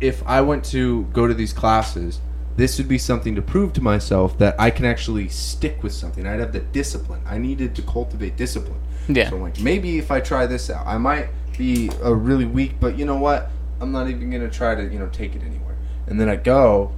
if 0.00 0.26
I 0.26 0.40
went 0.40 0.64
to 0.66 1.04
go 1.12 1.26
to 1.26 1.34
these 1.34 1.52
classes, 1.52 2.20
this 2.56 2.76
would 2.78 2.88
be 2.88 2.98
something 2.98 3.36
to 3.36 3.42
prove 3.42 3.72
to 3.74 3.80
myself 3.80 4.36
that 4.38 4.56
I 4.58 4.70
can 4.70 4.84
actually 4.84 5.28
stick 5.28 5.82
with 5.82 5.92
something. 5.92 6.26
I'd 6.26 6.40
have 6.40 6.52
the 6.52 6.60
discipline. 6.60 7.22
I 7.24 7.38
needed 7.38 7.76
to 7.76 7.82
cultivate 7.82 8.36
discipline. 8.36 8.80
Yeah. 9.08 9.30
So 9.30 9.36
I'm 9.36 9.42
like, 9.42 9.60
maybe 9.60 9.98
if 9.98 10.10
I 10.10 10.20
try 10.20 10.46
this 10.46 10.68
out, 10.68 10.84
I 10.86 10.98
might 10.98 11.28
be 11.56 11.90
a 12.02 12.12
really 12.12 12.44
weak, 12.44 12.74
but 12.80 12.98
you 12.98 13.04
know 13.04 13.16
what? 13.16 13.50
I'm 13.80 13.92
not 13.92 14.08
even 14.08 14.30
gonna 14.30 14.50
try 14.50 14.74
to, 14.74 14.82
you 14.82 14.98
know, 14.98 15.08
take 15.08 15.36
it 15.36 15.42
anywhere. 15.42 15.76
And 16.08 16.20
then 16.20 16.28
I 16.28 16.36
go 16.36 16.92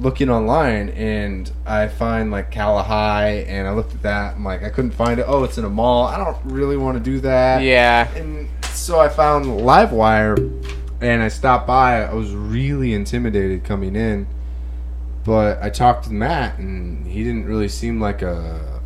looking 0.00 0.30
online 0.30 0.90
and 0.90 1.50
I 1.66 1.88
find 1.88 2.30
like 2.30 2.50
Kalahai 2.50 3.44
and 3.48 3.66
I 3.66 3.72
looked 3.72 3.94
at 3.94 4.02
that. 4.02 4.36
I'm 4.36 4.44
like, 4.44 4.62
I 4.62 4.70
couldn't 4.70 4.92
find 4.92 5.18
it. 5.18 5.26
Oh, 5.28 5.44
it's 5.44 5.58
in 5.58 5.64
a 5.64 5.68
mall. 5.68 6.04
I 6.04 6.16
don't 6.16 6.38
really 6.44 6.76
want 6.76 6.96
to 6.98 7.02
do 7.02 7.20
that. 7.20 7.62
Yeah. 7.62 8.08
And 8.14 8.48
so 8.64 9.00
I 9.00 9.08
found 9.08 9.46
Livewire 9.46 10.36
and 11.00 11.22
I 11.22 11.28
stopped 11.28 11.66
by. 11.66 12.02
I 12.04 12.14
was 12.14 12.32
really 12.32 12.94
intimidated 12.94 13.64
coming 13.64 13.96
in. 13.96 14.26
But 15.24 15.62
I 15.62 15.68
talked 15.68 16.04
to 16.04 16.12
Matt 16.12 16.58
and 16.58 17.06
he 17.06 17.22
didn't 17.22 17.44
really 17.44 17.68
seem 17.68 18.00
like 18.00 18.22
a 18.22 18.80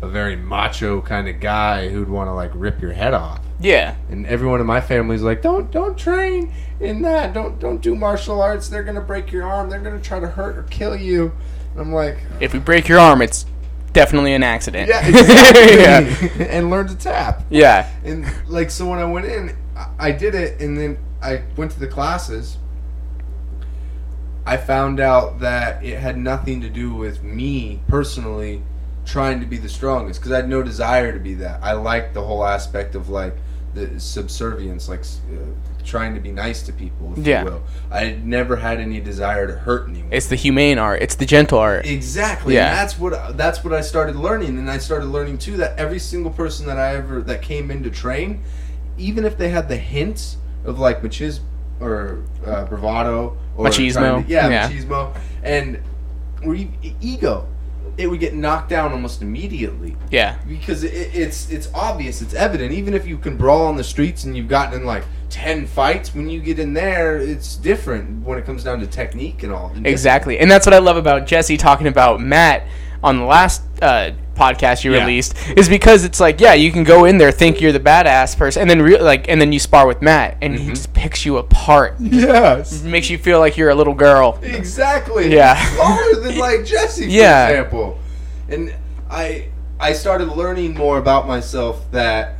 a 0.00 0.08
very 0.08 0.36
macho 0.36 1.00
kind 1.00 1.28
of 1.28 1.40
guy 1.40 1.88
who'd 1.88 2.08
want 2.08 2.28
to 2.28 2.32
like 2.32 2.50
rip 2.54 2.80
your 2.80 2.92
head 2.92 3.14
off. 3.14 3.40
Yeah. 3.60 3.96
And 4.08 4.26
everyone 4.26 4.60
in 4.60 4.66
my 4.66 4.80
family's 4.80 5.22
like, 5.22 5.42
"Don't 5.42 5.70
don't 5.70 5.98
train 5.98 6.52
in 6.80 7.02
that. 7.02 7.32
Don't 7.34 7.58
don't 7.58 7.80
do 7.82 7.94
martial 7.96 8.40
arts. 8.40 8.68
They're 8.68 8.82
going 8.84 8.94
to 8.94 9.00
break 9.00 9.32
your 9.32 9.44
arm. 9.44 9.68
They're 9.68 9.80
going 9.80 10.00
to 10.00 10.06
try 10.06 10.20
to 10.20 10.28
hurt 10.28 10.56
or 10.56 10.62
kill 10.64 10.94
you." 10.96 11.32
And 11.72 11.80
I'm 11.80 11.92
like, 11.92 12.18
If 12.40 12.52
we 12.52 12.60
break 12.60 12.88
your 12.88 12.98
arm, 12.98 13.20
it's 13.20 13.46
definitely 13.92 14.32
an 14.34 14.42
accident. 14.42 14.88
"Yeah, 14.88 15.06
exactly." 15.06 15.76
yeah. 15.78 16.46
and 16.50 16.70
learn 16.70 16.86
to 16.88 16.94
tap. 16.94 17.42
Yeah. 17.50 17.90
And 18.04 18.26
like 18.46 18.70
so 18.70 18.88
when 18.88 18.98
I 19.00 19.04
went 19.04 19.26
in, 19.26 19.56
I- 19.76 19.88
I 19.98 20.12
did 20.12 20.34
it 20.34 20.60
and 20.60 20.78
then 20.78 20.98
I 21.20 21.42
went 21.56 21.72
to 21.72 21.80
the 21.80 21.88
classes. 21.88 22.58
I 24.46 24.56
found 24.56 24.98
out 24.98 25.40
that 25.40 25.84
it 25.84 25.98
had 25.98 26.16
nothing 26.16 26.62
to 26.62 26.70
do 26.70 26.94
with 26.94 27.22
me 27.22 27.80
personally 27.86 28.62
trying 29.04 29.40
to 29.40 29.46
be 29.46 29.58
the 29.58 29.68
strongest 29.68 30.20
because 30.20 30.32
I 30.32 30.36
had 30.36 30.48
no 30.48 30.62
desire 30.62 31.12
to 31.12 31.18
be 31.18 31.34
that. 31.34 31.62
I 31.62 31.72
liked 31.72 32.14
the 32.14 32.22
whole 32.22 32.44
aspect 32.44 32.94
of 32.94 33.08
like 33.10 33.34
the 33.74 33.98
subservience, 34.00 34.88
like 34.88 35.00
uh, 35.00 35.36
trying 35.84 36.14
to 36.14 36.20
be 36.20 36.32
nice 36.32 36.62
to 36.62 36.72
people, 36.72 37.12
if 37.16 37.26
Yeah. 37.26 37.44
you 37.44 37.50
will. 37.50 37.62
I 37.90 38.18
never 38.22 38.56
had 38.56 38.80
any 38.80 39.00
desire 39.00 39.46
to 39.46 39.52
hurt 39.54 39.88
anyone. 39.88 40.08
It's 40.12 40.26
the 40.26 40.36
humane 40.36 40.78
art. 40.78 41.02
It's 41.02 41.14
the 41.14 41.26
gentle 41.26 41.58
art. 41.58 41.86
Exactly. 41.86 42.54
Yeah. 42.54 42.68
And 42.68 42.76
that's 42.78 42.98
what 42.98 43.36
that's 43.36 43.62
what 43.64 43.72
I 43.72 43.80
started 43.82 44.16
learning, 44.16 44.58
and 44.58 44.70
I 44.70 44.78
started 44.78 45.06
learning 45.06 45.38
too 45.38 45.56
that 45.58 45.78
every 45.78 45.98
single 45.98 46.30
person 46.32 46.66
that 46.66 46.78
I 46.78 46.94
ever 46.96 47.20
that 47.22 47.42
came 47.42 47.70
in 47.70 47.82
to 47.84 47.90
train, 47.90 48.42
even 48.96 49.24
if 49.24 49.36
they 49.38 49.50
had 49.50 49.68
the 49.68 49.76
hints 49.76 50.36
of 50.64 50.78
like 50.78 51.02
machismo 51.02 51.40
or 51.80 52.22
uh, 52.44 52.64
bravado 52.64 53.36
or 53.56 53.66
Machismo. 53.66 54.24
to- 54.26 54.32
yeah, 54.32 54.48
Yeah. 54.48 54.68
machismo, 54.70 55.14
and 55.44 55.80
or 56.44 56.54
e- 56.54 56.70
ego, 57.00 57.46
it 57.96 58.06
would 58.06 58.20
get 58.20 58.34
knocked 58.34 58.68
down 58.68 58.92
almost 58.92 59.22
immediately 59.22 59.96
Yeah. 60.10 60.36
because 60.48 60.84
it, 60.84 60.92
it's 61.14 61.50
it's 61.50 61.68
obvious, 61.74 62.20
it's 62.22 62.34
evident. 62.34 62.72
Even 62.72 62.94
if 62.94 63.06
you 63.06 63.16
can 63.18 63.36
brawl 63.36 63.66
on 63.66 63.76
the 63.76 63.84
streets 63.84 64.24
and 64.24 64.36
you've 64.36 64.48
gotten 64.48 64.80
in 64.80 64.86
like 64.86 65.04
ten 65.30 65.66
fights, 65.66 66.14
when 66.14 66.28
you 66.28 66.40
get 66.40 66.58
in 66.58 66.72
there, 66.74 67.18
it's 67.18 67.56
different 67.56 68.24
when 68.24 68.38
it 68.38 68.44
comes 68.46 68.64
down 68.64 68.80
to 68.80 68.86
technique 68.86 69.42
and 69.42 69.52
all. 69.52 69.72
Exactly. 69.84 70.38
And 70.38 70.50
that's 70.50 70.66
what 70.66 70.74
I 70.74 70.78
love 70.78 70.96
about 70.96 71.26
Jesse 71.26 71.56
talking 71.56 71.86
about 71.86 72.20
Matt 72.20 72.66
on 73.02 73.18
the 73.18 73.24
last 73.24 73.62
uh, 73.82 74.10
podcast 74.38 74.84
you 74.84 74.94
Yeah. 74.94 75.00
released 75.00 75.34
is 75.56 75.68
because 75.68 76.04
it's 76.04 76.20
like, 76.20 76.40
yeah, 76.40 76.54
you 76.54 76.70
can 76.72 76.84
go 76.84 77.04
in 77.04 77.18
there, 77.18 77.30
think 77.32 77.60
you're 77.60 77.72
the 77.72 77.80
badass 77.80 78.36
person, 78.36 78.62
and 78.62 78.70
then 78.70 78.80
re- 78.80 79.00
like, 79.00 79.28
and 79.28 79.40
then 79.40 79.52
you 79.52 79.58
spar 79.58 79.86
with 79.86 80.00
Matt, 80.00 80.36
and 80.40 80.54
Mm-hmm. 80.54 80.64
he 80.64 80.70
just 80.70 80.92
picks 80.94 81.26
you 81.26 81.36
apart, 81.38 81.96
Yes. 81.98 82.82
makes 82.82 83.10
you 83.10 83.18
feel 83.18 83.40
like 83.40 83.56
you're 83.56 83.70
a 83.70 83.74
little 83.74 83.94
girl. 83.94 84.38
Exactly. 84.42 85.34
Yeah. 85.34 85.54
Smaller 85.74 86.14
than 86.22 86.38
like 86.46 86.64
Jesse, 86.64 87.04
for 87.04 87.10
Yeah. 87.10 87.48
example. 87.48 87.98
And 88.48 88.74
I 89.10 89.46
I 89.80 89.92
started 89.92 90.28
learning 90.28 90.74
more 90.74 90.98
about 90.98 91.26
myself 91.28 91.90
that 91.92 92.34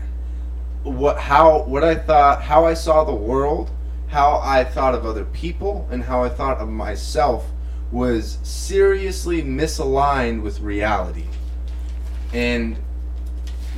what 0.83 1.19
how 1.19 1.63
what 1.65 1.85
I 1.85 1.95
thought 1.95 2.43
how 2.43 2.65
I 2.65 2.75
saw 2.75 3.05
the 3.05 3.15
world, 3.15 3.71
how 4.09 4.41
I 4.43 4.65
thought 4.65 4.95
of 4.95 5.05
other 5.05 5.25
people, 5.25 5.87
and 5.91 6.03
how 6.03 6.25
I 6.25 6.29
thought 6.31 6.59
of 6.59 6.69
myself 6.69 7.45
was 7.93 8.39
seriously 8.43 9.43
misaligned 9.43 10.43
with 10.43 10.61
reality. 10.61 11.25
And 12.33 12.76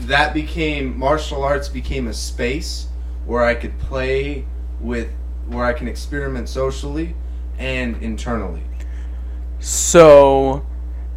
that 0.01 0.35
became 0.35 0.99
martial 0.99 1.43
arts 1.43 1.69
became 1.69 2.09
a 2.09 2.15
space 2.15 2.87
where 3.27 3.45
I 3.45 3.55
could 3.55 3.79
play 3.79 4.45
with 4.81 5.13
where 5.49 5.65
I 5.65 5.73
can 5.73 5.89
experiment 5.89 6.49
socially 6.49 7.15
and 7.59 8.01
internally. 8.03 8.63
So, 9.59 10.65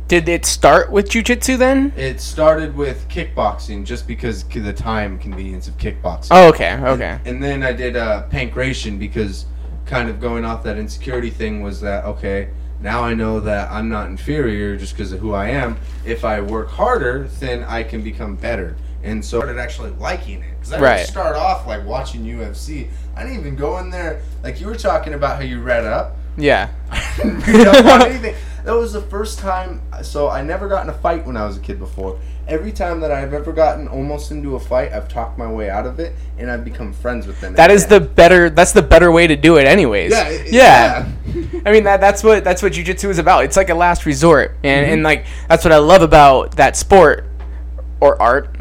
did 0.07 0.27
it 0.27 0.45
start 0.45 0.91
with 0.91 1.09
jujitsu 1.09 1.57
then? 1.57 1.93
It 1.95 2.19
started 2.19 2.75
with 2.75 3.07
kickboxing 3.07 3.85
just 3.85 4.05
because 4.05 4.43
the 4.43 4.73
time 4.73 5.17
convenience 5.17 5.67
of 5.67 5.77
kickboxing. 5.77 6.27
Oh, 6.31 6.49
okay, 6.49 6.73
okay. 6.75 7.19
And 7.25 7.41
then 7.41 7.63
I 7.63 7.71
did 7.71 7.95
uh, 7.95 8.27
pankration 8.29 8.99
because 8.99 9.45
kind 9.85 10.09
of 10.09 10.19
going 10.19 10.43
off 10.45 10.63
that 10.63 10.77
insecurity 10.77 11.29
thing 11.29 11.61
was 11.61 11.79
that 11.81 12.03
okay, 12.05 12.49
now 12.83 13.01
I 13.01 13.13
know 13.13 13.39
that 13.39 13.71
I'm 13.71 13.87
not 13.89 14.07
inferior 14.07 14.75
just 14.75 14.93
because 14.93 15.11
of 15.13 15.19
who 15.21 15.33
I 15.33 15.49
am. 15.49 15.77
If 16.05 16.25
I 16.25 16.41
work 16.41 16.69
harder, 16.69 17.27
then 17.39 17.63
I 17.63 17.83
can 17.83 18.03
become 18.03 18.35
better. 18.35 18.75
And 19.01 19.23
so 19.23 19.37
I 19.39 19.43
started 19.43 19.59
actually 19.59 19.91
liking 19.91 20.43
it 20.43 20.51
because 20.59 20.73
I 20.73 20.79
Right. 20.79 20.97
didn't 20.97 21.09
start 21.09 21.35
off 21.35 21.65
like 21.65 21.85
watching 21.85 22.23
UFC. 22.25 22.89
I 23.15 23.23
didn't 23.23 23.39
even 23.39 23.55
go 23.55 23.77
in 23.79 23.89
there 23.89 24.21
like 24.43 24.59
you 24.61 24.67
were 24.67 24.75
talking 24.75 25.13
about 25.13 25.37
how 25.37 25.43
you 25.43 25.61
read 25.61 25.85
up. 25.85 26.17
Yeah. 26.37 26.69
I 26.91 27.13
didn't 27.17 27.47
read 27.47 27.67
up 27.67 27.85
on 27.85 28.01
anything. 28.09 28.35
That 28.65 28.73
was 28.75 28.93
the 28.93 29.01
first 29.01 29.39
time. 29.39 29.81
So 30.03 30.29
I 30.29 30.41
never 30.41 30.67
got 30.67 30.83
in 30.83 30.89
a 30.89 30.93
fight 30.97 31.25
when 31.25 31.35
I 31.37 31.45
was 31.45 31.57
a 31.57 31.59
kid 31.59 31.79
before. 31.79 32.17
Every 32.47 32.71
time 32.71 32.99
that 32.99 33.11
I've 33.11 33.33
ever 33.33 33.53
gotten 33.53 33.87
almost 33.87 34.31
into 34.31 34.55
a 34.55 34.59
fight, 34.59 34.91
I've 34.91 35.07
talked 35.07 35.37
my 35.37 35.49
way 35.49 35.69
out 35.69 35.85
of 35.85 35.99
it, 35.99 36.13
and 36.37 36.51
I've 36.51 36.65
become 36.65 36.91
friends 36.91 37.25
with 37.25 37.39
them. 37.39 37.53
That 37.55 37.71
is 37.71 37.87
the 37.87 37.99
better. 37.99 38.49
That's 38.49 38.73
the 38.73 38.81
better 38.81 39.11
way 39.11 39.27
to 39.27 39.35
do 39.35 39.57
it, 39.57 39.65
anyways. 39.65 40.11
Yeah, 40.11 40.27
it- 40.27 40.53
yeah. 40.53 41.11
I 41.65 41.71
mean 41.71 41.85
that 41.85 42.01
that's 42.01 42.23
what 42.23 42.43
that's 42.43 42.61
what 42.61 42.73
jujitsu 42.73 43.09
is 43.09 43.17
about. 43.19 43.45
It's 43.45 43.55
like 43.55 43.69
a 43.69 43.75
last 43.75 44.05
resort, 44.05 44.57
and 44.63 44.85
and 44.85 45.03
like 45.03 45.25
that's 45.47 45.63
what 45.63 45.71
I 45.71 45.77
love 45.77 46.01
about 46.01 46.57
that 46.57 46.75
sport 46.75 47.25
or 48.01 48.21
art, 48.21 48.55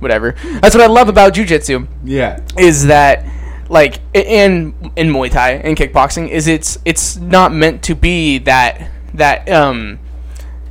whatever. 0.00 0.34
That's 0.60 0.74
what 0.74 0.82
I 0.82 0.88
love 0.88 1.08
about 1.08 1.34
jujitsu 1.34 1.86
yeah. 2.04 2.40
is 2.58 2.86
that 2.86 3.24
like 3.68 4.00
in 4.12 4.74
in 4.96 5.08
Muay 5.12 5.30
Thai 5.30 5.52
and 5.52 5.76
kickboxing 5.76 6.28
is 6.28 6.48
it's 6.48 6.78
it's 6.84 7.16
not 7.16 7.54
meant 7.54 7.84
to 7.84 7.94
be 7.94 8.38
that 8.38 8.90
that 9.14 9.48
um 9.48 10.00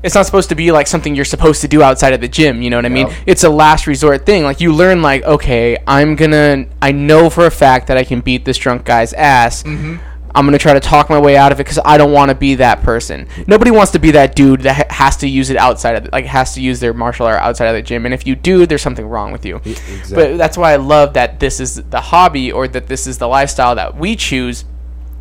it's 0.01 0.15
not 0.15 0.25
supposed 0.25 0.49
to 0.49 0.55
be 0.55 0.71
like 0.71 0.87
something 0.87 1.15
you're 1.15 1.25
supposed 1.25 1.61
to 1.61 1.67
do 1.67 1.83
outside 1.83 2.13
of 2.13 2.21
the 2.21 2.27
gym, 2.27 2.61
you 2.61 2.69
know 2.69 2.77
what 2.77 2.85
I 2.85 2.89
mean? 2.89 3.09
It's 3.25 3.43
a 3.43 3.49
last 3.49 3.87
resort 3.87 4.25
thing. 4.25 4.43
Like 4.43 4.61
you 4.61 4.73
learn 4.73 5.01
like 5.01 5.23
okay, 5.23 5.77
I'm 5.87 6.15
to 6.15 6.67
I 6.81 6.91
know 6.91 7.29
for 7.29 7.45
a 7.45 7.51
fact 7.51 7.87
that 7.87 7.97
I 7.97 8.03
can 8.03 8.21
beat 8.21 8.45
this 8.45 8.57
drunk 8.57 8.85
guy's 8.85 9.13
ass. 9.13 9.63
Mm-hmm. 9.63 9.97
I'm 10.35 10.45
going 10.45 10.53
to 10.53 10.59
try 10.59 10.73
to 10.73 10.79
talk 10.79 11.09
my 11.09 11.19
way 11.19 11.35
out 11.35 11.51
of 11.51 11.59
it 11.59 11.63
cuz 11.65 11.79
I 11.83 11.97
don't 11.97 12.13
want 12.13 12.29
to 12.29 12.35
be 12.35 12.55
that 12.55 12.83
person. 12.83 13.27
Nobody 13.47 13.71
wants 13.71 13.91
to 13.93 13.99
be 13.99 14.11
that 14.11 14.35
dude 14.35 14.61
that 14.61 14.75
ha- 14.75 14.95
has 15.05 15.17
to 15.17 15.27
use 15.27 15.49
it 15.49 15.57
outside 15.57 15.95
of 15.95 16.03
the, 16.03 16.11
like 16.11 16.25
has 16.25 16.53
to 16.53 16.61
use 16.61 16.79
their 16.79 16.93
martial 16.93 17.25
art 17.25 17.41
outside 17.41 17.65
of 17.65 17.73
the 17.73 17.81
gym 17.81 18.05
and 18.05 18.13
if 18.13 18.27
you 18.27 18.35
do, 18.35 18.65
there's 18.65 18.81
something 18.81 19.07
wrong 19.07 19.31
with 19.31 19.45
you. 19.45 19.57
exactly. 19.65 20.15
But 20.15 20.37
that's 20.37 20.55
why 20.55 20.71
I 20.73 20.75
love 20.77 21.13
that 21.13 21.39
this 21.39 21.59
is 21.59 21.75
the 21.75 21.99
hobby 21.99 22.51
or 22.51 22.67
that 22.67 22.87
this 22.87 23.07
is 23.07 23.17
the 23.17 23.27
lifestyle 23.27 23.75
that 23.75 23.97
we 23.97 24.15
choose 24.15 24.65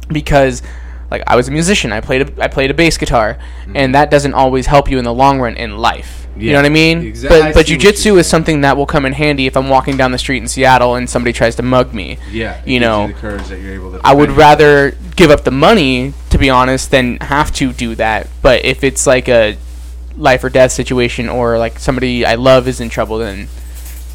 because 0.08 0.62
like 1.10 1.22
I 1.26 1.36
was 1.36 1.48
a 1.48 1.50
musician, 1.50 1.92
I 1.92 2.00
played 2.00 2.28
a, 2.28 2.42
I 2.42 2.48
played 2.48 2.70
a 2.70 2.74
bass 2.74 2.96
guitar 2.98 3.38
mm-hmm. 3.62 3.76
and 3.76 3.94
that 3.94 4.10
doesn't 4.10 4.34
always 4.34 4.66
help 4.66 4.90
you 4.90 4.98
in 4.98 5.04
the 5.04 5.14
long 5.14 5.40
run 5.40 5.56
in 5.56 5.78
life. 5.78 6.26
You 6.36 6.52
know 6.52 6.58
what 6.58 6.66
I 6.66 6.70
mean? 6.70 7.02
exact- 7.02 7.34
I 7.34 7.40
But 7.40 7.54
but 7.54 7.66
see 7.66 7.76
jujitsu 7.76 8.18
is 8.18 8.26
something 8.28 8.60
that 8.60 8.76
will 8.76 8.86
come 8.86 9.04
in 9.04 9.12
handy 9.12 9.46
if 9.46 9.56
I'm 9.56 9.68
walking 9.68 9.96
down 9.96 10.12
the 10.12 10.18
street 10.18 10.38
in 10.38 10.48
Seattle 10.48 10.94
and 10.94 11.10
somebody 11.10 11.32
tries 11.32 11.56
to 11.56 11.62
mug 11.62 11.92
me. 11.92 12.18
Yeah. 12.30 12.60
You 12.64 12.78
gives 12.78 12.80
know, 12.80 13.06
the 13.08 13.14
courage 13.14 13.48
that 13.48 13.60
you're 13.60 13.74
able 13.74 13.92
to. 13.92 14.00
I 14.04 14.14
would 14.14 14.26
defend 14.26 14.38
rather 14.38 14.96
give 15.16 15.30
up 15.30 15.44
the 15.44 15.50
money, 15.50 16.14
to 16.30 16.38
be 16.38 16.48
honest, 16.48 16.90
than 16.90 17.18
have 17.18 17.52
to 17.54 17.72
do 17.72 17.94
that. 17.96 18.28
But 18.40 18.64
if 18.64 18.84
it's 18.84 19.06
like 19.06 19.28
a 19.28 19.58
life 20.16 20.44
or 20.44 20.50
death 20.50 20.72
situation, 20.72 21.28
or 21.28 21.58
like 21.58 21.78
somebody 21.78 22.24
I 22.24 22.36
love 22.36 22.68
is 22.68 22.80
in 22.80 22.88
trouble, 22.88 23.18
then 23.18 23.48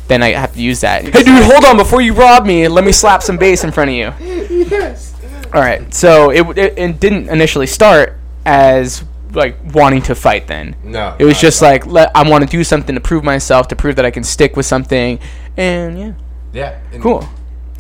then 0.08 0.22
I 0.22 0.32
have 0.32 0.54
to 0.54 0.62
use 0.62 0.82
that. 0.82 1.04
Hey, 1.04 1.24
dude, 1.24 1.44
hold 1.44 1.66
on 1.66 1.78
before 1.78 2.02
you 2.02 2.14
rob 2.14 2.46
me. 2.46 2.68
Let 2.68 2.84
me 2.84 2.92
slap 2.92 3.24
some 3.24 3.38
bass 3.38 3.64
in 3.64 3.72
front 3.72 3.90
of 3.90 3.96
you. 3.96 4.14
yes. 4.70 5.13
All 5.54 5.62
right. 5.62 5.94
So 5.94 6.30
it 6.32 6.58
it, 6.58 6.78
it 6.78 7.00
didn't 7.00 7.30
initially 7.30 7.68
start 7.68 8.18
as 8.46 9.04
like 9.34 9.58
wanting 9.74 10.02
to 10.04 10.16
fight. 10.16 10.48
Then 10.48 10.76
No. 10.84 11.16
it 11.20 11.26
was 11.26 11.40
just 11.40 11.62
all. 11.64 11.70
like 11.70 11.86
let, 11.86 12.12
I 12.16 12.28
want 12.30 12.44
to 12.44 12.50
do 12.50 12.64
something 12.64 12.96
to 12.96 13.02
prove 13.02 13.24
myself, 13.24 13.68
to 13.70 13.76
prove 13.76 13.96
that 13.96 14.06
I 14.06 14.12
can 14.12 14.24
stick 14.24 14.56
with 14.56 14.66
something, 14.66 15.20
and 15.58 16.00
yeah. 16.00 16.14
Yeah. 16.54 16.80
and- 16.92 17.02
Cool. 17.02 17.28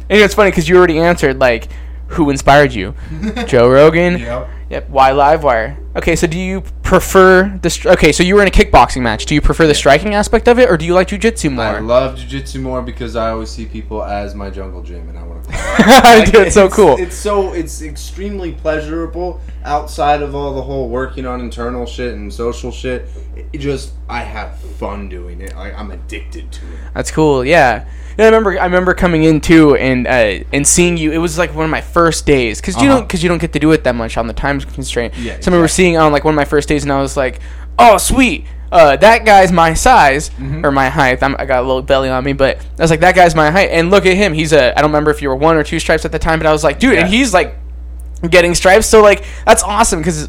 And 0.10 0.20
it's 0.22 0.34
funny 0.36 0.52
because 0.52 0.68
you 0.70 0.78
already 0.78 1.00
answered 1.00 1.40
like 1.40 1.70
who 2.08 2.30
inspired 2.30 2.74
you, 2.74 2.94
Joe 3.48 3.68
Rogan. 3.70 4.20
Yep. 4.20 4.50
Yep. 4.74 4.90
Why 4.90 5.12
Livewire? 5.12 5.78
Okay, 5.96 6.16
so 6.16 6.26
do 6.26 6.40
you 6.40 6.62
prefer 6.82 7.60
the? 7.62 7.70
Str- 7.70 7.90
okay, 7.90 8.12
so 8.12 8.24
you 8.24 8.34
were 8.34 8.42
in 8.42 8.48
a 8.48 8.52
kickboxing 8.52 9.04
match. 9.04 9.28
Do 9.28 9.36
you 9.36 9.42
prefer 9.42 9.68
the 9.68 9.76
striking 9.76 10.16
aspect 10.16 10.48
of 10.48 10.58
it, 10.58 10.68
or 10.68 10.78
do 10.78 10.86
you 10.86 10.96
like 10.96 11.10
jujitsu 11.10 11.54
more? 11.54 11.66
I 11.66 11.80
love 11.80 12.18
jujitsu 12.18 12.60
more 12.60 12.82
because 12.82 13.16
I 13.16 13.30
always 13.30 13.52
see 13.52 13.68
people 13.68 14.04
as 14.04 14.34
my 14.34 14.50
jungle 14.50 14.82
gym, 14.82 15.10
and 15.10 15.20
I 15.20 15.22
want 15.22 15.44
to. 15.44 16.32
Dude, 16.32 16.48
it's 16.48 16.56
so 16.56 16.70
cool. 16.70 16.98
It's 16.98 17.16
so 17.16 17.54
it's 17.54 17.84
extremely 17.84 18.54
pleasurable 18.54 19.40
outside 19.64 20.24
of 20.24 20.34
all 20.34 20.56
the 20.56 20.64
whole 20.64 20.90
working 20.90 21.28
on 21.28 21.40
internal 21.40 21.86
shit 21.86 22.16
and 22.16 22.34
social 22.34 22.72
shit. 22.72 23.08
It 23.36 23.60
just 23.60 23.94
I 24.10 24.22
have 24.22 24.58
fun 24.58 25.08
doing 25.08 25.40
it. 25.40 25.56
Like 25.56 25.78
I'm 25.80 25.92
addicted 25.92 26.52
to 26.52 26.66
it. 26.66 26.80
That's 26.96 27.12
cool. 27.12 27.46
Yeah. 27.46 27.86
And 28.18 28.22
I 28.22 28.26
remember 28.26 28.60
I 28.60 28.66
remember 28.66 28.94
coming 28.94 29.24
in 29.24 29.42
too 29.42 29.76
and 29.76 30.06
uh, 30.08 30.44
and 30.54 30.68
seeing 30.68 30.98
you. 30.98 31.12
It 31.12 31.18
was 31.18 31.38
like 31.38 31.54
one 31.56 31.66
of 31.66 31.72
my 31.72 31.82
first 31.82 32.26
days 32.26 32.62
because 32.62 32.76
you 32.76 32.84
Uh-huh. 32.90 32.98
don't 33.00 33.08
because 33.08 33.24
you 33.24 33.30
don't 33.30 33.40
get 33.42 33.54
to 33.54 33.60
do 33.60 33.72
it 33.72 33.84
that 33.86 33.96
much 33.96 34.18
on 34.18 34.28
the 34.28 34.34
time 34.34 34.60
constraint. 34.62 35.14
Yeah, 35.18 35.38
So 35.40 35.50
I 35.52 35.54
remember 35.54 35.68
seeing 35.68 35.98
on 35.98 36.12
like 36.12 36.24
one 36.24 36.34
of 36.34 36.38
my 36.38 36.46
first 36.46 36.68
days 36.70 36.84
and 36.84 36.92
I 36.92 37.02
was 37.02 37.18
like, 37.18 37.40
oh 37.80 37.98
sweet. 37.98 38.46
Uh, 38.72 38.96
that 38.98 39.24
guy's 39.24 39.52
my 39.52 39.74
size 39.76 40.30
Mm-hmm. 40.32 40.66
or 40.66 40.72
my 40.72 40.90
height. 40.90 41.22
I'm, 41.22 41.36
I 41.38 41.46
got 41.46 41.60
a 41.60 41.68
little 41.68 41.84
belly 41.84 42.10
on 42.10 42.24
me, 42.24 42.34
but 42.34 42.58
I 42.58 42.82
was 42.82 42.90
like, 42.90 43.02
that 43.02 43.14
guy's 43.14 43.36
my 43.36 43.52
height. 43.52 43.70
And 43.70 43.92
look 43.92 44.08
at 44.08 44.16
him. 44.18 44.34
He's 44.34 44.52
a. 44.52 44.72
I 44.76 44.82
don't 44.82 44.90
remember 44.90 45.12
if 45.12 45.22
you 45.22 45.30
were 45.30 45.36
one 45.36 45.58
or 45.58 45.64
two 45.64 45.80
stripes 45.80 46.06
at 46.06 46.12
the 46.12 46.18
time, 46.18 46.40
but 46.40 46.48
I 46.48 46.52
was 46.52 46.64
like, 46.64 46.80
dude, 46.80 46.98
and 46.98 47.08
he's 47.08 47.36
like 47.36 47.56
getting 48.28 48.56
stripes. 48.56 48.88
So 48.88 49.04
like, 49.04 49.26
that's 49.46 49.62
awesome 49.62 50.00
because 50.00 50.28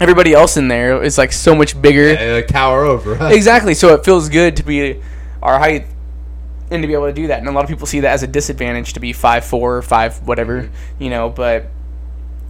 everybody 0.00 0.34
else 0.34 0.56
in 0.58 0.68
there 0.68 1.02
is 1.02 1.16
like 1.16 1.32
so 1.32 1.54
much 1.54 1.80
bigger. 1.80 2.12
Yeah, 2.12 2.34
like 2.34 2.48
tower 2.48 2.84
over. 2.84 3.14
us. 3.14 3.34
Exactly. 3.34 3.72
So 3.72 3.94
it 3.94 4.04
feels 4.04 4.28
good 4.28 4.56
to 4.56 4.62
be 4.64 5.00
our 5.42 5.58
height 5.58 5.86
and 6.72 6.82
to 6.82 6.86
be 6.86 6.94
able 6.94 7.06
to 7.06 7.12
do 7.12 7.28
that. 7.28 7.38
And 7.38 7.48
a 7.48 7.52
lot 7.52 7.64
of 7.64 7.70
people 7.70 7.86
see 7.86 8.00
that 8.00 8.12
as 8.12 8.22
a 8.22 8.26
disadvantage 8.26 8.94
to 8.94 9.00
be 9.00 9.12
five 9.12 9.44
four 9.44 9.76
or 9.76 9.82
five 9.82 10.26
whatever, 10.26 10.70
you 10.98 11.10
know. 11.10 11.28
But 11.28 11.66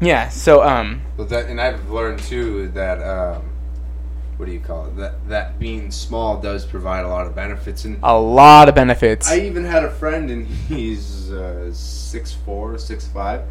yeah. 0.01 0.29
So 0.29 0.62
um, 0.62 1.03
But 1.16 1.29
that, 1.31 1.47
and 1.47 1.61
I've 1.61 1.91
learned 1.91 2.20
too 2.20 2.68
that 2.68 3.03
um, 3.03 3.51
what 4.37 4.47
do 4.47 4.53
you 4.53 4.61
call 4.61 4.87
it? 4.87 4.97
That 4.97 5.29
that 5.29 5.59
being 5.59 5.91
small 5.91 6.41
does 6.41 6.64
provide 6.64 7.05
a 7.05 7.09
lot 7.09 7.27
of 7.27 7.35
benefits. 7.35 7.85
And 7.85 7.99
a 8.03 8.18
lot 8.18 8.68
of 8.68 8.75
benefits. 8.75 9.31
I 9.31 9.41
even 9.41 9.64
had 9.64 9.85
a 9.85 9.91
friend, 9.91 10.31
and 10.31 10.47
he's 10.47 11.31
uh, 11.31 11.73
six 11.73 12.33
four, 12.33 12.79
six 12.79 13.07
five. 13.07 13.43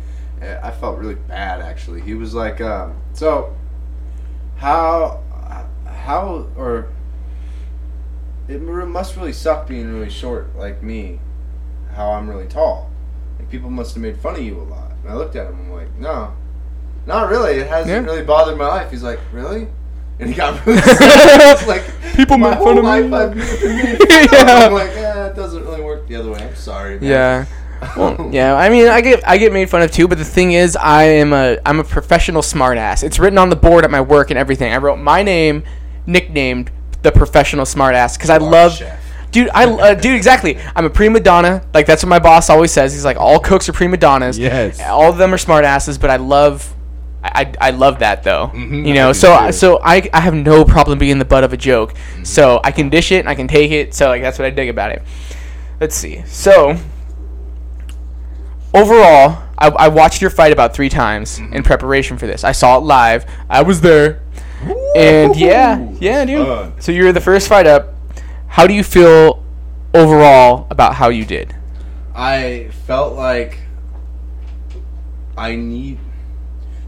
Uh, 0.41 0.59
I 0.63 0.71
felt 0.71 0.97
really 0.97 1.15
bad 1.15 1.61
actually. 1.61 2.01
He 2.01 2.13
was 2.13 2.33
like, 2.33 2.61
um, 2.61 2.95
"So, 3.13 3.55
how, 4.57 5.21
how, 5.85 6.47
or 6.57 6.89
it 8.51 8.87
must 8.87 9.15
really 9.15 9.33
suck 9.33 9.67
being 9.67 9.91
really 9.93 10.09
short 10.09 10.55
like 10.57 10.81
me. 10.83 11.19
How 11.93 12.11
I'm 12.11 12.29
really 12.29 12.47
tall. 12.47 12.89
Like 13.39 13.49
people 13.49 13.69
must 13.69 13.93
have 13.95 14.01
made 14.01 14.17
fun 14.19 14.35
of 14.35 14.41
you 14.41 14.59
a 14.59 14.63
lot." 14.63 14.91
And 15.03 15.11
I 15.11 15.15
looked 15.15 15.35
at 15.35 15.47
him. 15.47 15.59
And 15.59 15.67
I'm 15.67 15.73
like, 15.73 15.97
"No, 15.99 16.33
not 17.05 17.29
really. 17.29 17.53
It 17.55 17.67
hasn't 17.67 17.89
Yeah. 18.05 18.11
really 18.11 18.23
bothered 18.23 18.57
my 18.57 18.67
life." 18.67 18.91
He's 18.91 19.03
like, 19.03 19.19
"Really?" 19.33 19.67
And 20.19 20.29
he 20.29 20.35
got 20.35 20.63
really 20.65 20.79
like 21.67 21.83
People 22.15 22.37
my 22.37 22.49
make 22.49 22.57
whole 22.59 22.67
fun 22.67 22.77
of 22.77 22.83
me. 22.83 23.17
I've 23.17 23.35
made. 23.35 23.97
Yeah. 24.31 24.65
I'm 24.67 24.73
like, 24.73 24.91
eh, 24.91 25.27
it 25.27 25.35
doesn't 25.35 25.63
really 25.63 25.81
work 25.81 26.07
the 26.07 26.15
other 26.17 26.29
way. 26.31 26.39
I'm 26.43 26.55
sorry. 26.55 26.99
Man. 26.99 27.09
yeah. 27.09 27.45
Well, 27.97 28.29
yeah. 28.33 28.53
I 28.55 28.69
mean, 28.69 28.87
I 28.87 29.01
get 29.01 29.27
I 29.27 29.37
get 29.37 29.51
made 29.51 29.69
fun 29.69 29.81
of 29.81 29.91
too, 29.91 30.07
but 30.07 30.17
the 30.19 30.25
thing 30.25 30.51
is, 30.51 30.75
I 30.75 31.03
am 31.03 31.33
a 31.33 31.57
I'm 31.65 31.79
a 31.79 31.83
professional 31.83 32.43
smartass. 32.43 33.03
It's 33.03 33.17
written 33.17 33.39
on 33.39 33.49
the 33.49 33.55
board 33.55 33.83
at 33.83 33.89
my 33.91 34.01
work 34.01 34.29
and 34.29 34.37
everything. 34.37 34.71
I 34.71 34.77
wrote 34.77 34.97
my 34.97 35.23
name, 35.23 35.63
nicknamed 36.05 36.69
the 37.01 37.11
professional 37.11 37.65
smartass 37.65 38.17
because 38.17 38.29
I 38.29 38.37
love. 38.37 38.73
chef. 38.73 38.99
Dude, 39.31 39.49
I 39.53 39.63
uh, 39.65 39.93
dude 39.93 40.15
exactly. 40.15 40.57
I'm 40.75 40.83
a 40.85 40.89
prima 40.89 41.19
donna. 41.21 41.63
Like 41.73 41.85
that's 41.85 42.03
what 42.03 42.09
my 42.09 42.19
boss 42.19 42.49
always 42.49 42.71
says. 42.71 42.91
He's 42.93 43.05
like, 43.05 43.17
all 43.17 43.39
cooks 43.39 43.69
are 43.69 43.73
prima 43.73 43.95
donnas. 43.97 44.37
Yes. 44.37 44.81
All 44.81 45.09
of 45.09 45.17
them 45.17 45.33
are 45.33 45.37
smartasses, 45.37 45.97
but 45.99 46.09
I 46.09 46.17
love, 46.17 46.73
I, 47.23 47.31
I, 47.61 47.67
I 47.67 47.71
love 47.71 47.99
that 47.99 48.23
though. 48.23 48.51
Mhm, 48.53 48.85
you 48.85 48.93
know, 48.93 49.13
so 49.13 49.45
too. 49.45 49.51
so 49.53 49.79
I 49.81 50.09
I 50.13 50.19
have 50.19 50.33
no 50.33 50.65
problem 50.65 50.99
being 50.99 51.17
the 51.17 51.23
butt 51.25 51.45
of 51.45 51.53
a 51.53 51.57
joke. 51.57 51.93
So 52.23 52.59
I 52.63 52.71
can 52.71 52.89
dish 52.89 53.13
it 53.13 53.19
and 53.19 53.29
I 53.29 53.35
can 53.35 53.47
take 53.47 53.71
it. 53.71 53.93
So 53.93 54.09
like 54.09 54.21
that's 54.21 54.37
what 54.37 54.45
I 54.45 54.49
dig 54.49 54.67
about 54.67 54.91
it. 54.91 55.01
Let's 55.79 55.95
see. 55.95 56.23
So 56.25 56.75
overall, 58.73 59.43
I, 59.57 59.67
I 59.69 59.87
watched 59.87 60.21
your 60.21 60.29
fight 60.29 60.51
about 60.51 60.73
three 60.73 60.89
times 60.89 61.39
Mm-hmm. 61.39 61.53
in 61.53 61.63
preparation 61.63 62.17
for 62.17 62.27
this. 62.27 62.43
I 62.43 62.51
saw 62.51 62.77
it 62.77 62.81
live. 62.81 63.25
I 63.49 63.61
was 63.61 63.81
there. 63.81 64.21
And 64.95 65.35
yeah, 65.35 65.89
yeah, 65.99 66.25
dude. 66.25 66.45
Fun. 66.45 66.81
So 66.81 66.91
you're 66.91 67.11
the 67.11 67.21
first 67.21 67.47
fight 67.47 67.67
up. 67.67 67.95
How 68.47 68.67
do 68.67 68.73
you 68.73 68.83
feel 68.83 69.43
overall 69.93 70.67
about 70.69 70.95
how 70.95 71.09
you 71.09 71.25
did? 71.25 71.55
I 72.13 72.69
felt 72.85 73.15
like 73.15 73.59
I 75.37 75.55
need. 75.55 75.97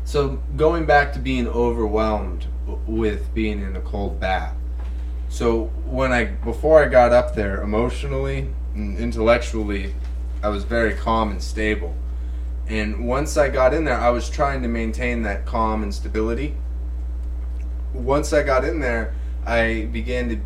So 0.05 0.41
going 0.57 0.85
back 0.85 1.13
to 1.13 1.19
being 1.19 1.47
overwhelmed 1.47 2.45
with 2.85 3.33
being 3.33 3.61
in 3.61 3.75
a 3.75 3.81
cold 3.81 4.19
bath. 4.19 4.55
So 5.29 5.65
when 5.85 6.11
I 6.11 6.25
before 6.25 6.83
I 6.83 6.87
got 6.87 7.11
up 7.11 7.33
there, 7.33 7.61
emotionally 7.61 8.49
and 8.75 8.97
intellectually, 8.97 9.95
I 10.43 10.49
was 10.49 10.63
very 10.63 10.93
calm 10.93 11.31
and 11.31 11.41
stable. 11.41 11.95
And 12.67 13.07
once 13.07 13.35
I 13.37 13.49
got 13.49 13.73
in 13.73 13.83
there, 13.83 13.99
I 13.99 14.09
was 14.09 14.29
trying 14.29 14.61
to 14.61 14.67
maintain 14.67 15.23
that 15.23 15.45
calm 15.45 15.83
and 15.83 15.93
stability. 15.93 16.55
Once 17.93 18.33
I 18.33 18.43
got 18.43 18.63
in 18.65 18.79
there, 18.79 19.13
I 19.45 19.87
began 19.91 20.29
to 20.29 20.37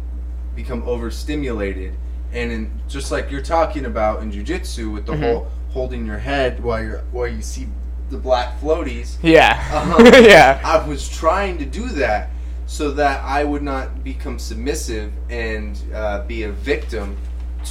become 0.56 0.84
overstimulated. 0.88 1.94
And 2.34 2.52
in, 2.52 2.72
just 2.88 3.12
like 3.12 3.32
you're 3.32 3.42
talking 3.42 3.86
about 3.86 4.22
in 4.22 4.32
jujitsu 4.32 4.92
with 4.94 5.06
the 5.06 5.14
Mhm. 5.14 5.22
whole 5.24 5.48
holding 5.70 6.06
your 6.06 6.18
head 6.18 6.62
while 6.64 6.84
you're 6.84 7.02
while 7.12 7.28
you 7.28 7.42
see 7.42 7.68
the 8.10 8.18
black 8.18 8.60
floaties, 8.62 9.18
Yeah. 9.22 9.62
Uh-huh. 9.74 10.18
yeah. 10.24 10.60
I 10.64 10.86
was 10.88 11.08
trying 11.10 11.58
to 11.60 11.66
do 11.66 11.88
that 11.90 12.30
so 12.66 12.92
that 12.92 13.24
I 13.24 13.44
would 13.44 13.64
not 13.64 14.04
become 14.04 14.40
submissive 14.40 15.12
and 15.30 15.80
uh, 15.94 16.24
be 16.26 16.44
a 16.44 16.52
victim 16.52 17.18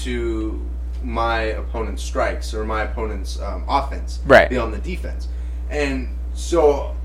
to 0.04 0.64
my 1.02 1.42
opponent's 1.42 2.02
strikes 2.02 2.54
or 2.54 2.64
my 2.64 2.82
opponent's 2.82 3.38
um, 3.40 3.64
offense. 3.68 4.20
Right. 4.26 4.48
Be 4.48 4.56
on 4.56 4.70
the 4.72 4.78
defense. 4.78 5.28
And 5.70 6.08
so 6.34 6.95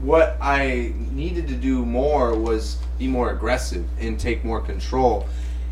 what 0.00 0.36
I 0.40 0.92
needed 1.12 1.48
to 1.48 1.54
do 1.54 1.84
more 1.84 2.34
was 2.38 2.76
be 2.98 3.08
more 3.08 3.30
aggressive 3.30 3.84
and 4.00 4.18
take 4.18 4.44
more 4.44 4.60
control 4.60 5.26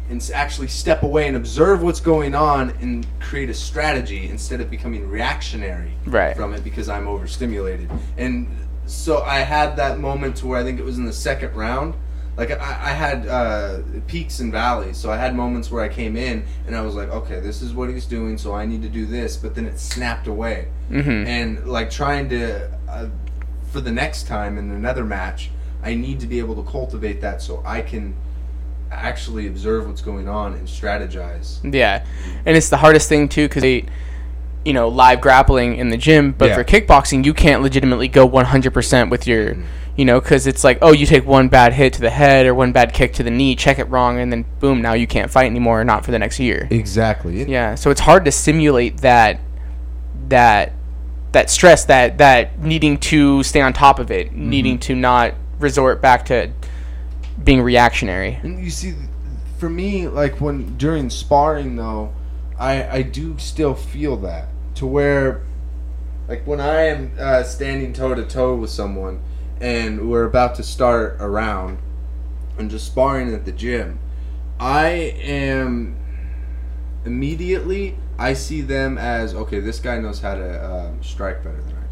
and 0.08 0.30
actually 0.34 0.68
step 0.68 1.02
away 1.02 1.26
and 1.26 1.36
observe 1.36 1.82
what's 1.82 1.98
going 2.00 2.34
on 2.34 2.70
and 2.80 3.06
create 3.20 3.50
a 3.50 3.54
strategy 3.54 4.28
instead 4.28 4.60
of 4.60 4.70
becoming 4.70 5.08
reactionary 5.08 5.90
Right. 6.06 6.36
from 6.36 6.54
it 6.54 6.62
because 6.62 6.88
I'm 6.88 7.08
overstimulated. 7.08 7.90
And 8.16 8.46
so 8.86 9.22
I 9.22 9.40
had 9.40 9.76
that 9.76 9.98
moment 9.98 10.36
to 10.36 10.46
where 10.46 10.60
I 10.60 10.62
think 10.64 10.78
it 10.78 10.84
was 10.84 10.96
in 10.98 11.06
the 11.06 11.12
second 11.12 11.54
round. 11.56 11.94
Like 12.36 12.52
I, 12.52 12.54
I 12.56 12.90
had 12.92 13.26
uh, 13.26 13.78
peaks 14.06 14.38
and 14.40 14.52
valleys, 14.52 14.96
so 14.96 15.10
I 15.10 15.16
had 15.16 15.34
moments 15.34 15.70
where 15.72 15.82
I 15.82 15.88
came 15.88 16.16
in 16.16 16.44
and 16.68 16.76
I 16.76 16.82
was 16.82 16.94
like, 16.94 17.08
okay, 17.08 17.40
this 17.40 17.60
is 17.62 17.72
what 17.72 17.88
he's 17.88 18.04
doing, 18.06 18.38
so 18.38 18.54
I 18.54 18.64
need 18.66 18.82
to 18.82 18.88
do 18.88 19.06
this. 19.06 19.36
But 19.36 19.54
then 19.56 19.66
it 19.66 19.80
snapped 19.80 20.26
away, 20.28 20.68
Mhm. 20.90 21.26
and 21.26 21.66
like 21.66 21.90
trying 21.90 22.28
to 22.28 22.70
uh, 22.88 23.06
for 23.76 23.82
the 23.82 23.92
next 23.92 24.26
time 24.26 24.56
in 24.56 24.70
another 24.70 25.04
match, 25.04 25.50
I 25.82 25.94
need 25.94 26.18
to 26.20 26.26
be 26.26 26.38
able 26.38 26.54
to 26.54 26.62
cultivate 26.62 27.20
that 27.20 27.42
so 27.42 27.62
I 27.62 27.82
can 27.82 28.14
actually 28.90 29.46
observe 29.48 29.86
what's 29.86 30.00
going 30.00 30.30
on 30.30 30.54
and 30.54 30.66
strategize. 30.66 31.58
Yeah, 31.74 32.06
and 32.46 32.56
it's 32.56 32.70
the 32.70 32.78
hardest 32.78 33.06
thing 33.10 33.28
too 33.28 33.46
because 33.48 33.64
you 33.64 34.72
know 34.72 34.88
live 34.88 35.20
grappling 35.20 35.76
in 35.76 35.90
the 35.90 35.98
gym, 35.98 36.32
but 36.32 36.48
Yeah. 36.48 36.54
for 36.54 36.64
kickboxing 36.64 37.22
you 37.26 37.34
can't 37.34 37.60
legitimately 37.62 38.08
go 38.08 38.26
100% 38.26 39.10
with 39.10 39.26
your 39.26 39.50
Mm-hmm. 39.50 39.62
you 39.96 40.06
know 40.06 40.20
because 40.22 40.46
it's 40.46 40.64
like 40.64 40.78
oh 40.80 40.92
you 40.92 41.04
take 41.04 41.26
one 41.26 41.48
bad 41.48 41.74
hit 41.74 41.92
to 41.92 42.00
the 42.00 42.08
head 42.08 42.46
or 42.46 42.54
one 42.54 42.72
bad 42.72 42.94
kick 42.94 43.12
to 43.14 43.22
the 43.22 43.30
knee, 43.30 43.54
check 43.56 43.78
it 43.78 43.90
wrong, 43.90 44.18
and 44.18 44.32
then 44.32 44.46
boom 44.58 44.80
now 44.80 44.94
you 44.94 45.06
can't 45.06 45.30
fight 45.30 45.44
anymore, 45.50 45.84
not 45.84 46.02
for 46.02 46.12
the 46.12 46.18
next 46.18 46.40
year. 46.40 46.66
Exactly. 46.70 47.44
Yeah, 47.44 47.74
so 47.74 47.90
it's 47.90 48.00
hard 48.00 48.24
to 48.24 48.32
simulate 48.32 49.02
that 49.02 49.38
that 50.28 50.72
that 51.36 51.50
stress 51.50 51.84
that 51.84 52.16
that 52.16 52.58
needing 52.60 52.96
to 52.96 53.42
stay 53.42 53.60
on 53.60 53.74
top 53.74 53.98
of 53.98 54.10
it, 54.10 54.28
Mm-hmm. 54.28 54.50
needing 54.50 54.78
to 54.78 54.94
not 54.94 55.34
resort 55.58 56.00
back 56.00 56.24
to 56.26 56.50
being 57.44 57.60
reactionary. 57.60 58.40
And 58.42 58.64
you 58.64 58.70
see, 58.70 58.94
for 59.58 59.68
me, 59.68 60.08
like 60.08 60.40
when 60.40 60.78
during 60.78 61.10
sparring 61.10 61.76
though, 61.76 62.14
I 62.58 62.88
I 62.98 63.02
do 63.02 63.36
still 63.36 63.74
feel 63.74 64.16
that 64.28 64.48
to 64.76 64.86
where, 64.86 65.42
like 66.26 66.46
when 66.46 66.58
I 66.58 66.86
am 66.86 67.12
uh, 67.18 67.42
standing 67.42 67.92
toe 67.92 68.14
to 68.14 68.24
toe 68.24 68.54
with 68.54 68.70
someone, 68.70 69.20
and 69.60 70.08
we're 70.08 70.24
about 70.24 70.54
to 70.54 70.62
start 70.62 71.18
a 71.20 71.28
round, 71.28 71.76
and 72.58 72.70
just 72.70 72.86
sparring 72.86 73.34
at 73.34 73.44
the 73.44 73.52
gym, 73.52 73.98
I 74.58 74.86
am 75.22 75.96
immediately 77.04 77.96
I 78.18 78.32
see 78.32 78.62
them 78.62 78.98
as 78.98 79.34
okay. 79.34 79.60
This 79.60 79.78
guy 79.78 79.98
knows 79.98 80.20
how 80.20 80.34
to 80.34 80.72
um, 80.72 81.02
strike 81.02 81.42
better 81.44 81.60
than 81.60 81.76
I 81.76 81.86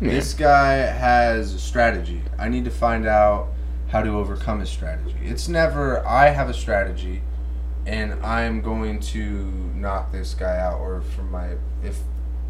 do. 0.00 0.06
Yeah. 0.06 0.12
This 0.12 0.34
guy 0.34 0.72
has 0.74 1.54
a 1.54 1.58
strategy. 1.58 2.22
I 2.38 2.48
need 2.48 2.64
to 2.64 2.70
find 2.70 3.06
out 3.06 3.48
how 3.88 4.02
to 4.02 4.10
overcome 4.10 4.60
his 4.60 4.70
strategy. 4.70 5.16
It's 5.22 5.48
never 5.48 6.06
I 6.06 6.30
have 6.30 6.48
a 6.48 6.54
strategy 6.54 7.22
and 7.86 8.14
I'm 8.24 8.60
going 8.62 8.98
to 9.00 9.20
knock 9.74 10.10
this 10.10 10.34
guy 10.34 10.58
out 10.58 10.80
or 10.80 11.02
from 11.02 11.30
my 11.30 11.56
if 11.82 12.00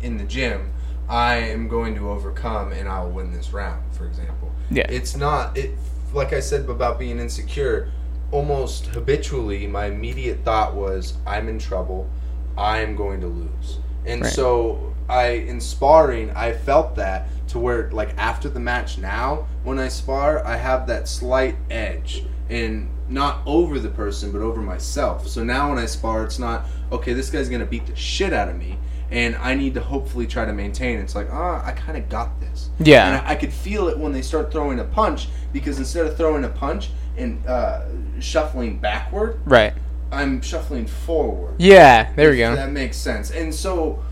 in 0.00 0.16
the 0.16 0.24
gym 0.24 0.72
I 1.08 1.36
am 1.36 1.68
going 1.68 1.94
to 1.96 2.08
overcome 2.10 2.72
and 2.72 2.88
I'll 2.88 3.10
win 3.10 3.32
this 3.32 3.52
round, 3.52 3.82
for 3.92 4.06
example. 4.06 4.52
Yeah. 4.70 4.86
It's 4.88 5.16
not 5.16 5.56
it 5.58 5.76
like 6.12 6.32
I 6.32 6.40
said 6.40 6.68
about 6.68 6.98
being 6.98 7.18
insecure, 7.18 7.90
almost 8.30 8.86
habitually 8.86 9.66
my 9.66 9.86
immediate 9.86 10.44
thought 10.44 10.74
was 10.74 11.14
I'm 11.26 11.48
in 11.48 11.58
trouble. 11.58 12.08
I 12.56 12.80
am 12.80 12.96
going 12.96 13.20
to 13.20 13.26
lose. 13.26 13.78
And 14.06 14.22
Right. 14.22 14.32
so 14.32 14.94
I 15.08 15.26
in 15.28 15.60
sparring 15.60 16.30
I 16.30 16.52
felt 16.52 16.96
that 16.96 17.28
to 17.48 17.58
where 17.58 17.90
like 17.90 18.14
after 18.16 18.48
the 18.48 18.60
match 18.60 18.98
now 18.98 19.46
when 19.64 19.78
I 19.78 19.88
spar 19.88 20.44
I 20.46 20.56
have 20.56 20.86
that 20.86 21.08
slight 21.08 21.56
edge 21.70 22.24
and 22.48 22.88
not 23.08 23.40
over 23.46 23.78
the 23.78 23.88
person 23.90 24.32
but 24.32 24.40
over 24.40 24.60
myself. 24.60 25.28
So 25.28 25.44
now 25.44 25.70
when 25.70 25.78
I 25.78 25.86
spar 25.86 26.24
it's 26.24 26.38
not 26.38 26.66
okay 26.92 27.12
this 27.12 27.30
guy's 27.30 27.48
going 27.48 27.60
to 27.60 27.66
beat 27.66 27.86
the 27.86 27.96
shit 27.96 28.32
out 28.32 28.48
of 28.48 28.56
me 28.56 28.78
and 29.10 29.36
I 29.36 29.54
need 29.54 29.74
to 29.74 29.80
hopefully 29.80 30.26
try 30.26 30.44
to 30.44 30.52
maintain. 30.52 30.98
It's 30.98 31.14
like, 31.14 31.28
ah, 31.30 31.64
I 31.64 31.72
kind 31.72 31.96
of 31.96 32.08
got 32.08 32.40
this. 32.40 32.70
Yeah. 32.80 33.06
And 33.06 33.26
I, 33.26 33.32
I 33.32 33.34
could 33.36 33.52
feel 33.52 33.88
it 33.88 33.98
when 33.98 34.12
they 34.12 34.22
start 34.22 34.50
throwing 34.50 34.80
a 34.80 34.84
punch 34.84 35.28
because 35.52 35.78
instead 35.78 36.06
of 36.06 36.16
throwing 36.16 36.44
a 36.44 36.48
punch 36.48 36.90
and 37.16 37.46
uh, 37.46 37.82
shuffling 38.18 38.78
backward, 38.78 39.38
Right. 39.44 39.74
I'm 40.14 40.40
shuffling 40.40 40.86
forward. 40.86 41.54
Yeah, 41.58 42.12
there 42.14 42.30
we 42.30 42.38
go. 42.38 42.54
That 42.54 42.72
makes 42.72 42.96
sense. 42.96 43.30
And 43.30 43.54
so 43.54 44.02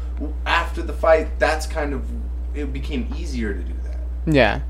after 0.46 0.82
the 0.82 0.92
fight, 0.92 1.38
that's 1.38 1.66
kind 1.66 1.92
of 1.94 2.04
it 2.54 2.72
became 2.72 3.12
easier 3.16 3.54
to 3.54 3.62
do 3.62 3.74
that. 3.84 3.98
Yeah. 4.26 4.60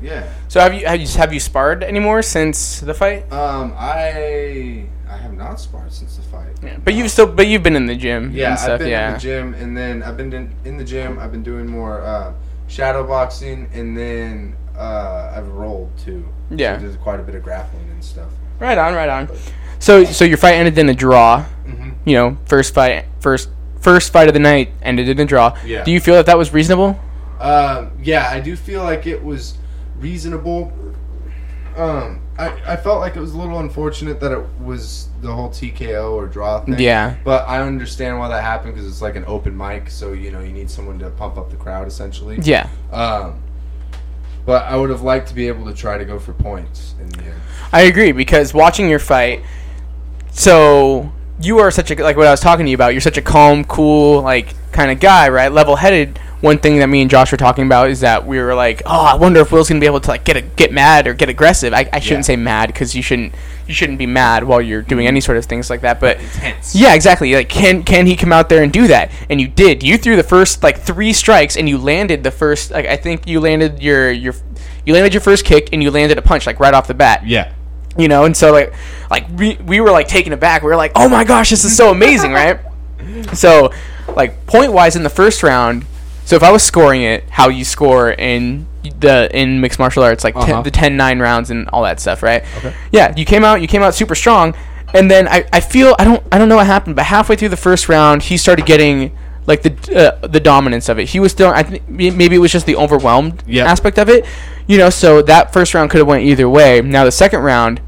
Yeah. 0.00 0.32
So 0.48 0.60
have 0.60 0.74
you 0.74 0.86
have 0.86 1.00
you 1.00 1.06
have 1.18 1.32
you 1.34 1.40
sparred 1.40 1.82
anymore 1.82 2.22
since 2.22 2.80
the 2.80 2.94
fight? 2.94 3.30
Um, 3.32 3.74
I 3.76 4.86
I 5.08 5.16
have 5.16 5.34
not 5.34 5.58
sparred 5.60 5.92
since 5.92 6.16
the 6.16 6.22
fight. 6.22 6.56
Yeah. 6.62 6.78
But 6.82 6.94
you've 6.94 7.10
still 7.10 7.26
but 7.26 7.46
you've 7.48 7.62
been 7.62 7.76
in 7.76 7.86
the 7.86 7.96
gym 7.96 8.30
Yeah, 8.32 8.50
and 8.50 8.58
stuff. 8.58 8.70
I've 8.72 8.78
been 8.80 8.88
yeah. 8.88 9.08
in 9.08 9.14
the 9.14 9.20
gym, 9.20 9.54
and 9.54 9.76
then 9.76 10.02
I've 10.02 10.16
been 10.16 10.32
in, 10.32 10.54
in 10.64 10.76
the 10.76 10.84
gym. 10.84 11.18
I've 11.18 11.32
been 11.32 11.42
doing 11.42 11.66
more 11.66 12.00
uh, 12.02 12.32
shadow 12.68 13.04
boxing, 13.06 13.68
and 13.72 13.96
then 13.96 14.56
uh, 14.76 15.34
I've 15.36 15.48
rolled 15.48 15.90
too. 15.98 16.26
Yeah. 16.50 16.78
so 16.78 16.86
did 16.86 17.00
quite 17.00 17.20
a 17.20 17.22
bit 17.22 17.34
of 17.34 17.42
grappling 17.42 17.90
and 17.90 18.02
stuff. 18.02 18.30
Right 18.60 18.78
on, 18.78 18.94
right 18.94 19.08
on. 19.08 19.28
So 19.78 20.04
so 20.04 20.24
your 20.24 20.38
fight 20.38 20.54
ended 20.54 20.78
in 20.78 20.88
a 20.88 20.94
draw. 20.94 21.44
Mm-hmm. 21.64 22.08
You 22.08 22.14
know, 22.16 22.38
first 22.46 22.74
fight 22.74 23.06
first 23.20 23.50
first 23.80 24.12
fight 24.12 24.28
of 24.28 24.34
the 24.34 24.40
night 24.40 24.70
ended 24.82 25.08
in 25.08 25.18
a 25.18 25.24
draw. 25.24 25.56
Yeah. 25.64 25.84
Do 25.84 25.90
you 25.90 26.00
feel 26.00 26.14
that 26.14 26.26
that 26.26 26.38
was 26.38 26.52
reasonable? 26.52 26.98
Um, 27.40 27.92
yeah, 28.02 28.28
I 28.30 28.40
do 28.40 28.56
feel 28.56 28.82
like 28.82 29.06
it 29.06 29.22
was 29.22 29.56
reasonable. 29.98 30.72
Um, 31.76 32.22
I, 32.36 32.72
I 32.72 32.76
felt 32.76 33.00
like 33.00 33.16
it 33.16 33.20
was 33.20 33.32
a 33.34 33.38
little 33.38 33.60
unfortunate 33.60 34.18
that 34.20 34.32
it 34.32 34.44
was 34.60 35.08
the 35.20 35.32
whole 35.32 35.48
TKO 35.48 36.12
or 36.12 36.26
draw 36.26 36.60
thing. 36.64 36.78
Yeah. 36.78 37.16
But 37.24 37.48
I 37.48 37.60
understand 37.60 38.18
why 38.18 38.28
that 38.28 38.42
happened 38.42 38.74
because 38.74 38.88
it's 38.88 39.02
like 39.02 39.16
an 39.16 39.24
open 39.26 39.56
mic, 39.56 39.90
so 39.90 40.12
you 40.12 40.30
know 40.32 40.40
you 40.40 40.52
need 40.52 40.70
someone 40.70 40.98
to 40.98 41.10
pump 41.10 41.36
up 41.36 41.50
the 41.50 41.56
crowd 41.56 41.86
essentially. 41.86 42.38
Yeah. 42.42 42.68
Um, 42.90 43.40
but 44.44 44.64
I 44.64 44.76
would 44.76 44.90
have 44.90 45.02
liked 45.02 45.28
to 45.28 45.34
be 45.34 45.46
able 45.46 45.66
to 45.66 45.74
try 45.74 45.98
to 45.98 46.04
go 46.04 46.18
for 46.18 46.32
points 46.32 46.94
in 47.00 47.08
the 47.10 47.24
end. 47.24 47.40
I 47.72 47.82
agree 47.82 48.12
because 48.12 48.54
watching 48.54 48.88
your 48.88 48.98
fight, 48.98 49.42
so 50.32 51.12
you 51.40 51.58
are 51.58 51.70
such 51.70 51.90
a 51.90 52.02
like 52.02 52.16
what 52.16 52.26
I 52.26 52.30
was 52.30 52.40
talking 52.40 52.66
to 52.66 52.70
you 52.70 52.74
about. 52.76 52.92
You're 52.92 53.00
such 53.00 53.16
a 53.18 53.22
calm, 53.22 53.64
cool, 53.64 54.22
like 54.22 54.54
kind 54.72 54.90
of 54.90 55.00
guy, 55.00 55.28
right? 55.28 55.50
Level-headed. 55.50 56.18
One 56.40 56.58
thing 56.58 56.78
that 56.78 56.86
me 56.86 57.00
and 57.02 57.10
Josh 57.10 57.32
were 57.32 57.36
talking 57.36 57.66
about 57.66 57.90
is 57.90 57.98
that 58.00 58.24
we 58.24 58.38
were 58.38 58.54
like, 58.54 58.80
oh, 58.86 59.04
I 59.06 59.16
wonder 59.16 59.40
if 59.40 59.50
Will's 59.50 59.68
gonna 59.68 59.80
be 59.80 59.86
able 59.86 60.00
to 60.00 60.08
like 60.08 60.22
get 60.24 60.36
a, 60.36 60.42
get 60.42 60.72
mad 60.72 61.08
or 61.08 61.14
get 61.14 61.28
aggressive. 61.28 61.72
I, 61.74 61.88
I 61.92 61.98
shouldn't 61.98 62.20
Yeah. 62.20 62.34
say 62.34 62.36
mad 62.36 62.68
because 62.68 62.94
you 62.94 63.02
shouldn't 63.02 63.34
you 63.66 63.74
shouldn't 63.74 63.98
be 63.98 64.06
mad 64.06 64.44
while 64.44 64.62
you're 64.62 64.82
doing 64.82 65.00
mm-hmm. 65.02 65.08
any 65.08 65.20
sort 65.20 65.36
of 65.36 65.46
things 65.46 65.68
like 65.68 65.80
that. 65.80 65.98
But 65.98 66.20
Intense. 66.20 66.76
yeah, 66.76 66.94
exactly. 66.94 67.34
Like, 67.34 67.48
can 67.48 67.82
can 67.82 68.06
he 68.06 68.14
come 68.14 68.32
out 68.32 68.48
there 68.48 68.62
and 68.62 68.72
do 68.72 68.86
that? 68.86 69.10
And 69.28 69.40
you 69.40 69.48
did. 69.48 69.82
You 69.82 69.98
threw 69.98 70.14
the 70.14 70.22
first 70.22 70.62
like 70.62 70.78
three 70.78 71.12
strikes, 71.12 71.56
and 71.56 71.68
you 71.68 71.76
landed 71.76 72.22
the 72.22 72.30
first. 72.30 72.70
Like, 72.70 72.86
I 72.86 72.96
think 72.96 73.26
you 73.26 73.40
landed 73.40 73.82
your 73.82 74.12
your 74.12 74.34
you 74.86 74.94
landed 74.94 75.12
your 75.12 75.20
first 75.20 75.44
kick, 75.44 75.70
and 75.72 75.82
you 75.82 75.90
landed 75.90 76.18
a 76.18 76.22
punch 76.22 76.46
like 76.46 76.60
right 76.60 76.72
off 76.72 76.86
the 76.86 76.94
bat 76.94 77.26
Yeah. 77.26 77.52
You 77.98 78.08
know 78.08 78.24
and 78.24 78.36
so 78.36 78.52
like 78.52 78.72
like 79.10 79.26
we, 79.36 79.56
we 79.56 79.80
were 79.80 79.90
like 79.90 80.08
taken 80.08 80.32
aback 80.32 80.62
we 80.62 80.68
were 80.68 80.76
like 80.76 80.92
oh 80.94 81.08
my 81.08 81.24
gosh 81.24 81.50
this 81.50 81.64
is 81.64 81.76
so 81.76 81.90
amazing 81.90 82.32
right 82.32 82.60
so 83.34 83.72
like 84.16 84.46
point 84.46 84.72
wise 84.72 84.96
in 84.96 85.02
the 85.02 85.10
first 85.10 85.42
round 85.42 85.84
so 86.24 86.36
if 86.36 86.42
i 86.42 86.50
was 86.50 86.62
scoring 86.62 87.02
it 87.02 87.28
how 87.30 87.48
you 87.48 87.64
score 87.64 88.10
in 88.12 88.66
the 89.00 89.28
in 89.38 89.60
mixed 89.60 89.78
martial 89.78 90.02
arts 90.02 90.24
like 90.24 90.34
Uh-huh. 90.36 90.46
ten, 90.46 90.62
the 90.62 90.70
10 90.70 90.96
9 90.96 91.18
rounds 91.18 91.50
and 91.50 91.68
all 91.70 91.82
that 91.82 92.00
stuff 92.00 92.22
right 92.22 92.44
Okay. 92.58 92.74
yeah 92.92 93.14
you 93.16 93.24
came 93.24 93.44
out 93.44 93.60
you 93.60 93.66
came 93.68 93.82
out 93.82 93.94
super 93.94 94.14
strong 94.14 94.54
and 94.94 95.10
then 95.10 95.26
i, 95.28 95.44
I 95.52 95.60
feel 95.60 95.94
i 95.98 96.04
don't 96.04 96.22
i 96.32 96.38
don't 96.38 96.48
know 96.48 96.56
what 96.56 96.66
happened 96.66 96.96
but 96.96 97.06
halfway 97.06 97.36
through 97.36 97.50
the 97.50 97.56
first 97.56 97.88
round 97.88 98.22
he 98.22 98.36
started 98.36 98.64
getting 98.64 99.16
like 99.46 99.62
the 99.62 99.72
uh, 100.22 100.26
the 100.26 100.40
dominance 100.40 100.88
of 100.88 100.98
it 100.98 101.08
he 101.08 101.20
was 101.20 101.32
still 101.32 101.48
i 101.50 101.62
think 101.62 101.88
maybe 101.88 102.36
it 102.36 102.38
was 102.38 102.52
just 102.52 102.66
the 102.66 102.76
overwhelmed 102.76 103.42
Yep. 103.46 103.66
aspect 103.66 103.98
of 103.98 104.08
it 104.08 104.24
you 104.66 104.78
know 104.78 104.88
so 104.90 105.20
that 105.22 105.52
first 105.52 105.74
round 105.74 105.90
could 105.90 105.98
have 105.98 106.06
went 106.06 106.22
either 106.24 106.48
way 106.48 106.80
now 106.80 107.04
the 107.04 107.12
second 107.12 107.40
round 107.40 107.80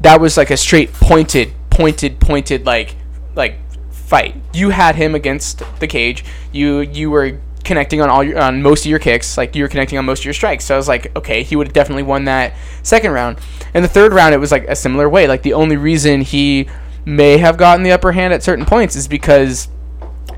that 0.00 0.20
was 0.20 0.36
like 0.36 0.50
a 0.50 0.56
straight 0.56 0.92
pointed, 0.92 1.52
pointed, 1.70 2.20
pointed 2.20 2.66
like 2.66 2.96
like 3.34 3.58
fight. 3.90 4.34
You 4.52 4.70
had 4.70 4.96
him 4.96 5.14
against 5.14 5.62
the 5.80 5.86
cage. 5.86 6.24
You 6.52 6.80
you 6.80 7.10
were 7.10 7.40
connecting 7.64 8.00
on 8.00 8.08
all 8.08 8.22
your 8.22 8.38
on 8.38 8.62
most 8.62 8.84
of 8.84 8.90
your 8.90 8.98
kicks, 8.98 9.36
like 9.36 9.56
you 9.56 9.64
were 9.64 9.68
connecting 9.68 9.98
on 9.98 10.04
most 10.04 10.20
of 10.20 10.24
your 10.24 10.34
strikes. 10.34 10.64
So 10.64 10.74
I 10.74 10.78
was 10.78 10.88
like, 10.88 11.14
okay, 11.16 11.42
he 11.42 11.56
would 11.56 11.66
have 11.66 11.74
definitely 11.74 12.04
won 12.04 12.24
that 12.24 12.54
second 12.82 13.10
round. 13.10 13.38
And 13.74 13.84
the 13.84 13.88
third 13.88 14.12
round, 14.12 14.34
it 14.34 14.38
was 14.38 14.52
like 14.52 14.64
a 14.68 14.76
similar 14.76 15.08
way. 15.08 15.26
Like 15.26 15.42
the 15.42 15.52
only 15.52 15.76
reason 15.76 16.20
he 16.20 16.68
may 17.04 17.38
have 17.38 17.56
gotten 17.56 17.82
the 17.82 17.92
upper 17.92 18.12
hand 18.12 18.32
at 18.32 18.42
certain 18.42 18.64
points 18.64 18.96
is 18.96 19.08
because 19.08 19.68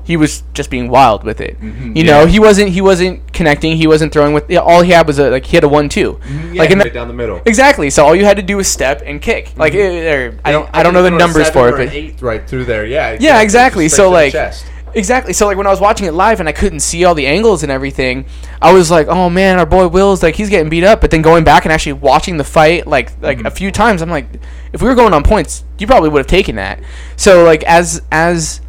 he 0.09 0.17
was 0.17 0.41
just 0.55 0.71
being 0.71 0.89
wild 0.89 1.23
with 1.23 1.39
it. 1.39 1.55
You 1.61 2.03
know, 2.03 2.21
Yeah. 2.21 2.25
he 2.25 2.39
wasn't 2.39 2.69
he 2.69 2.81
wasn't 2.81 3.31
connecting. 3.31 3.77
He 3.77 3.85
wasn't 3.85 4.11
throwing 4.11 4.33
with. 4.33 4.49
yeah, 4.49 4.57
all 4.57 4.81
he 4.81 4.91
had 4.91 5.05
was 5.05 5.19
a 5.19 5.29
like 5.29 5.45
he 5.45 5.55
had 5.55 5.63
a 5.63 5.69
one 5.69 5.87
two. 5.87 6.19
like 6.55 6.71
in 6.71 6.79
right 6.79 6.91
down 6.91 7.07
the 7.07 7.13
middle. 7.13 7.39
exactly. 7.45 7.91
So 7.91 8.03
all 8.05 8.15
you 8.15 8.25
had 8.25 8.37
to 8.37 8.43
do 8.43 8.57
was 8.57 8.67
step 8.67 9.03
and 9.05 9.21
kick. 9.21 9.53
Like 9.55 9.75
eh, 9.75 10.11
or, 10.11 10.39
I 10.43 10.51
don't 10.51 10.67
I 10.73 10.81
don't 10.81 10.95
know 10.95 11.03
the 11.03 11.11
could 11.11 11.19
throw 11.19 11.25
a 11.25 11.27
numbers 11.27 11.49
for 11.51 11.69
it, 11.69 11.77
but 11.77 11.93
eighth 11.93 12.23
right 12.23 12.43
through 12.49 12.65
there. 12.65 12.87
Yeah. 12.87 13.17
yeah, 13.19 13.41
exactly. 13.43 13.87
So 13.87 14.09
straight 14.09 14.31
to 14.31 14.37
the 14.37 14.43
like, 14.45 14.95
exactly. 14.95 15.33
So 15.33 15.45
like 15.45 15.57
when 15.57 15.67
I 15.67 15.69
was 15.69 15.79
watching 15.79 16.07
it 16.07 16.13
live 16.15 16.39
and 16.39 16.49
I 16.49 16.53
couldn't 16.53 16.79
see 16.79 17.05
all 17.05 17.13
the 17.13 17.27
angles 17.27 17.61
and 17.61 17.71
everything, 17.71 18.25
I 18.63 18.73
was 18.73 18.89
like, 18.89 19.05
oh 19.09 19.29
man, 19.29 19.59
our 19.59 19.67
boy 19.67 19.87
Will's 19.89 20.23
like 20.23 20.33
he's 20.33 20.49
getting 20.49 20.69
beat 20.69 20.83
up. 20.83 21.01
But 21.01 21.11
then 21.11 21.21
going 21.21 21.43
back 21.43 21.65
and 21.65 21.71
actually 21.71 21.93
watching 21.93 22.37
the 22.37 22.43
fight 22.43 22.87
like 22.87 23.11
like 23.21 23.37
Mm-hmm. 23.37 23.45
a 23.45 23.51
few 23.51 23.69
times, 23.71 24.01
I'm 24.01 24.09
like, 24.09 24.25
if 24.73 24.81
we 24.81 24.87
were 24.89 24.95
going 24.95 25.13
on 25.13 25.21
points, 25.23 25.63
you 25.77 25.85
probably 25.85 26.09
would 26.09 26.17
have 26.19 26.27
taken 26.27 26.55
that. 26.55 26.79
So 27.15 27.43
like 27.43 27.61
as 27.65 28.01
as 28.11 28.61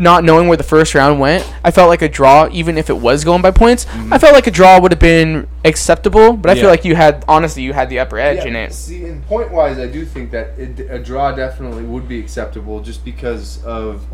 not 0.00 0.24
knowing 0.24 0.48
where 0.48 0.56
the 0.56 0.62
first 0.64 0.94
round 0.94 1.20
went, 1.20 1.50
I 1.64 1.70
felt 1.70 1.88
like 1.88 2.02
a 2.02 2.08
draw, 2.08 2.48
even 2.52 2.76
if 2.78 2.90
it 2.90 2.96
was 2.96 3.24
going 3.24 3.42
by 3.42 3.50
points. 3.50 3.86
I 4.10 4.18
felt 4.18 4.34
like 4.34 4.46
a 4.46 4.50
draw 4.50 4.80
would 4.80 4.90
have 4.92 5.00
been 5.00 5.46
acceptable. 5.64 6.32
But 6.34 6.50
I 6.50 6.54
Mm-hmm. 6.54 6.56
Yeah. 6.58 6.62
feel 6.62 6.70
like 6.70 6.84
you 6.84 6.94
had 6.96 7.24
honestly 7.28 7.62
you 7.62 7.72
had 7.72 7.88
the 7.90 7.98
upper 8.00 8.18
edge 8.18 8.44
in 8.44 8.56
it. 8.56 8.72
See, 8.72 9.04
in 9.04 9.22
point 9.22 9.50
wise, 9.52 9.78
I 9.78 9.86
do 9.86 10.04
think 10.04 10.30
that 10.32 10.58
it, 10.58 10.80
a 10.90 10.98
draw 10.98 11.32
definitely 11.32 11.84
would 11.84 12.08
be 12.08 12.18
acceptable 12.20 12.80
just 12.80 13.04
because 13.04 13.64
of, 13.64 14.04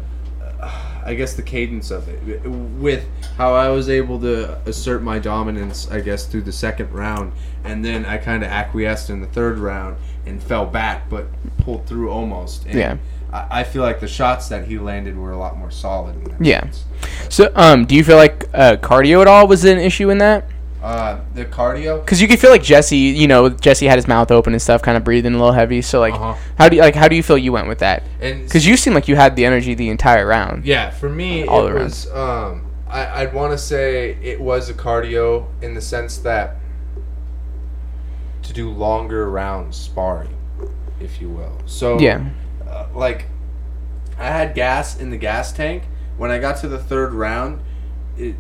uh, 0.61 1.01
I 1.05 1.14
guess, 1.14 1.35
the 1.35 1.43
cadence 1.43 1.91
of 1.91 2.09
it. 2.09 2.43
With 2.47 3.05
how 3.36 3.55
I 3.55 3.69
was 3.70 3.89
able 3.89 4.20
to 4.20 4.59
assert 4.66 5.02
my 5.02 5.19
dominance, 5.19 5.90
I 5.90 6.01
guess, 6.01 6.27
through 6.27 6.43
the 6.43 6.52
second 6.52 6.93
round, 6.93 7.32
and 7.65 7.85
then 7.85 8.05
I 8.05 8.19
kind 8.19 8.43
of 8.43 8.51
acquiesced 8.51 9.11
in 9.11 9.20
the 9.20 9.27
third 9.28 9.59
round 9.59 9.97
and 10.27 10.43
fell 10.43 10.66
back, 10.66 11.09
but 11.09 11.27
pulled 11.59 11.86
through 11.86 12.11
almost. 12.11 12.66
And 12.66 12.74
Yeah. 12.78 12.97
I, 13.32 13.61
I 13.61 13.65
feel 13.65 13.82
like 13.82 14.01
the 14.01 14.09
shots 14.09 14.48
that 14.48 14.66
he 14.66 14.78
landed 14.78 15.16
were 15.16 15.32
a 15.32 15.39
lot 15.39 15.57
more 15.57 15.70
solid. 15.70 16.16
In 16.16 16.24
that 16.24 16.40
Yeah. 16.44 16.61
sense. 16.61 16.85
So 17.28 17.52
um, 17.55 17.85
do 17.86 17.94
you 17.94 18.05
feel 18.05 18.16
like 18.16 18.48
uh, 18.55 18.77
cardio 18.77 19.20
at 19.20 19.27
all 19.27 19.47
was 19.47 19.65
an 19.65 19.78
issue 19.78 20.11
in 20.11 20.19
that? 20.19 20.44
Uh, 20.82 21.20
the 21.35 21.44
cardio. 21.44 22.01
Because 22.02 22.23
you 22.23 22.27
could 22.28 22.39
feel 22.39 22.51
like 22.51 22.62
Jesse, 22.62 22.97
you 22.97 23.28
know, 23.28 23.51
Jesse 23.51 23.85
had 23.86 23.97
his 23.98 24.09
mouth 24.09 24.31
open 24.31 24.55
and 24.55 24.62
stuff, 24.62 24.81
kind 24.81 24.97
of 24.97 25.05
breathing 25.05 25.35
a 25.35 25.36
little 25.36 25.52
heavy. 25.52 25.82
So 25.82 26.01
like, 26.01 26.15
Uh-huh. 26.15 26.35
how 26.57 26.69
do 26.70 26.77
you 26.77 26.82
like? 26.82 26.94
How 26.94 27.07
do 27.07 27.15
you 27.16 27.23
feel 27.23 27.36
you 27.36 27.52
went 27.52 27.69
with 27.69 27.81
that? 27.81 28.02
Because 28.19 28.66
you 28.66 28.77
seem 28.78 28.94
like 28.94 29.07
you 29.07 29.15
had 29.16 29.36
the 29.36 29.44
energy 29.44 29.74
the 29.74 29.90
entire 29.90 30.27
round. 30.27 30.65
Yeah, 30.65 30.89
for 30.90 31.11
me, 31.11 31.44
All 31.47 31.66
it 31.66 31.74
was. 31.74 32.11
Um, 32.11 32.65
I, 32.89 33.23
I'd 33.23 33.35
want 33.35 33.52
to 33.52 33.59
say 33.59 34.16
it 34.23 34.40
was 34.40 34.70
a 34.70 34.74
cardio 34.74 35.47
in 35.61 35.74
the 35.74 35.82
sense 35.82 36.16
that 36.19 36.57
to 38.43 38.52
do 38.52 38.70
longer 38.70 39.31
rounds 39.31 39.77
sparring, 39.77 40.35
if 40.98 41.20
you 41.20 41.28
will. 41.28 41.59
So 41.66 41.98
Yeah. 42.01 42.24
Uh, 42.70 42.86
like 42.94 43.26
I 44.18 44.26
had 44.26 44.55
gas 44.55 44.98
in 44.98 45.10
the 45.10 45.16
gas 45.16 45.52
tank. 45.52 45.84
When 46.16 46.30
I 46.30 46.38
got 46.38 46.59
to 46.59 46.68
the 46.68 46.78
third 46.78 47.14
round, 47.14 47.62
it 48.16 48.36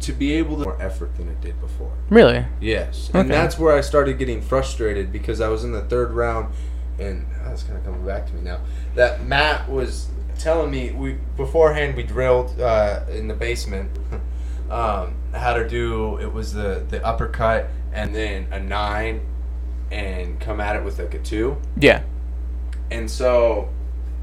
to 0.00 0.12
be 0.12 0.32
able 0.32 0.56
to 0.56 0.64
more 0.64 0.80
effort 0.80 1.16
than 1.16 1.28
it 1.28 1.40
did 1.40 1.60
before. 1.60 1.92
Really? 2.08 2.46
Yes, 2.60 3.10
okay. 3.10 3.20
and 3.20 3.30
that's 3.30 3.58
where 3.58 3.76
I 3.76 3.82
started 3.82 4.18
getting 4.18 4.40
frustrated 4.40 5.12
because 5.12 5.40
I 5.40 5.48
was 5.48 5.62
in 5.62 5.72
the 5.72 5.82
third 5.82 6.12
round, 6.12 6.54
and 6.98 7.26
that's 7.44 7.62
kind 7.62 7.78
of 7.78 7.84
coming 7.84 8.04
back 8.06 8.26
to 8.28 8.34
me 8.34 8.40
now. 8.40 8.60
That 8.94 9.24
Matt 9.24 9.68
was 9.68 10.08
telling 10.38 10.70
me 10.70 10.90
we 10.92 11.18
beforehand 11.36 11.94
we 11.94 12.02
drilled 12.02 12.58
uh, 12.60 13.00
in 13.10 13.28
the 13.28 13.34
basement 13.34 13.90
um, 14.70 15.14
how 15.34 15.52
to 15.52 15.68
do 15.68 16.18
it 16.18 16.32
was 16.32 16.54
the 16.54 16.84
the 16.88 17.04
uppercut 17.04 17.68
and 17.92 18.14
then 18.14 18.48
a 18.50 18.58
nine 18.58 19.20
and 19.90 20.40
come 20.40 20.60
at 20.60 20.76
it 20.76 20.84
with 20.84 20.98
like 20.98 21.14
a 21.14 21.18
two, 21.18 21.60
Yeah. 21.76 22.02
And 22.90 23.10
so 23.10 23.68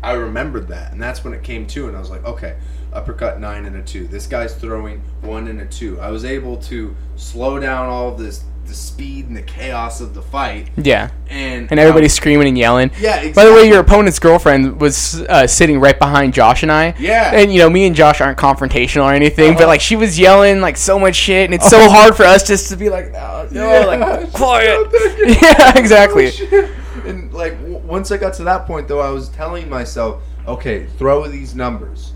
I 0.03 0.13
remembered 0.13 0.67
that, 0.69 0.91
and 0.91 1.01
that's 1.01 1.23
when 1.23 1.33
it 1.33 1.43
came 1.43 1.65
to, 1.67 1.87
and 1.87 1.95
I 1.95 1.99
was 1.99 2.09
like, 2.09 2.25
okay, 2.25 2.55
uppercut 2.93 3.39
nine 3.39 3.65
and 3.65 3.75
a 3.75 3.81
two. 3.81 4.07
This 4.07 4.27
guy's 4.27 4.53
throwing 4.55 5.01
one 5.21 5.47
and 5.47 5.59
a 5.61 5.65
two. 5.65 5.99
I 5.99 6.09
was 6.11 6.23
able 6.25 6.57
to 6.57 6.95
slow 7.15 7.59
down 7.59 7.87
all 7.89 8.09
of 8.09 8.17
this, 8.17 8.43
the 8.65 8.73
speed 8.73 9.27
and 9.27 9.35
the 9.35 9.41
chaos 9.41 10.01
of 10.01 10.13
the 10.13 10.21
fight, 10.21 10.69
Yeah. 10.77 11.09
and 11.29 11.69
And 11.71 11.79
everybody's 11.79 12.13
screaming 12.13 12.47
and 12.49 12.57
yelling. 12.57 12.91
Yeah, 12.99 13.15
exactly. 13.15 13.31
By 13.33 13.45
the 13.45 13.53
way, 13.53 13.67
your 13.69 13.79
opponent's 13.79 14.19
girlfriend 14.19 14.79
was 14.81 15.21
uh, 15.29 15.47
sitting 15.47 15.79
right 15.79 15.97
behind 15.97 16.33
Josh 16.33 16.63
and 16.63 16.71
I. 16.71 16.93
Yeah. 16.99 17.31
And 17.33 17.51
you 17.53 17.59
know, 17.59 17.69
me 17.69 17.87
and 17.87 17.95
Josh 17.95 18.19
aren't 18.19 18.37
confrontational 18.37 19.03
or 19.05 19.13
anything, 19.13 19.53
but 19.53 19.61
Uh-huh. 19.63 19.67
like 19.69 19.81
she 19.81 19.95
was 19.95 20.19
yelling 20.19 20.59
like 20.61 20.75
so 20.77 20.99
much 20.99 21.15
shit, 21.15 21.45
and 21.45 21.53
it's 21.53 21.69
so 21.69 21.89
hard 21.89 22.15
for 22.17 22.23
us 22.23 22.45
just 22.45 22.69
to 22.69 22.75
be 22.77 22.89
like, 22.89 23.11
no, 23.13 23.47
no, 23.51 23.69
Yeah. 23.79 23.85
like 23.85 24.33
quiet. 24.33 24.87
Yeah. 25.41 25.77
exactly. 25.77 26.31
Oh, 26.51 26.69
and 27.05 27.33
like 27.33 27.55
once 27.87 28.11
I 28.11 28.17
got 28.17 28.33
to 28.35 28.43
that 28.43 28.65
point, 28.67 28.87
though, 28.87 28.99
I 28.99 29.09
was 29.09 29.29
telling 29.29 29.69
myself, 29.69 30.21
okay, 30.45 30.85
throw 30.97 31.27
these 31.27 31.55
numbers, 31.55 32.13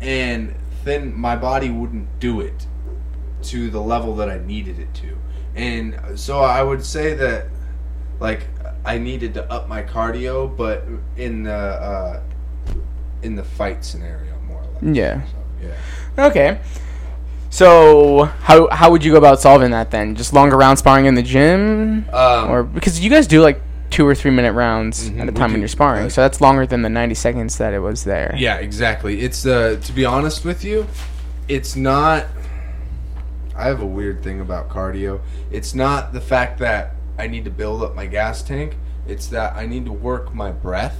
and 0.00 0.54
then 0.84 1.14
my 1.16 1.36
body 1.36 1.70
wouldn't 1.70 2.18
do 2.18 2.40
it 2.40 2.66
to 3.42 3.70
the 3.70 3.80
level 3.80 4.16
that 4.16 4.28
I 4.28 4.38
needed 4.38 4.78
it 4.78 4.92
to, 4.94 5.16
and 5.54 6.18
so 6.18 6.40
I 6.40 6.62
would 6.62 6.84
say 6.84 7.14
that, 7.14 7.46
like, 8.18 8.46
I 8.84 8.98
needed 8.98 9.34
to 9.34 9.50
up 9.52 9.68
my 9.68 9.82
cardio, 9.82 10.56
but 10.56 10.84
in 11.16 11.42
the 11.42 11.52
uh, 11.52 12.22
in 13.22 13.36
the 13.36 13.44
fight 13.44 13.84
scenario 13.84 14.34
more 14.48 14.62
or 14.62 14.82
less. 14.82 14.96
Yeah. 14.96 15.22
So, 15.26 15.36
yeah. 15.62 16.26
Okay. 16.26 16.60
So 17.50 18.24
how 18.24 18.68
how 18.70 18.90
would 18.90 19.04
you 19.04 19.12
go 19.12 19.18
about 19.18 19.40
solving 19.40 19.72
that 19.72 19.90
then? 19.90 20.14
Just 20.14 20.32
longer 20.32 20.56
round 20.56 20.78
sparring 20.78 21.06
in 21.06 21.14
the 21.14 21.22
gym, 21.22 22.06
Um, 22.12 22.50
or 22.50 22.62
because 22.62 23.00
you 23.00 23.10
guys 23.10 23.26
do 23.26 23.42
like 23.42 23.60
two 23.90 24.06
or 24.06 24.14
three 24.14 24.30
minute 24.30 24.52
rounds 24.52 25.10
Mhm, 25.10 25.20
at 25.20 25.28
a 25.28 25.32
time 25.32 25.52
when 25.52 25.60
you're 25.60 25.68
sparring, 25.68 26.04
right. 26.04 26.12
so 26.12 26.20
that's 26.22 26.40
longer 26.40 26.64
than 26.66 26.82
the 26.82 26.88
ninety 26.88 27.14
seconds 27.14 27.58
that 27.58 27.74
it 27.74 27.80
was 27.80 28.04
there. 28.04 28.34
Yeah, 28.38 28.56
exactly. 28.56 29.20
It's 29.20 29.44
uh 29.44 29.78
to 29.82 29.92
be 29.92 30.04
honest 30.04 30.44
with 30.44 30.64
you, 30.64 30.86
it's 31.48 31.76
not 31.76 32.26
I 33.56 33.64
have 33.64 33.82
a 33.82 33.86
weird 33.86 34.22
thing 34.22 34.40
about 34.40 34.68
cardio. 34.70 35.20
It's 35.50 35.74
not 35.74 36.12
the 36.12 36.20
fact 36.20 36.58
that 36.60 36.94
I 37.18 37.26
need 37.26 37.44
to 37.44 37.50
build 37.50 37.82
up 37.82 37.94
my 37.94 38.06
gas 38.06 38.42
tank. 38.42 38.76
It's 39.06 39.26
that 39.28 39.54
I 39.56 39.66
need 39.66 39.84
to 39.86 39.92
work 39.92 40.34
my 40.34 40.50
breath 40.52 40.96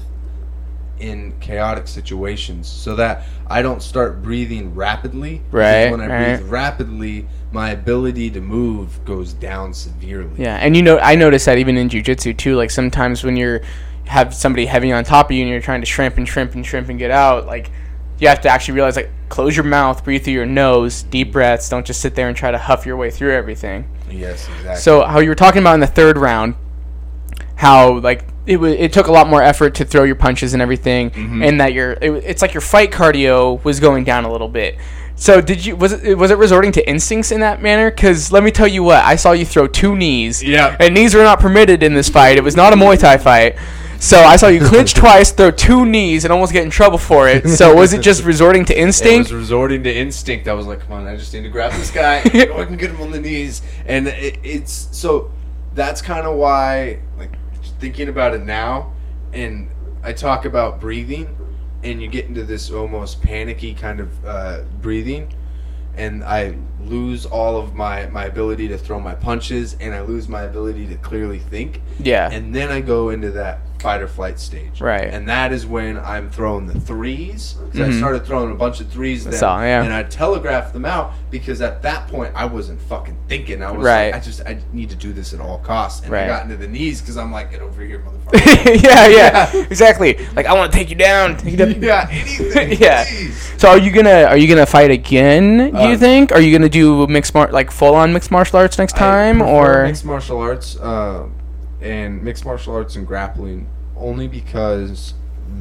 in 1.00 1.32
chaotic 1.40 1.88
situations 1.88 2.68
so 2.68 2.94
that 2.96 3.24
I 3.46 3.62
don't 3.62 3.82
start 3.82 4.22
breathing 4.22 4.74
rapidly. 4.74 5.42
Right, 5.50 5.90
When 5.90 6.00
I 6.00 6.06
right. 6.06 6.36
breathe 6.36 6.50
rapidly, 6.50 7.26
my 7.52 7.70
ability 7.70 8.30
to 8.30 8.40
move 8.40 9.04
goes 9.04 9.32
down 9.32 9.74
severely. 9.74 10.42
Yeah, 10.42 10.56
and 10.56 10.76
you 10.76 10.82
know, 10.82 10.98
I 10.98 11.16
notice 11.16 11.46
that 11.46 11.58
even 11.58 11.76
in 11.76 11.88
jujitsu 11.88 12.36
too. 12.36 12.56
Like 12.56 12.70
sometimes 12.70 13.24
when 13.24 13.36
you're 13.36 13.60
have 14.06 14.34
somebody 14.34 14.66
heavy 14.66 14.90
on 14.92 15.04
top 15.04 15.26
of 15.26 15.36
you 15.36 15.42
and 15.42 15.50
you're 15.50 15.60
trying 15.60 15.80
to 15.80 15.86
shrimp 15.86 16.16
and 16.16 16.28
shrimp 16.28 16.54
and 16.54 16.66
shrimp 16.66 16.88
and 16.88 16.98
get 16.98 17.10
out, 17.10 17.46
like 17.46 17.70
you 18.18 18.28
have 18.28 18.40
to 18.42 18.48
actually 18.48 18.74
realize 18.74 18.96
like 18.96 19.10
close 19.28 19.56
your 19.56 19.64
mouth, 19.64 20.04
breathe 20.04 20.24
through 20.24 20.34
your 20.34 20.46
nose, 20.46 21.02
deep 21.04 21.32
breaths. 21.32 21.68
Don't 21.68 21.86
just 21.86 22.00
sit 22.00 22.14
there 22.14 22.28
and 22.28 22.36
try 22.36 22.50
to 22.50 22.58
huff 22.58 22.84
your 22.84 22.96
way 22.96 23.10
through 23.10 23.32
everything. 23.32 23.88
Yes, 24.10 24.48
exactly. 24.48 24.76
So 24.76 25.04
how 25.04 25.20
you 25.20 25.28
were 25.28 25.34
talking 25.34 25.62
about 25.62 25.74
in 25.74 25.80
the 25.80 25.86
third 25.86 26.18
round, 26.18 26.54
how 27.56 27.98
like 28.00 28.24
it 28.50 28.56
wa 28.60 28.66
it 28.66 28.92
took 28.92 29.06
a 29.06 29.12
lot 29.12 29.28
more 29.28 29.42
effort 29.42 29.74
to 29.76 29.84
throw 29.84 30.02
your 30.04 30.16
punches 30.16 30.52
and 30.54 30.60
everything, 30.62 31.10
Mm-hmm. 31.10 31.42
and 31.42 31.60
that 31.60 31.72
your 31.72 31.92
it, 31.92 32.10
it's 32.30 32.42
like 32.42 32.52
your 32.54 32.60
fight 32.60 32.90
cardio 32.90 33.62
was 33.64 33.80
going 33.80 34.04
down 34.04 34.24
a 34.24 34.32
little 34.32 34.48
bit. 34.48 34.76
So 35.16 35.40
did 35.40 35.64
you 35.66 35.76
was 35.76 35.92
it 35.92 36.16
was 36.16 36.30
it 36.30 36.38
resorting 36.38 36.72
to 36.72 36.88
instincts 36.88 37.30
in 37.30 37.40
that 37.40 37.60
manner? 37.62 37.90
Because 37.90 38.32
let 38.32 38.42
me 38.42 38.50
tell 38.50 38.66
you 38.68 38.82
what, 38.82 39.04
I 39.04 39.16
saw 39.16 39.32
you 39.32 39.44
throw 39.44 39.66
two 39.66 39.94
knees. 39.96 40.42
Yeah. 40.42 40.76
And 40.80 40.94
knees 40.94 41.14
were 41.14 41.22
not 41.22 41.40
permitted 41.40 41.82
in 41.82 41.92
this 41.94 42.08
fight. 42.08 42.38
It 42.38 42.44
was 42.44 42.56
not 42.56 42.72
a 42.72 42.76
Muay 42.76 42.98
Thai 42.98 43.18
fight. 43.18 43.56
So 43.98 44.16
I 44.18 44.36
saw 44.36 44.48
you 44.48 44.60
clinch 44.66 44.94
twice, 45.04 45.30
throw 45.30 45.50
two 45.50 45.84
knees, 45.84 46.24
and 46.24 46.32
almost 46.32 46.54
get 46.54 46.64
in 46.64 46.70
trouble 46.70 46.96
for 46.96 47.28
it. 47.28 47.46
So 47.50 47.74
was 47.74 47.92
it 47.92 48.00
just 48.00 48.24
resorting 48.32 48.64
to 48.64 48.72
It 48.74 48.80
instinct? 48.82 49.30
was 49.30 49.34
resorting 49.34 49.82
to 49.82 49.94
instinct. 49.94 50.48
I 50.48 50.54
was 50.54 50.64
like, 50.66 50.80
come 50.80 50.92
on, 50.92 51.06
I 51.06 51.16
just 51.16 51.34
need 51.34 51.42
to 51.42 51.50
grab 51.50 51.72
this 51.72 51.90
guy. 51.90 52.20
I 52.24 52.64
can 52.64 52.78
get 52.78 52.88
him 52.90 53.02
on 53.02 53.10
the 53.10 53.20
knees. 53.20 53.60
And 53.84 54.08
it, 54.08 54.38
it's 54.42 54.88
so 54.96 55.30
that's 55.74 56.00
kind 56.00 56.26
of 56.26 56.36
why, 56.38 57.00
like, 57.18 57.32
thinking 57.80 58.08
about 58.08 58.34
it 58.34 58.44
now, 58.44 58.92
and 59.32 59.70
I 60.02 60.12
talk 60.12 60.44
about 60.44 60.80
breathing, 60.80 61.36
and 61.82 62.00
you 62.00 62.08
get 62.08 62.26
into 62.26 62.44
this 62.44 62.70
almost 62.70 63.22
panicky 63.22 63.74
kind 63.74 64.00
of 64.00 64.24
uh, 64.24 64.62
breathing, 64.80 65.32
and 65.96 66.22
I 66.22 66.56
lose 66.80 67.26
all 67.26 67.56
of 67.56 67.74
my, 67.74 68.06
my 68.06 68.26
ability 68.26 68.68
to 68.68 68.78
throw 68.78 69.00
my 69.00 69.14
punches, 69.14 69.76
and 69.80 69.94
I 69.94 70.02
lose 70.02 70.28
my 70.28 70.42
ability 70.42 70.86
to 70.88 70.96
clearly 70.96 71.38
think. 71.38 71.80
Yeah. 71.98 72.30
And 72.30 72.54
then 72.54 72.70
I 72.70 72.80
go 72.80 73.10
into 73.10 73.30
that 73.32 73.60
fight 73.80 74.02
or 74.02 74.08
flight 74.08 74.38
stage. 74.38 74.80
Right. 74.80 75.04
And 75.12 75.28
that 75.28 75.52
is 75.52 75.66
when 75.66 75.98
I'm 75.98 76.30
throwing 76.30 76.66
the 76.66 76.78
3s 76.78 77.56
So 77.74 77.84
I 77.84 77.88
Mhm. 77.88 77.98
started 77.98 78.26
throwing 78.26 78.50
a 78.50 78.54
bunch 78.54 78.80
of 78.80 78.88
threes 78.88 79.24
then. 79.24 79.32
saw, 79.32 79.60
yeah. 79.62 79.82
And 79.82 79.92
I 79.92 80.02
telegraphed 80.02 80.72
them 80.72 80.84
out 80.84 81.12
because 81.30 81.60
at 81.62 81.82
that 81.82 82.08
point 82.08 82.32
I 82.34 82.44
wasn't 82.44 82.80
fucking 82.82 83.16
thinking. 83.28 83.62
I 83.62 83.70
was 83.70 83.84
Right. 83.84 84.12
like, 84.12 84.20
I 84.22 84.24
just 84.24 84.40
I 84.46 84.58
need 84.72 84.90
to 84.90 84.96
do 84.96 85.12
this 85.12 85.32
at 85.32 85.40
all 85.40 85.58
costs. 85.58 86.02
And 86.02 86.10
Right. 86.10 86.24
I 86.24 86.28
got 86.28 86.44
into 86.44 86.56
the 86.56 86.66
knees 86.68 87.00
because 87.00 87.16
I'm 87.16 87.32
like, 87.32 87.50
get 87.52 87.62
over 87.62 87.82
here, 87.82 88.00
motherfucker. 88.00 88.82
yeah, 88.82 89.06
yeah, 89.06 89.50
exactly. 89.70 90.18
Like 90.36 90.46
I 90.46 90.52
want 90.54 90.72
to 90.72 90.78
take 90.78 90.90
you 90.90 90.96
down. 90.96 91.36
Take 91.36 91.52
you 91.52 91.56
down. 91.56 91.76
yeah, 91.80 92.06
anything. 92.10 92.72
Yeah. 92.80 93.04
please. 93.04 93.52
So 93.56 93.68
are 93.68 93.78
you 93.78 93.90
gonna 93.90 94.24
are 94.24 94.36
you 94.36 94.48
gonna 94.48 94.66
fight 94.66 94.90
again? 94.90 95.58
Do 95.58 95.64
you 95.88 95.94
Uh, 95.94 95.96
think? 95.96 96.32
Are 96.32 96.40
you 96.40 96.56
gonna 96.56 96.68
do 96.68 97.06
mixed 97.06 97.34
mar- 97.34 97.50
like 97.52 97.70
full 97.70 97.94
on 97.94 98.12
mixed 98.12 98.30
martial 98.30 98.58
arts 98.58 98.78
next 98.78 98.96
time, 98.96 99.40
I 99.42 99.46
or 99.46 99.84
mixed 99.86 100.04
martial 100.04 100.38
arts 100.40 100.76
uh, 100.80 101.24
and 101.80 102.22
mixed 102.22 102.44
martial 102.44 102.74
arts 102.74 102.96
and 102.96 103.06
grappling 103.06 103.68
only 103.96 104.28
because 104.28 105.14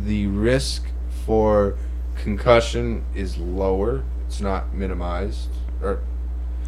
the 0.05 0.27
risk 0.27 0.85
for 1.25 1.77
concussion 2.15 3.03
is 3.15 3.37
lower. 3.37 4.03
It's 4.27 4.41
not 4.41 4.73
minimized 4.73 5.49
or 5.81 6.01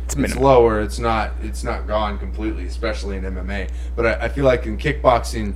it's 0.06 0.16
it's 0.16 0.36
lower. 0.36 0.82
It's 0.82 1.00
not 1.00 1.32
it's 1.42 1.64
not 1.64 1.88
gone 1.88 2.18
completely, 2.20 2.66
especially 2.66 3.18
in 3.18 3.24
MMA. 3.24 3.70
But 3.96 4.06
I, 4.06 4.14
I 4.26 4.30
feel 4.30 4.46
like 4.46 4.66
in 4.66 4.78
kickboxing, 4.78 5.54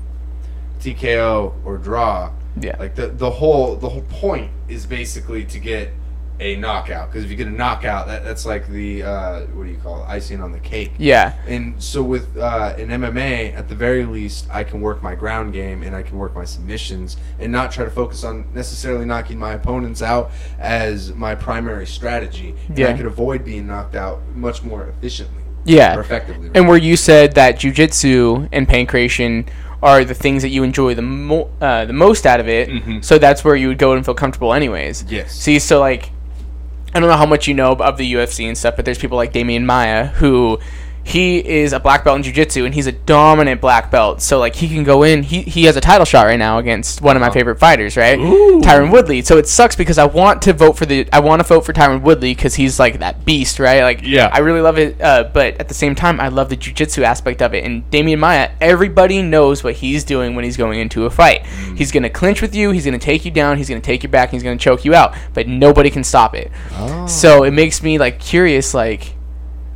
TKO 0.79 1.53
or 1.65 1.77
draw, 1.77 2.31
Yeah. 2.59 2.75
like 2.79 2.95
the 2.95 3.07
the 3.07 3.29
whole 3.31 3.75
the 3.75 3.89
whole 3.89 4.03
point 4.03 4.51
is 4.67 4.85
basically 4.85 5.45
to 5.45 5.59
get 5.59 5.91
a 6.39 6.55
knockout. 6.57 7.09
Because 7.09 7.23
if 7.23 7.29
you 7.31 7.37
get 7.37 7.47
a 7.47 7.51
knockout, 7.51 8.07
that, 8.07 8.23
that's 8.23 8.45
like 8.45 8.67
the 8.67 9.03
uh, 9.03 9.39
what 9.53 9.65
do 9.65 9.69
you 9.71 9.77
call 9.77 10.03
it? 10.03 10.07
Icing 10.07 10.41
on 10.41 10.51
the 10.51 10.59
cake. 10.59 10.91
Yeah. 10.97 11.33
And 11.47 11.81
so 11.81 12.03
with 12.03 12.35
uh, 12.37 12.75
in 12.77 12.89
MMA, 12.89 13.55
at 13.55 13.69
the 13.69 13.75
very 13.75 14.05
least, 14.05 14.47
I 14.51 14.63
can 14.63 14.81
work 14.81 15.01
my 15.01 15.15
ground 15.15 15.53
game 15.53 15.83
and 15.83 15.95
I 15.95 16.01
can 16.03 16.17
work 16.17 16.35
my 16.35 16.45
submissions 16.45 17.17
and 17.39 17.51
not 17.51 17.71
try 17.71 17.85
to 17.85 17.91
focus 17.91 18.23
on 18.23 18.45
necessarily 18.53 19.05
knocking 19.05 19.39
my 19.39 19.53
opponents 19.53 20.01
out 20.01 20.31
as 20.59 21.13
my 21.13 21.35
primary 21.35 21.87
strategy. 21.87 22.55
And 22.67 22.77
Yeah. 22.77 22.89
I 22.89 22.93
could 22.93 23.05
avoid 23.05 23.45
being 23.45 23.67
knocked 23.67 23.95
out 23.95 24.21
much 24.35 24.63
more 24.63 24.87
efficiently 24.89 25.43
Yeah. 25.63 25.95
or 25.95 26.01
effectively. 26.01 26.51
And 26.53 26.67
where 26.67 26.77
you 26.77 26.95
said 26.97 27.33
that 27.35 27.57
jujitsu 27.59 28.49
and 28.51 28.67
pankration 28.67 29.47
are 29.83 30.03
the 30.03 30.13
things 30.15 30.41
that 30.41 30.49
you 30.49 30.63
enjoy 30.63 30.95
the 30.95 31.01
mo- 31.01 31.49
uh, 31.61 31.85
the 31.85 31.93
most 31.93 32.25
out 32.25 32.39
of 32.39 32.47
it, 32.47 32.69
Mhm. 32.69 33.03
so 33.05 33.17
that's 33.19 33.43
where 33.43 33.55
you 33.55 33.67
would 33.67 33.77
go 33.77 33.91
and 33.93 34.03
feel 34.03 34.15
comfortable 34.15 34.53
anyways. 34.53 35.05
Yes. 35.07 35.31
See, 35.33 35.59
so 35.59 35.79
like, 35.79 36.09
I 36.95 37.01
don't 37.01 37.09
know 37.09 37.17
how 37.17 37.25
much 37.25 37.45
you 37.45 37.53
know 37.53 37.73
of 37.73 37.97
the 37.97 38.13
UFC 38.13 38.47
and 38.47 38.57
stuff, 38.57 38.77
but 38.77 38.85
there's 38.85 38.97
people 38.97 39.17
like 39.17 39.33
Demian 39.33 39.65
Maia 39.65 40.05
who 40.05 40.59
he 41.07 41.37
is 41.37 41.71
a 41.71 41.79
black 41.79 42.03
belt 42.03 42.17
in 42.17 42.23
jiu-jitsu 42.23 42.65
and 42.65 42.73
he's 42.73 42.87
a 42.87 42.91
dominant 42.91 43.61
black 43.61 43.91
belt 43.91 44.21
so 44.23 44.39
like 44.39 44.55
he 44.55 44.67
can 44.67 44.83
go 44.83 45.03
in 45.03 45.21
he, 45.21 45.43
he 45.43 45.65
has 45.65 45.75
a 45.75 45.81
title 45.81 46.03
shot 46.03 46.23
right 46.25 46.39
now 46.39 46.57
against 46.57 46.99
one 46.99 47.15
of 47.15 47.19
my 47.19 47.27
Uh-huh. 47.27 47.33
favorite 47.35 47.59
fighters 47.59 47.95
right 47.95 48.17
Ooh. 48.17 48.59
tyron 48.61 48.91
woodley 48.91 49.21
so 49.21 49.37
it 49.37 49.47
sucks 49.47 49.75
because 49.75 49.99
i 49.99 50.05
want 50.05 50.41
to 50.41 50.51
vote 50.53 50.75
for 50.77 50.87
the 50.87 51.07
i 51.13 51.19
want 51.19 51.41
to 51.41 51.47
vote 51.47 51.61
for 51.63 51.73
tyron 51.73 52.01
woodley 52.01 52.33
because 52.33 52.55
he's 52.55 52.79
like 52.79 52.97
that 52.99 53.23
beast 53.23 53.59
right 53.59 53.83
like 53.83 53.99
Yeah. 54.01 54.29
i 54.33 54.39
really 54.39 54.61
love 54.61 54.79
it 54.79 54.99
uh, 54.99 55.29
but 55.31 55.55
at 55.59 55.67
the 55.67 55.75
same 55.75 55.93
time 55.93 56.19
i 56.19 56.27
love 56.27 56.49
the 56.49 56.55
jiu-jitsu 56.55 57.03
aspect 57.03 57.39
of 57.43 57.53
it 57.53 57.63
and 57.63 57.87
Demian 57.91 58.17
Maia 58.17 58.49
everybody 58.59 59.21
knows 59.21 59.63
what 59.63 59.75
he's 59.75 60.03
doing 60.03 60.33
when 60.35 60.43
he's 60.43 60.57
going 60.57 60.79
into 60.79 61.05
a 61.05 61.09
fight 61.11 61.43
Mm. 61.43 61.77
he's 61.77 61.91
going 61.91 62.03
to 62.03 62.09
clinch 62.09 62.41
with 62.41 62.55
you 62.55 62.71
he's 62.71 62.85
going 62.85 62.97
to 62.97 63.05
take 63.05 63.25
you 63.25 63.31
down 63.31 63.57
he's 63.57 63.69
going 63.69 63.79
to 63.81 63.85
take 63.85 64.01
you 64.01 64.09
back 64.09 64.31
he's 64.31 64.41
going 64.41 64.57
to 64.57 64.63
choke 64.63 64.83
you 64.85 64.95
out 64.95 65.13
but 65.35 65.47
nobody 65.47 65.89
can 65.91 66.03
stop 66.03 66.33
it 66.33 66.51
Oh. 66.73 67.05
so 67.05 67.43
it 67.43 67.51
makes 67.51 67.83
me 67.83 67.99
like 67.99 68.19
curious, 68.19 68.73
like, 68.73 69.13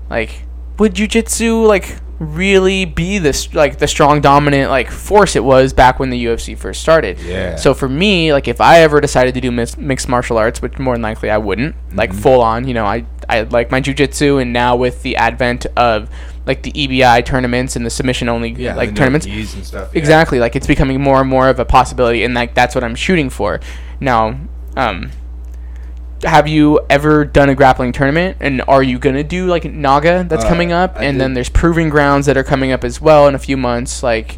like 0.09 0.43
would 0.79 0.93
jujitsu 0.93 1.65
like 1.67 1.97
really 2.19 2.83
be 2.83 3.17
this 3.17 3.53
like 3.53 3.77
the 3.79 3.87
strong 3.87 4.19
dominant 4.19 4.69
like 4.69 4.91
force 4.91 5.37
it 5.37 5.43
was 5.43 5.71
back 5.71 5.99
when 5.99 6.09
the 6.09 6.25
UFC 6.25 6.57
first 6.57 6.81
started? 6.81 7.19
Yeah. 7.19 7.55
So 7.55 7.73
for 7.73 7.87
me, 7.87 8.33
like 8.33 8.47
if 8.47 8.59
I 8.61 8.79
ever 8.81 8.99
decided 8.99 9.33
to 9.35 9.41
do 9.41 9.51
mis- 9.51 9.77
mixed 9.77 10.09
martial 10.09 10.37
arts, 10.37 10.61
which 10.61 10.77
more 10.79 10.95
than 10.95 11.01
likely 11.01 11.29
I 11.29 11.37
wouldn't, 11.37 11.75
like 11.93 12.09
Mm-hmm. 12.11 12.19
full 12.19 12.41
on, 12.41 12.67
you 12.67 12.73
know, 12.73 12.85
I 12.85 13.05
I 13.29 13.41
like 13.41 13.69
my 13.71 13.79
jujitsu, 13.79 14.41
and 14.41 14.51
now 14.51 14.75
with 14.75 15.01
the 15.03 15.15
advent 15.15 15.65
of 15.77 16.09
like 16.45 16.63
the 16.63 16.71
EBI 16.71 17.23
tournaments 17.25 17.75
and 17.75 17.85
the 17.85 17.89
submission 17.91 18.27
only 18.27 18.49
yeah, 18.51 18.73
like 18.75 18.95
tournaments, 18.95 19.27
and 19.27 19.47
stuff. 19.65 19.91
yeah. 19.93 19.99
exactly 19.99 20.39
like 20.39 20.55
it's 20.55 20.65
becoming 20.65 20.99
more 20.99 21.21
and 21.21 21.29
more 21.29 21.47
of 21.47 21.59
a 21.59 21.65
possibility 21.65 22.23
and 22.23 22.33
like 22.33 22.55
that's 22.55 22.73
what 22.73 22.83
i'm 22.83 22.95
shooting 22.95 23.29
for 23.29 23.59
now 23.99 24.35
um 24.75 25.11
have 26.23 26.47
you 26.47 26.79
ever 26.89 27.23
done 27.25 27.49
a 27.49 27.55
grappling 27.55 27.91
tournament 27.91 28.37
and 28.41 28.61
are 28.67 28.83
you 28.83 28.99
gonna 28.99 29.23
do 29.23 29.45
like 29.47 29.63
naga 29.65 30.25
that's 30.27 30.43
Uh, 30.43 30.49
coming 30.49 30.71
up 30.71 30.97
I 30.97 31.05
and 31.05 31.15
did. 31.15 31.21
then 31.21 31.33
there's 31.33 31.49
proving 31.49 31.89
grounds 31.89 32.25
that 32.25 32.35
are 32.37 32.43
coming 32.43 32.71
up 32.71 32.83
as 32.83 32.99
well 32.99 33.27
in 33.27 33.35
a 33.35 33.39
few 33.39 33.55
months 33.55 34.03
like 34.03 34.37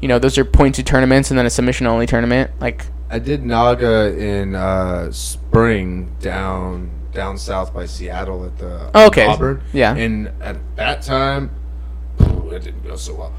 you 0.00 0.08
know 0.08 0.18
those 0.18 0.36
are 0.36 0.44
pointed 0.44 0.86
tournaments 0.86 1.30
and 1.30 1.38
then 1.38 1.46
a 1.46 1.50
submission 1.50 1.86
only 1.86 2.06
tournament 2.06 2.50
like 2.60 2.86
I 3.10 3.18
did 3.18 3.44
Naga 3.44 4.16
in 4.18 4.54
uh, 4.54 5.12
spring 5.12 6.14
down 6.20 6.90
down 7.12 7.36
south 7.36 7.74
by 7.74 7.84
Seattle 7.84 8.46
at 8.46 8.56
the 8.56 8.90
Oh, 8.94 9.06
okay. 9.08 9.26
Auburn. 9.26 9.60
Yeah. 9.74 9.94
And 9.94 10.28
at 10.40 10.56
that 10.76 11.02
time, 11.02 11.50
it 12.18 12.62
didn't 12.64 12.82
go 12.84 12.96
so 12.96 13.14
well. 13.14 13.32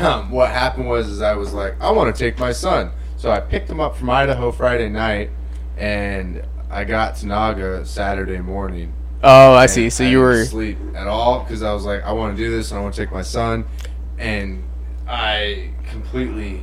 Um, 0.00 0.30
what 0.32 0.50
happened 0.50 0.88
was 0.88 1.08
is 1.08 1.22
I 1.22 1.34
was 1.34 1.52
like, 1.52 1.80
I 1.80 1.92
want 1.92 2.12
to 2.12 2.18
take 2.24 2.40
my 2.40 2.50
son, 2.50 2.90
so 3.16 3.30
I 3.30 3.38
picked 3.38 3.70
him 3.70 3.78
up 3.78 3.96
from 3.96 4.10
Idaho 4.10 4.50
Friday 4.50 4.88
night, 4.88 5.30
and 5.78 6.42
I 6.70 6.84
got 6.84 7.16
to 7.16 7.26
Naga 7.26 7.84
Saturday 7.84 8.38
morning. 8.40 8.92
oh 9.22 9.52
i 9.54 9.66
see 9.66 9.90
so 9.90 10.04
I 10.04 10.08
you 10.08 10.18
didn't 10.18 10.22
were 10.28 10.44
sleep 10.44 10.78
at 10.94 11.06
all 11.06 11.40
because 11.40 11.62
I 11.62 11.72
was 11.72 11.84
like, 11.84 12.02
I 12.04 12.12
want 12.12 12.36
to 12.36 12.42
do 12.42 12.50
this 12.50 12.70
and 12.70 12.78
I 12.78 12.82
want 12.82 12.94
to 12.94 13.00
take 13.04 13.12
my 13.12 13.22
son, 13.22 13.64
and 14.18 14.62
I 15.06 15.70
completely 15.90 16.62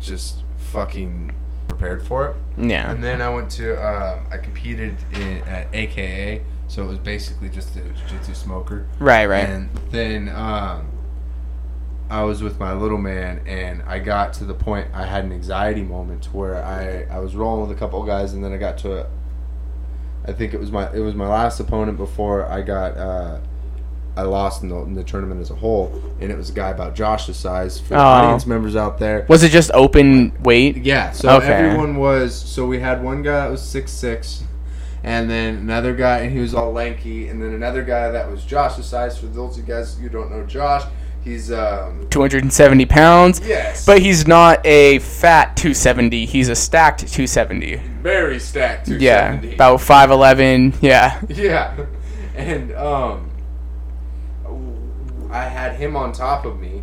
just 0.00 0.42
fucking 0.72 1.32
prepared 1.68 2.02
for 2.06 2.28
it. 2.30 2.36
yeah 2.66 2.90
And 2.90 3.02
then 3.04 3.20
I 3.20 3.28
went 3.28 3.50
to 3.52 3.76
uh, 3.80 4.20
I 4.30 4.38
competed 4.38 4.96
in, 5.12 5.38
at 5.42 5.68
AKA, 5.74 6.42
so 6.68 6.82
it 6.84 6.86
was 6.86 6.98
basically 6.98 7.48
just 7.50 7.76
a 7.76 7.80
jiu-jitsu 7.80 8.34
smoker. 8.34 8.86
right 8.98 9.26
right 9.26 9.48
And 9.48 9.68
then 9.90 10.28
um, 10.30 10.88
I 12.10 12.22
was 12.24 12.42
with 12.42 12.58
my 12.58 12.72
little 12.72 12.98
man, 12.98 13.40
and 13.46 13.82
I 13.86 14.00
got 14.00 14.32
to 14.34 14.44
the 14.44 14.54
point 14.54 14.88
I 14.92 15.06
had 15.06 15.24
an 15.24 15.32
anxiety 15.32 15.82
moment 15.82 16.26
where 16.32 16.56
I 16.62 17.06
I 17.14 17.20
was 17.20 17.36
rolling 17.36 17.68
with 17.68 17.76
a 17.76 17.78
couple 17.78 18.00
of 18.00 18.06
guys, 18.06 18.32
and 18.32 18.42
then 18.44 18.52
I 18.52 18.56
got 18.56 18.78
to 18.78 19.02
a. 19.02 19.06
I 20.26 20.32
think 20.32 20.52
it 20.52 20.60
was 20.60 20.70
my 20.70 20.92
it 20.92 21.00
was 21.00 21.14
my 21.14 21.28
last 21.28 21.60
opponent 21.60 21.96
before 21.96 22.46
I 22.46 22.62
got 22.62 22.96
uh, 22.96 23.38
I 24.16 24.22
lost 24.22 24.62
in 24.62 24.68
the, 24.68 24.76
in 24.78 24.94
the 24.94 25.04
tournament 25.04 25.40
as 25.40 25.50
a 25.50 25.54
whole, 25.54 26.02
and 26.20 26.30
it 26.32 26.36
was 26.36 26.50
a 26.50 26.52
guy 26.52 26.70
about 26.70 26.94
Josh's 26.96 27.36
size 27.36 27.80
for 27.80 27.90
the 27.90 28.00
Oh. 28.00 28.02
audience 28.02 28.44
members 28.44 28.74
out 28.76 28.98
there. 28.98 29.24
was 29.28 29.42
it 29.44 29.50
just 29.50 29.70
open 29.72 30.32
weight 30.42 30.76
Yeah, 30.78 31.12
so 31.12 31.36
Okay. 31.36 31.46
everyone 31.46 31.96
was. 31.96 32.34
So 32.34 32.66
we 32.66 32.80
had 32.80 33.02
one 33.04 33.22
guy 33.22 33.42
that 33.42 33.50
was 33.50 33.62
six 33.62 33.92
six, 33.92 34.42
and 35.04 35.30
then 35.30 35.54
another 35.54 35.94
guy, 35.94 36.18
and 36.18 36.32
he 36.32 36.40
was 36.40 36.54
all 36.54 36.72
lanky, 36.72 37.28
and 37.28 37.40
then 37.40 37.54
another 37.54 37.82
guy 37.84 38.10
that 38.10 38.28
was 38.30 38.44
Josh's 38.44 38.86
size. 38.86 39.16
For 39.16 39.26
those 39.26 39.56
of 39.56 39.66
you 39.68 39.72
guys 39.74 39.96
who 39.96 40.08
don't 40.08 40.30
know 40.32 40.44
Josh, 40.44 40.82
he's 41.22 41.52
um 41.52 42.06
270 42.10 42.86
pounds 42.86 43.40
yes, 43.46 43.84
but 43.84 44.00
he's 44.00 44.26
not 44.26 44.64
a 44.64 44.98
fat 45.00 45.56
270 45.56 46.24
he's 46.26 46.48
a 46.48 46.54
stacked 46.54 47.00
270 47.00 47.90
very 48.00 48.38
stacked. 48.38 48.86
270. 48.86 49.04
Yeah, 49.04 49.20
270. 49.28 49.54
about 49.54 49.80
five 49.80 50.10
eleven. 50.10 50.72
Yeah, 50.80 51.20
yeah, 51.28 51.76
and 52.34 52.72
um, 52.72 53.30
I 55.30 55.44
had 55.44 55.76
him 55.76 55.96
on 55.96 56.12
top 56.12 56.44
of 56.46 56.58
me. 56.58 56.82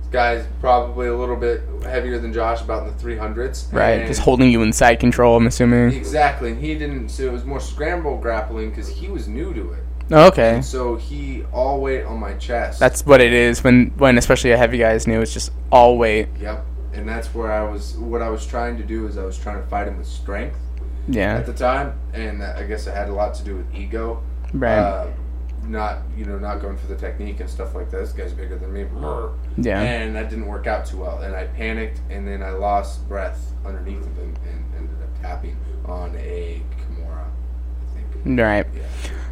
This 0.00 0.10
guy's 0.10 0.46
probably 0.60 1.06
a 1.06 1.16
little 1.16 1.36
bit 1.36 1.62
heavier 1.84 2.18
than 2.18 2.32
Josh, 2.32 2.60
about 2.60 2.86
in 2.86 2.92
the 2.92 2.98
three 2.98 3.16
hundreds. 3.16 3.68
right. 3.72 4.06
Just 4.06 4.20
holding 4.20 4.50
you 4.50 4.62
in 4.62 4.72
side 4.72 4.98
control. 4.98 5.36
I'm 5.36 5.46
assuming. 5.46 5.92
Exactly, 5.92 6.50
and 6.50 6.60
he 6.60 6.74
didn't. 6.74 7.10
So 7.10 7.22
it 7.24 7.32
was 7.32 7.44
more 7.44 7.60
scramble 7.60 8.18
grappling 8.18 8.70
because 8.70 8.88
he 8.88 9.08
was 9.08 9.28
new 9.28 9.54
to 9.54 9.72
it. 9.72 9.84
Oh, 10.10 10.28
okay, 10.28 10.54
And 10.56 10.64
so 10.64 10.96
he 10.96 11.42
all 11.52 11.80
weight 11.80 12.04
on 12.04 12.18
my 12.18 12.34
chest. 12.34 12.78
that's 12.78 13.04
what 13.04 13.20
it 13.20 13.32
is 13.32 13.64
when 13.64 13.92
when 13.96 14.18
especially 14.18 14.52
a 14.52 14.56
heavy 14.56 14.78
guy 14.78 14.92
is 14.92 15.06
new. 15.06 15.20
It's 15.20 15.32
just 15.32 15.52
all 15.72 15.98
weight. 15.98 16.28
yep. 16.40 16.64
And 16.92 17.06
that's 17.08 17.34
where 17.34 17.52
I 17.52 17.62
was. 17.68 17.94
What 17.96 18.22
I 18.22 18.30
was 18.30 18.46
trying 18.46 18.76
to 18.78 18.82
do 18.84 19.06
is 19.06 19.18
I 19.18 19.24
was 19.24 19.36
trying 19.36 19.60
to 19.62 19.68
fight 19.68 19.86
him 19.88 19.98
with 19.98 20.06
strength 20.06 20.58
Yeah, 21.08 21.36
at 21.36 21.44
the 21.46 21.52
time, 21.52 21.92
and 22.14 22.42
I 22.42 22.62
guess 22.66 22.86
it 22.86 22.94
had 22.94 23.08
a 23.08 23.12
lot 23.12 23.34
to 23.34 23.44
do 23.44 23.56
with 23.56 23.74
ego. 23.74 24.22
right. 24.54 24.78
Uh, 24.78 25.10
not 25.64 25.98
you 26.16 26.24
know 26.24 26.38
not 26.38 26.60
going 26.62 26.76
for 26.76 26.86
the 26.86 26.94
technique 26.94 27.40
and 27.40 27.50
stuff 27.50 27.74
like 27.74 27.90
that. 27.90 27.98
This 27.98 28.12
guy's 28.12 28.32
bigger 28.32 28.56
than 28.56 28.72
me. 28.72 28.86
yeah, 29.58 29.80
And 29.82 30.14
that 30.14 30.30
didn't 30.30 30.46
work 30.46 30.66
out 30.68 30.86
too 30.86 30.98
well, 30.98 31.18
and 31.18 31.34
I 31.34 31.48
panicked, 31.48 32.00
and 32.08 32.26
then 32.26 32.42
I 32.42 32.50
lost 32.50 33.06
breath 33.08 33.52
underneath 33.64 34.00
of 34.06 34.16
him, 34.16 34.34
and 34.48 34.64
ended 34.78 34.96
up 35.02 35.20
tapping 35.20 35.56
on 35.84 36.14
a 36.16 36.62
Kimura. 36.78 37.24
I 37.26 38.22
think. 38.24 38.38
right. 38.40 38.66
Yeah. 38.74 38.82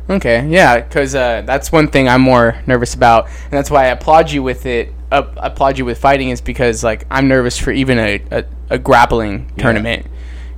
Okay, 0.08 0.46
yeah, 0.48 0.80
because 0.80 1.14
uh, 1.14 1.42
that's 1.46 1.72
one 1.72 1.88
thing 1.88 2.08
I'm 2.08 2.20
more 2.20 2.60
nervous 2.66 2.92
about, 2.94 3.26
and 3.26 3.52
that's 3.52 3.70
why 3.70 3.84
I 3.84 3.88
applaud 3.88 4.30
you 4.30 4.42
with 4.42 4.66
it. 4.66 4.92
Uh, 5.10 5.22
applaud 5.38 5.78
you 5.78 5.84
with 5.84 5.98
fighting 5.98 6.28
is 6.28 6.40
because 6.42 6.84
like 6.84 7.06
I'm 7.10 7.26
nervous 7.28 7.56
for 7.56 7.70
even 7.70 7.98
a, 7.98 8.22
a, 8.30 8.44
a 8.70 8.78
grappling 8.78 9.50
Yeah. 9.56 9.62
tournament. 9.62 10.06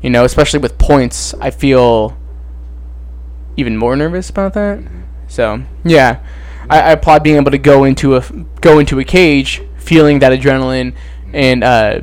You 0.03 0.11
know, 0.11 0.25
especially 0.25 0.59
with 0.61 0.79
points, 0.79 1.33
I 1.41 1.51
feel 1.51 2.17
even 3.57 3.77
more 3.77 3.97
nervous 3.97 4.31
about 4.31 4.55
that. 4.55 4.81
So 5.29 5.63
yeah, 5.85 6.25
I, 6.69 6.81
I 6.81 6.91
applaud 6.93 7.23
being 7.23 7.37
able 7.37 7.51
to 7.53 7.59
go 7.59 7.85
into 7.85 8.17
a 8.17 8.23
go 8.61 8.79
into 8.79 8.99
a 8.99 9.05
cage 9.05 9.63
feeling 9.79 10.19
that 10.21 10.33
adrenaline 10.33 10.95
and 11.33 11.63
uh, 11.63 12.01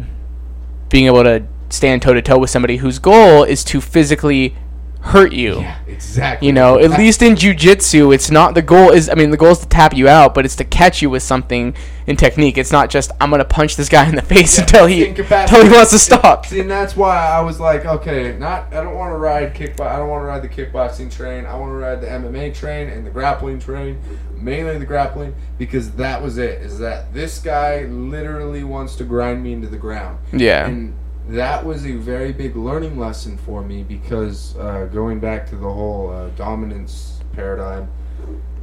being 0.90 1.06
able 1.08 1.24
to 1.24 1.46
stand 1.70 2.02
toe 2.02 2.14
to 2.14 2.22
toe 2.22 2.38
with 2.38 2.50
somebody 2.50 2.78
whose 2.78 3.00
goal 3.00 3.44
is 3.44 3.64
to 3.66 3.82
physically 3.82 4.56
hurt 5.04 5.34
you. 5.34 5.60
Yeah, 5.60 5.80
exactly. 5.86 6.48
You 6.48 6.54
know, 6.54 6.80
at 6.80 6.92
least 6.92 7.22
in 7.22 7.36
jujitsu, 7.36 8.16
it's 8.16 8.32
not 8.32 8.56
the 8.56 8.62
goal 8.62 8.90
is. 8.90 9.10
I 9.10 9.16
mean, 9.16 9.32
the 9.32 9.38
goal 9.38 9.52
is 9.52 9.60
to 9.60 9.68
tap 9.68 9.94
you 9.94 10.08
out, 10.08 10.34
but 10.34 10.46
it's 10.46 10.56
to 10.56 10.64
catch 10.64 11.02
you 11.02 11.10
with 11.10 11.22
something 11.22 11.76
in 12.08 12.16
technique. 12.16 12.58
It's 12.58 12.72
not 12.72 12.90
just 12.90 13.12
I'm 13.20 13.30
gonna 13.30 13.44
punch 13.44 13.76
this 13.76 13.90
guy 13.90 14.08
in 14.08 14.16
the 14.16 14.22
face 14.34 14.58
until 14.58 14.86
he 14.86 15.06
until 15.06 15.64
he 15.64 15.70
wants 15.70 15.92
to 15.92 16.00
stop. 16.00 16.46
See, 16.46 16.62
and 16.62 16.72
that's 16.72 16.96
why 16.96 17.18
I 17.18 17.42
was 17.42 17.60
like, 17.60 17.86
okay, 17.86 18.38
not 18.38 18.74
I 18.74 18.82
don't 18.82 18.96
want 18.96 19.14
to 19.14 19.18
ride 19.18 19.54
kickbox. 19.54 19.88
I 19.88 19.98
don't 19.98 20.10
want 20.10 20.24
to 20.24 20.28
ride 20.28 20.42
the 20.42 20.50
kickboxing 20.50 21.14
train. 21.14 21.46
I 21.46 21.58
want 21.58 21.72
to 21.72 21.76
ride 21.76 22.02
the 22.02 22.08
MMA 22.08 22.56
train 22.56 22.88
and 22.88 23.06
the 23.06 23.12
grappling 23.12 23.60
train, 23.60 24.00
mainly 24.38 24.78
the 24.78 24.86
grappling, 24.86 25.36
because 25.58 25.92
that 25.92 26.22
was 26.22 26.38
it. 26.38 26.62
Is 26.62 26.80
that 26.80 27.14
this 27.14 27.40
guy 27.40 27.84
literally 27.84 28.64
wants 28.64 28.96
to 28.96 29.04
grind 29.04 29.44
me 29.44 29.52
into 29.52 29.68
the 29.68 29.78
ground. 29.78 30.20
Yeah. 30.32 30.66
And 30.66 30.96
that 31.30 31.66
was 31.66 31.86
a 31.86 31.94
very 31.94 32.34
big 32.34 32.56
learning 32.56 33.00
lesson 33.00 33.38
for 33.38 33.62
me 33.62 33.84
because 33.84 34.56
uh, 34.58 34.86
going 34.92 35.20
back 35.20 35.48
to 35.50 35.56
the 35.56 35.72
whole 35.72 36.12
uh, 36.12 36.30
dominance 36.30 37.22
paradigm 37.34 37.90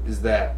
is 0.07 0.23
that 0.23 0.57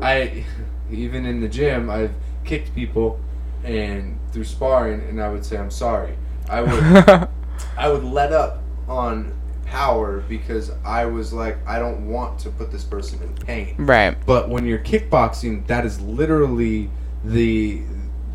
I 0.00 0.44
even 0.90 1.26
in 1.26 1.40
the 1.40 1.48
gym 1.48 1.90
I've 1.90 2.14
kicked 2.44 2.74
people 2.74 3.20
and 3.64 4.18
through 4.32 4.44
sparring 4.44 5.00
and 5.08 5.20
I 5.20 5.28
would 5.30 5.44
say 5.44 5.56
I'm 5.56 5.70
sorry. 5.70 6.16
I 6.48 6.62
would 6.62 7.28
I 7.76 7.88
would 7.88 8.04
let 8.04 8.32
up 8.32 8.62
on 8.88 9.34
power 9.64 10.20
because 10.20 10.70
I 10.84 11.06
was 11.06 11.32
like 11.32 11.58
I 11.66 11.78
don't 11.78 12.08
want 12.08 12.38
to 12.40 12.50
put 12.50 12.70
this 12.70 12.84
person 12.84 13.22
in 13.22 13.34
pain. 13.34 13.74
right. 13.78 14.16
But 14.26 14.48
when 14.48 14.66
you're 14.66 14.78
kickboxing, 14.78 15.66
that 15.66 15.84
is 15.84 16.00
literally 16.00 16.90
the 17.24 17.82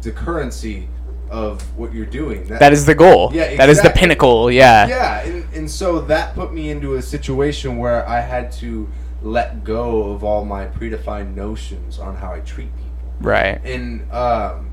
the 0.01 0.11
currency 0.11 0.87
of 1.29 1.61
what 1.77 1.93
you're 1.93 2.05
doing. 2.05 2.45
That 2.47 2.73
is 2.73 2.85
the 2.85 2.95
goal. 2.95 3.31
Yeah, 3.33 3.55
That 3.55 3.69
is 3.69 3.81
the 3.81 3.89
pinnacle. 3.89 4.51
Yeah. 4.51 4.87
yeah, 4.87 5.21
and, 5.21 5.53
and 5.53 5.71
so 5.71 6.01
that 6.01 6.33
put 6.33 6.53
me 6.53 6.69
into 6.69 6.95
a 6.95 7.01
situation 7.01 7.77
where 7.77 8.07
I 8.07 8.21
had 8.21 8.51
to 8.53 8.89
let 9.21 9.63
go 9.63 10.11
of 10.11 10.23
all 10.23 10.45
my 10.45 10.65
predefined 10.65 11.35
notions 11.35 11.99
on 11.99 12.15
how 12.15 12.33
I 12.33 12.39
treat 12.39 12.75
people. 12.75 13.13
Right. 13.21 13.63
And 13.63 14.09
um, 14.11 14.71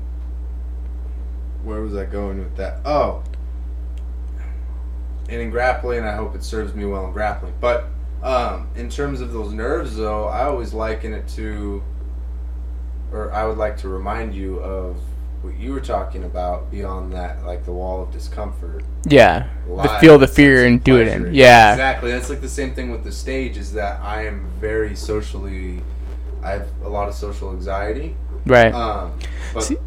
where 1.63 1.81
was 1.81 1.95
I 1.95 2.05
going 2.05 2.39
with 2.39 2.55
that? 2.57 2.79
Oh, 2.85 3.23
and 5.29 5.41
in 5.41 5.49
grappling, 5.49 6.03
I 6.03 6.13
hope 6.15 6.35
it 6.35 6.43
serves 6.43 6.73
me 6.73 6.85
well 6.85 7.05
in 7.05 7.11
grappling. 7.11 7.53
But 7.59 7.85
um, 8.23 8.69
in 8.75 8.89
terms 8.89 9.21
of 9.21 9.33
those 9.33 9.51
nerves, 9.51 9.95
though, 9.97 10.25
I 10.25 10.45
always 10.45 10.73
liken 10.73 11.13
it 11.13 11.27
to, 11.29 11.83
or 13.11 13.31
I 13.33 13.45
would 13.45 13.57
like 13.57 13.77
to 13.79 13.89
remind 13.89 14.33
you 14.33 14.59
of 14.59 14.97
what 15.47 15.57
you 15.57 15.71
were 15.71 15.79
talking 15.79 16.23
about 16.23 16.69
beyond 16.69 17.13
that, 17.13 17.45
like 17.45 17.65
the 17.65 17.71
wall 17.71 18.03
of 18.03 18.11
discomfort. 18.11 18.83
Yeah. 19.05 19.47
The 19.67 19.97
feel 19.99 20.17
the 20.17 20.27
fear 20.27 20.65
and 20.65 20.83
do 20.83 20.97
it 20.97 21.07
in. 21.07 21.33
Yeah. 21.33 21.71
exactly. 21.73 22.11
That's 22.11 22.29
like 22.29 22.41
the 22.41 22.49
same 22.49 22.73
thing 22.73 22.91
with 22.91 23.03
the 23.03 23.11
stage. 23.11 23.57
Is 23.57 23.73
that 23.73 23.99
I 24.01 24.25
am 24.25 24.49
very 24.59 24.95
socially, 24.95 25.81
I 26.43 26.51
have 26.51 26.67
a 26.83 26.89
lot 26.89 27.07
of 27.07 27.15
social 27.15 27.51
anxiety. 27.51 28.15
Right. 28.45 28.73
Um, 28.73 29.17
but 29.53 29.63
See- 29.63 29.77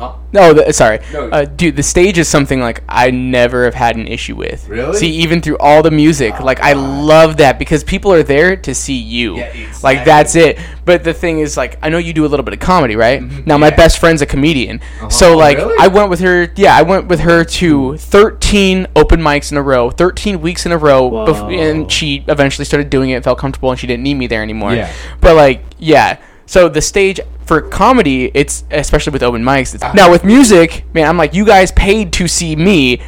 huh? 0.00 0.12
No, 0.32 0.52
the, 0.52 0.72
sorry, 0.72 1.00
No. 1.12 1.28
uh, 1.28 1.44
dude. 1.44 1.76
The 1.76 1.82
stage 1.82 2.16
is 2.18 2.28
something 2.28 2.60
like 2.60 2.82
I 2.88 3.10
never 3.10 3.64
have 3.64 3.74
had 3.74 3.96
an 3.96 4.06
issue 4.06 4.36
with. 4.36 4.68
Really? 4.68 4.96
See, 4.96 5.10
even 5.10 5.40
through 5.40 5.58
all 5.58 5.82
the 5.82 5.90
music, 5.90 6.34
Oh, 6.40 6.44
like 6.44 6.62
I 6.62 6.72
God. 6.74 7.04
love 7.04 7.36
that 7.38 7.58
because 7.58 7.82
people 7.84 8.12
are 8.12 8.22
there 8.22 8.56
to 8.56 8.74
see 8.74 8.94
you. 8.96 9.36
Yeah, 9.38 9.44
exactly. 9.46 9.80
Like 9.82 10.04
that's 10.04 10.34
it. 10.36 10.58
But 10.84 11.04
the 11.04 11.12
thing 11.14 11.38
is, 11.40 11.56
like, 11.56 11.78
I 11.82 11.88
know 11.88 11.98
you 11.98 12.12
do 12.12 12.24
a 12.24 12.28
little 12.28 12.42
bit 12.44 12.54
of 12.54 12.60
comedy, 12.60 12.96
right? 12.96 13.20
Mhm, 13.20 13.46
Now, 13.46 13.58
my 13.58 13.70
best 13.70 13.98
friend's 13.98 14.22
a 14.22 14.26
comedian, 14.26 14.80
so 15.08 15.34
Oh, 15.34 15.36
like, 15.36 15.58
really? 15.58 15.76
I 15.78 15.86
went 15.88 16.10
with 16.10 16.18
her. 16.20 16.48
Yeah, 16.56 16.74
I 16.76 16.82
went 16.82 17.06
with 17.06 17.20
her 17.20 17.44
to 17.44 17.96
13 17.96 18.86
open 18.96 19.20
mics 19.20 19.52
in 19.52 19.58
a 19.58 19.62
row, 19.62 19.90
13 19.90 20.40
weeks 20.40 20.66
in 20.66 20.72
a 20.72 20.78
row, 20.78 21.10
bef- 21.10 21.56
and 21.56 21.90
she 21.90 22.24
eventually 22.28 22.64
started 22.64 22.90
doing 22.90 23.10
it, 23.10 23.22
felt 23.22 23.38
comfortable, 23.38 23.70
and 23.70 23.78
she 23.78 23.86
didn't 23.86 24.02
need 24.02 24.14
me 24.14 24.26
there 24.26 24.42
anymore. 24.42 24.74
Yeah. 24.74 24.90
But 25.20 25.36
like, 25.36 25.62
yeah. 25.78 26.16
So 26.50 26.68
the 26.68 26.80
stage 26.82 27.20
for 27.46 27.60
comedy, 27.60 28.28
it's 28.34 28.64
especially 28.72 29.12
with 29.12 29.22
open 29.22 29.44
mics. 29.44 29.78
Ah. 29.80 29.86
It's, 29.90 29.94
now 29.94 30.10
with 30.10 30.24
music, 30.24 30.84
man, 30.92 31.06
I'm 31.08 31.16
like, 31.16 31.32
you 31.32 31.44
guys 31.44 31.70
paid 31.70 32.12
to 32.14 32.26
see 32.26 32.56
me. 32.56 33.00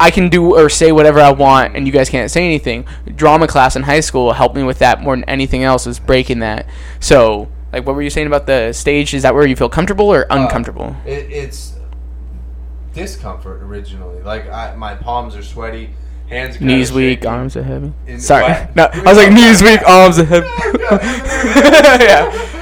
I 0.00 0.10
can 0.10 0.28
do 0.28 0.56
or 0.58 0.68
say 0.68 0.90
whatever 0.90 1.20
I 1.20 1.30
want, 1.30 1.76
and 1.76 1.86
you 1.86 1.92
guys 1.92 2.08
can't 2.08 2.28
say 2.28 2.44
anything. 2.44 2.86
Drama 3.14 3.46
class 3.46 3.76
in 3.76 3.84
high 3.84 4.00
school 4.00 4.32
helped 4.32 4.56
me 4.56 4.64
with 4.64 4.80
that 4.80 5.00
more 5.00 5.14
than 5.14 5.22
anything 5.26 5.62
else. 5.62 5.86
Was 5.86 6.00
breaking 6.00 6.40
that. 6.40 6.66
So, 6.98 7.48
like, 7.72 7.86
what 7.86 7.94
were 7.94 8.02
you 8.02 8.10
saying 8.10 8.26
about 8.26 8.46
the 8.46 8.72
stage? 8.72 9.14
Is 9.14 9.22
that 9.22 9.32
where 9.32 9.46
you 9.46 9.54
feel 9.54 9.68
comfortable 9.68 10.06
or 10.12 10.26
Uh, 10.32 10.42
uncomfortable? 10.42 10.96
It, 11.06 11.30
it's 11.30 11.74
discomfort 12.94 13.62
originally. 13.62 14.22
Like 14.22 14.48
I, 14.50 14.74
my 14.74 14.96
palms 14.96 15.36
are 15.36 15.42
sweaty, 15.44 15.90
hands 16.28 16.60
knees 16.60 16.90
weak, 16.92 17.18
shaky. 17.20 17.26
arms 17.28 17.56
are 17.56 17.62
heavy. 17.62 17.92
In- 18.08 18.18
Sorry, 18.20 18.42
what? 18.42 18.74
no, 18.74 18.88
I 18.92 19.02
was 19.02 19.16
like 19.18 19.32
knees 19.38 19.62
weak, 19.62 19.82
arms 19.86 20.18
are 20.18 20.24
heavy. 20.24 20.46
yeah, 22.04 22.54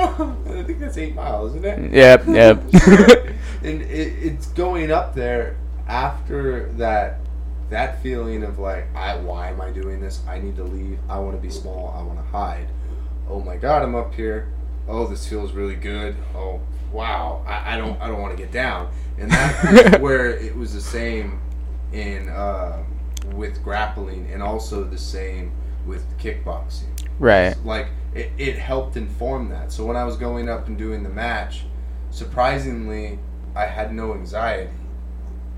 I 0.50 0.62
think 0.62 0.78
that's 0.78 0.96
eight 0.96 1.14
miles, 1.14 1.54
isn't 1.54 1.64
it? 1.64 1.92
yep, 1.92 2.26
yep. 2.26 2.62
and 3.62 3.82
it, 3.82 3.84
it's 4.22 4.46
going 4.48 4.90
up 4.90 5.14
there 5.14 5.56
after 5.86 6.66
that 6.74 7.20
that 7.68 8.02
feeling 8.02 8.42
of 8.42 8.58
like 8.58 8.86
I 8.96 9.16
why 9.16 9.50
am 9.50 9.60
I 9.60 9.70
doing 9.70 10.00
this? 10.00 10.22
I 10.26 10.38
need 10.38 10.56
to 10.56 10.64
leave. 10.64 10.98
I 11.08 11.18
want 11.18 11.36
to 11.36 11.42
be 11.42 11.50
small. 11.50 11.94
I 11.96 12.02
want 12.02 12.18
to 12.18 12.24
hide. 12.24 12.68
Oh 13.28 13.40
my 13.40 13.56
god, 13.56 13.82
I'm 13.82 13.94
up 13.94 14.14
here. 14.14 14.52
Oh, 14.88 15.06
this 15.06 15.28
feels 15.28 15.52
really 15.52 15.76
good. 15.76 16.16
Oh 16.34 16.60
wow, 16.92 17.44
I, 17.46 17.74
I 17.74 17.76
don't 17.76 18.00
I 18.00 18.08
don't 18.08 18.20
want 18.20 18.36
to 18.36 18.42
get 18.42 18.52
down. 18.52 18.90
And 19.18 19.30
that's 19.30 19.98
where 20.00 20.30
it 20.30 20.56
was 20.56 20.72
the 20.72 20.80
same 20.80 21.40
in 21.92 22.28
um, 22.30 22.86
with 23.34 23.62
grappling 23.62 24.30
and 24.32 24.42
also 24.42 24.82
the 24.84 24.98
same 24.98 25.52
with 25.86 26.04
kickboxing 26.18 26.88
right. 27.18 27.56
like 27.64 27.88
it, 28.14 28.32
it 28.38 28.56
helped 28.56 28.96
inform 28.96 29.48
that. 29.50 29.72
So 29.72 29.84
when 29.84 29.96
i 29.96 30.04
was 30.04 30.16
going 30.16 30.48
up 30.48 30.66
and 30.66 30.76
doing 30.76 31.02
the 31.02 31.08
match 31.08 31.64
surprisingly 32.10 33.18
i 33.54 33.66
had 33.66 33.94
no 33.94 34.14
anxiety. 34.14 34.70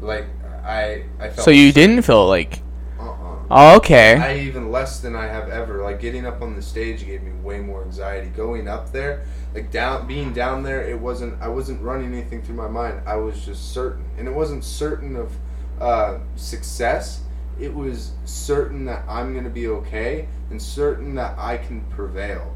Like 0.01 0.27
i 0.65 1.05
i 1.19 1.29
felt 1.31 1.45
So 1.45 1.51
you 1.51 1.73
didn't 1.73 2.03
feel 2.03 2.27
like, 2.27 2.63
uh-uh. 2.99 3.37
oh, 3.51 3.77
okay. 3.77 4.17
i 4.17 4.39
even 4.39 4.71
less 4.71 5.01
than 5.01 5.17
i 5.17 5.27
have 5.27 5.49
ever. 5.49 5.83
Like 5.83 6.01
getting 6.01 6.27
up 6.27 6.43
on 6.43 6.55
the 6.55 6.63
stage 6.63 7.05
gave 7.05 7.23
me 7.23 7.33
way 7.33 7.61
more 7.61 7.83
anxiety. 7.83 8.29
Going 8.29 8.69
up 8.69 8.93
there 8.93 9.25
like 9.55 9.71
down 9.71 10.07
being 10.07 10.33
down 10.33 10.63
there 10.63 10.83
it 10.83 10.99
wasn't 10.99 11.39
i 11.43 11.47
wasn't 11.47 11.79
running 11.83 12.13
anything 12.13 12.43
through 12.43 12.57
my 12.57 12.69
mind. 12.69 13.01
I 13.07 13.17
was 13.17 13.45
just 13.45 13.73
certain. 13.73 14.05
And 14.19 14.29
it 14.29 14.35
wasn't 14.35 14.65
certain 14.65 15.17
of 15.17 15.33
uh, 15.81 16.19
success 16.37 17.23
it 17.61 17.73
was 17.73 18.13
certain 18.25 18.85
that 18.85 19.05
i'm 19.09 19.35
gonna 19.35 19.51
be 19.51 19.69
okay 19.69 20.29
and 20.51 20.61
certain 20.61 21.15
that 21.15 21.39
i 21.39 21.57
can 21.57 21.81
prevail 21.91 22.55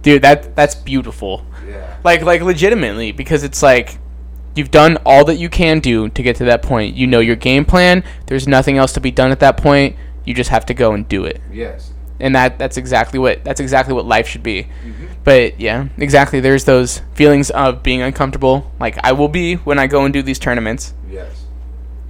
Dude, 0.00 0.22
that 0.22 0.54
that's 0.54 0.74
beautiful. 0.76 1.44
yeah 1.66 1.96
Like 2.04 2.22
like 2.22 2.40
legitimately 2.40 3.10
because 3.12 3.42
it's 3.42 3.62
like 3.62 3.98
you've 4.54 4.70
done 4.70 4.96
all 5.04 5.24
that 5.24 5.36
you 5.36 5.48
can 5.48 5.80
do 5.80 6.08
to 6.10 6.22
get 6.22 6.36
to 6.36 6.44
that 6.44 6.62
point. 6.62 6.94
You 6.96 7.06
know 7.08 7.18
your 7.20 7.36
game 7.36 7.64
plan. 7.64 8.04
There's 8.26 8.46
nothing 8.46 8.78
else 8.78 8.92
to 8.92 9.00
be 9.00 9.10
done 9.10 9.32
at 9.32 9.40
that 9.40 9.56
point. 9.56 9.96
You 10.24 10.34
just 10.34 10.50
have 10.50 10.64
to 10.66 10.74
go 10.74 10.92
and 10.92 11.06
do 11.08 11.24
it. 11.24 11.40
yes 11.52 11.92
And 12.20 12.34
that 12.36 12.58
that's 12.60 12.76
exactly 12.76 13.18
what 13.18 13.42
that's 13.42 13.58
exactly 13.60 13.92
what 13.92 14.06
life 14.06 14.28
should 14.28 14.44
be. 14.44 14.64
Mm-hmm. 14.64 15.06
But 15.24 15.58
yeah, 15.60 15.88
exactly. 15.98 16.38
There's 16.38 16.64
those 16.64 17.02
feelings 17.14 17.50
of 17.50 17.82
being 17.82 18.00
uncomfortable, 18.00 18.70
like 18.78 18.96
I 19.02 19.12
will 19.12 19.28
be 19.28 19.56
when 19.56 19.80
I 19.80 19.88
go 19.88 20.04
and 20.04 20.12
do 20.14 20.22
these 20.22 20.38
tournaments. 20.38 20.94
yes 21.10 21.37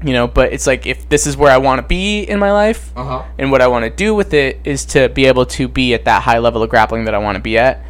You 0.05 0.13
know, 0.13 0.29
but 0.29 0.53
it's 0.53 0.67
like 0.67 0.87
if 0.87 1.09
this 1.09 1.27
is 1.27 1.37
where 1.37 1.51
I 1.51 1.57
want 1.59 1.81
to 1.83 1.87
be 1.87 2.23
in 2.23 2.39
my 2.39 2.53
life, 2.53 2.93
uh-huh 2.97 3.25
and 3.37 3.51
what 3.51 3.61
I 3.61 3.67
want 3.67 3.85
to 3.85 3.91
do 3.91 4.15
with 4.15 4.33
it 4.33 4.61
is 4.65 4.85
to 4.87 5.09
be 5.09 5.27
able 5.27 5.45
to 5.47 5.67
be 5.67 5.93
at 5.93 6.05
that 6.05 6.23
high 6.23 6.39
level 6.39 6.63
of 6.63 6.71
grappling 6.71 7.05
that 7.07 7.15
I 7.15 7.19
want 7.19 7.35
to 7.37 7.43
be 7.43 7.59
at. 7.59 7.85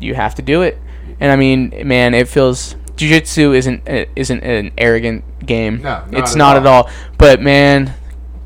You 0.00 0.14
have 0.14 0.34
to 0.36 0.42
do 0.42 0.62
it, 0.62 0.78
and 1.20 1.30
I 1.30 1.36
mean, 1.36 1.72
man, 1.86 2.14
it 2.14 2.26
feels 2.26 2.74
jiu-jitsu 2.96 3.52
isn't 3.52 3.82
isn't 4.16 4.42
an 4.42 4.72
arrogant 4.78 5.24
game. 5.46 5.76
No, 5.82 6.04
not 6.10 6.14
it's 6.14 6.32
at 6.32 6.38
not 6.38 6.56
all. 6.56 6.60
at 6.62 6.66
all. 6.66 6.90
But 7.18 7.40
man, 7.40 7.94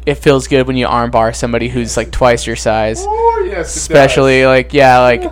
it 0.04 0.16
feels 0.16 0.46
good 0.46 0.66
when 0.66 0.76
you 0.76 0.86
armbar 0.86 1.34
somebody 1.34 1.68
who's 1.68 1.96
like 1.96 2.10
twice 2.10 2.46
your 2.46 2.56
size. 2.56 3.04
oh 3.06 3.44
yes 3.48 3.74
Especially 3.74 4.44
like 4.44 4.74
yeah, 4.74 4.98
like 5.00 5.22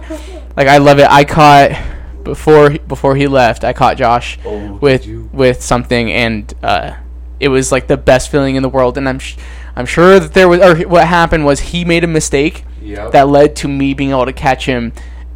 like 0.57 0.69
I 0.69 0.79
love 0.79 0.99
it. 0.99 1.09
I 1.11 1.25
caught 1.25 1.73
before 2.25 2.71
before 2.71 3.17
he 3.17 3.27
left. 3.27 3.65
I 3.65 3.73
caught 3.75 3.97
Josh 3.99 4.39
Oh, 4.47 4.75
with 4.81 5.07
with 5.33 5.63
something, 5.63 6.11
and 6.13 6.53
uh, 6.63 6.95
it 7.43 7.49
was 7.49 7.71
like 7.73 7.87
the 7.89 7.97
best 7.97 8.31
feeling 8.31 8.57
in 8.57 8.63
the 8.63 8.69
world. 8.69 8.97
And 8.97 9.09
I'm 9.09 9.19
sh- 9.19 9.37
I'm 9.77 9.87
sure 9.87 10.19
that 10.21 10.33
there 10.33 10.49
was 10.49 10.61
or 10.61 10.77
what 10.89 11.07
happened 11.07 11.45
was 11.45 11.61
he 11.61 11.85
made 11.85 12.05
a 12.05 12.07
mistake. 12.09 12.65
Yep. 12.83 13.13
that 13.13 13.29
led 13.29 13.55
to 13.57 13.69
me 13.69 13.95
being 13.95 14.11
able 14.11 14.27
to 14.27 14.33
catch 14.33 14.67
him, 14.67 14.93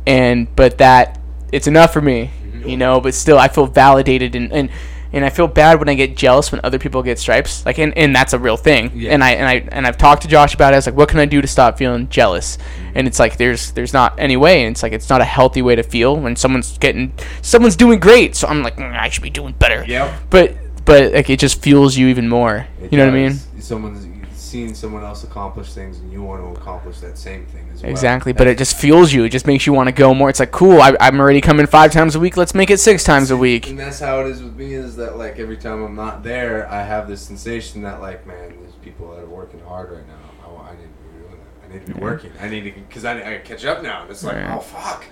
and 0.07 0.49
but 0.57 0.79
that 0.79 1.21
it's 1.53 1.67
enough 1.69 1.93
for 1.93 2.01
me, 2.01 2.31
Mm-hmm. 2.43 2.69
you 2.69 2.77
know. 2.77 3.01
But 3.01 3.15
still, 3.15 3.39
I 3.39 3.49
feel 3.49 3.67
validated 3.67 4.35
and. 4.35 4.53
and 4.53 4.71
and 5.13 5.25
I 5.25 5.31
feel 5.31 5.47
bad 5.47 5.79
when 5.79 5.89
I 5.89 5.95
get 5.95 6.17
jealous 6.17 6.51
when 6.51 6.61
other 6.65 6.79
people 6.81 7.01
get 7.03 7.19
stripes. 7.19 7.65
Like, 7.65 7.79
and, 7.79 7.97
and 7.97 8.15
that's 8.15 8.33
a 8.35 8.39
real 8.41 8.57
thing. 8.59 8.91
Yeah. 8.93 9.13
And 9.15 9.23
I 9.25 9.31
and 9.31 9.47
I 9.49 9.55
and 9.75 9.87
I've 9.87 9.97
talked 9.97 10.23
to 10.23 10.29
Josh 10.29 10.53
about 10.53 10.73
it. 10.73 10.75
I 10.75 10.79
was 10.79 10.87
like, 10.87 10.97
what 10.97 11.09
can 11.09 11.21
I 11.21 11.25
do 11.27 11.41
to 11.41 11.47
stop 11.47 11.79
feeling 11.79 12.09
jealous? 12.09 12.57
Mm-hmm. 12.59 12.93
And 12.99 13.07
it's 13.07 13.19
like 13.21 13.37
there's 13.39 13.71
there's 13.73 13.93
not 13.95 14.19
any 14.19 14.37
way. 14.37 14.65
And 14.65 14.73
it's 14.75 14.83
like 14.83 14.93
it's 14.93 15.09
not 15.09 15.21
a 15.21 15.25
healthy 15.25 15.63
way 15.63 15.77
to 15.77 15.85
feel 15.85 16.17
when 16.17 16.35
someone's 16.37 16.77
getting 16.79 17.13
someone's 17.41 17.77
doing 17.77 18.01
great. 18.01 18.35
So 18.35 18.49
I'm 18.49 18.63
like, 18.65 18.77
"Mm, 18.77 18.99
I 18.99 19.09
should 19.09 19.23
be 19.23 19.31
doing 19.31 19.55
better. 19.55 19.85
Yep. 19.87 20.13
But 20.29 20.57
but 20.87 21.13
like 21.13 21.29
it 21.29 21.39
just 21.39 21.61
fuels 21.63 21.97
you 21.97 22.09
even 22.09 22.29
more. 22.29 22.67
It 22.81 22.93
you 22.93 22.99
know 22.99 23.05
what 23.07 23.15
I 23.15 23.29
mean? 23.29 23.33
Someone's 23.61 24.07
seeing 24.33 24.75
someone 24.75 25.03
else 25.03 25.25
accomplish 25.25 25.73
things, 25.75 25.99
and 25.99 26.11
you 26.13 26.23
want 26.23 26.41
to 26.43 26.59
accomplish 26.61 27.01
that 27.01 27.19
same 27.19 27.45
thing 27.47 27.69
as 27.75 27.83
well. 27.83 27.91
Exactly, 27.91 28.33
but 28.33 28.47
it 28.47 28.57
just 28.57 28.77
fuels 28.79 29.13
you. 29.13 29.25
It 29.25 29.31
just 29.31 29.47
makes 29.47 29.67
you 29.67 29.73
want 29.73 29.89
to 29.89 29.93
go 29.93 30.15
more. 30.15 30.31
It's 30.31 30.39
like, 30.41 30.53
cool, 30.53 30.81
I, 30.81 30.97
I'm 31.01 31.19
already 31.21 31.41
coming 31.41 31.67
five 31.67 31.91
times 31.93 32.15
a 32.15 32.21
week. 32.21 32.37
Let's 32.37 32.55
make 32.55 32.71
it 32.71 32.79
six 32.79 33.03
times 33.03 33.31
a 33.33 33.37
week. 33.37 33.69
And 33.69 33.79
that's 33.79 33.99
how 33.99 34.21
it 34.21 34.29
is 34.29 34.43
with 34.43 34.57
me. 34.57 34.73
Is 34.75 34.97
that 34.97 35.19
like 35.19 35.39
every 35.41 35.57
time 35.57 35.83
I'm 35.83 35.97
not 35.97 36.23
there, 36.23 36.71
I 36.71 36.83
have 36.85 37.09
this 37.09 37.21
sensation 37.23 37.83
that 37.83 38.01
like, 38.01 38.25
man, 38.27 38.55
there's 38.61 38.75
people 38.77 39.11
that 39.11 39.23
are 39.23 39.27
working 39.27 39.61
hard 39.61 39.91
right 39.91 40.07
now. 40.07 40.15
I, 40.49 40.71
I 40.71 40.73
need 40.77 40.83
to 40.83 40.89
be 40.89 41.19
doing 41.19 41.41
that. 41.41 41.69
I 41.69 41.73
need 41.73 41.87
to 41.87 41.93
be 41.93 41.99
Yeah. 41.99 42.05
working. 42.05 42.33
I 42.41 42.49
need 42.49 42.61
to 42.63 42.71
because 42.81 43.05
I, 43.05 43.35
I 43.35 43.39
catch 43.39 43.65
up 43.65 43.83
now. 43.83 44.03
And 44.03 44.11
it's 44.13 44.23
like, 44.23 44.37
Right. 44.37 44.55
oh 44.57 44.61
fuck. 44.61 45.05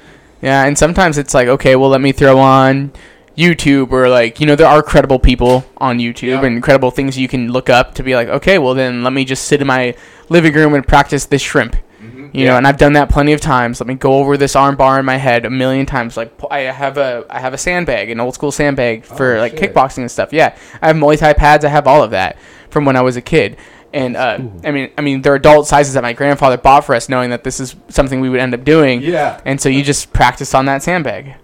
Yeah, 0.43 0.65
and 0.65 0.79
sometimes 0.79 1.19
it's 1.19 1.35
like, 1.35 1.49
okay, 1.49 1.75
well, 1.75 1.89
let 1.91 2.01
me 2.03 2.13
throw 2.13 2.39
on 2.39 2.93
YouTube 3.37 3.91
or 3.93 4.09
like, 4.09 4.41
you 4.41 4.47
know, 4.47 4.55
there 4.57 4.67
are 4.69 4.83
credible 4.83 5.19
people 5.19 5.65
on 5.79 5.99
YouTube 5.99 6.29
Yeah. 6.41 6.45
and 6.45 6.63
credible 6.63 6.91
things 6.91 7.19
you 7.19 7.29
can 7.29 7.51
look 7.51 7.69
up 7.69 7.95
to 7.97 8.03
be 8.03 8.15
like, 8.15 8.29
okay, 8.29 8.59
well, 8.59 8.75
then 8.75 9.03
let 9.03 9.13
me 9.13 9.25
just 9.25 9.45
sit 9.47 9.61
in 9.61 9.67
my 9.67 9.95
living 10.29 10.55
room 10.55 10.75
and 10.75 10.87
practice 10.87 11.25
this 11.27 11.43
shrimp. 11.43 11.77
Mhm. 12.03 12.31
You 12.33 12.45
know, 12.47 12.57
and 12.57 12.67
I've 12.67 12.77
done 12.77 12.93
that 12.95 13.09
plenty 13.09 13.33
of 13.33 13.41
times. 13.41 13.81
Let 13.81 13.87
me 13.87 13.95
go 13.95 14.15
over 14.15 14.37
this 14.37 14.55
arm 14.55 14.77
bar 14.77 14.99
in 15.01 15.05
my 15.07 15.17
head 15.17 15.45
a 15.47 15.51
million 15.51 15.87
times. 15.87 16.17
Like 16.17 16.33
I 16.51 16.61
have 16.61 16.99
a 16.99 17.25
I 17.31 17.41
have 17.41 17.55
a 17.55 17.59
sandbag, 17.59 18.11
an 18.11 18.21
old 18.21 18.35
school 18.35 18.53
sandbag 18.53 19.05
for 19.05 19.37
Oh, 19.37 19.41
like 19.41 19.57
shit. 19.59 19.75
kickboxing 19.75 19.99
and 19.99 20.11
stuff. 20.11 20.33
Yeah, 20.33 20.55
I 20.83 20.89
have 20.89 20.97
Muay 20.97 21.19
Thai 21.19 21.33
pads. 21.33 21.65
I 21.65 21.69
have 21.69 21.87
all 21.87 22.03
of 22.03 22.11
that 22.11 22.37
from 22.71 22.85
when 22.85 22.97
I 22.97 23.01
was 23.03 23.17
a 23.17 23.23
kid. 23.23 23.57
And 23.95 24.17
uh, 24.17 24.39
I 24.65 24.71
mean, 24.73 24.91
I 24.99 25.03
mean, 25.03 25.23
they're 25.23 25.37
adult 25.37 25.69
sizes 25.69 25.95
that 25.95 26.03
my 26.03 26.13
grandfather 26.13 26.57
bought 26.57 26.85
for 26.85 26.95
us, 26.97 27.09
knowing 27.09 27.31
that 27.31 27.45
this 27.45 27.61
is 27.61 27.77
something 27.89 28.21
we 28.21 28.29
would 28.29 28.41
end 28.41 28.53
up 28.53 28.65
doing. 28.65 29.01
yeah. 29.03 29.41
And 29.45 29.61
so 29.61 29.69
you 29.69 29.83
just 29.85 30.13
practice 30.13 30.53
on 30.53 30.67
that 30.67 30.83
sandbag. 30.83 31.37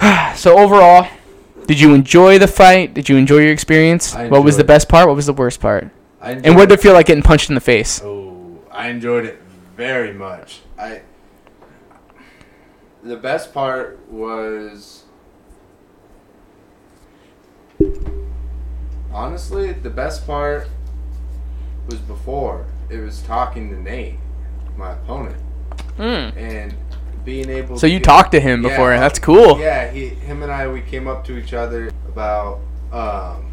so 0.36 0.58
overall, 0.58 1.08
did 1.66 1.80
you 1.80 1.94
enjoy 1.94 2.38
the 2.38 2.48
fight? 2.48 2.94
Did 2.94 3.08
you 3.08 3.16
enjoy 3.16 3.38
your 3.38 3.52
experience? 3.52 4.14
What 4.14 4.44
was 4.44 4.56
the 4.56 4.62
it. 4.64 4.66
best 4.66 4.88
part? 4.88 5.06
What 5.08 5.16
was 5.16 5.26
the 5.26 5.32
worst 5.32 5.60
part? 5.60 5.90
I 6.20 6.32
And 6.32 6.56
what 6.56 6.68
did 6.68 6.78
it 6.78 6.82
feel 6.82 6.92
like 6.92 7.06
getting 7.06 7.22
punched 7.22 7.48
in 7.48 7.54
the 7.54 7.60
face? 7.60 8.00
Oh, 8.02 8.58
I 8.70 8.88
enjoyed 8.88 9.24
it 9.24 9.40
very 9.76 10.12
much. 10.12 10.60
I 10.78 11.02
the 13.02 13.16
best 13.16 13.54
part 13.54 14.00
was 14.10 15.04
honestly 19.12 19.72
the 19.72 19.90
best 19.90 20.26
part 20.26 20.68
was 21.88 22.00
before 22.00 22.66
it 22.90 22.98
was 22.98 23.22
talking 23.22 23.70
to 23.70 23.80
Nate, 23.80 24.16
my 24.76 24.92
opponent, 24.92 25.36
Mm. 25.98 26.36
and 26.36 26.74
being 27.26 27.50
able. 27.50 27.78
So 27.78 27.86
you 27.86 28.00
talked 28.00 28.32
to 28.32 28.40
him 28.40 28.62
before. 28.62 28.92
Yeah, 28.92 29.00
That's 29.00 29.18
cool. 29.18 29.60
Yeah, 29.60 29.90
he, 29.90 30.08
him 30.08 30.42
and 30.42 30.50
I, 30.50 30.68
we 30.68 30.80
came 30.80 31.06
up 31.06 31.26
to 31.26 31.36
each 31.36 31.52
other 31.52 31.90
about 32.08 32.60
um, 32.92 33.50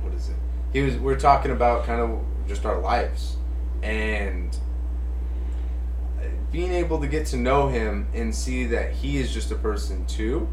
what 0.00 0.14
is 0.14 0.30
it? 0.30 0.36
He 0.72 0.80
was. 0.80 0.96
We're 0.96 1.18
talking 1.18 1.50
about 1.50 1.84
kind 1.84 2.00
of 2.00 2.24
just 2.48 2.64
our 2.64 2.78
lives 2.80 3.36
and 3.82 4.56
being 6.50 6.72
able 6.72 7.00
to 7.00 7.06
get 7.06 7.26
to 7.26 7.36
know 7.36 7.68
him 7.68 8.06
and 8.14 8.34
see 8.34 8.64
that 8.66 8.92
he 8.92 9.18
is 9.18 9.34
just 9.34 9.50
a 9.50 9.56
person 9.56 10.06
too. 10.06 10.48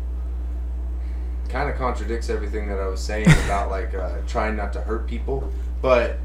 Kind 1.49 1.69
of 1.69 1.77
contradicts 1.77 2.29
everything 2.29 2.67
that 2.67 2.79
I 2.79 2.87
was 2.87 2.99
saying 2.99 3.29
about 3.45 3.69
like 3.69 3.93
uh, 3.93 4.17
trying 4.27 4.57
not 4.57 4.73
to 4.73 4.81
hurt 4.81 5.07
people, 5.07 5.49
but 5.81 6.17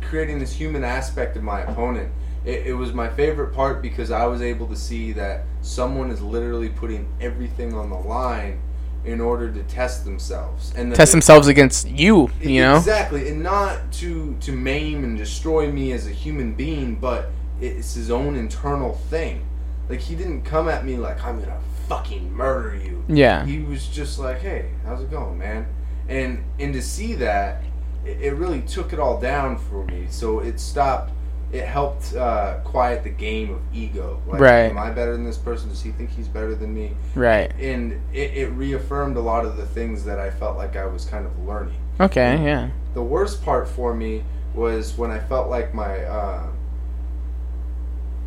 creating 0.00 0.38
this 0.38 0.52
human 0.52 0.82
aspect 0.82 1.36
of 1.36 1.42
my 1.42 1.60
opponent. 1.60 2.10
It, 2.46 2.68
it 2.68 2.72
was 2.74 2.92
my 2.94 3.08
favorite 3.10 3.52
part 3.52 3.82
because 3.82 4.10
I 4.10 4.24
was 4.26 4.40
able 4.40 4.66
to 4.68 4.76
see 4.76 5.12
that 5.12 5.44
someone 5.60 6.10
is 6.10 6.22
literally 6.22 6.70
putting 6.70 7.06
everything 7.20 7.74
on 7.74 7.90
the 7.90 7.96
line 7.98 8.60
in 9.04 9.20
order 9.20 9.52
to 9.52 9.62
test 9.64 10.04
themselves. 10.04 10.72
And 10.76 10.94
Test 10.94 11.12
they- 11.12 11.16
themselves 11.16 11.48
against 11.48 11.88
you, 11.88 12.30
you 12.40 12.62
know? 12.62 12.76
exactly 12.78 13.28
and 13.28 13.42
not 13.42 13.92
to 13.94 14.36
to 14.40 14.52
maim 14.52 15.04
and 15.04 15.18
destroy 15.18 15.70
me 15.70 15.92
as 15.92 16.06
a 16.06 16.10
human 16.10 16.54
being 16.54 16.96
but 16.96 17.30
it's 17.60 17.94
his 17.94 18.10
own 18.10 18.36
internal 18.36 18.94
thing. 19.10 19.44
Like 19.88 20.00
he 20.00 20.14
didn't 20.16 20.42
come 20.42 20.68
at 20.68 20.84
me 20.84 20.96
like 20.96 21.22
i'm 21.24 21.38
gonna 21.40 21.60
fucking 21.88 22.32
murder 22.32 22.76
you. 22.76 23.04
Yeah. 23.08 23.44
he 23.46 23.60
was 23.60 23.86
just 23.86 24.18
like 24.18 24.40
hey 24.40 24.70
how's 24.84 25.02
it 25.02 25.10
going 25.10 25.38
man? 25.38 25.66
And 26.08 26.44
and 26.58 26.72
to 26.74 26.82
see 26.82 27.14
that 27.14 27.62
it, 28.04 28.20
it 28.20 28.32
really 28.34 28.60
took 28.62 28.92
it 28.92 28.98
all 28.98 29.20
down 29.20 29.56
for 29.58 29.84
me. 29.84 30.06
So 30.10 30.40
it 30.40 30.58
stopped 30.58 31.12
it 31.56 31.66
helped 31.66 32.14
uh, 32.14 32.58
quiet 32.64 33.02
the 33.04 33.10
game 33.10 33.50
of 33.50 33.60
ego 33.72 34.20
like 34.26 34.40
Right. 34.40 34.70
am 34.70 34.78
i 34.78 34.90
better 34.90 35.12
than 35.12 35.24
this 35.24 35.38
person 35.38 35.68
does 35.68 35.82
he 35.82 35.90
think 35.92 36.10
he's 36.10 36.28
better 36.28 36.54
than 36.54 36.74
me 36.74 36.92
Right. 37.14 37.52
and 37.58 37.92
it, 38.12 38.30
it 38.36 38.48
reaffirmed 38.52 39.16
a 39.16 39.20
lot 39.20 39.44
of 39.44 39.56
the 39.56 39.66
things 39.66 40.04
that 40.04 40.18
i 40.18 40.30
felt 40.30 40.56
like 40.56 40.76
i 40.76 40.86
was 40.86 41.04
kind 41.04 41.26
of 41.26 41.38
learning 41.46 41.76
Okay, 41.98 42.42
yeah. 42.44 42.68
the 42.94 43.02
worst 43.02 43.42
part 43.42 43.66
for 43.68 43.94
me 43.94 44.22
was 44.54 44.98
when 44.98 45.10
I 45.10 45.18
felt 45.18 45.48
like 45.48 45.72
my 45.72 46.00
uh, 46.04 46.42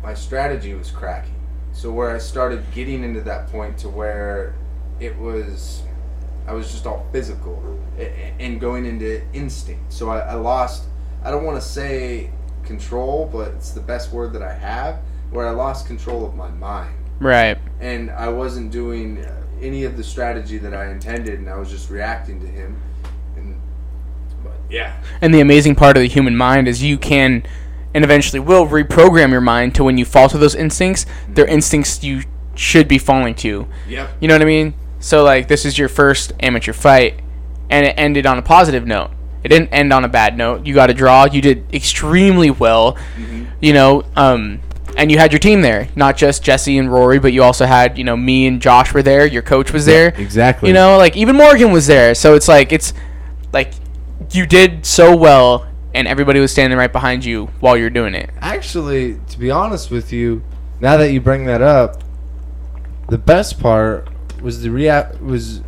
my 0.02 0.14
strategy 0.14 0.74
was 0.74 0.90
cracking. 0.90 1.34
So 1.72 1.92
where 1.92 2.10
I 2.10 2.18
started 2.18 2.64
getting 2.74 3.04
into 3.04 3.20
that 3.22 3.48
point 3.52 3.78
to 3.78 3.88
where 3.88 4.54
it 4.98 5.16
was, 5.18 5.82
I 6.46 6.52
was 6.52 6.70
just 6.72 6.86
all 6.86 7.06
physical 7.12 7.78
and 8.38 8.60
going 8.60 8.86
into 8.86 9.22
instinct. 9.32 9.92
So 9.92 10.08
I, 10.10 10.18
I 10.20 10.34
lost. 10.34 10.84
I 11.22 11.30
don't 11.30 11.44
want 11.44 11.60
to 11.60 11.66
say 11.68 12.30
control, 12.64 13.28
but 13.32 13.48
it's 13.48 13.70
the 13.70 13.80
best 13.80 14.12
word 14.12 14.32
that 14.34 14.42
I 14.42 14.52
have. 14.52 15.00
Where 15.30 15.46
I 15.46 15.50
lost 15.52 15.86
control 15.86 16.26
of 16.26 16.34
my 16.34 16.48
mind 16.50 16.94
Right. 17.20 17.56
and 17.80 18.10
I 18.10 18.28
wasn't 18.30 18.72
doing 18.72 19.24
uh, 19.24 19.42
any 19.62 19.84
of 19.84 19.96
the 19.96 20.02
strategy 20.02 20.58
that 20.58 20.74
I 20.74 20.90
intended, 20.90 21.38
and 21.38 21.48
I 21.48 21.56
was 21.56 21.70
just 21.70 21.88
reacting 21.90 22.40
to 22.40 22.46
him. 22.48 22.76
And 23.36 23.60
but 24.42 24.54
yeah, 24.68 25.00
And 25.20 25.32
the 25.32 25.40
amazing 25.40 25.74
part 25.76 25.96
of 25.96 26.00
the 26.02 26.08
human 26.08 26.36
mind 26.36 26.66
is 26.66 26.82
you 26.82 26.98
can 26.98 27.44
and 27.94 28.04
eventually 28.04 28.40
will 28.40 28.66
reprogram 28.66 29.30
your 29.30 29.40
mind 29.40 29.74
to 29.76 29.84
when 29.84 29.98
you 29.98 30.04
fall 30.04 30.28
to 30.28 30.38
those 30.38 30.54
instincts, 30.54 31.06
they're 31.28 31.46
instincts 31.46 32.02
you 32.04 32.22
should 32.56 32.88
be 32.88 32.98
falling 32.98 33.34
to. 33.36 33.66
yep, 33.88 34.10
You 34.20 34.28
know 34.28 34.34
what 34.34 34.42
I 34.42 34.46
mean? 34.46 34.74
So 34.98 35.22
like 35.24 35.46
this 35.48 35.64
is 35.64 35.78
your 35.78 35.88
first 35.88 36.32
amateur 36.40 36.72
fight 36.72 37.20
and 37.68 37.86
it 37.86 37.94
ended 37.96 38.26
on 38.26 38.36
a 38.38 38.42
positive 38.42 38.86
note. 38.86 39.10
It 39.42 39.48
didn't 39.48 39.68
end 39.68 39.92
on 39.92 40.04
a 40.04 40.08
bad 40.08 40.36
note. 40.36 40.66
You 40.66 40.74
got 40.74 40.90
a 40.90 40.94
draw. 40.94 41.24
You 41.24 41.40
did 41.40 41.64
extremely 41.74 42.50
well. 42.50 42.96
You 43.60 43.72
know, 43.72 44.04
um 44.16 44.60
and 44.96 45.10
you 45.10 45.18
had 45.18 45.32
your 45.32 45.38
team 45.38 45.62
there, 45.62 45.88
not 45.94 46.16
just 46.16 46.42
Jesse 46.42 46.76
and 46.76 46.92
Rory, 46.92 47.20
but 47.20 47.32
you 47.32 47.42
also 47.44 47.64
had, 47.64 47.96
you 47.96 48.02
know, 48.04 48.16
me 48.16 48.46
and 48.48 48.60
Josh 48.60 48.92
were 48.92 49.02
there, 49.02 49.24
your 49.24 49.40
coach 49.42 49.72
was 49.72 49.86
there. 49.86 50.08
exactly. 50.16 50.68
You 50.68 50.74
know, 50.74 50.98
like 50.98 51.16
even 51.16 51.36
Morgan 51.36 51.70
was 51.72 51.86
there. 51.86 52.14
So 52.14 52.34
it's 52.34 52.48
like 52.48 52.72
it's 52.72 52.92
like 53.52 53.72
you 54.32 54.46
did 54.46 54.84
so 54.84 55.16
well 55.16 55.66
and 55.94 56.06
everybody 56.06 56.38
was 56.40 56.52
standing 56.52 56.78
right 56.78 56.92
behind 56.92 57.24
you 57.24 57.46
while 57.60 57.76
you're 57.76 57.90
doing 57.90 58.14
it. 58.14 58.30
Actually, 58.40 59.18
to 59.28 59.38
be 59.38 59.50
honest 59.50 59.90
with 59.90 60.12
you, 60.12 60.42
now 60.80 60.96
that 60.96 61.12
you 61.12 61.20
bring 61.20 61.46
that 61.46 61.62
up, 61.62 62.02
the 63.08 63.18
best 63.18 63.58
part 63.60 64.08
was 64.40 64.62
the 64.62 64.70
rea- 64.70 65.10
was 65.20 65.62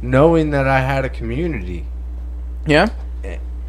knowing 0.00 0.50
that 0.50 0.66
I 0.66 0.80
had 0.80 1.04
a 1.04 1.08
community 1.08 1.86
Yeah? 2.66 2.90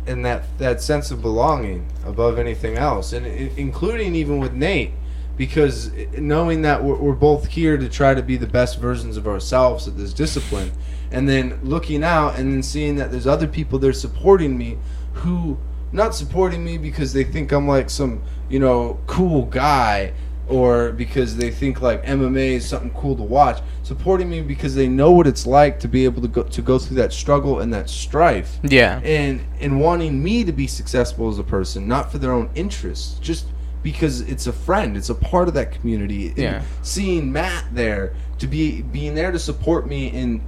and 0.06 0.26
that 0.26 0.58
that 0.58 0.82
sense 0.82 1.12
of 1.12 1.22
belonging 1.22 1.88
above 2.06 2.38
anything 2.38 2.78
else, 2.78 3.14
and 3.14 3.26
i 3.26 3.52
including 3.58 4.16
even 4.16 4.40
with 4.40 4.54
Nate, 4.54 4.92
because 5.38 5.92
knowing 6.18 6.62
that 6.64 6.84
we're, 6.84 6.96
we're 6.96 7.14
both 7.14 7.48
here 7.48 7.78
to 7.78 7.90
try 7.90 8.14
to 8.14 8.22
be 8.22 8.38
the 8.38 8.48
best 8.48 8.80
versions 8.80 9.18
of 9.18 9.28
ourselves 9.28 9.88
at 9.88 9.98
this 9.98 10.14
discipline, 10.14 10.72
and 11.12 11.28
then 11.28 11.60
looking 11.64 12.04
out 12.04 12.38
and 12.38 12.52
then 12.52 12.64
seeing 12.64 12.96
that 12.98 13.12
there's 13.12 13.28
other 13.28 13.48
people 13.48 13.80
there 13.80 13.94
supporting 13.94 14.58
me, 14.58 14.78
who 15.14 15.58
not 15.92 16.16
supporting 16.16 16.66
me 16.66 16.78
because 16.78 17.14
they 17.14 17.24
think 17.24 17.52
I'm 17.52 17.68
like 17.68 17.90
some 17.90 18.24
you 18.50 18.60
know 18.60 19.00
cool 19.08 19.46
guy. 19.46 20.14
Or 20.50 20.92
because 20.92 21.38
they 21.38 21.52
think 21.52 21.82
like 21.82 22.04
MMA 22.06 22.56
is 22.56 22.68
something 22.68 22.92
cool 22.92 23.16
to 23.16 23.24
watch, 23.24 23.62
supporting 23.84 24.30
me 24.30 24.42
because 24.42 24.76
they 24.76 24.88
know 24.90 25.12
what 25.12 25.26
it's 25.26 25.48
like 25.48 25.80
to 25.80 25.88
be 25.88 26.04
able 26.04 26.22
to 26.22 26.28
go 26.28 26.44
to 26.44 26.62
go 26.62 26.78
through 26.78 26.98
that 26.98 27.14
struggle 27.14 27.60
and 27.62 27.74
that 27.74 27.90
strife 27.90 28.60
Yeah. 28.62 29.00
and 29.06 29.40
and 29.62 29.80
wanting 29.80 30.22
me 30.22 30.44
to 30.44 30.52
be 30.52 30.68
successful 30.68 31.30
as 31.30 31.40
a 31.40 31.44
person, 31.44 31.88
not 31.88 32.12
for 32.12 32.18
their 32.18 32.34
own 32.34 32.50
interests, 32.56 33.18
just 33.20 33.46
because 33.84 34.22
it's 34.22 34.46
a 34.48 34.54
friend, 34.54 34.98
it's 34.98 35.10
a 35.10 35.16
part 35.16 35.48
of 35.48 35.54
that 35.54 35.72
community. 35.72 36.28
And 36.30 36.38
Yeah. 36.38 36.62
seeing 36.82 37.32
Matt 37.32 37.64
there 37.74 38.14
to 38.40 38.48
be 38.48 38.82
being 38.82 39.16
there 39.16 39.32
to 39.32 39.40
support 39.40 39.88
me 39.88 40.10
and 40.14 40.42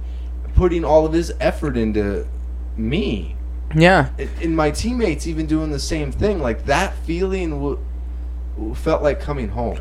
putting 0.54 0.84
all 0.84 1.06
of 1.06 1.12
his 1.14 1.32
effort 1.40 1.76
into 1.78 2.26
me, 2.76 3.34
Yeah. 3.74 4.08
and, 4.42 4.54
my 4.56 4.70
teammates 4.70 5.26
even 5.26 5.46
doing 5.46 5.70
the 5.70 5.78
same 5.78 6.12
thing, 6.12 6.40
like 6.42 6.66
that 6.66 6.94
feeling 7.04 7.50
w- 7.50 7.78
felt 8.74 9.02
like 9.02 9.20
coming 9.20 9.48
home. 9.48 9.78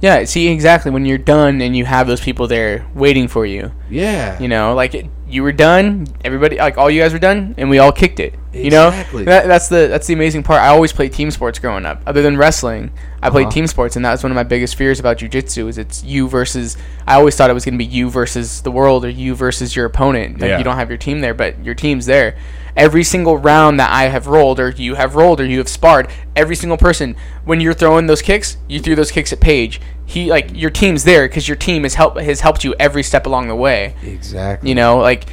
Yeah, 0.00 0.24
see 0.24 0.48
exactly 0.48 0.90
when 0.92 1.04
you're 1.04 1.18
done 1.18 1.60
and 1.60 1.76
you 1.76 1.84
have 1.84 2.06
those 2.06 2.20
people 2.20 2.46
there 2.46 2.86
waiting 2.94 3.26
for 3.26 3.44
you. 3.44 3.72
Yeah, 3.90 4.40
You 4.40 4.46
know, 4.48 4.74
like 4.74 4.94
it, 4.94 5.06
you 5.28 5.42
were 5.42 5.52
done, 5.52 6.06
everybody 6.24 6.56
like 6.56 6.78
all 6.78 6.90
you 6.90 7.00
guys 7.00 7.12
were 7.12 7.18
done, 7.18 7.54
and 7.58 7.68
we 7.70 7.78
all 7.78 7.92
kicked 7.92 8.20
it. 8.20 8.34
You 8.52 8.70
know, 8.70 8.90
that, 9.26 9.46
that's 9.46 9.68
the 9.68 9.86
that's 9.88 10.06
the 10.06 10.14
amazing 10.14 10.42
part. 10.42 10.60
I 10.62 10.68
always 10.68 10.92
played 10.92 11.12
team 11.12 11.30
sports 11.30 11.58
growing 11.58 11.84
up. 11.86 12.02
Other 12.06 12.22
than 12.22 12.36
wrestling, 12.36 12.90
I 13.22 13.30
played 13.30 13.44
Uh-huh. 13.46 13.50
team 13.52 13.66
sports, 13.66 13.94
and 13.96 14.04
that 14.04 14.10
was 14.12 14.22
one 14.22 14.32
of 14.32 14.36
my 14.36 14.42
biggest 14.42 14.74
fears 14.76 14.98
about 14.98 15.18
jujitsu. 15.18 15.68
Is 15.68 15.78
it's 15.78 16.02
you 16.02 16.28
versus. 16.28 16.76
I 17.06 17.14
always 17.14 17.36
thought 17.36 17.50
it 17.50 17.54
was 17.54 17.64
going 17.64 17.74
to 17.74 17.78
be 17.78 17.84
you 17.84 18.10
versus 18.10 18.62
the 18.62 18.70
world, 18.70 19.04
or 19.04 19.10
you 19.10 19.34
versus 19.34 19.76
your 19.76 19.84
opponent. 19.86 20.40
Like 20.40 20.48
Yeah. 20.48 20.58
you 20.58 20.64
don't 20.64 20.76
have 20.76 20.88
your 20.90 20.98
team 20.98 21.20
there, 21.20 21.34
but 21.34 21.62
your 21.64 21.74
team's 21.74 22.06
there. 22.06 22.36
Every 22.76 23.02
single 23.04 23.36
round 23.36 23.78
that 23.80 23.90
I 23.92 24.04
have 24.04 24.28
rolled, 24.28 24.60
or 24.60 24.70
you 24.70 24.94
have 24.94 25.14
rolled, 25.14 25.40
or 25.40 25.44
you 25.44 25.58
have 25.58 25.68
sparred, 25.68 26.08
every 26.36 26.54
single 26.56 26.78
person, 26.78 27.16
when 27.44 27.60
you're 27.60 27.74
throwing 27.74 28.06
those 28.06 28.22
kicks, 28.22 28.56
you 28.68 28.78
threw 28.80 28.94
those 28.94 29.10
kicks 29.10 29.32
at 29.32 29.40
Paige. 29.40 29.80
He 30.08 30.30
like 30.30 30.50
your 30.54 30.70
team's 30.70 31.04
there 31.04 31.28
because 31.28 31.46
your 31.46 31.56
team 31.56 31.82
has 31.82 31.92
helped 31.94 32.18
has 32.18 32.40
helped 32.40 32.64
you 32.64 32.74
every 32.80 33.02
step 33.02 33.26
along 33.26 33.48
the 33.48 33.54
way. 33.54 33.94
Exactly. 34.02 34.70
You 34.70 34.74
know, 34.74 34.96
like 34.96 35.24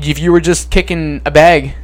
if 0.00 0.18
you 0.18 0.32
were 0.32 0.40
just 0.40 0.70
kicking 0.72 1.22
a 1.24 1.30
bag, 1.30 1.74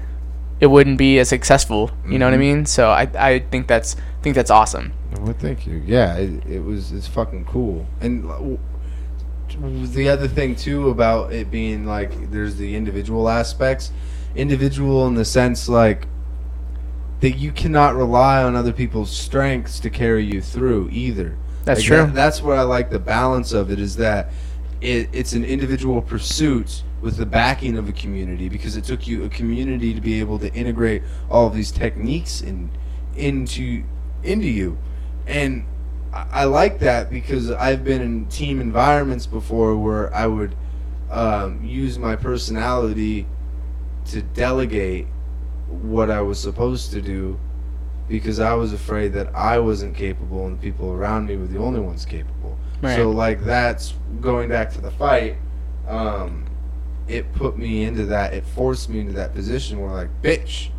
it 0.58 0.66
wouldn't 0.66 0.98
be 0.98 1.20
as 1.20 1.28
successful. 1.28 1.92
You 2.08 2.18
know 2.18 2.26
what 2.26 2.34
I 2.34 2.38
Mhm. 2.38 2.40
mean? 2.40 2.66
So 2.66 2.90
I, 2.90 3.08
I 3.16 3.38
think 3.38 3.68
that's 3.68 3.94
think 4.22 4.34
that's 4.34 4.50
awesome. 4.50 4.92
Well, 5.20 5.32
thank 5.38 5.64
you. 5.64 5.80
Yeah, 5.86 6.16
it, 6.16 6.44
it 6.44 6.64
was 6.64 6.90
it's 6.90 7.06
fucking 7.06 7.44
cool. 7.44 7.86
And 8.00 8.28
uh, 8.28 8.56
the 9.94 10.08
other 10.08 10.26
thing 10.26 10.56
too 10.56 10.88
about 10.90 11.32
it 11.32 11.52
being 11.52 11.86
like 11.86 12.32
there's 12.32 12.56
the 12.56 12.74
individual 12.74 13.28
aspects, 13.28 13.92
individual 14.34 15.06
in 15.06 15.14
the 15.14 15.24
sense 15.24 15.68
like 15.68 16.08
that 17.20 17.32
you 17.32 17.52
cannot 17.52 17.94
rely 17.94 18.42
on 18.42 18.56
other 18.56 18.72
people's 18.72 19.10
strengths 19.16 19.78
to 19.80 19.88
carry 19.90 20.24
you 20.24 20.40
through 20.40 20.88
either. 20.90 21.36
That's 21.64 21.80
Like, 21.80 21.86
true. 21.86 21.96
that- 21.98 22.14
that's 22.14 22.42
what 22.42 22.58
I 22.58 22.62
like 22.62 22.90
the 22.90 22.98
balance 22.98 23.52
of 23.52 23.70
it 23.70 23.78
is 23.78 23.96
that 23.96 24.30
it, 24.80 25.08
it's 25.12 25.34
an 25.34 25.44
individual 25.44 26.00
pursuit 26.00 26.82
with 27.02 27.16
the 27.16 27.26
backing 27.26 27.76
of 27.76 27.88
a 27.88 27.92
community 27.92 28.48
because 28.48 28.76
it 28.76 28.84
took 28.84 29.06
you 29.06 29.24
a 29.24 29.28
community 29.28 29.94
to 29.94 30.00
be 30.00 30.20
able 30.20 30.38
to 30.38 30.52
integrate 30.54 31.02
all 31.30 31.46
of 31.46 31.54
these 31.54 31.70
techniques 31.70 32.40
in 32.40 32.70
into 33.16 33.82
into 34.22 34.46
you 34.46 34.78
and 35.26 35.64
I, 36.12 36.26
I 36.32 36.44
like 36.44 36.78
that 36.80 37.10
because 37.10 37.50
I've 37.50 37.84
been 37.84 38.00
in 38.00 38.26
team 38.26 38.60
environments 38.60 39.26
before 39.26 39.76
where 39.76 40.14
I 40.14 40.26
would 40.26 40.54
um, 41.10 41.62
use 41.64 41.98
my 41.98 42.16
personality 42.16 43.26
to 44.06 44.22
delegate 44.22 45.06
what 45.68 46.10
I 46.10 46.20
was 46.20 46.38
supposed 46.38 46.90
to 46.92 47.02
do 47.02 47.38
because 48.10 48.40
I 48.40 48.54
was 48.54 48.72
afraid 48.72 49.12
that 49.12 49.34
I 49.34 49.58
wasn't 49.60 49.96
capable 49.96 50.46
and 50.46 50.58
the 50.58 50.62
people 50.62 50.92
around 50.92 51.28
me 51.28 51.36
were 51.36 51.46
the 51.46 51.58
only 51.58 51.80
ones 51.80 52.04
capable. 52.04 52.58
Right. 52.82 52.96
So 52.96 53.10
like 53.10 53.42
that's 53.44 53.94
going 54.20 54.48
back 54.48 54.72
to 54.72 54.80
the 54.80 54.90
fight. 54.90 55.36
Um, 55.88 56.46
it 57.08 57.32
put 57.32 57.56
me 57.56 57.84
into 57.84 58.06
that. 58.06 58.34
It 58.34 58.44
forced 58.44 58.88
me 58.88 59.00
into 59.00 59.12
that 59.12 59.32
position 59.32 59.80
where 59.80 59.92
like, 59.92 60.22
bitch, 60.22 60.70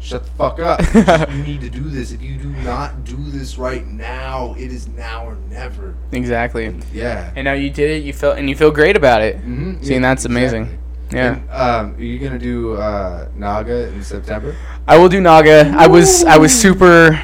shut 0.00 0.24
the 0.24 0.30
fuck 0.32 0.60
up. 0.60 0.80
you 1.30 1.42
need 1.42 1.60
to 1.60 1.70
do 1.70 1.82
this. 1.90 2.12
If 2.12 2.22
you 2.22 2.38
do 2.38 2.48
not 2.48 3.04
do 3.04 3.16
this 3.16 3.58
right 3.58 3.86
now, 3.86 4.54
it 4.58 4.72
is 4.72 4.88
now 4.88 5.26
or 5.26 5.36
never. 5.50 5.94
Exactly. 6.12 6.74
Yeah. 6.92 7.32
And 7.36 7.44
now 7.44 7.52
you 7.52 7.68
did 7.68 7.90
it. 7.90 8.02
You 8.02 8.14
felt 8.14 8.38
and 8.38 8.48
you 8.48 8.56
feel 8.56 8.70
great 8.70 8.96
about 8.96 9.20
it. 9.20 9.36
Mm-hmm. 9.36 9.82
See, 9.82 9.94
and 9.94 10.04
that's 10.04 10.24
amazing. 10.24 10.78
Yeah. 11.10 11.34
And, 11.36 11.50
um, 11.50 11.94
are 11.96 12.02
you 12.02 12.18
gonna 12.18 12.38
do 12.38 12.74
uh, 12.74 13.28
Naga 13.36 13.88
in 13.88 14.02
September? 14.02 14.54
I 14.86 14.98
will 14.98 15.08
do 15.08 15.20
Naga. 15.20 15.74
I 15.76 15.86
was 15.86 16.24
I 16.24 16.36
was 16.38 16.52
super 16.52 17.20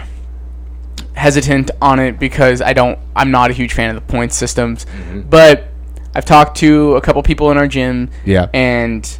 hesitant 1.14 1.70
on 1.80 1.98
it 2.00 2.18
because 2.18 2.60
I 2.60 2.72
don't 2.72 2.98
I'm 3.14 3.30
not 3.30 3.50
a 3.50 3.52
huge 3.54 3.72
fan 3.72 3.90
of 3.90 3.96
the 3.96 4.12
point 4.12 4.32
systems. 4.32 4.84
Mhm. 4.86 5.28
But 5.30 5.68
I've 6.14 6.24
talked 6.24 6.56
to 6.58 6.94
a 6.96 7.00
couple 7.00 7.22
people 7.22 7.50
in 7.50 7.58
our 7.58 7.66
gym 7.68 8.10
Yeah. 8.24 8.46
and 8.54 9.18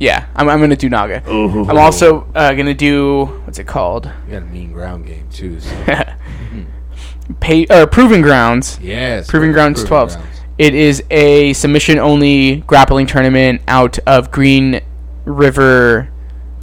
yeah, 0.00 0.26
I'm, 0.34 0.48
I'm 0.48 0.60
gonna 0.60 0.76
do 0.76 0.88
Naga. 0.90 1.22
I'm 1.26 1.78
also 1.78 2.26
uh, 2.34 2.52
gonna 2.54 2.74
do 2.74 3.26
what's 3.44 3.58
it 3.58 3.66
called? 3.66 4.10
You 4.26 4.32
got 4.32 4.42
a 4.42 4.46
mean 4.46 4.72
ground 4.72 5.06
game 5.06 5.28
too. 5.30 5.60
So. 5.60 5.70
Pay 7.40 7.66
or 7.70 7.86
Proving 7.86 8.20
Grounds. 8.20 8.78
yes. 8.82 9.28
Proving 9.30 9.52
Grounds 9.52 9.80
Proving 9.84 9.88
12. 9.88 10.12
Grounds. 10.16 10.33
It 10.56 10.74
is 10.74 11.02
a 11.10 11.52
submission 11.52 11.98
only 11.98 12.56
grappling 12.66 13.06
tournament 13.06 13.62
out 13.66 13.98
of 14.06 14.30
Green 14.30 14.80
River 15.24 16.08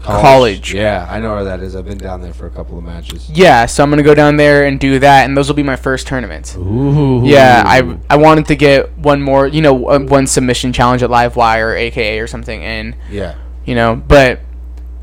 College. 0.01 0.73
Yeah, 0.73 1.05
I 1.09 1.19
know 1.19 1.35
where 1.35 1.43
that 1.43 1.59
is. 1.59 1.75
I've 1.75 1.85
been 1.85 1.97
down 1.97 2.21
there 2.21 2.33
for 2.33 2.47
a 2.47 2.49
couple 2.49 2.77
of 2.77 2.83
matches. 2.83 3.29
Yeah, 3.29 3.65
so 3.65 3.83
I'm 3.83 3.89
gonna 3.89 4.01
go 4.01 4.15
down 4.15 4.37
there 4.37 4.65
and 4.65 4.79
do 4.79 4.97
that, 4.99 5.25
and 5.25 5.35
those 5.37 5.47
will 5.47 5.55
be 5.55 5.61
my 5.63 5.75
first 5.75 6.07
tournaments. 6.07 6.55
Ooh. 6.55 7.21
Yeah, 7.25 7.63
I 7.65 7.97
I 8.09 8.15
wanted 8.17 8.45
to 8.47 8.55
get 8.55 8.97
one 8.97 9.21
more, 9.21 9.45
you 9.45 9.61
know, 9.61 9.87
uh, 9.89 9.99
one 9.99 10.25
submission 10.25 10.73
challenge 10.73 11.03
at 11.03 11.09
Livewire, 11.09 11.77
aka 11.77 12.17
or 12.19 12.27
something, 12.27 12.63
and 12.63 12.95
Yeah. 13.11 13.35
you 13.65 13.75
know, 13.75 13.95
but 14.07 14.39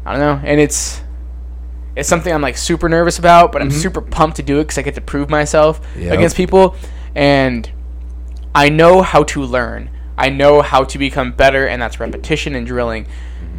I 0.04 0.12
don't 0.12 0.20
know, 0.20 0.40
and 0.48 0.58
it's 0.60 1.00
it's 1.94 2.08
something 2.08 2.32
I'm 2.32 2.42
like 2.42 2.56
super 2.56 2.88
nervous 2.88 3.18
about, 3.18 3.52
but 3.52 3.60
I'm 3.60 3.70
super 3.70 4.00
pumped 4.00 4.36
to 4.36 4.42
do 4.42 4.58
it 4.60 4.64
because 4.64 4.78
I 4.78 4.82
get 4.82 4.94
to 4.94 5.00
prove 5.00 5.28
myself 5.30 5.80
Yep. 5.96 6.14
against 6.14 6.36
people, 6.36 6.74
and 7.14 7.68
I 8.58 8.68
know 8.70 9.02
how 9.02 9.22
to 9.24 9.42
learn. 9.42 9.90
I 10.16 10.30
know 10.30 10.62
how 10.62 10.82
to 10.84 10.98
become 10.98 11.30
better, 11.32 11.66
and 11.66 11.80
that's 11.80 12.00
repetition 12.00 12.54
and 12.56 12.66
drilling. 12.66 13.06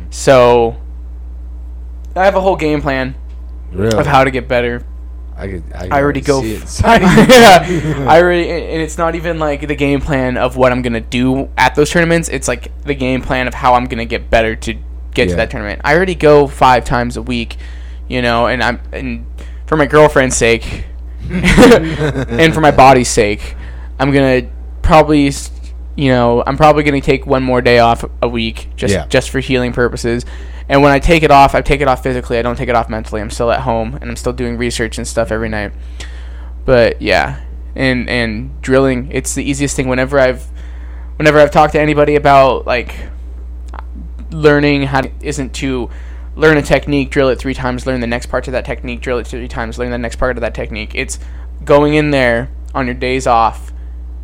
So 0.09 0.75
I 2.15 2.25
have 2.25 2.35
a 2.35 2.41
whole 2.41 2.55
game 2.57 2.81
plan 2.81 3.15
Really. 3.71 3.97
of 3.97 4.05
how 4.05 4.23
to 4.25 4.31
get 4.31 4.47
better. 4.47 4.83
I 5.37 5.47
could. 5.47 5.63
I, 5.73 5.81
could 5.83 5.91
I 5.93 6.01
already 6.01 6.19
go. 6.21 6.41
See 6.41 6.53
it 6.55 6.63
f- 6.63 6.81
yeah, 6.83 8.05
I 8.09 8.17
already, 8.21 8.49
and 8.49 8.81
it's 8.81 8.97
not 8.97 9.15
even 9.15 9.39
like 9.39 9.65
the 9.67 9.75
game 9.75 10.01
plan 10.01 10.35
of 10.35 10.57
what 10.57 10.73
I'm 10.73 10.81
gonna 10.81 10.99
do 10.99 11.47
at 11.57 11.75
those 11.75 11.89
tournaments. 11.91 12.27
It's 12.27 12.49
like 12.49 12.71
the 12.83 12.93
game 12.95 13.21
plan 13.21 13.47
of 13.47 13.53
how 13.53 13.75
I'm 13.75 13.85
gonna 13.85 14.03
get 14.05 14.29
better 14.29 14.53
to 14.57 14.73
get 15.13 15.27
Yeah. 15.27 15.27
to 15.27 15.35
that 15.37 15.49
tournament. 15.51 15.79
I 15.85 15.95
already 15.95 16.15
go 16.15 16.45
five 16.47 16.83
times 16.83 17.15
a 17.15 17.21
week, 17.21 17.55
you 18.09 18.21
know, 18.21 18.47
and 18.47 18.61
I'm 18.61 18.81
and 18.91 19.25
for 19.65 19.77
my 19.77 19.85
girlfriend's 19.85 20.35
sake, 20.35 20.83
and 21.29 22.53
for 22.53 22.59
my 22.59 22.71
body's 22.71 23.09
sake, 23.09 23.55
I'm 23.97 24.11
gonna 24.11 24.41
probably, 24.89 25.31
you 25.95 26.09
know, 26.09 26.43
I'm 26.47 26.57
probably 26.57 26.81
gonna 26.81 26.99
take 26.99 27.27
one 27.27 27.43
more 27.43 27.61
day 27.61 27.77
off 27.77 28.03
a 28.23 28.27
week 28.27 28.69
just 28.75 28.91
Yeah. 28.91 29.05
just 29.07 29.29
for 29.29 29.39
healing 29.39 29.71
purposes. 29.71 30.25
And 30.67 30.81
when 30.81 30.91
I 30.91 30.97
take 30.97 31.21
it 31.21 31.29
off, 31.29 31.53
I 31.53 31.61
take 31.61 31.79
it 31.79 31.87
off 31.87 32.01
physically. 32.01 32.39
I 32.39 32.41
don't 32.41 32.55
take 32.55 32.69
it 32.69 32.75
off 32.75 32.89
mentally. 32.89 33.21
I'm 33.21 33.29
still 33.29 33.51
at 33.51 33.61
home 33.61 33.99
and 34.01 34.09
I'm 34.09 34.15
still 34.15 34.33
doing 34.33 34.57
research 34.57 34.97
and 34.97 35.07
stuff 35.07 35.31
every 35.31 35.47
night. 35.47 35.73
But 36.65 37.01
yeah, 37.03 37.37
and 37.75 38.09
and 38.09 38.59
drilling, 38.63 39.09
it's 39.11 39.35
the 39.35 39.43
easiest 39.43 39.75
thing. 39.75 39.87
Whenever 39.87 40.19
I've 40.19 40.47
whenever 41.17 41.39
I've 41.39 41.51
talked 41.51 41.73
to 41.73 41.79
anybody 41.79 42.15
about 42.15 42.65
like 42.65 42.95
learning 44.31 44.83
how 44.83 45.01
to, 45.01 45.11
isn't 45.21 45.53
to 45.55 45.89
learn 46.35 46.57
a 46.57 46.63
technique, 46.63 47.11
drill 47.11 47.29
it 47.29 47.37
three 47.37 47.53
times, 47.53 47.85
learn 47.85 47.99
the 47.99 48.07
next 48.07 48.25
part 48.25 48.43
to 48.45 48.51
that 48.51 48.65
technique, 48.65 49.01
drill 49.01 49.19
it 49.19 49.27
three 49.27 49.47
times, 49.47 49.77
learn 49.77 49.91
the 49.91 49.97
next 49.99 50.15
part 50.15 50.35
of 50.35 50.41
that 50.41 50.55
technique. 50.55 50.91
It's 50.95 51.19
going 51.63 51.93
in 51.93 52.09
there 52.09 52.49
on 52.73 52.85
your 52.87 52.95
days 52.95 53.27
off 53.27 53.71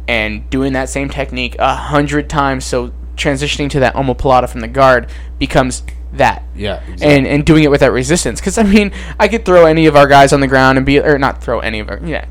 and 0.08 0.50
doing 0.50 0.74
that 0.74 0.90
same 0.90 1.10
technique 1.10 1.56
a 1.60 1.76
hundred 1.76 2.30
times. 2.30 2.66
So 2.66 2.92
transitioning 3.16 3.70
to 3.70 3.80
that 3.80 3.96
omoplata 3.96 4.50
from 4.50 4.60
the 4.62 4.68
guard 4.68 5.10
becomes 5.40 5.84
that 6.14 6.44
yeah. 6.56 6.82
Exactly. 6.84 7.08
and 7.08 7.28
and 7.28 7.46
doing 7.46 7.64
it 7.64 7.72
without 7.72 7.92
resistance. 7.92 8.40
Because 8.40 8.58
I 8.58 8.64
mean, 8.64 8.92
I 9.20 9.28
could 9.28 9.46
throw 9.46 9.66
any 9.66 9.86
of 9.86 9.96
our 9.96 10.08
guys 10.08 10.32
on 10.34 10.40
the 10.40 10.48
ground 10.48 10.78
and 10.78 10.86
be, 10.86 11.00
or 11.00 11.18
not 11.18 11.42
throw 11.44 11.60
any 11.60 11.80
of 11.80 11.90
our, 11.90 12.00
yeah. 12.04 12.26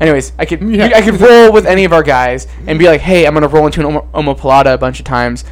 Anyways, 0.00 0.32
I 0.38 0.46
could 0.46 0.62
Yeah. 0.62 0.90
I 0.94 1.02
could 1.02 1.20
roll 1.20 1.52
with 1.52 1.66
any 1.66 1.84
of 1.84 1.92
our 1.92 2.02
guys 2.02 2.46
and 2.66 2.78
be 2.78 2.86
like, 2.86 3.00
hey, 3.02 3.26
I'm 3.26 3.34
gonna 3.34 3.48
roll 3.48 3.66
into 3.66 3.80
an 3.86 3.92
omo- 3.94 4.10
omoplata 4.12 4.72
a 4.74 4.78
bunch 4.78 4.98
of 4.98 5.04
times. 5.04 5.44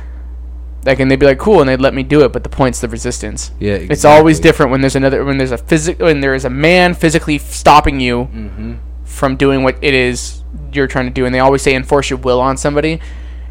Like, 0.86 1.00
and 1.00 1.10
they'd 1.10 1.18
be 1.18 1.26
like, 1.26 1.38
cool, 1.38 1.60
and 1.60 1.68
they'd 1.68 1.80
let 1.80 1.92
me 1.92 2.02
do 2.02 2.24
it. 2.24 2.32
But 2.32 2.44
the 2.44 2.48
point's 2.48 2.80
the 2.80 2.88
resistance. 2.88 3.50
yeah. 3.60 3.74
It's 3.74 4.04
always 4.04 4.40
different 4.40 4.70
when 4.72 4.80
there's 4.80 4.96
another 4.96 5.24
when 5.24 5.36
there's 5.38 5.50
a 5.52 5.58
physic 5.58 5.98
when 6.00 6.20
there 6.20 6.34
is 6.34 6.44
a 6.44 6.50
man 6.50 6.94
physically 6.94 7.38
stopping 7.38 8.00
you 8.00 8.28
Mm-hmm. 8.32 8.74
from 9.04 9.36
doing 9.36 9.62
what 9.64 9.76
it 9.82 9.92
is 9.94 10.37
you're 10.72 10.86
trying 10.86 11.06
to 11.06 11.12
do. 11.12 11.24
And 11.26 11.34
they 11.34 11.40
always 11.40 11.62
say 11.62 11.74
enforce 11.74 12.10
your 12.10 12.18
will 12.18 12.40
on 12.40 12.56
somebody, 12.56 13.00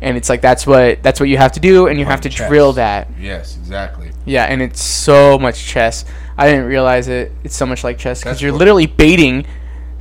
and 0.02 0.18
it's 0.18 0.30
like 0.30 0.41
that's 0.41 0.65
what 0.68 1.02
that's 1.03 1.19
what 1.19 1.30
you 1.30 1.38
have 1.38 1.52
to 1.53 1.60
do, 1.60 1.88
and 1.88 1.99
you 1.99 2.06
have 2.06 2.22
to 2.22 2.30
chess. 2.30 2.48
drill 2.48 2.74
that. 2.74 3.07
Yes. 3.19 3.57
Exactly. 3.57 4.11
Yeah, 4.26 4.45
and 4.45 4.61
it's 4.61 4.82
so 4.82 5.38
much 5.40 5.64
chess. 5.65 6.06
I 6.38 6.48
didn't 6.48 6.65
realize 6.65 7.07
it. 7.07 7.32
It's 7.44 7.56
so 7.56 7.65
much 7.65 7.84
like 7.84 7.98
chess 7.98 8.22
because 8.22 8.41
you're 8.41 8.52
what- 8.52 8.60
literally 8.60 8.86
baiting, 8.88 9.45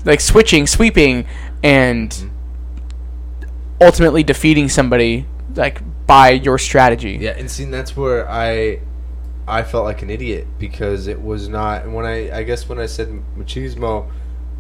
like 0.04 0.20
switching, 0.20 0.66
sweeping, 0.66 1.26
and 1.62 2.10
Mm-hmm. 2.10 2.28
ultimately 3.80 4.22
defeating 4.22 4.68
somebody 4.68 5.26
like 5.54 5.80
by 6.06 6.30
your 6.30 6.58
strategy. 6.58 7.18
Yeah, 7.20 7.30
and 7.32 7.50
see, 7.50 7.64
that's 7.64 7.96
where 7.96 8.28
I, 8.30 8.80
I 9.48 9.62
felt 9.62 9.84
like 9.84 10.02
an 10.02 10.10
idiot 10.10 10.46
because 10.58 11.06
it 11.06 11.20
was 11.20 11.48
not. 11.48 11.84
And 11.84 11.94
when 11.94 12.06
I, 12.06 12.38
I 12.38 12.42
guess 12.42 12.68
when 12.68 12.78
I 12.78 12.86
said 12.86 13.08
machismo, 13.36 14.08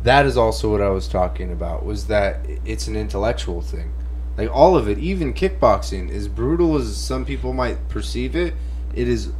that 0.06 0.24
is 0.26 0.36
also 0.36 0.70
what 0.70 0.80
I 0.80 0.88
was 0.88 1.08
talking 1.08 1.50
about. 1.52 1.84
Was 1.84 2.06
that 2.06 2.46
it's 2.64 2.86
an 2.88 2.96
intellectual 2.96 3.60
thing, 3.60 3.92
like 4.38 4.50
all 4.50 4.76
of 4.76 4.88
it, 4.88 4.98
even 4.98 5.34
kickboxing, 5.34 6.10
as 6.10 6.28
brutal 6.28 6.76
as 6.76 6.96
some 6.96 7.24
people 7.24 7.52
might 7.52 7.88
perceive 7.88 8.34
it, 8.36 8.54
it 8.94 9.08
is 9.08 9.30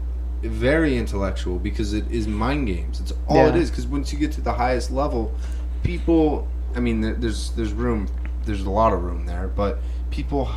very 0.42 0.96
intellectual 0.96 1.58
because 1.58 1.92
it 1.92 2.04
is 2.10 2.28
mind 2.28 2.66
games. 2.66 3.00
It's 3.00 3.12
all 3.28 3.46
it 3.46 3.54
Yeah. 3.54 3.60
is. 3.62 3.70
Because 3.70 3.86
once 3.86 4.12
you 4.12 4.18
get 4.18 4.32
to 4.32 4.40
the 4.40 4.52
highest 4.52 4.90
level, 4.90 5.32
people. 5.82 6.46
I 6.74 6.80
mean, 6.80 7.00
there's 7.00 7.50
there's 7.52 7.72
room. 7.72 8.08
There's 8.44 8.62
a 8.62 8.70
lot 8.70 8.92
of 8.92 9.02
room 9.02 9.24
there, 9.26 9.48
but 9.48 9.78
people. 10.10 10.48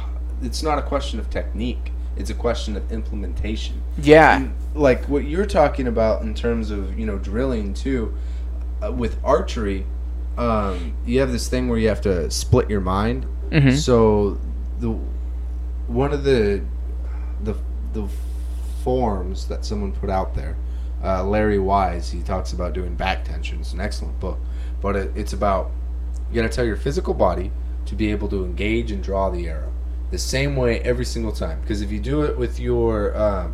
It's 0.42 0.64
not 0.64 0.78
a 0.78 0.82
question 0.82 1.20
of 1.20 1.30
technique. 1.30 1.92
It's 2.18 2.30
a 2.30 2.34
question 2.34 2.76
of 2.76 2.92
implementation. 2.92 3.82
Yeah. 4.02 4.48
Like 4.76 5.06
what 5.10 5.24
you're 5.26 5.46
talking 5.46 5.88
about 5.88 6.22
in 6.24 6.34
terms 6.34 6.72
of 6.72 6.98
you 7.00 7.06
know 7.06 7.18
drilling 7.18 7.74
too, 7.74 8.14
uh, 8.84 8.92
with 8.92 9.18
archery, 9.24 9.86
um, 10.40 10.94
you 11.06 11.20
have 11.20 11.32
this 11.32 11.48
thing 11.50 11.68
where 11.68 11.78
you 11.78 11.90
have 11.90 12.02
to 12.02 12.32
split 12.32 12.70
your 12.70 12.82
mind. 12.82 13.26
Mhm. 13.52 13.76
So 13.76 14.38
the 14.80 14.96
one 15.88 16.14
of 16.14 16.24
the 16.24 16.62
the 17.44 17.56
the 17.94 18.08
forms 18.84 19.48
that 19.48 19.66
someone 19.66 19.92
put 19.92 20.10
out 20.10 20.36
there, 20.36 20.56
uh, 21.04 21.24
Larry 21.24 21.60
Wise, 21.60 22.12
he 22.12 22.22
talks 22.22 22.54
about 22.54 22.74
doing 22.74 22.96
back 22.96 23.26
tension. 23.26 23.60
It's 23.60 23.74
an 23.74 23.82
excellent 23.82 24.20
book, 24.20 24.40
but 24.82 24.96
it, 24.96 25.12
it's 25.16 25.34
about 25.34 25.72
you 26.32 26.42
got 26.42 26.50
to 26.50 26.56
tell 26.56 26.66
your 26.66 26.78
physical 26.78 27.14
body 27.14 27.52
to 27.86 27.96
be 27.96 28.12
able 28.12 28.28
to 28.30 28.46
engage 28.46 28.92
and 28.92 29.04
draw 29.04 29.30
the 29.30 29.48
arrow 29.48 29.72
the 30.12 30.18
same 30.18 30.56
way 30.56 30.80
every 30.82 31.06
single 31.06 31.32
time. 31.32 31.60
Because 31.62 31.82
if 31.82 31.92
you 31.92 32.00
do 32.00 32.22
it 32.24 32.38
with 32.38 32.60
your 32.60 33.18
um, 33.18 33.54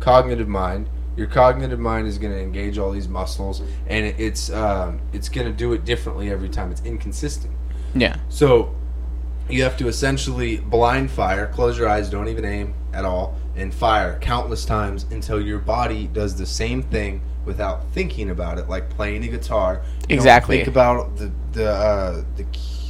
cognitive 0.00 0.48
mind, 0.48 0.88
your 1.16 1.26
cognitive 1.26 1.78
mind 1.78 2.06
is 2.06 2.18
going 2.18 2.32
to 2.32 2.40
engage 2.40 2.78
all 2.78 2.90
these 2.90 3.08
muscles, 3.08 3.62
and 3.86 4.06
it's 4.06 4.50
um, 4.50 5.00
it's 5.12 5.28
going 5.28 5.46
to 5.46 5.52
do 5.52 5.72
it 5.72 5.84
differently 5.84 6.30
every 6.30 6.48
time. 6.48 6.70
It's 6.70 6.82
inconsistent. 6.84 7.52
Yeah. 7.94 8.16
So 8.28 8.74
you 9.48 9.62
have 9.62 9.76
to 9.78 9.88
essentially 9.88 10.58
blind 10.58 11.10
fire, 11.10 11.46
close 11.46 11.78
your 11.78 11.88
eyes, 11.88 12.10
don't 12.10 12.28
even 12.28 12.44
aim 12.44 12.74
at 12.92 13.04
all, 13.04 13.36
and 13.54 13.72
fire 13.72 14.18
countless 14.20 14.64
times 14.64 15.06
until 15.10 15.40
your 15.40 15.58
body 15.58 16.06
does 16.08 16.36
the 16.36 16.46
same 16.46 16.82
thing 16.82 17.20
without 17.44 17.88
thinking 17.92 18.30
about 18.30 18.58
it, 18.58 18.68
like 18.68 18.90
playing 18.90 19.24
a 19.24 19.28
guitar. 19.28 19.74
You 19.74 20.08
don't 20.08 20.18
Exactly. 20.18 20.56
think 20.58 20.68
about 20.68 21.16
the 21.16 21.30
the 21.52 21.70
uh, 21.70 22.24
the 22.36 22.44
key, 22.44 22.85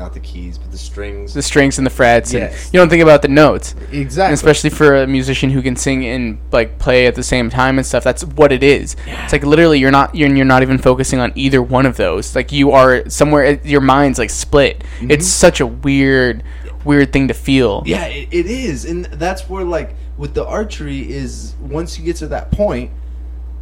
not 0.00 0.14
the 0.14 0.20
keys, 0.20 0.58
but 0.58 0.70
the 0.72 0.78
strings. 0.78 1.34
The 1.34 1.42
strings 1.42 1.78
and 1.78 1.86
the 1.86 1.90
frets, 1.90 2.32
Yes. 2.32 2.64
and 2.64 2.74
you 2.74 2.80
don't 2.80 2.88
think 2.88 3.02
about 3.02 3.22
the 3.22 3.28
notes. 3.28 3.74
exactly. 3.92 4.24
And 4.30 4.34
especially 4.34 4.70
for 4.70 4.96
a 5.02 5.06
musician 5.06 5.50
who 5.50 5.62
can 5.62 5.76
sing 5.76 6.04
and 6.06 6.38
like 6.50 6.78
play 6.78 7.06
at 7.06 7.14
the 7.14 7.22
same 7.22 7.50
time 7.50 7.78
and 7.78 7.86
stuff 7.86 8.02
that's 8.02 8.24
what 8.24 8.52
it 8.52 8.62
is 8.62 8.96
Yeah. 9.06 9.22
it's 9.24 9.32
like 9.32 9.44
literally 9.44 9.78
you're 9.78 9.90
not 9.90 10.14
you're, 10.14 10.34
you're 10.34 10.44
not 10.44 10.62
even 10.62 10.78
focusing 10.78 11.20
on 11.20 11.32
either 11.34 11.62
one 11.62 11.86
of 11.86 11.96
those 11.96 12.34
like 12.34 12.50
you 12.52 12.72
are 12.72 13.08
somewhere 13.08 13.60
your 13.64 13.80
mind's 13.80 14.18
like 14.18 14.30
split 14.30 14.80
mm-hmm. 14.80 15.10
it's 15.10 15.26
such 15.26 15.60
a 15.60 15.66
weird 15.66 16.42
weird 16.84 17.12
thing 17.12 17.28
to 17.28 17.34
feel 17.34 17.82
Yeah, 17.86 18.06
it, 18.06 18.28
it 18.32 18.46
is, 18.46 18.84
and 18.84 19.04
that's 19.04 19.48
where 19.48 19.64
like 19.64 19.94
with 20.16 20.34
the 20.34 20.46
archery 20.46 21.10
is 21.10 21.54
once 21.60 21.98
you 21.98 22.04
get 22.04 22.16
to 22.16 22.26
that 22.28 22.50
point, 22.50 22.90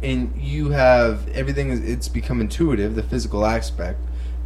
and 0.01 0.33
you 0.37 0.69
have 0.69 1.27
everything. 1.29 1.69
is 1.69 1.81
It's 1.81 2.07
become 2.07 2.39
intuitive, 2.41 2.95
the 2.95 3.03
physical 3.03 3.45
aspect. 3.45 3.99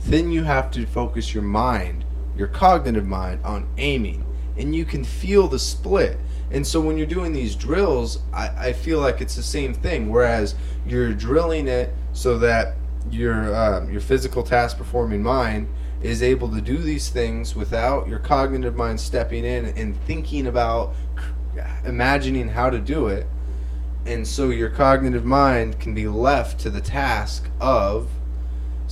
Then 0.06 0.32
you 0.32 0.44
have 0.44 0.72
to 0.72 0.86
focus 0.86 1.34
your 1.34 1.44
mind, 1.44 2.06
your 2.38 2.48
cognitive 2.48 3.06
mind, 3.06 3.44
on 3.44 3.68
aiming, 3.78 4.26
and 4.58 4.76
you 4.76 4.86
can 4.86 5.04
feel 5.04 5.48
the 5.48 5.60
split. 5.60 6.18
And 6.52 6.68
so 6.68 6.80
when 6.82 6.98
you're 6.98 7.08
doing 7.08 7.34
these 7.34 7.56
drills, 7.56 8.20
I, 8.32 8.68
I 8.68 8.74
feel 8.74 9.00
like 9.00 9.22
it's 9.22 9.36
the 9.36 9.44
same 9.44 9.74
thing. 9.74 10.10
Whereas 10.10 10.56
you're 10.86 11.14
drilling 11.14 11.68
it 11.68 11.94
so 12.12 12.38
that 12.40 12.76
your 13.10 13.56
um, 13.56 13.92
your 13.92 14.02
physical 14.02 14.44
task 14.44 14.78
performing 14.78 15.22
mind 15.22 15.68
is 16.02 16.22
able 16.22 16.50
to 16.50 16.62
do 16.62 16.78
these 16.78 17.10
things 17.10 17.56
without 17.56 18.08
your 18.08 18.20
cognitive 18.20 18.76
mind 18.76 19.00
stepping 19.00 19.46
in 19.46 19.66
and 19.66 20.00
thinking 20.02 20.48
about 20.48 20.94
imagining 21.86 22.50
how 22.50 22.70
to 22.70 22.80
do 22.80 23.08
it 23.08 23.28
and 24.06 24.28
so 24.28 24.50
your 24.50 24.70
cognitive 24.70 25.24
mind 25.24 25.80
can 25.80 25.94
be 25.94 26.08
left 26.08 26.60
to 26.60 26.70
the 26.70 26.82
task 26.82 27.50
of 27.62 28.10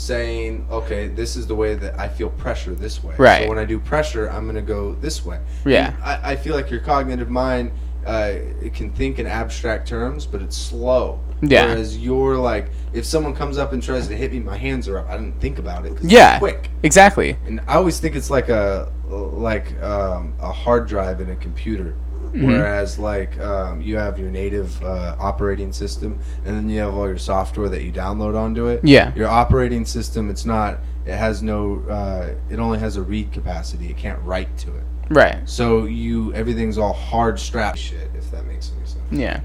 saying 0.01 0.65
okay 0.71 1.07
this 1.07 1.35
is 1.35 1.45
the 1.47 1.55
way 1.55 1.75
that 1.75 1.97
i 1.99 2.07
feel 2.07 2.29
pressure 2.29 2.73
this 2.73 3.03
way. 3.03 3.13
Right. 3.17 3.43
so 3.43 3.49
when 3.49 3.59
i 3.59 3.65
do 3.65 3.79
pressure 3.79 4.27
i'm 4.29 4.43
going 4.43 4.55
to 4.55 4.61
go 4.61 4.95
this 4.95 5.23
way. 5.25 5.39
Yeah. 5.65 5.95
I, 6.03 6.31
I 6.31 6.35
feel 6.35 6.55
like 6.55 6.71
your 6.71 6.79
cognitive 6.79 7.29
mind 7.29 7.71
uh, 8.05 8.33
it 8.59 8.73
can 8.73 8.91
think 8.91 9.19
in 9.19 9.27
abstract 9.27 9.87
terms 9.87 10.25
but 10.25 10.41
it's 10.41 10.57
slow. 10.57 11.19
Yeah. 11.41 11.65
whereas 11.65 11.97
you're 11.97 12.35
like 12.37 12.69
if 12.93 13.05
someone 13.05 13.35
comes 13.35 13.57
up 13.59 13.73
and 13.73 13.81
tries 13.81 14.07
to 14.07 14.15
hit 14.17 14.31
me 14.31 14.39
my 14.39 14.57
hands 14.57 14.87
are 14.87 14.97
up. 14.97 15.07
I 15.09 15.17
didn't 15.17 15.39
think 15.39 15.59
about 15.59 15.85
it 15.85 15.93
yeah 16.01 16.39
quick. 16.39 16.69
exactly. 16.83 17.37
And 17.45 17.59
I 17.67 17.75
always 17.75 17.99
think 17.99 18.15
it's 18.15 18.31
like 18.31 18.49
a 18.49 18.91
like 19.11 19.81
um, 19.83 20.33
a 20.39 20.51
hard 20.51 20.87
drive 20.87 21.21
in 21.21 21.29
a 21.29 21.35
computer, 21.35 21.95
Mm-hmm. 22.31 22.47
whereas 22.47 22.97
like 22.97 23.37
um, 23.39 23.81
you 23.81 23.97
have 23.97 24.17
your 24.17 24.29
native 24.29 24.81
uh, 24.83 25.17
operating 25.19 25.73
system, 25.73 26.17
and 26.45 26.55
then 26.55 26.69
you 26.69 26.79
have 26.79 26.95
all 26.95 27.07
your 27.07 27.17
software 27.17 27.67
that 27.67 27.83
you 27.83 27.91
download 27.91 28.37
onto 28.37 28.67
it. 28.67 28.79
Yeah. 28.83 29.13
Your 29.15 29.27
operating 29.27 29.85
system, 29.85 30.29
it's 30.29 30.45
not. 30.45 30.79
It 31.05 31.15
has 31.15 31.43
no. 31.43 31.83
Uh, 31.89 32.35
it 32.49 32.59
only 32.59 32.79
has 32.79 32.95
a 32.95 33.01
read 33.01 33.33
capacity. 33.33 33.89
It 33.89 33.97
can't 33.97 34.21
write 34.23 34.57
to 34.59 34.69
it. 34.75 34.83
right 35.09 35.49
So 35.49 35.85
you 35.85 36.33
everything's 36.33 36.77
all 36.77 36.93
hard 36.93 37.39
strap 37.39 37.75
shit. 37.75 38.09
If 38.15 38.31
that 38.31 38.45
makes 38.45 38.71
any 38.77 38.85
sense. 38.85 39.03
Yeah. 39.11 39.41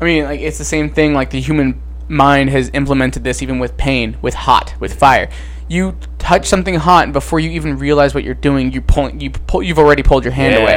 I 0.00 0.04
mean, 0.04 0.24
like 0.24 0.40
it's 0.40 0.58
the 0.58 0.64
same 0.64 0.90
thing. 0.90 1.14
Like 1.14 1.30
the 1.30 1.40
human 1.40 1.80
mind 2.08 2.50
has 2.50 2.70
implemented 2.72 3.24
this 3.24 3.42
even 3.42 3.58
with 3.58 3.76
pain, 3.76 4.16
with 4.20 4.34
hot, 4.34 4.74
with 4.80 4.94
fire. 4.98 5.28
You 5.68 5.96
touch 6.18 6.46
something 6.46 6.76
hot, 6.76 7.04
and 7.04 7.12
before 7.12 7.40
you 7.40 7.50
even 7.50 7.76
realize 7.78 8.14
what 8.14 8.22
you're 8.22 8.34
doing, 8.34 8.72
you 8.72 8.80
pull, 8.80 9.10
you 9.10 9.30
pull, 9.30 9.62
you've 9.62 9.78
already 9.78 10.02
pulled 10.02 10.24
your 10.24 10.32
hand 10.32 10.54
away. 10.62 10.76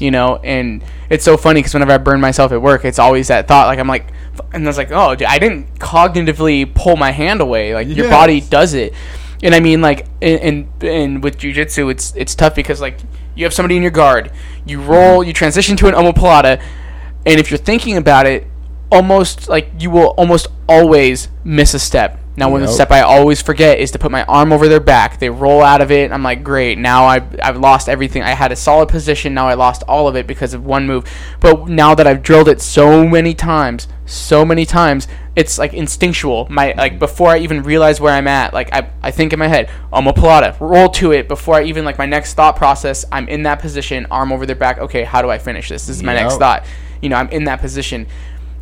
You 0.00 0.10
know, 0.10 0.36
and 0.42 0.82
it's 1.10 1.24
so 1.24 1.36
funny 1.36 1.60
because 1.60 1.74
whenever 1.74 1.92
I 1.92 1.98
burn 1.98 2.20
myself 2.20 2.50
at 2.52 2.60
work, 2.62 2.84
it's 2.84 2.98
always 2.98 3.28
that 3.28 3.46
thought. 3.48 3.66
Like 3.66 3.78
I'm 3.78 3.88
like, 3.88 4.06
and 4.52 4.64
I 4.64 4.66
was 4.66 4.78
like, 4.78 4.90
oh, 4.90 5.14
dude, 5.14 5.28
I 5.28 5.38
didn't 5.38 5.78
cognitively 5.78 6.74
pull 6.74 6.96
my 6.96 7.10
hand 7.10 7.40
away. 7.40 7.74
Like 7.74 7.86
your 7.88 8.08
body 8.10 8.40
does 8.40 8.74
it. 8.74 8.94
And 9.42 9.54
I 9.54 9.60
mean, 9.60 9.82
like, 9.82 10.06
and 10.22 10.68
in, 10.80 10.88
in 10.88 11.20
with 11.20 11.36
jujitsu, 11.38 11.90
it's 11.90 12.14
it's 12.16 12.34
tough 12.34 12.54
because 12.54 12.80
like 12.80 12.98
you 13.34 13.44
have 13.44 13.52
somebody 13.52 13.76
in 13.76 13.82
your 13.82 13.90
guard, 13.90 14.32
you 14.64 14.80
roll, 14.80 15.22
you 15.22 15.34
transition 15.34 15.76
to 15.76 15.86
an 15.86 15.94
omoplata, 15.94 16.62
and 17.26 17.40
if 17.40 17.50
you're 17.50 17.58
thinking 17.58 17.98
about 17.98 18.26
it, 18.26 18.46
almost 18.90 19.48
like 19.48 19.70
you 19.78 19.90
will 19.90 20.14
almost 20.16 20.46
always 20.68 21.28
miss 21.44 21.74
a 21.74 21.78
step. 21.78 22.18
Now, 22.36 22.50
one 22.50 22.62
Yep. 22.62 22.70
step 22.70 22.90
I 22.90 23.02
always 23.02 23.40
forget 23.40 23.78
is 23.78 23.92
to 23.92 23.98
put 23.98 24.10
my 24.10 24.24
arm 24.24 24.52
over 24.52 24.66
their 24.66 24.80
back. 24.80 25.20
They 25.20 25.30
roll 25.30 25.62
out 25.62 25.80
of 25.80 25.92
it. 25.92 26.10
I'm 26.10 26.22
like, 26.22 26.42
great. 26.42 26.78
Now 26.78 27.04
I've, 27.04 27.24
I've 27.40 27.56
lost 27.58 27.88
everything. 27.88 28.22
I 28.22 28.30
had 28.30 28.50
a 28.50 28.56
solid 28.56 28.88
position. 28.88 29.34
Now 29.34 29.46
I 29.46 29.54
lost 29.54 29.84
all 29.86 30.08
of 30.08 30.16
it 30.16 30.26
because 30.26 30.52
of 30.52 30.64
one 30.64 30.86
move. 30.86 31.04
But 31.38 31.68
now 31.68 31.94
that 31.94 32.06
I've 32.06 32.22
drilled 32.22 32.48
it 32.48 32.60
so 32.60 33.06
many 33.06 33.34
times, 33.34 33.86
so 34.06 34.44
many 34.44 34.66
times, 34.66 35.06
it's 35.36 35.58
like 35.58 35.74
instinctual. 35.74 36.46
My 36.50 36.74
like 36.76 36.98
before 36.98 37.30
I 37.30 37.38
even 37.38 37.62
realize 37.62 38.00
where 38.00 38.12
I'm 38.12 38.28
at, 38.28 38.52
like 38.52 38.72
I, 38.72 38.90
I 39.02 39.10
think 39.10 39.32
in 39.32 39.38
my 39.38 39.48
head, 39.48 39.70
omoplata. 39.92 40.58
roll 40.60 40.88
to 40.90 41.12
it 41.12 41.28
before 41.28 41.54
I 41.54 41.64
even 41.64 41.84
like 41.84 41.98
my 41.98 42.06
next 42.06 42.34
thought 42.34 42.56
process. 42.56 43.04
I'm 43.12 43.28
in 43.28 43.44
that 43.44 43.60
position, 43.60 44.06
arm 44.10 44.32
over 44.32 44.44
their 44.44 44.56
back. 44.56 44.78
Okay, 44.78 45.04
how 45.04 45.22
do 45.22 45.30
I 45.30 45.38
finish 45.38 45.68
this? 45.68 45.86
This 45.86 45.96
is 45.96 46.02
my 46.02 46.14
next 46.14 46.36
thought. 46.36 46.64
You 47.00 47.08
know, 47.08 47.16
I'm 47.16 47.28
in 47.30 47.44
that 47.44 47.60
position, 47.60 48.06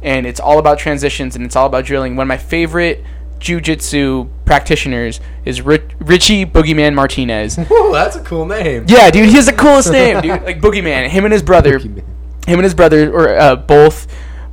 and 0.03 0.27
it's 0.27 0.41
all 0.41 0.59
about 0.59 0.79
transitions 0.79 1.37
and 1.37 1.45
it's 1.45 1.57
all 1.57 1.67
about 1.67 1.85
drilling. 1.85 2.17
One 2.17 2.25
of 2.25 2.29
my 2.29 2.39
favorite 2.39 3.05
jujitsu 3.43 4.29
practitioners 4.45 5.21
is 5.45 5.61
Ri- 5.63 5.83
Richie 6.01 6.47
Boogeyman 6.47 6.95
Martinez. 6.95 7.57
Whoa, 7.69 7.93
that's 7.93 8.17
a 8.17 8.23
cool 8.23 8.47
name. 8.47 8.85
Yeah, 8.89 9.11
dude, 9.11 9.29
he 9.29 9.35
has 9.35 9.47
the 9.47 9.53
coolest 9.53 9.91
name, 9.93 10.21
dude. 10.21 10.43
Like 10.43 10.61
Boogeyman. 10.61 11.09
Him 11.09 11.25
and 11.25 11.33
his 11.33 11.43
brother, 11.43 11.79
Boogeyman. 11.79 12.05
him 12.47 12.59
and 12.59 12.65
his 12.65 12.75
brother 12.75 13.13
are 13.15 13.37
uh, 13.39 13.57
both 13.57 14.07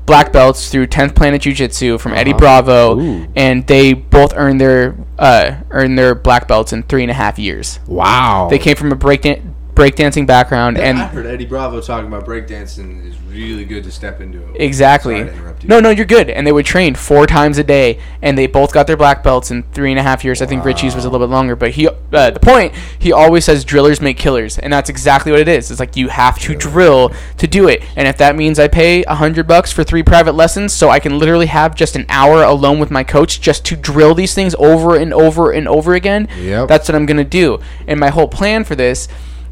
black 0.05 0.31
belts 0.33 0.71
through 0.71 0.87
10th 0.87 1.15
Planet 1.15 1.41
Jiu 1.43 1.53
Jitsu 1.53 1.97
from 1.99 2.13
Eddie 2.13 2.33
Bravo, 2.33 2.99
Ooh. 2.99 3.27
and 3.35 3.65
they 3.67 3.93
both 3.93 4.33
earned 4.35 4.59
their 4.59 4.95
uh, 5.19 5.57
earned 5.69 5.97
their 5.99 6.15
black 6.15 6.47
belts 6.47 6.73
in 6.73 6.81
three 6.83 7.03
and 7.03 7.11
a 7.11 7.13
half 7.13 7.37
years. 7.37 7.79
Wow. 7.87 8.47
They 8.49 8.57
came 8.59 8.75
from 8.75 8.91
a 8.91 8.95
break 8.95 9.21
dan- 9.21 9.53
breakdancing 9.80 10.27
background, 10.27 10.77
Yeah, 10.77 10.84
and 10.84 10.99
I 10.99 11.06
heard 11.07 11.26
Eddie 11.26 11.45
Bravo 11.45 11.80
talking 11.80 12.07
about 12.07 12.26
breakdancing 12.26 13.07
is 13.07 13.15
really 13.31 13.64
good 13.64 13.84
to 13.85 13.91
step 13.91 14.19
into. 14.19 14.39
it. 14.53 14.61
Exactly. 14.61 15.19
Sorry 15.19 15.30
to 15.30 15.34
interrupt 15.35 15.64
you. 15.64 15.69
No, 15.69 15.80
no, 15.80 15.89
you're 15.89 16.06
good. 16.06 16.30
And 16.30 16.45
they 16.45 16.51
would 16.51 16.65
train 16.65 16.95
four 16.95 17.26
times 17.26 17.57
a 17.57 17.64
day, 17.64 17.99
and 18.22 18.38
they 18.38 18.47
both 18.47 18.73
got 18.73 18.88
their 18.88 18.97
black 18.97 19.23
belts 19.23 19.51
in 19.51 19.64
three 19.72 19.91
and 19.91 19.99
a 19.99 20.03
half 20.03 20.23
years. 20.26 20.41
I 20.41 20.45
think 20.47 20.65
Richie's 20.65 20.95
was 20.95 21.06
a 21.06 21.10
little 21.10 21.26
bit 21.26 21.31
longer, 21.31 21.56
but 21.56 21.72
he, 21.72 21.88
uh, 21.88 22.31
the 22.31 22.39
point, 22.41 22.73
he 22.97 23.14
always 23.14 23.45
says 23.45 23.64
drillers 23.64 24.01
make 24.01 24.18
killers, 24.18 24.60
and 24.60 24.73
that's 24.73 24.89
exactly 24.89 25.31
what 25.31 25.39
it 25.39 25.47
is. 25.47 25.72
It's 25.72 25.80
like 25.80 25.95
you 25.95 26.10
have 26.10 26.38
to 26.39 26.56
drill 26.56 27.14
to 27.38 27.47
do 27.47 27.68
it, 27.69 27.81
and 27.95 28.07
if 28.07 28.18
that 28.18 28.35
means 28.35 28.60
I 28.60 28.68
pay 28.68 29.03
a 29.03 29.15
hundred 29.15 29.47
bucks 29.47 29.72
for 29.72 29.84
three 29.84 30.03
private 30.03 30.34
lessons, 30.34 30.73
so 30.73 30.89
I 30.89 30.99
can 30.99 31.18
literally 31.19 31.45
have 31.47 31.76
just 31.76 31.95
an 31.95 32.06
hour 32.10 32.43
alone 32.43 32.80
with 32.80 32.91
my 32.91 33.03
coach 33.03 33.39
just 33.39 33.64
to 33.65 33.76
drill 33.77 34.14
these 34.15 34.34
things 34.34 34.56
over 34.60 34.97
and 34.97 35.14
over 35.14 35.51
and 35.51 35.68
over 35.68 35.93
again, 35.93 36.27
Yep. 36.38 36.68
that's 36.68 36.89
what 36.89 36.95
I'm 36.95 37.06
gonna 37.06 37.23
do. 37.23 37.60
And 37.88 37.99
my 37.99 38.10
whole 38.10 38.27
plan 38.27 38.64
for 38.64 38.76
this 38.76 39.07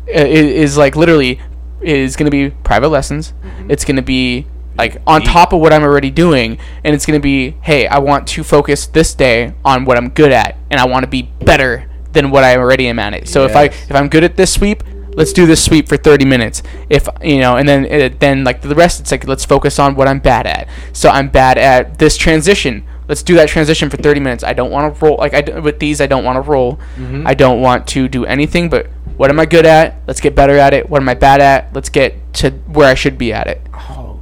Uh, 0.08 0.20
is, 0.20 0.72
is 0.72 0.78
like 0.78 0.96
literally 0.96 1.40
is 1.82 2.16
going 2.16 2.26
to 2.26 2.32
be 2.32 2.50
private 2.64 2.90
lessons. 2.90 3.34
Mm-hmm. 3.34 3.72
It's 3.72 3.86
going 3.86 3.98
to 3.98 4.02
be 4.02 4.48
like 4.78 5.02
on 5.08 5.22
top 5.22 5.54
of 5.54 5.60
what 5.60 5.74
I'm 5.74 5.84
already 5.84 6.12
doing, 6.12 6.60
and 6.84 6.94
it's 6.94 7.06
going 7.06 7.20
to 7.20 7.24
be, 7.24 7.52
hey, 7.62 7.88
I 7.88 7.98
want 7.98 8.28
to 8.30 8.44
focus 8.44 8.88
this 8.88 9.14
day 9.14 9.54
on 9.66 9.86
what 9.86 9.98
I'm 9.98 10.10
good 10.10 10.32
at, 10.32 10.58
and 10.70 10.80
I 10.80 10.86
want 10.86 11.04
to 11.04 11.10
be 11.10 11.24
better 11.24 11.90
than 12.14 12.30
what 12.32 12.44
I 12.44 12.58
already 12.58 12.88
am 12.88 13.00
at 13.00 13.14
it. 13.14 13.28
So 13.28 13.46
if 13.46 13.56
I 13.56 13.64
if 13.66 13.96
I'm 13.96 14.08
good 14.08 14.24
at 14.24 14.38
this 14.38 14.54
sweep, 14.54 14.84
let's 15.14 15.34
do 15.34 15.46
this 15.46 15.64
sweep 15.64 15.90
for 15.90 15.98
30 15.98 16.26
minutes. 16.26 16.64
If 16.90 17.08
you 17.24 17.40
know, 17.40 17.58
and 17.58 17.68
then 17.68 17.86
uh, 17.86 18.16
then 18.20 18.44
like 18.44 18.62
the 18.62 18.76
rest, 18.76 19.00
it's 19.00 19.12
like 19.12 19.28
let's 19.28 19.46
focus 19.46 19.80
on 19.80 19.96
what 19.96 20.08
I'm 20.08 20.20
bad 20.20 20.48
at. 20.48 20.70
So 20.94 21.10
I'm 21.10 21.30
bad 21.30 21.58
at 21.58 21.98
this 21.98 22.16
transition. 22.18 22.86
Let's 23.08 23.24
do 23.24 23.36
that 23.36 23.50
transition 23.50 23.90
for 23.90 23.98
30 23.98 24.20
minutes. 24.20 24.44
I 24.44 24.54
don't 24.54 24.70
want 24.70 24.94
to 24.94 25.06
roll 25.06 25.18
like 25.18 25.34
I 25.34 25.60
with 25.60 25.80
these. 25.80 26.02
I 26.02 26.08
don't 26.08 26.24
want 26.24 26.38
to 26.38 26.42
roll. 26.42 26.78
Mm-hmm. 26.96 27.26
I 27.26 27.34
don't 27.34 27.62
want 27.62 27.88
to 27.90 28.08
do 28.08 28.26
anything 28.26 28.70
but 28.70 28.88
What 29.18 29.30
am 29.30 29.40
I 29.40 29.46
good 29.46 29.66
at? 29.66 29.96
Let's 30.08 30.22
get 30.22 30.36
better 30.36 30.58
at 30.58 30.74
it. 30.74 30.90
What 30.90 31.02
am 31.02 31.10
I 31.10 31.16
bad 31.16 31.42
at? 31.42 31.74
Let's 31.74 31.90
get 31.90 32.34
to 32.36 32.52
where 32.52 32.88
I 32.88 32.94
should 32.94 33.18
be 33.18 33.34
at 33.34 33.48
it. 33.48 33.62
Oh, 33.74 34.20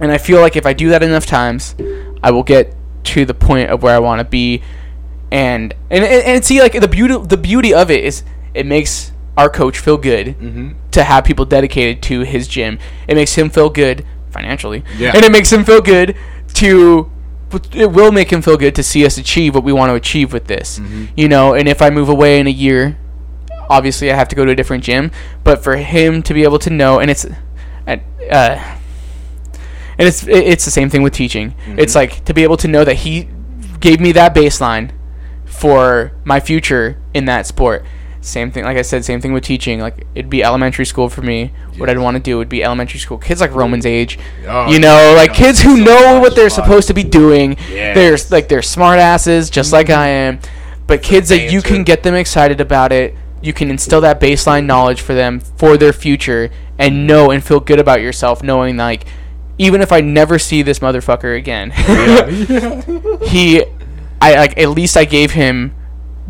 And 0.00 0.10
I 0.12 0.18
feel 0.18 0.40
like 0.40 0.56
if 0.56 0.66
I 0.66 0.72
do 0.72 0.88
that 0.90 1.02
enough 1.02 1.26
times, 1.26 1.74
I 2.22 2.30
will 2.30 2.42
get 2.44 2.74
to 3.04 3.24
the 3.24 3.34
point 3.34 3.70
of 3.70 3.82
where 3.82 3.94
I 3.94 3.98
want 3.98 4.20
to 4.20 4.24
be. 4.24 4.62
And, 5.30 5.74
and 5.90 6.04
and 6.04 6.44
see 6.44 6.60
like 6.62 6.80
the 6.80 6.86
beauty 6.88 7.16
the 7.26 7.36
beauty 7.36 7.74
of 7.74 7.90
it 7.90 8.04
is 8.04 8.22
it 8.54 8.64
makes 8.64 9.10
our 9.36 9.50
coach 9.50 9.78
feel 9.78 9.96
good 9.98 10.28
mm-hmm. 10.38 10.70
to 10.92 11.02
have 11.02 11.24
people 11.24 11.44
dedicated 11.44 12.00
to 12.04 12.20
his 12.20 12.46
gym. 12.46 12.78
It 13.08 13.16
makes 13.16 13.34
him 13.34 13.50
feel 13.50 13.68
good 13.68 14.06
financially, 14.30 14.84
Yeah. 14.96 15.12
and 15.14 15.24
it 15.24 15.32
makes 15.32 15.52
him 15.52 15.64
feel 15.64 15.80
good 15.80 16.16
to. 16.54 17.10
It 17.72 17.90
will 17.92 18.12
make 18.12 18.32
him 18.32 18.40
feel 18.42 18.56
good 18.56 18.74
to 18.76 18.82
see 18.82 19.04
us 19.06 19.18
achieve 19.18 19.54
what 19.54 19.64
we 19.64 19.72
want 19.72 19.90
to 19.90 19.94
achieve 19.94 20.32
with 20.32 20.46
this, 20.46 20.80
you 21.16 21.28
know. 21.28 21.54
And 21.54 21.68
if 21.68 21.80
I 21.82 21.90
move 21.90 22.08
away 22.08 22.38
in 22.40 22.46
a 22.46 22.50
year, 22.50 22.96
obviously 23.68 24.10
I 24.12 24.16
have 24.16 24.28
to 24.28 24.36
go 24.36 24.44
to 24.44 24.50
a 24.52 24.54
different 24.54 24.84
gym. 24.84 25.10
But 25.44 25.62
for 25.62 25.76
him 25.76 26.22
to 26.24 26.34
be 26.34 26.42
able 26.44 26.58
to 26.60 26.70
know, 26.70 26.98
and 27.00 27.10
it's, 27.10 27.26
and, 27.86 28.00
uh, 28.30 28.76
and 29.98 30.06
it's 30.08 30.26
it's 30.26 30.64
the 30.64 30.70
same 30.70 30.90
thing 30.90 31.02
with 31.02 31.14
teaching. 31.14 31.54
It's 31.66 31.94
like 31.94 32.24
to 32.26 32.34
be 32.34 32.42
able 32.42 32.56
to 32.58 32.68
know 32.68 32.84
that 32.84 32.96
he 32.96 33.28
gave 33.80 34.00
me 34.00 34.12
that 34.12 34.34
baseline 34.34 34.90
for 35.44 36.12
my 36.24 36.40
future 36.40 36.98
in 37.14 37.24
that 37.26 37.46
sport. 37.46 37.84
Same 38.20 38.50
thing, 38.50 38.64
like 38.64 38.76
I 38.76 38.82
said, 38.82 39.04
same 39.04 39.20
thing 39.20 39.32
with 39.32 39.44
teaching. 39.44 39.78
Like 39.80 40.04
it'd 40.14 40.28
be 40.28 40.42
elementary 40.42 40.84
school 40.84 41.08
for 41.08 41.22
me. 41.22 41.52
What 41.78 41.88
I'd 41.88 41.98
want 41.98 42.16
to 42.16 42.22
do 42.22 42.36
would 42.38 42.48
be 42.48 42.62
elementary 42.64 42.98
school. 42.98 43.18
Kids 43.18 43.40
like 43.40 43.54
Roman's 43.54 43.86
age, 43.86 44.18
Oh, 44.46 44.70
you 44.70 44.80
know, 44.80 45.14
like 45.16 45.32
kids 45.32 45.62
who 45.62 45.78
so 45.78 45.84
know 45.84 46.20
what 46.20 46.34
they're 46.34 46.50
fun. 46.50 46.64
supposed 46.64 46.88
to 46.88 46.94
be 46.94 47.04
doing. 47.04 47.56
Yes. 47.70 47.94
They're 47.94 48.36
like 48.36 48.48
they're 48.48 48.62
smart 48.62 48.98
asses, 48.98 49.48
just 49.48 49.72
like 49.72 49.90
I 49.90 50.08
am. 50.08 50.40
But 50.88 51.02
kids 51.02 51.28
that 51.30 51.52
you 51.52 51.62
can 51.62 51.84
get 51.84 52.02
them 52.02 52.14
excited 52.14 52.60
about 52.60 52.92
it. 52.92 53.14
You 53.46 53.52
can 53.52 53.70
instill 53.70 54.00
that 54.02 54.20
baseline 54.20 54.66
knowledge 54.66 55.00
for 55.00 55.14
them 55.14 55.40
for 55.40 55.76
their 55.76 55.92
future, 55.92 56.50
and 56.78 57.06
know 57.06 57.30
and 57.30 57.42
feel 57.42 57.60
good 57.60 57.78
about 57.80 58.00
yourself, 58.00 58.42
knowing 58.42 58.76
like, 58.76 59.04
even 59.58 59.80
if 59.80 59.92
I 59.92 60.00
never 60.00 60.38
see 60.38 60.62
this 60.62 60.80
motherfucker 60.80 61.36
again, 61.36 61.70
he 63.28 63.64
I 64.20 64.34
like 64.34 64.58
at 64.58 64.70
least 64.70 64.96
I 64.96 65.04
gave 65.04 65.32
him 65.32 65.74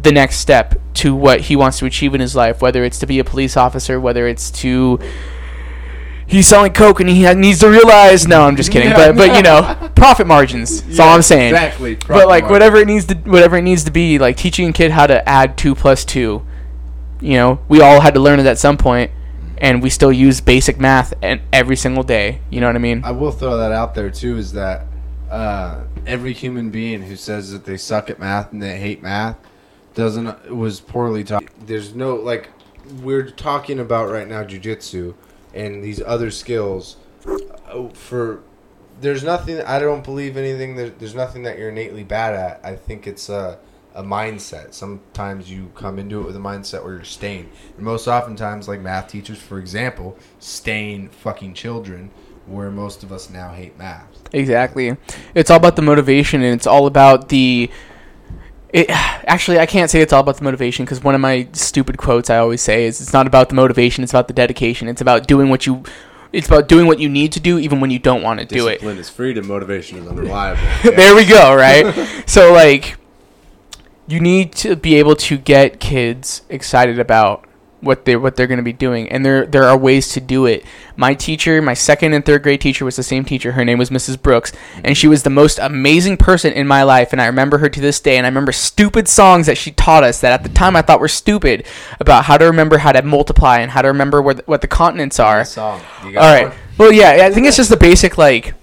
the 0.01 0.12
next 0.12 0.36
step 0.36 0.74
to 0.94 1.14
what 1.14 1.43
he 1.43 1.56
wants 1.56 1.78
to 1.78 1.86
achieve 1.86 2.14
in 2.14 2.20
his 2.20 2.36
life, 2.36 2.60
whether 2.60 2.84
it's 2.84 2.98
to 3.01 3.06
be 3.06 3.18
a 3.18 3.24
police 3.24 3.56
officer, 3.56 3.98
whether 3.98 4.26
it's 4.28 4.51
to 4.51 5.01
he's 6.26 6.47
selling 6.47 6.72
coke 6.72 7.01
and 7.01 7.09
he 7.09 7.32
needs 7.34 7.60
to 7.60 7.68
realize. 7.68 8.26
No, 8.26 8.43
I'm 8.43 8.56
just 8.56 8.70
kidding, 8.70 8.90
Yeah. 8.90 9.12
but 9.12 9.16
but 9.16 9.36
you 9.36 9.43
know, 9.43 9.90
profit 9.94 10.26
margins. 10.26 10.82
That's 10.82 11.01
all 11.01 11.14
I'm 11.14 11.22
saying. 11.22 11.55
Exactly. 11.55 11.94
But 11.94 12.28
like 12.28 12.48
whatever 12.51 12.76
it 12.76 12.86
needs 12.86 13.06
to 13.06 13.14
whatever 13.14 13.56
it 13.56 13.62
needs 13.62 13.84
to 13.84 13.90
be, 13.90 14.18
like 14.18 14.36
teaching 14.36 14.68
a 14.68 14.72
kid 14.72 14.90
how 14.90 15.06
to 15.06 15.26
add 15.28 15.56
two 15.56 15.74
plus 15.74 16.05
two. 16.05 16.47
You 17.20 17.34
know, 17.34 17.60
we 17.68 17.80
all 17.80 18.01
had 18.01 18.14
to 18.14 18.20
learn 18.20 18.40
it 18.40 18.47
at 18.47 18.59
some 18.59 18.76
point, 18.76 19.10
and 19.59 19.82
we 19.82 19.90
still 19.90 20.12
use 20.12 20.40
basic 20.40 20.78
math 20.78 21.14
and 21.22 21.40
every 21.52 21.76
single 21.76 22.02
day. 22.02 22.40
You 22.51 22.60
know 22.60 22.66
what 22.66 22.76
I 22.76 22.80
mean? 22.80 23.02
I 23.05 23.12
will 23.12 23.32
throw 23.32 23.56
that 23.56 23.72
out 23.72 23.94
there 23.94 24.10
too. 24.10 24.36
Is 24.36 24.52
that 24.52 24.86
uh, 25.30 25.84
every 26.06 26.32
human 26.32 26.70
being 26.70 27.02
who 27.02 27.16
says 27.16 27.52
that 27.52 27.64
they 27.64 27.76
suck 27.76 28.10
at 28.10 28.18
math 28.18 28.52
and 28.52 28.62
they 28.62 28.78
hate 28.78 29.02
math 29.02 29.36
doesn't 29.94 30.55
was 30.55 30.80
poorly 30.80 31.24
taught. 31.24 31.44
There's 31.66 31.94
no 31.94 32.14
like 32.14 32.51
we're 33.02 33.30
talking 33.30 33.80
about 33.80 34.10
right 34.10 34.28
now 34.28 34.44
jujitsu 34.44 35.14
and 35.55 35.82
these 35.82 36.01
other 36.02 36.30
skills. 36.30 36.97
uh, 37.26 37.88
For 37.88 38.43
there's 39.01 39.24
nothing 39.24 39.60
I 39.62 39.78
don't 39.78 40.05
believe 40.05 40.36
anything. 40.36 40.76
That, 40.76 40.98
there's 40.98 41.14
nothing 41.14 41.43
that 41.44 41.59
you're 41.59 41.70
innately 41.70 42.05
bad 42.05 42.34
at. 42.34 42.60
I 42.62 42.76
think 42.76 43.06
it's 43.06 43.28
a 43.28 43.59
a 43.97 44.02
mindset. 44.02 44.74
Sometimes 44.74 45.51
you 45.51 45.73
come 45.74 45.98
into 45.98 46.20
it 46.20 46.27
with 46.27 46.36
a 46.36 46.40
mindset 46.40 46.85
where 46.85 46.93
you're 46.93 47.05
staying. 47.05 47.51
And 47.77 47.85
most 47.85 48.06
oftentimes, 48.06 48.68
like 48.68 48.81
math 48.81 49.09
teachers, 49.09 49.39
for 49.39 49.59
example, 49.59 50.18
staying 50.39 51.09
fucking 51.09 51.55
children, 51.55 52.10
where 52.47 52.70
most 52.70 53.02
of 53.02 53.10
us 53.10 53.31
now 53.31 53.52
hate 53.52 53.77
math. 53.78 54.06
Exactly. 54.35 54.97
It's 55.35 55.51
all 55.51 55.56
about 55.56 55.77
the 55.77 55.82
motivation, 55.82 56.43
and 56.43 56.55
it's 56.55 56.66
all 56.66 56.86
about 56.86 57.31
the. 57.31 57.70
It 58.68 58.86
actually, 58.90 59.59
I 59.59 59.66
can't 59.66 59.90
say 59.90 60.02
it's 60.02 60.12
all 60.12 60.20
about 60.20 60.36
the 60.36 60.44
motivation 60.44 60.85
because 60.85 61.02
one 61.02 61.14
of 61.14 61.20
my 61.23 61.48
stupid 61.52 61.97
quotes 61.97 62.28
I 62.28 62.36
always 62.36 62.60
say 62.60 62.85
is, 62.85 63.01
"It's 63.01 63.14
not 63.14 63.27
about 63.27 63.48
the 63.48 63.55
motivation; 63.55 64.05
it's 64.05 64.12
about 64.12 64.28
the 64.28 64.35
dedication. 64.35 64.89
It's 64.89 65.01
about 65.01 65.27
doing 65.27 65.48
what 65.48 65.66
you, 65.66 65.85
it's 66.32 66.47
about 66.47 66.68
doing 66.68 66.86
what 66.86 67.01
you 67.01 67.09
need 67.09 67.32
to 67.32 67.40
do, 67.40 67.59
even 67.59 67.81
when 67.81 67.90
you 67.90 67.98
don't 67.98 68.23
want 68.23 68.40
to 68.40 68.44
do 68.47 68.68
it." 68.68 68.74
Discipline 68.74 68.98
is 68.98 69.09
freedom. 69.09 69.48
Motivation 69.48 69.98
is 69.98 70.06
unreliable. 70.06 70.60
there 70.82 71.14
we 71.14 71.24
go, 71.24 71.55
right? 71.55 72.06
so 72.27 72.52
like 72.52 72.98
you 74.07 74.20
need 74.20 74.53
to 74.53 74.77
be 74.77 74.95
able 74.97 75.16
to 75.16 75.37
get 75.37 75.81
kids 75.81 76.43
excited 76.49 76.99
about 76.99 77.45
what 77.81 78.05
they 78.05 78.16
what 78.16 78.37
they're 78.37 78.47
going 78.47 78.59
to 78.59 78.65
be 78.65 78.73
doing 78.73 79.09
and 79.11 79.24
there 79.24 79.47
there 79.47 79.65
are 79.65 79.77
ways 79.77 80.09
to 80.11 80.20
do 80.20 80.47
it. 80.47 80.65
My 80.97 81.15
teacher, 81.15 81.61
my 81.61 81.74
second 81.74 82.15
and 82.15 82.24
third 82.24 82.43
grade 82.43 82.61
teacher 82.61 82.85
was 82.85 82.97
the 82.97 83.03
same 83.03 83.24
teacher. 83.24 83.53
Her 83.53 83.65
name 83.65 83.78
was 83.78 83.91
Mrs. 83.91 84.20
Brooks 84.20 84.53
and 84.83 84.97
she 84.97 85.07
was 85.07 85.23
the 85.23 85.31
most 85.31 85.59
amazing 85.59 86.16
person 86.16 86.53
in 86.53 86.66
my 86.66 86.83
life 86.83 87.12
and 87.12 87.20
I 87.20 87.27
remember 87.27 87.59
her 87.59 87.69
to 87.69 87.81
this 87.81 88.01
day 88.01 88.16
and 88.16 88.27
I 88.27 88.28
remember 88.28 88.53
stupid 88.53 89.09
songs 89.09 89.47
that 89.47 89.59
she 89.59 89.73
taught 89.73 90.05
us 90.05 90.20
that 90.20 90.33
at 90.33 90.43
the 90.43 90.49
time 90.49 90.74
I 90.74 90.83
thought 90.83 91.01
were 91.01 91.09
stupid 91.09 91.66
about 92.01 92.24
how 92.24 92.39
to 92.39 92.47
remember 92.47 92.78
how 92.78 92.93
to 92.93 93.03
multiply 93.03 93.59
and 93.59 93.70
how 93.70 93.83
to 93.83 93.89
remember 93.89 94.23
where 94.23 94.35
the, 94.35 94.43
what 94.47 94.62
the 94.62 94.69
continents 94.69 95.20
are. 95.20 95.45
song. 95.45 95.81
All 96.03 96.12
right. 96.12 96.53
Well, 96.78 96.93
yeah, 96.93 97.27
I 97.27 97.33
think 97.33 97.47
it's 97.47 97.57
just 97.57 97.70
the 97.70 97.77
basic 97.77 98.19
like, 98.19 98.55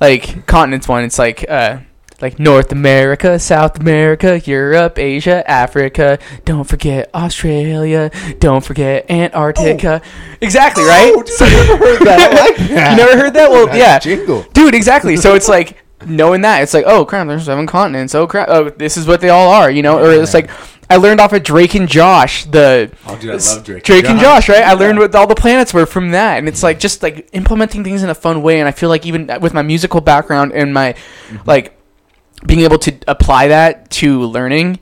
like 0.00 0.46
continents 0.46 0.88
one. 0.88 1.04
It's 1.04 1.18
like, 1.18 1.48
uh, 1.48 1.78
like 2.20 2.38
North 2.38 2.72
America, 2.72 3.38
South 3.38 3.78
America, 3.80 4.40
Europe, 4.40 4.98
Asia, 4.98 5.48
Africa. 5.50 6.18
Don't 6.44 6.64
forget 6.64 7.10
Australia. 7.14 8.10
Don't 8.38 8.64
forget 8.64 9.10
Antarctica. 9.10 10.02
Oh. 10.04 10.36
Exactly 10.40 10.84
right. 10.84 11.12
Oh, 11.14 11.22
dude, 11.22 11.40
I 11.40 11.48
never 11.48 11.76
heard 11.76 12.00
that. 12.06 12.20
I 12.20 12.44
like 12.44 12.56
that. 12.68 12.90
You 12.90 12.96
never 12.96 13.16
heard 13.18 13.34
that? 13.34 13.50
Well, 13.50 13.76
yeah, 13.76 13.98
jingle. 13.98 14.44
dude. 14.52 14.74
Exactly. 14.74 15.16
So 15.16 15.34
it's 15.34 15.48
like 15.56 15.82
knowing 16.06 16.42
that 16.42 16.62
it's 16.62 16.74
like, 16.74 16.84
oh 16.86 17.04
crap, 17.04 17.26
there's 17.26 17.44
seven 17.44 17.66
continents. 17.66 18.14
Oh 18.14 18.26
crap, 18.26 18.48
oh 18.48 18.70
this 18.70 18.96
is 18.96 19.06
what 19.06 19.20
they 19.20 19.28
all 19.28 19.50
are. 19.50 19.70
You 19.70 19.82
know, 19.82 19.98
or 19.98 20.12
it's 20.12 20.34
like. 20.34 20.50
I 20.92 20.96
learned 20.96 21.20
off 21.20 21.32
of 21.32 21.44
Drake 21.44 21.76
and 21.76 21.88
Josh 21.88 22.46
the 22.46 22.90
Oh, 23.06 23.16
dude, 23.16 23.30
I 23.30 23.34
love 23.34 23.64
Drake 23.64 23.76
and 23.76 23.84
Drake 23.84 24.04
and 24.06 24.18
Josh. 24.18 24.46
Josh, 24.46 24.56
right? 24.56 24.64
I 24.64 24.72
learned 24.72 24.98
what 24.98 25.14
all 25.14 25.28
the 25.28 25.36
planets 25.36 25.72
were 25.72 25.86
from 25.86 26.10
that, 26.10 26.38
and 26.38 26.48
it's 26.48 26.64
like 26.64 26.80
just 26.80 27.00
like 27.00 27.28
implementing 27.32 27.84
things 27.84 28.02
in 28.02 28.10
a 28.10 28.14
fun 28.14 28.42
way. 28.42 28.58
And 28.58 28.66
I 28.66 28.72
feel 28.72 28.88
like 28.88 29.06
even 29.06 29.30
with 29.40 29.54
my 29.54 29.62
musical 29.62 30.00
background 30.00 30.50
and 30.52 30.74
my 30.74 30.94
mm-hmm. 30.94 31.48
like 31.48 31.79
being 32.46 32.60
able 32.60 32.78
to 32.78 32.94
apply 33.08 33.48
that 33.48 33.90
to 33.90 34.22
learning, 34.24 34.78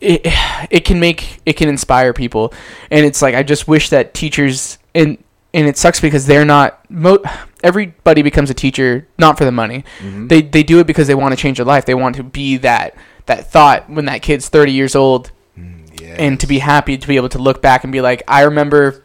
it 0.00 0.22
it 0.70 0.84
can 0.84 1.00
make 1.00 1.40
it 1.46 1.54
can 1.54 1.68
inspire 1.68 2.12
people. 2.12 2.52
And 2.90 3.04
it's 3.06 3.22
like 3.22 3.34
I 3.34 3.42
just 3.42 3.68
wish 3.68 3.88
that 3.90 4.14
teachers 4.14 4.78
and 4.94 5.18
and 5.54 5.68
it 5.68 5.76
sucks 5.76 6.00
because 6.00 6.26
they're 6.26 6.44
not 6.46 6.88
mo- 6.90 7.22
everybody 7.62 8.22
becomes 8.22 8.48
a 8.50 8.54
teacher 8.54 9.06
not 9.18 9.36
for 9.38 9.44
the 9.44 9.52
money. 9.52 9.84
Mhm. 10.00 10.28
They 10.28 10.42
they 10.42 10.62
do 10.62 10.78
it 10.78 10.86
because 10.86 11.06
they 11.06 11.14
want 11.14 11.32
to 11.32 11.36
change 11.40 11.58
their 11.58 11.66
life. 11.66 11.84
They 11.84 11.94
want 11.94 12.16
to 12.16 12.22
be 12.22 12.56
that 12.58 12.94
that 13.26 13.50
thought 13.50 13.88
when 13.88 14.06
that 14.06 14.22
kid's 14.22 14.48
30 14.48 14.72
years 14.72 14.94
old 14.96 15.30
Mm, 15.58 16.00
yeah. 16.00 16.14
and 16.18 16.40
to 16.40 16.46
be 16.46 16.58
happy 16.60 16.96
to 16.96 17.06
be 17.06 17.16
able 17.16 17.28
to 17.28 17.38
look 17.38 17.60
back 17.60 17.84
and 17.84 17.92
be 17.92 18.00
like, 18.00 18.22
I 18.26 18.42
remember 18.44 19.04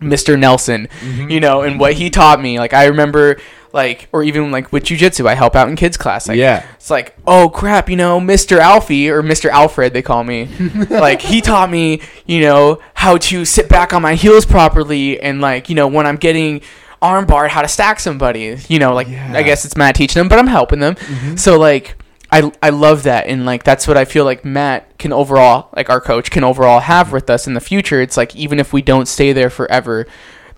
Mr. 0.00 0.38
Nelson, 0.38 0.88
Mm-hmm. 1.00 1.30
you 1.30 1.40
know, 1.40 1.62
and 1.62 1.78
what 1.80 1.94
he 1.94 2.10
taught 2.10 2.40
me. 2.40 2.58
Like 2.58 2.72
I 2.72 2.86
remember, 2.86 3.38
like, 3.72 4.08
or 4.12 4.22
even 4.22 4.50
like 4.50 4.72
with 4.72 4.84
jujitsu, 4.84 5.26
I 5.26 5.34
help 5.34 5.54
out 5.56 5.68
in 5.68 5.76
kids 5.76 5.96
class. 5.96 6.28
Like, 6.28 6.38
Yeah. 6.38 6.64
it's 6.76 6.88
like, 6.90 7.16
oh 7.26 7.48
crap, 7.48 7.90
you 7.90 7.96
know, 7.96 8.20
Mr. 8.20 8.58
Alfie 8.58 9.10
or 9.10 9.22
Mr. 9.22 9.50
Alfred, 9.50 9.92
they 9.92 10.02
call 10.02 10.24
me. 10.24 10.46
like 10.90 11.20
he 11.20 11.40
taught 11.40 11.70
me, 11.70 12.00
you 12.26 12.40
know, 12.40 12.80
how 12.94 13.16
to 13.18 13.44
sit 13.44 13.68
back 13.68 13.92
on 13.92 14.00
my 14.02 14.14
heels 14.14 14.46
properly, 14.46 15.20
and 15.20 15.40
like, 15.40 15.68
you 15.68 15.74
know, 15.74 15.88
when 15.88 16.06
I'm 16.06 16.16
getting 16.16 16.60
armbarred, 17.02 17.48
how 17.50 17.62
to 17.62 17.68
stack 17.68 18.00
somebody. 18.00 18.56
You 18.68 18.78
know, 18.78 18.94
like 18.94 19.08
Yeah. 19.08 19.32
I 19.34 19.42
guess 19.42 19.64
it's 19.64 19.76
Matt 19.76 19.96
teaching 19.96 20.20
them, 20.20 20.28
but 20.28 20.38
I'm 20.38 20.46
helping 20.46 20.78
them. 20.80 20.96
So 21.36 21.58
like. 21.58 21.96
I, 22.30 22.52
I 22.62 22.70
love 22.70 23.04
that 23.04 23.26
and 23.26 23.46
like 23.46 23.64
that's 23.64 23.88
what 23.88 23.96
I 23.96 24.04
feel 24.04 24.24
like 24.24 24.44
Matt 24.44 24.98
can 24.98 25.12
overall 25.12 25.70
like 25.74 25.88
our 25.88 26.00
coach 26.00 26.30
can 26.30 26.44
overall 26.44 26.80
have 26.80 27.10
with 27.10 27.30
us 27.30 27.46
in 27.46 27.54
the 27.54 27.60
future. 27.60 28.00
It's 28.00 28.16
like 28.16 28.36
even 28.36 28.60
if 28.60 28.72
we 28.72 28.82
don't 28.82 29.06
stay 29.06 29.32
there 29.32 29.50
forever, 29.50 30.06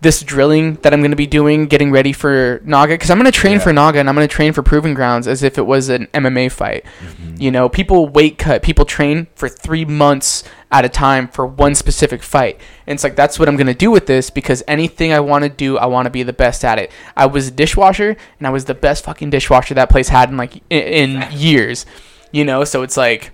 this 0.03 0.23
drilling 0.23 0.75
that 0.77 0.95
I'm 0.95 1.01
going 1.01 1.11
to 1.11 1.17
be 1.17 1.27
doing, 1.27 1.67
getting 1.67 1.91
ready 1.91 2.13
for 2.15 2.61
Naga, 2.65 2.95
because 2.95 3.11
I'm 3.11 3.19
going 3.19 3.31
to 3.31 3.39
train 3.39 3.55
Yeah. 3.55 3.59
for 3.59 3.73
Naga 3.73 3.99
and 4.01 4.09
I'm 4.09 4.15
going 4.15 4.27
to 4.27 4.35
train 4.35 4.55
for 4.55 4.63
Proving 4.63 4.95
Grounds 4.95 5.29
as 5.29 5.43
if 5.43 5.59
it 5.59 5.67
was 5.67 5.91
an 5.91 6.07
MMA 6.15 6.51
fight. 6.51 6.85
Mm-hmm. 7.01 7.35
You 7.39 7.51
know, 7.51 7.69
people 7.69 8.09
weight 8.09 8.39
cut, 8.39 8.63
people 8.63 8.87
train 8.87 9.27
for 9.35 9.47
three 9.49 9.85
months 9.85 10.43
at 10.73 10.87
a 10.87 10.89
time 10.89 11.29
for 11.29 11.47
one 11.47 11.75
specific 11.75 12.23
fight. 12.23 12.59
And 12.87 12.95
it's 12.95 13.05
like, 13.05 13.15
that's 13.15 13.39
what 13.39 13.47
I'm 13.49 13.57
going 13.57 13.67
to 13.67 13.75
do 13.75 13.91
with 13.91 14.07
this 14.07 14.31
because 14.31 14.63
anything 14.67 15.13
I 15.13 15.21
want 15.21 15.45
to 15.45 15.51
do, 15.51 15.77
I 15.77 15.85
want 15.87 16.07
to 16.07 16.11
be 16.11 16.23
the 16.23 16.33
best 16.33 16.65
at 16.65 16.79
it. 16.79 16.91
I 17.15 17.27
was 17.27 17.49
a 17.49 17.51
dishwasher 17.51 18.17
and 18.39 18.47
I 18.47 18.51
was 18.51 18.65
the 18.65 18.75
best 18.75 19.05
fucking 19.05 19.29
dishwasher 19.29 19.75
that 19.75 19.91
place 19.91 20.09
had 20.09 20.31
in 20.31 20.39
like 20.39 20.63
in, 20.71 21.21
in 21.21 21.29
years, 21.33 21.85
you 22.33 22.45
know? 22.47 22.65
So 22.65 22.83
it's 22.83 22.97
like, 22.97 23.33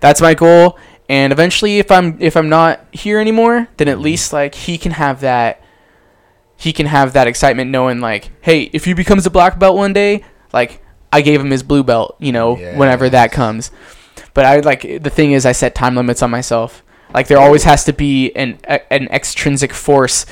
that's 0.00 0.20
my 0.20 0.34
goal. 0.34 0.78
And 1.12 1.30
eventually, 1.30 1.78
if 1.78 1.90
I'm 1.90 2.16
if 2.22 2.38
I'm 2.38 2.48
not 2.48 2.86
here 2.90 3.20
anymore, 3.20 3.68
then 3.76 3.86
at 3.86 3.98
least 3.98 4.32
like 4.32 4.54
he 4.54 4.78
can 4.78 4.92
have 4.92 5.20
that. 5.20 5.62
He 6.56 6.72
can 6.72 6.86
have 6.86 7.12
that 7.12 7.26
excitement 7.26 7.70
knowing 7.70 8.00
like, 8.00 8.30
hey, 8.40 8.70
if 8.72 8.86
he 8.86 8.94
becomes 8.94 9.26
a 9.26 9.30
black 9.30 9.58
belt 9.58 9.76
one 9.76 9.92
day, 9.92 10.24
like 10.54 10.82
I 11.12 11.20
gave 11.20 11.38
him 11.38 11.50
his 11.50 11.62
blue 11.62 11.84
belt, 11.84 12.16
you 12.18 12.32
know, 12.32 12.54
whenever 12.78 13.10
that 13.10 13.30
comes. 13.30 13.70
But 14.32 14.46
I 14.46 14.60
like 14.60 15.02
the 15.02 15.10
thing 15.10 15.32
is, 15.32 15.44
I 15.44 15.52
set 15.52 15.74
time 15.74 15.96
limits 15.96 16.22
on 16.22 16.30
myself. 16.30 16.82
Like 17.12 17.26
there 17.26 17.38
always 17.38 17.64
has 17.64 17.84
to 17.84 17.92
be 17.92 18.32
an 18.32 18.58
a, 18.64 18.90
an 18.90 19.08
extrinsic 19.08 19.74
force 19.74 20.24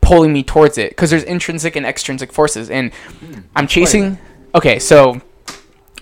pulling 0.00 0.32
me 0.32 0.42
towards 0.42 0.78
it 0.78 0.88
because 0.90 1.10
there's 1.10 1.22
intrinsic 1.22 1.76
and 1.76 1.86
extrinsic 1.86 2.32
forces, 2.32 2.70
and 2.70 2.90
I'm 3.54 3.68
chasing. 3.68 4.18
Okay, 4.52 4.80
so 4.80 5.20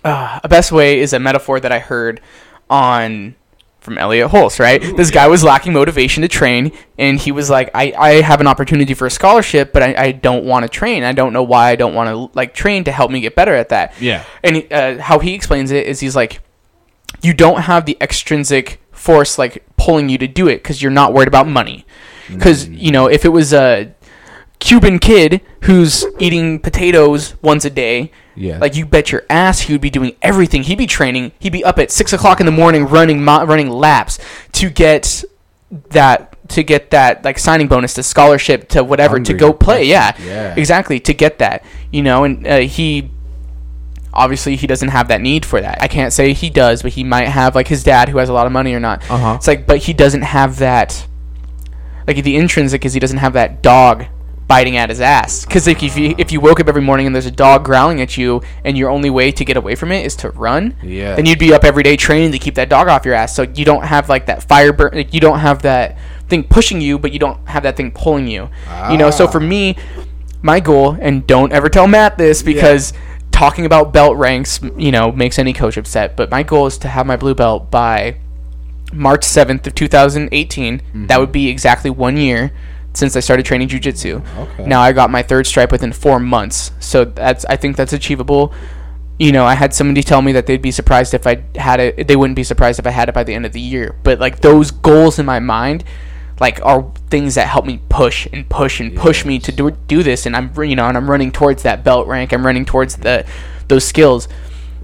uh, 0.05 0.41
a 0.43 0.49
best 0.49 0.73
way 0.73 1.01
is 1.01 1.13
a 1.13 1.19
metaphor 1.19 1.61
that 1.61 1.71
I 1.71 1.81
heard 1.81 2.23
on 2.71 3.35
from 3.83 3.99
Elliot 3.99 4.31
Hulse, 4.31 4.61
right? 4.61 4.81
this 4.97 5.11
guy 5.11 5.27
was 5.27 5.43
lacking 5.43 5.73
motivation 5.73 6.23
to 6.23 6.29
train, 6.29 6.73
and 6.99 7.19
he 7.19 7.33
was 7.33 7.51
like, 7.51 7.71
I, 7.75 7.93
I 7.99 8.11
have 8.23 8.41
an 8.41 8.47
opportunity 8.47 8.95
for 8.95 9.07
a 9.07 9.11
scholarship, 9.11 9.73
but 9.73 9.83
I, 9.83 9.95
I 9.97 10.13
don't 10.13 10.45
want 10.45 10.63
to 10.65 10.69
train. 10.69 11.03
I 11.03 11.13
don't 11.13 11.33
know 11.33 11.43
why 11.43 11.71
I 11.71 11.77
don't 11.77 11.95
want 11.95 12.09
to 12.09 12.37
like 12.37 12.55
train 12.55 12.85
to 12.85 12.93
help 12.93 13.11
me 13.11 13.21
get 13.21 13.35
better 13.35 13.55
at 13.55 13.71
that. 13.71 14.01
Yeah. 14.01 14.25
And 14.43 14.73
uh, 14.73 14.99
how 14.99 15.19
he 15.19 15.35
explains 15.35 15.71
it 15.73 15.87
is 15.87 16.01
he's 16.01 16.17
like, 16.17 16.41
you 17.23 17.35
don't 17.35 17.63
have 17.63 17.85
the 17.85 17.97
extrinsic 18.01 18.81
force 18.93 19.37
like 19.37 19.65
pulling 19.77 20.09
you 20.09 20.19
to 20.19 20.29
do 20.29 20.49
it 20.49 20.57
because 20.57 20.81
you're 20.81 20.93
not 20.93 21.13
worried 21.13 21.29
about 21.29 21.49
money. 21.49 21.85
Because 22.29 22.69
you 22.69 22.93
know, 22.93 23.07
if 23.07 23.25
it 23.25 23.31
was 23.31 23.53
a 23.53 23.93
Cuban 24.63 25.01
kid 25.01 25.41
who's 25.63 26.05
eating 26.21 26.61
potatoes 26.61 27.35
once 27.43 27.65
a 27.65 27.71
day, 27.71 28.13
Yeah. 28.37 28.59
like 28.59 28.77
you 28.77 28.87
bet 28.87 29.11
your 29.11 29.25
ass 29.29 29.61
he 29.63 29.73
would 29.75 29.81
be 29.81 29.91
doing 29.91 30.15
everything. 30.23 30.63
He'd 30.63 30.79
be 30.79 30.87
training. 30.87 31.33
He'd 31.41 31.53
be 31.53 31.65
up 31.65 31.81
at 31.81 31.91
six 31.91 32.13
o'clock 32.13 32.39
in 32.39 32.47
the 32.47 32.53
morning 32.53 32.87
running 32.87 33.25
mo- 33.25 33.45
running 33.45 33.69
laps 33.71 34.19
to 34.53 34.71
get 34.71 35.25
that 35.91 36.29
to 36.51 36.63
get 36.63 36.91
that 36.91 37.25
like 37.25 37.39
signing 37.41 37.67
bonus 37.67 37.95
to 37.95 38.03
scholarship 38.05 38.69
to 38.69 38.85
whatever 38.85 39.19
to 39.19 39.35
go 39.35 39.53
play. 39.53 39.83
Yeah, 39.85 40.13
Yeah. 40.25 40.55
exactly 40.57 41.01
to 41.01 41.13
get 41.13 41.39
that. 41.41 41.65
You 41.91 42.03
know, 42.03 42.23
and 42.23 42.47
uh, 42.47 42.59
he 42.59 43.11
obviously 44.15 44.55
he 44.55 44.67
doesn't 44.69 44.91
have 44.91 45.09
that 45.09 45.21
need 45.21 45.45
for 45.45 45.61
that. 45.61 45.83
I 45.83 45.89
can't 45.89 46.13
say 46.13 46.35
he 46.35 46.51
does, 46.51 46.83
but 46.83 46.93
he 46.93 47.03
might 47.03 47.29
have 47.29 47.57
like 47.57 47.67
his 47.67 47.83
dad 47.83 48.09
who 48.11 48.19
has 48.19 48.29
a 48.29 48.33
lot 48.33 48.47
of 48.47 48.53
money 48.53 48.75
or 48.75 48.81
not. 48.81 49.03
Uh-huh. 49.11 49.35
It's 49.37 49.49
like, 49.49 49.67
but 49.67 49.79
he 49.79 49.93
doesn't 49.93 50.23
have 50.23 50.59
that. 50.59 51.07
Like 52.07 52.23
the 52.23 52.37
intrinsic 52.37 52.85
is 52.85 52.95
he 52.95 53.01
doesn't 53.01 53.19
have 53.19 53.33
that 53.35 53.63
dog 53.63 54.07
biting 54.53 54.77
at 54.77 54.91
his 54.91 55.01
ass. 55.01 55.47
Because 55.47 55.67
like 55.67 55.83
if 55.83 55.97
you 55.97 56.15
if 56.19 56.31
you 56.31 56.39
woke 56.39 56.61
up 56.61 56.69
every 56.69 56.83
morning 56.83 57.07
and 57.07 57.15
there's 57.15 57.25
a 57.27 57.31
dog 57.47 57.65
growling 57.65 58.03
at 58.03 58.19
you 58.19 58.43
and 58.67 58.77
your 58.77 58.91
only 58.91 59.09
way 59.09 59.33
to 59.33 59.45
get 59.47 59.57
away 59.57 59.75
from 59.75 59.91
it 59.93 60.05
is 60.05 60.15
to 60.17 60.29
run, 60.31 60.77
Yeah. 60.83 61.15
then 61.17 61.25
you'd 61.25 61.39
be 61.39 61.55
up 61.55 61.65
every 61.65 61.83
day 61.83 61.97
training 61.97 62.33
to 62.33 62.39
keep 62.39 62.55
that 62.57 62.69
dog 62.69 62.87
off 62.89 63.07
your 63.07 63.15
ass. 63.15 63.35
So 63.35 63.43
you 63.59 63.65
don't 63.65 63.85
have 63.85 64.11
like 64.11 64.27
that 64.27 64.43
fire 64.43 64.73
burn. 64.75 64.91
Like 64.93 65.15
you 65.15 65.21
don't 65.21 65.39
have 65.39 65.63
that 65.63 65.97
thing 66.29 66.43
pushing 66.45 66.83
you, 66.83 66.99
but 66.99 67.13
you 67.15 67.19
don't 67.19 67.39
have 67.49 67.63
that 67.63 67.77
thing 67.77 67.93
pulling 67.93 68.27
you. 68.27 68.51
You 68.91 68.99
know. 68.99 69.11
So 69.11 69.25
Ah. 69.27 69.31
for 69.31 69.41
me, 69.41 69.77
my 70.43 70.61
goal 70.61 70.99
and 71.01 71.27
don't 71.27 71.51
ever 71.53 71.69
tell 71.69 71.87
Matt 71.87 72.19
this 72.19 72.43
because. 72.43 72.93
Talking 73.33 73.65
about 73.65 73.95
belt 73.95 74.19
ranks, 74.19 74.61
you 74.77 74.93
know, 74.93 75.11
makes 75.11 75.39
any 75.39 75.55
coach 75.55 75.79
upset. 75.79 76.17
But 76.17 76.31
my 76.31 76.43
goal 76.43 76.67
is 76.67 76.77
to 76.79 76.89
have 76.89 77.07
my 77.07 77.17
blue 77.17 77.35
belt 77.35 77.71
by 77.71 78.17
March 78.93 79.23
7th 79.25 79.67
of 79.67 79.75
2018. 79.75 80.79
Mm-hmm. 80.79 81.07
That 81.07 81.19
would 81.19 81.33
be 81.33 81.49
exactly 81.49 81.89
one 81.91 82.19
year 82.19 82.53
since 82.95 83.17
I 83.17 83.21
started 83.21 83.47
training 83.47 83.69
jujitsu. 83.69 84.23
Okay. 84.39 84.67
Now 84.67 84.81
I 84.81 84.93
got 84.93 85.11
my 85.11 85.23
third 85.23 85.47
stripe 85.47 85.73
within 85.73 85.93
four 85.93 86.19
months, 86.21 86.73
so 86.81 87.05
that's 87.05 87.45
I 87.47 87.57
think 87.57 87.77
that's 87.77 87.93
achievable. 87.93 88.53
You 89.19 89.31
know, 89.33 89.45
I 89.45 89.55
had 89.55 89.73
somebody 89.73 90.03
tell 90.03 90.21
me 90.23 90.33
that 90.33 90.47
they'd 90.47 90.61
be 90.63 90.71
surprised 90.73 91.15
if 91.15 91.27
I 91.27 91.45
had 91.55 91.79
it. 91.81 92.09
They 92.09 92.17
wouldn't 92.17 92.37
be 92.37 92.43
surprised 92.45 92.79
if 92.79 92.87
I 92.87 92.91
had 92.91 93.09
it 93.09 93.15
by 93.15 93.25
the 93.25 93.35
end 93.35 93.47
of 93.47 93.53
the 93.53 93.61
year. 93.61 93.95
But 94.03 94.19
like 94.19 94.41
those 94.41 94.71
goals 94.71 95.19
in 95.19 95.27
my 95.27 95.39
mind, 95.39 95.85
like 96.41 96.61
are 96.65 96.91
things 97.09 97.37
that 97.37 97.47
help 97.47 97.65
me 97.67 97.81
push 97.89 98.27
and 98.33 98.49
push 98.49 98.81
and 98.81 98.97
push 98.97 99.25
me 99.25 99.39
to 99.39 99.53
do 99.53 99.71
do 99.71 100.03
this. 100.03 100.27
And 100.27 100.35
I'm 100.37 100.51
you 100.65 100.75
know, 100.77 100.87
and 100.87 100.97
I'm 100.97 101.09
running 101.11 101.31
towards 101.31 101.63
that 101.63 101.85
belt 101.85 102.07
rank. 102.09 102.33
I'm 102.33 102.45
running 102.45 102.65
towards 102.65 102.97
the 102.97 103.25
those 103.69 103.85
skills. 103.85 104.29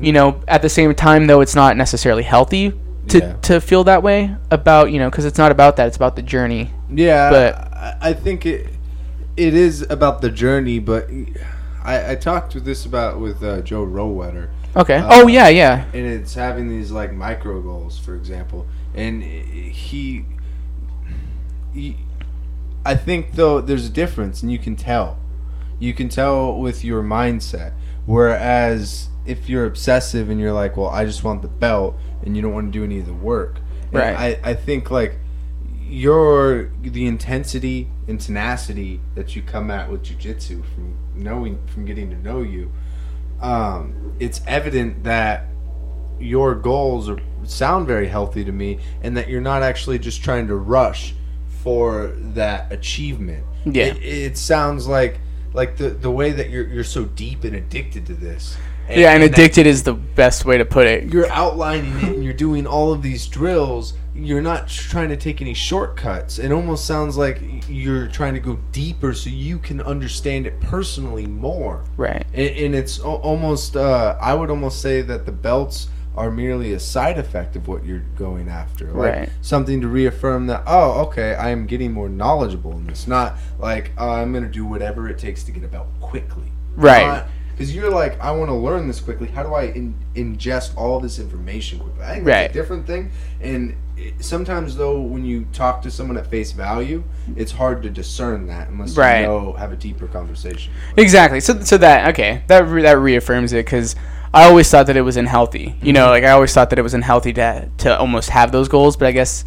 You 0.01 0.13
know, 0.13 0.41
at 0.47 0.63
the 0.63 0.69
same 0.69 0.95
time 0.95 1.27
though, 1.27 1.41
it's 1.41 1.57
not 1.57 1.77
necessarily 1.77 2.23
healthy 2.23 2.73
to 3.09 3.19
Yeah. 3.19 3.33
to 3.43 3.61
feel 3.61 3.83
that 3.85 4.03
way 4.03 4.37
about 4.51 4.93
you 4.93 4.99
know 5.01 5.11
because 5.11 5.25
it's 5.25 5.39
not 5.39 5.51
about 5.51 5.77
that. 5.77 5.89
It's 5.89 5.97
about 5.97 6.15
the 6.15 6.23
journey. 6.23 6.71
Yeah, 6.91 7.31
But- 7.31 7.55
I, 7.75 7.97
I 8.01 8.13
think 8.13 8.47
it 8.47 8.67
it 9.37 9.55
is 9.55 9.83
about 9.89 10.21
the 10.21 10.31
journey, 10.31 10.79
but 10.81 11.09
I, 11.85 12.13
I 12.13 12.15
talked 12.17 12.55
with 12.55 12.65
this 12.65 12.85
about 12.85 13.21
with 13.21 13.43
uh, 13.43 13.61
Joe 13.61 13.87
Rowetter, 13.87 14.49
Okay. 14.75 14.97
Uh, 14.97 15.09
oh 15.11 15.27
yeah, 15.29 15.49
yeah. 15.49 15.85
and 15.95 16.05
it's 16.07 16.35
having 16.35 16.69
these 16.69 16.91
like 16.91 17.13
micro 17.13 17.61
goals, 17.61 17.99
for 17.99 18.15
example, 18.17 18.67
and 18.95 19.23
he, 19.23 20.25
he 21.73 21.97
I 22.85 22.95
think 22.97 23.33
though 23.35 23.61
there's 23.61 23.87
a 23.87 23.91
difference, 23.91 24.43
and 24.43 24.51
you 24.51 24.59
can 24.59 24.75
tell, 24.77 25.19
you 25.79 25.95
can 25.95 26.09
tell 26.09 26.59
with 26.59 26.85
your 26.85 27.03
mindset. 27.03 27.73
Whereas 28.07 29.09
if 29.27 29.49
you're 29.49 29.67
obsessive 29.67 30.31
and 30.31 30.41
you're 30.41 30.53
like, 30.55 30.77
well, 30.77 30.89
I 30.89 31.05
just 31.05 31.23
want 31.23 31.43
the 31.43 31.49
belt, 31.49 31.97
and 32.25 32.35
you 32.35 32.43
don't 32.43 32.53
want 32.55 32.73
to 32.73 32.79
do 32.79 32.83
any 32.85 32.99
of 32.99 33.07
the 33.07 33.15
work, 33.15 33.61
and 33.93 33.95
Right. 33.95 34.41
I, 34.45 34.51
I 34.51 34.55
think 34.55 34.91
like 34.91 35.19
your 35.89 36.71
the 36.83 37.07
intensity 37.07 37.89
and 38.07 38.21
tenacity 38.21 39.01
that 39.15 39.35
you 39.35 39.43
come 39.43 39.71
at 39.71 39.91
with 39.91 40.05
jujitsu 40.05 40.63
from 40.75 40.97
knowing 41.15 41.59
from 41.69 41.85
getting 41.85 42.11
to 42.11 42.17
know 42.17 42.43
you, 42.43 42.73
um, 43.41 44.15
it's 44.19 44.41
evident 44.47 45.05
that 45.05 45.47
your 46.19 46.55
goals 46.55 47.09
are 47.09 47.19
sound 47.45 47.87
very 47.87 48.09
healthy 48.09 48.45
to 48.45 48.53
me, 48.53 48.79
and 49.03 49.17
that 49.17 49.29
you're 49.29 49.41
not 49.41 49.63
actually 49.63 49.99
just 49.99 50.23
trying 50.23 50.47
to 50.49 50.57
rush 50.57 51.15
for 51.63 52.13
that 52.17 52.73
achievement. 52.73 53.45
Yeah. 53.65 53.87
it, 53.87 54.03
it 54.03 54.39
sounds 54.39 54.87
like 54.87 55.21
like 55.53 55.77
the 55.77 55.91
the 55.91 56.11
way 56.11 56.33
that 56.33 56.51
you're 56.51 56.67
you're 56.67 56.85
so 56.85 57.05
deep 57.05 57.45
and 57.45 57.57
addicted 57.57 58.07
to 58.07 58.15
this. 58.15 58.57
Yeah, 58.89 59.13
and 59.13 59.23
that 59.23 59.33
addicted 59.33 59.67
is 59.67 59.83
the 59.83 59.93
best 59.93 60.47
way 60.47 60.57
to 60.57 60.65
put 60.65 60.87
it. 60.87 61.13
you're 61.13 61.31
outlining 61.31 61.95
it 61.99 62.15
and 62.15 62.25
you're 62.25 62.33
doing 62.33 62.67
all 62.67 62.91
of 62.91 63.03
these 63.03 63.27
drills 63.27 63.93
you're 64.19 64.43
not 64.43 64.67
trying 64.69 65.09
to 65.09 65.17
take 65.17 65.41
any 65.41 65.55
shortcuts 65.55 66.39
it 66.39 66.51
almost 66.51 66.85
sounds 66.85 67.17
like 67.17 67.41
you're 67.69 68.09
trying 68.09 68.35
to 68.35 68.41
go 68.41 68.59
deeper 68.73 69.15
so 69.15 69.31
you 69.31 69.59
can 69.59 69.81
understand 69.83 70.47
it 70.47 70.61
personally 70.61 71.27
more 71.27 71.85
Right. 71.97 72.27
and, 72.35 72.57
and 72.57 72.75
it's 72.75 72.99
almost 72.99 73.77
uh, 73.77 74.17
i 74.21 74.35
would 74.35 74.51
almost 74.51 74.83
say 74.83 75.03
that 75.03 75.25
the 75.25 75.33
belts 75.33 75.89
are 76.17 76.33
merely 76.33 76.73
a 76.73 76.81
side 76.81 77.17
effect 77.17 77.55
of 77.55 77.69
what 77.69 77.85
you're 77.85 78.03
going 78.17 78.49
after 78.49 78.87
like 78.93 79.15
Right. 79.15 79.31
something 79.41 79.81
to 79.83 79.89
reaffirm 79.89 80.49
that 80.49 80.65
oh 80.67 81.03
okay 81.07 81.35
i 81.37 81.51
am 81.51 81.67
getting 81.67 81.93
more 81.93 82.09
knowledgeable 82.09 82.73
in 82.73 82.87
this 82.89 83.07
not 83.07 83.37
like 83.61 83.93
oh, 83.99 84.11
i'm 84.11 84.33
gonna 84.33 84.49
do 84.49 84.65
whatever 84.67 85.09
it 85.09 85.19
takes 85.19 85.45
to 85.45 85.53
get 85.53 85.63
a 85.63 85.69
belt 85.69 85.87
quickly 86.01 86.51
Right. 86.77 87.25
because 87.51 87.75
you're 87.75 87.91
like, 87.91 88.21
I 88.21 88.31
want 88.31 88.51
to 88.51 88.55
learn 88.55 88.87
this 88.87 89.01
quickly. 89.01 89.27
How 89.27 89.43
do 89.43 89.53
I 89.53 89.65
in, 89.65 89.97
ingest 90.15 90.77
all 90.77 91.01
this 91.01 91.19
information 91.19 91.81
quickly? 91.81 92.05
I 92.05 92.15
think 92.15 92.27
Right. 92.29 92.49
a 92.49 92.53
different 92.53 92.87
thing. 92.87 93.11
And 93.41 93.75
sometimes, 94.21 94.77
though, 94.77 95.01
when 95.01 95.25
you 95.25 95.47
talk 95.53 95.83
to 95.83 95.91
someone 95.91 96.17
at 96.17 96.27
face 96.27 96.53
value, 96.53 97.03
it's 97.37 97.53
hard 97.53 97.83
to 97.83 97.91
discern 97.91 98.47
that 98.49 98.69
unless 98.69 98.97
Right. 98.97 99.21
you 99.21 99.27
know 99.27 99.53
have 99.55 99.73
a 99.73 99.77
deeper 99.77 100.07
conversation. 100.07 100.73
Exactly. 100.97 101.41
So 101.41 101.61
so 101.61 101.79
that 101.79 102.09
okay 102.11 102.43
that 102.47 102.67
re- 102.67 102.83
that 102.83 102.99
reaffirms 102.99 103.53
it 103.53 103.65
because 103.65 103.95
I 104.33 104.45
always 104.45 104.71
thought 104.71 104.87
that 104.87 104.97
it 104.97 105.03
was 105.03 105.17
unhealthy. 105.17 105.75
You 105.83 105.93
know, 105.93 106.05
mm-hmm. 106.05 106.11
like 106.11 106.25
I 106.25 106.31
always 106.31 106.53
thought 106.53 106.71
that 106.71 106.79
it 106.79 106.83
was 106.83 106.95
unhealthy 106.95 107.33
to 107.35 107.69
to 107.79 107.99
almost 107.99 108.31
have 108.31 108.53
those 108.53 108.69
goals. 108.69 108.97
But 108.97 109.09
I 109.09 109.13
guess 109.13 109.45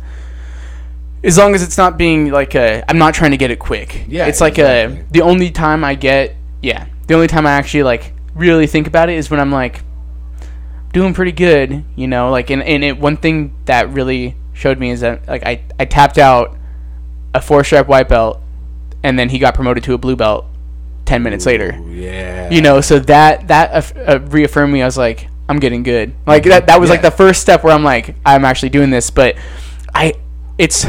as 1.24 1.38
long 1.38 1.54
as 1.54 1.62
it's 1.64 1.78
not 1.78 1.98
being 1.98 2.32
like 2.32 2.56
a, 2.56 2.84
I'm 2.90 2.98
not 2.98 3.14
trying 3.14 3.32
to 3.32 3.38
get 3.38 3.52
it 3.52 3.60
quick. 3.60 4.06
Yeah, 4.08 4.26
It's 4.28 4.42
like 4.42 4.58
exactly. 4.58 5.02
a 5.02 5.06
the 5.12 5.22
only 5.22 5.52
time 5.52 5.84
I 5.84 5.96
get 5.96 6.36
yeah 6.64 6.88
the 7.08 7.14
only 7.14 7.28
time 7.28 7.46
I 7.46 7.52
actually 7.52 7.84
like 7.84 8.14
really 8.34 8.68
think 8.68 8.88
about 8.88 9.10
it 9.10 9.16
is 9.18 9.30
when 9.30 9.40
I'm 9.40 9.52
like 9.52 9.82
doing 10.94 11.14
pretty 11.14 11.32
good. 11.32 11.84
You 11.96 12.08
know, 12.08 12.32
like 12.32 12.50
and 12.50 12.64
and 12.64 12.84
it 12.84 12.98
one 12.98 13.18
thing 13.18 13.56
that 13.66 13.90
really 13.90 14.36
showed 14.62 14.78
me 14.78 14.92
is 14.92 15.02
that 15.02 15.28
like 15.28 15.44
I 15.44 15.64
I 15.80 15.86
tapped 15.86 16.20
out 16.20 16.56
a 17.34 17.42
four 17.42 17.64
stripe 17.64 17.88
white 17.88 18.08
belt 18.08 18.40
and 19.04 19.18
then 19.18 19.30
he 19.30 19.40
got 19.40 19.56
promoted 19.56 19.84
to 19.86 19.94
a 19.96 19.98
blue 19.98 20.16
belt 20.16 20.46
10 21.06 21.24
minutes 21.24 21.46
later. 21.48 21.78
Yeah. 21.90 22.50
you 22.52 22.62
know 22.62 22.80
so 22.80 23.00
that 23.00 23.48
that 23.48 23.98
uh, 23.98 24.02
uh, 24.12 24.20
reaffirmed 24.20 24.72
me. 24.72 24.84
I 24.84 24.86
was 24.86 24.98
like 24.98 25.28
i'm 25.50 25.60
getting 25.60 25.82
good. 25.82 26.14
Like 26.28 26.44
that 26.44 26.68
that 26.68 26.80
was 26.80 26.90
like 26.90 27.02
the 27.02 27.12
first 27.12 27.42
step 27.42 27.64
where 27.64 27.74
i'm 27.74 27.84
like 27.84 28.16
i'm 28.26 28.46
actually 28.46 28.70
doing 28.70 28.92
this 28.92 29.10
but 29.10 29.36
i 29.96 30.14
it's 30.58 30.86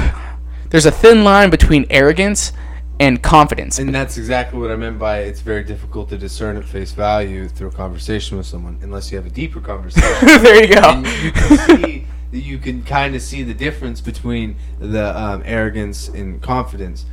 there's 0.69 0.87
a 0.87 0.91
thin 0.91 1.25
line 1.25 1.49
between 1.51 1.87
arrogance 1.91 2.53
and 3.01 3.21
confidence. 3.21 3.79
And 3.79 3.93
that's 3.93 4.17
exactly 4.17 4.61
what 4.61 4.71
I 4.71 4.77
meant 4.77 4.99
by 4.99 5.21
it's 5.21 5.41
very 5.41 5.65
difficult 5.65 6.09
to 6.11 6.19
discern 6.19 6.57
at 6.57 6.65
face 6.65 6.93
value 6.93 7.49
through 7.49 7.69
a 7.69 7.73
conversation 7.73 8.37
with 8.37 8.47
someone 8.47 8.79
unless 8.83 9.11
you 9.11 9.17
have 9.17 9.27
a 9.27 9.31
deeper 9.31 9.61
conversation. 9.61 10.43
there 10.43 10.63
you 10.63 10.75
go 10.75 12.07
you 12.33 12.41
can 12.41 12.41
see 12.41 12.51
you 12.51 12.59
can 12.59 12.83
kind 12.83 13.15
of 13.15 13.23
see 13.23 13.43
the 13.43 13.55
difference 13.55 14.01
between 14.01 14.57
the 14.79 15.19
um, 15.19 15.43
arrogance 15.45 16.09
and 16.09 16.43
confidence. 16.43 17.07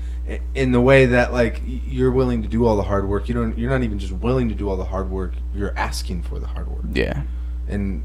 In 0.54 0.72
the 0.72 0.82
way 0.82 1.08
that 1.08 1.34
like 1.34 1.62
you're 1.66 2.12
willing 2.12 2.44
to 2.44 2.48
do 2.48 2.66
all 2.68 2.76
the 2.76 2.84
hard 2.84 3.10
work 3.10 3.28
you 3.28 3.34
don't 3.34 3.58
you're 3.58 3.72
not 3.72 3.82
even 3.82 3.98
just 3.98 4.14
willing 4.14 4.48
to 4.50 4.56
do 4.56 4.70
all 4.70 4.78
the 4.78 4.86
hard 4.86 5.10
work 5.10 5.34
you're 5.56 5.76
asking 5.76 6.22
for 6.22 6.40
the 6.40 6.46
hard 6.46 6.68
work. 6.68 6.86
Yeah. 6.94 7.24
And 7.68 8.04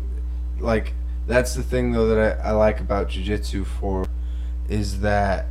like 0.59 0.95
that's 1.27 1.55
the 1.55 1.63
thing 1.63 1.93
though 1.93 2.09
that 2.09 2.41
I, 2.41 2.49
I 2.49 2.51
like 2.53 2.81
about 2.81 3.11
jiu-jitsu 3.11 3.65
for 3.65 4.07
is 4.69 5.01
that 5.01 5.47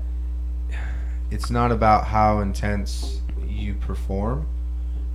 it's 1.30 1.52
not 1.52 1.72
about 1.72 2.08
how 2.08 2.40
intense 2.40 3.22
you 3.48 3.76
perform 3.76 4.48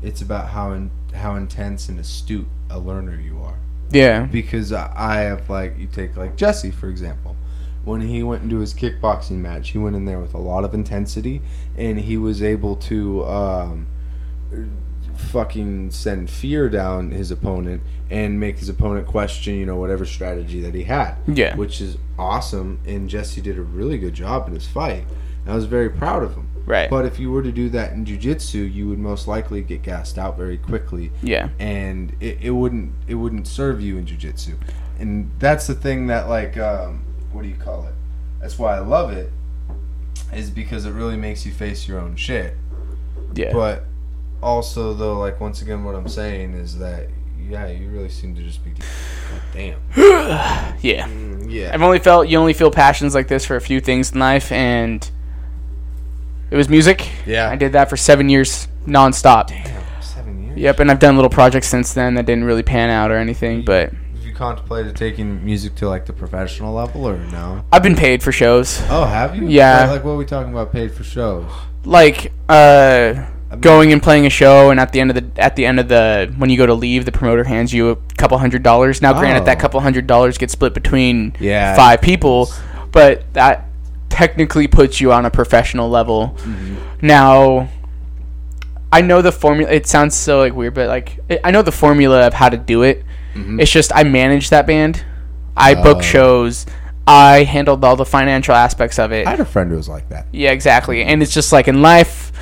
it's 0.02 0.22
about 0.22 0.48
how 0.50 0.72
in, 0.72 0.90
how 1.14 1.34
intense 1.34 1.88
and 1.88 1.98
astute 1.98 2.46
a 2.70 2.78
learner 2.78 3.20
you 3.20 3.42
are 3.42 3.58
yeah 3.90 4.24
because 4.24 4.72
I 4.72 5.20
have 5.20 5.48
like 5.48 5.78
you 5.78 5.86
take 5.86 6.16
like 6.16 6.36
Jesse 6.36 6.70
for 6.70 6.88
example. 6.88 7.36
when 7.84 8.02
he 8.02 8.22
went 8.22 8.42
into 8.42 8.58
his 8.58 8.74
kickboxing 8.74 9.38
match, 9.38 9.70
he 9.70 9.78
went 9.78 9.96
in 9.96 10.04
there 10.04 10.20
with 10.20 10.34
a 10.34 10.38
lot 10.38 10.64
of 10.64 10.74
intensity, 10.74 11.40
and 11.76 11.98
he 11.98 12.18
was 12.18 12.42
able 12.42 12.76
to 12.76 13.24
um, 13.24 13.86
fucking 15.16 15.90
send 15.90 16.30
fear 16.30 16.68
down 16.68 17.10
his 17.10 17.30
opponent 17.30 17.82
and 18.10 18.38
make 18.38 18.58
his 18.58 18.68
opponent 18.68 19.06
question, 19.06 19.54
you 19.54 19.66
know, 19.66 19.76
whatever 19.76 20.04
strategy 20.04 20.60
that 20.60 20.74
he 20.74 20.84
had. 20.84 21.14
Yeah. 21.26 21.54
which 21.56 21.80
is 21.80 21.98
awesome. 22.18 22.78
And 22.86 23.08
Jesse 23.08 23.40
did 23.40 23.58
a 23.58 23.62
really 23.62 23.98
good 23.98 24.14
job 24.14 24.48
in 24.48 24.54
his 24.54 24.66
fight. 24.66 25.04
And 25.44 25.52
I 25.52 25.54
was 25.54 25.66
very 25.66 25.90
proud 25.90 26.22
of 26.22 26.34
him. 26.34 26.48
Right. 26.68 26.90
But 26.90 27.06
if 27.06 27.18
you 27.18 27.32
were 27.32 27.42
to 27.42 27.50
do 27.50 27.70
that 27.70 27.92
in 27.92 28.04
jujitsu, 28.04 28.72
you 28.72 28.88
would 28.88 28.98
most 28.98 29.26
likely 29.26 29.62
get 29.62 29.82
gassed 29.82 30.18
out 30.18 30.36
very 30.36 30.58
quickly 30.58 31.10
Yeah. 31.22 31.48
and 31.58 32.14
it, 32.20 32.38
it 32.42 32.50
wouldn't 32.50 32.92
it 33.06 33.14
wouldn't 33.14 33.46
serve 33.46 33.80
you 33.80 33.96
in 33.96 34.04
jujitsu. 34.04 34.54
And 34.98 35.30
that's 35.38 35.66
the 35.66 35.74
thing 35.74 36.08
that 36.08 36.28
like 36.28 36.58
um, 36.58 37.02
what 37.32 37.42
do 37.42 37.48
you 37.48 37.56
call 37.56 37.86
it? 37.86 37.94
That's 38.40 38.58
why 38.58 38.76
I 38.76 38.80
love 38.80 39.12
it, 39.12 39.32
is 40.32 40.50
because 40.50 40.84
it 40.84 40.92
really 40.92 41.16
makes 41.16 41.46
you 41.46 41.52
face 41.52 41.88
your 41.88 41.98
own 42.00 42.16
shit. 42.16 42.54
Yeah. 43.34 43.52
But 43.52 43.84
also 44.42 44.92
though, 44.92 45.18
like 45.18 45.40
once 45.40 45.62
again, 45.62 45.84
what 45.84 45.94
I'm 45.94 46.08
saying 46.08 46.52
is 46.52 46.78
that 46.78 47.08
yeah, 47.48 47.68
you 47.68 47.88
really 47.88 48.10
seem 48.10 48.34
to 48.36 48.42
just 48.42 48.62
be 48.62 48.72
God 48.72 49.40
damn. 49.54 49.78
yeah. 50.82 51.08
Mm, 51.08 51.50
yeah. 51.50 51.70
I've 51.72 51.80
only 51.80 51.98
felt 51.98 52.28
you 52.28 52.36
only 52.38 52.52
feel 52.52 52.70
passions 52.70 53.14
like 53.14 53.28
this 53.28 53.46
for 53.46 53.56
a 53.56 53.60
few 53.60 53.80
things 53.80 54.12
in 54.12 54.18
life, 54.18 54.52
and 54.52 55.10
it 56.50 56.56
was 56.56 56.68
music. 56.68 57.08
Yeah. 57.26 57.48
I 57.50 57.56
did 57.56 57.72
that 57.72 57.88
for 57.90 57.96
seven 57.96 58.28
years 58.28 58.68
nonstop. 58.86 59.48
Damn, 59.48 59.82
seven 60.02 60.44
years. 60.44 60.58
Yep, 60.58 60.80
and 60.80 60.90
I've 60.90 60.98
done 60.98 61.16
little 61.16 61.30
projects 61.30 61.68
since 61.68 61.92
then 61.94 62.14
that 62.14 62.26
didn't 62.26 62.44
really 62.44 62.62
pan 62.62 62.90
out 62.90 63.10
or 63.10 63.16
anything, 63.16 63.64
but 63.64 63.92
Have 63.92 64.24
you 64.24 64.32
contemplated 64.34 64.96
taking 64.96 65.44
music 65.44 65.74
to 65.76 65.88
like 65.88 66.06
the 66.06 66.12
professional 66.12 66.72
level 66.74 67.06
or 67.08 67.16
no? 67.18 67.64
I've 67.72 67.82
been 67.82 67.96
paid 67.96 68.22
for 68.22 68.32
shows. 68.32 68.80
Oh, 68.88 69.04
have 69.04 69.36
you? 69.36 69.46
Yeah. 69.48 69.80
Like, 69.82 69.90
like, 69.90 70.04
what 70.04 70.10
are 70.12 70.16
we 70.16 70.24
talking 70.24 70.52
about? 70.52 70.72
Paid 70.72 70.92
for 70.92 71.04
shows? 71.04 71.50
Like 71.84 72.32
uh 72.48 73.26
going 73.60 73.92
and 73.94 74.02
playing 74.02 74.26
a 74.26 74.30
show 74.30 74.68
and 74.70 74.78
at 74.78 74.92
the 74.92 75.00
end 75.00 75.10
of 75.10 75.14
the 75.16 75.40
at 75.42 75.56
the 75.56 75.64
end 75.64 75.80
of 75.80 75.88
the 75.88 76.30
when 76.36 76.50
you 76.50 76.58
go 76.58 76.66
to 76.66 76.74
leave 76.74 77.06
the 77.06 77.12
promoter 77.12 77.44
hands 77.44 77.72
you 77.72 77.88
a 77.90 77.96
couple 78.18 78.36
hundred 78.36 78.62
dollars. 78.62 79.00
Now 79.00 79.18
granted 79.18 79.46
that 79.46 79.56
Oh. 79.56 79.60
couple 79.60 79.80
hundred 79.80 80.06
dollars 80.06 80.36
gets 80.36 80.52
split 80.52 80.74
between 80.74 81.34
Yeah. 81.40 81.74
five 81.74 82.02
people, 82.02 82.50
but 82.92 83.24
that 83.32 83.67
technically 84.18 84.66
puts 84.66 85.00
you 85.00 85.12
on 85.12 85.24
a 85.24 85.30
professional 85.30 85.88
level. 85.88 86.34
Mm-hmm. 86.38 87.06
Now 87.06 87.68
I 88.90 89.00
know 89.00 89.22
the 89.22 89.30
formula 89.30 89.70
it 89.70 89.86
sounds 89.86 90.16
so 90.16 90.40
like 90.40 90.54
weird 90.54 90.74
but 90.74 90.88
like 90.88 91.20
I- 91.30 91.40
I 91.44 91.50
know 91.52 91.62
the 91.62 91.70
formula 91.70 92.26
of 92.26 92.34
how 92.34 92.48
to 92.48 92.56
do 92.56 92.82
it. 92.82 93.04
Mm-hmm. 93.34 93.60
It's 93.60 93.70
just 93.70 93.92
I 93.94 94.02
manage 94.02 94.50
that 94.50 94.66
band. 94.66 95.04
I 95.56 95.74
book 95.74 95.98
Oh. 95.98 96.00
shows. 96.00 96.66
I 97.06 97.44
handled 97.44 97.84
all 97.84 97.94
the 97.94 98.04
financial 98.04 98.56
aspects 98.56 98.98
of 98.98 99.12
it. 99.12 99.24
I 99.26 99.30
had 99.30 99.40
a 99.40 99.44
friend 99.44 99.70
who 99.70 99.76
was 99.76 99.88
like 99.88 100.08
that. 100.08 100.26
Yeah, 100.32 100.50
exactly. 100.50 101.04
And 101.04 101.22
it's 101.22 101.32
just 101.32 101.52
like 101.52 101.68
in 101.68 101.80
life, 101.80 102.32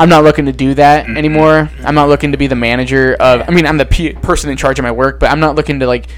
I'm 0.00 0.08
not 0.08 0.24
looking 0.24 0.46
to 0.46 0.52
do 0.52 0.74
that 0.74 1.06
mm-hmm. 1.06 1.16
anymore. 1.16 1.70
I'm 1.84 1.94
not 1.94 2.08
looking 2.08 2.32
to 2.32 2.38
be 2.38 2.48
the 2.48 2.56
manager 2.56 3.14
of. 3.14 3.48
I 3.48 3.52
mean, 3.52 3.64
I'm 3.64 3.78
the 3.78 3.86
p- 3.86 4.12
person 4.14 4.50
in 4.50 4.56
charge 4.56 4.80
of 4.80 4.82
my 4.82 4.90
work, 4.92 5.20
but 5.20 5.30
I'm 5.30 5.40
not 5.40 5.54
looking 5.54 5.78
to 5.80 5.86
like 5.86 6.08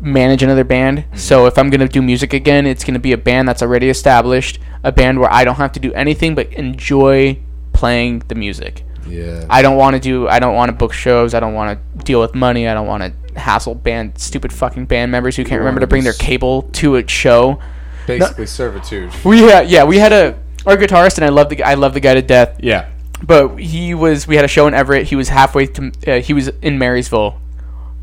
manage 0.00 0.42
another 0.42 0.64
band. 0.64 1.04
So 1.14 1.46
if 1.46 1.58
I'm 1.58 1.70
gonna 1.70 1.88
do 1.88 2.02
music 2.02 2.32
again, 2.32 2.66
it's 2.66 2.84
gonna 2.84 2.98
be 2.98 3.12
a 3.12 3.18
band 3.18 3.48
that's 3.48 3.62
already 3.62 3.88
established, 3.88 4.58
a 4.82 4.92
band 4.92 5.18
where 5.18 5.32
I 5.32 5.44
don't 5.44 5.56
have 5.56 5.72
to 5.72 5.80
do 5.80 5.92
anything 5.92 6.34
but 6.34 6.52
enjoy 6.52 7.38
playing 7.72 8.20
the 8.28 8.34
music. 8.34 8.84
Yeah. 9.06 9.44
I 9.50 9.62
don't 9.62 9.76
want 9.76 9.94
to 9.94 10.00
do. 10.00 10.28
I 10.28 10.38
don't 10.38 10.54
want 10.54 10.70
to 10.70 10.72
book 10.72 10.92
shows. 10.92 11.34
I 11.34 11.40
don't 11.40 11.54
want 11.54 11.78
to 11.78 12.04
deal 12.04 12.20
with 12.20 12.34
money. 12.34 12.66
I 12.68 12.74
don't 12.74 12.86
want 12.86 13.02
to 13.02 13.38
hassle 13.38 13.74
band 13.74 14.18
stupid 14.18 14.52
fucking 14.52 14.86
band 14.86 15.10
members 15.12 15.36
who 15.36 15.44
can't 15.44 15.58
remember 15.58 15.80
to 15.80 15.86
bring 15.86 16.04
their 16.04 16.12
cable 16.14 16.62
to 16.72 16.96
a 16.96 17.08
show. 17.08 17.60
Basically 18.06 18.46
servitude. 18.46 19.12
We 19.24 19.40
had 19.42 19.68
yeah, 19.68 19.84
we 19.84 19.98
had 19.98 20.12
a 20.12 20.38
our 20.66 20.76
guitarist 20.76 21.16
and 21.16 21.24
I 21.24 21.28
love 21.28 21.48
the 21.48 21.62
I 21.62 21.74
love 21.74 21.94
the 21.94 22.00
guy 22.00 22.14
to 22.14 22.22
death. 22.22 22.58
Yeah. 22.60 22.90
But 23.22 23.56
he 23.56 23.94
was 23.94 24.26
we 24.26 24.36
had 24.36 24.44
a 24.44 24.48
show 24.48 24.66
in 24.66 24.74
Everett. 24.74 25.08
He 25.08 25.16
was 25.16 25.28
halfway 25.28 25.66
to 25.66 25.92
uh, 26.06 26.20
he 26.20 26.32
was 26.32 26.48
in 26.62 26.78
Marysville. 26.78 27.40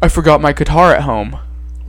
I 0.02 0.08
forgot 0.08 0.42
my 0.42 0.54
guitar 0.54 0.94
at 0.94 1.04
home. 1.04 1.38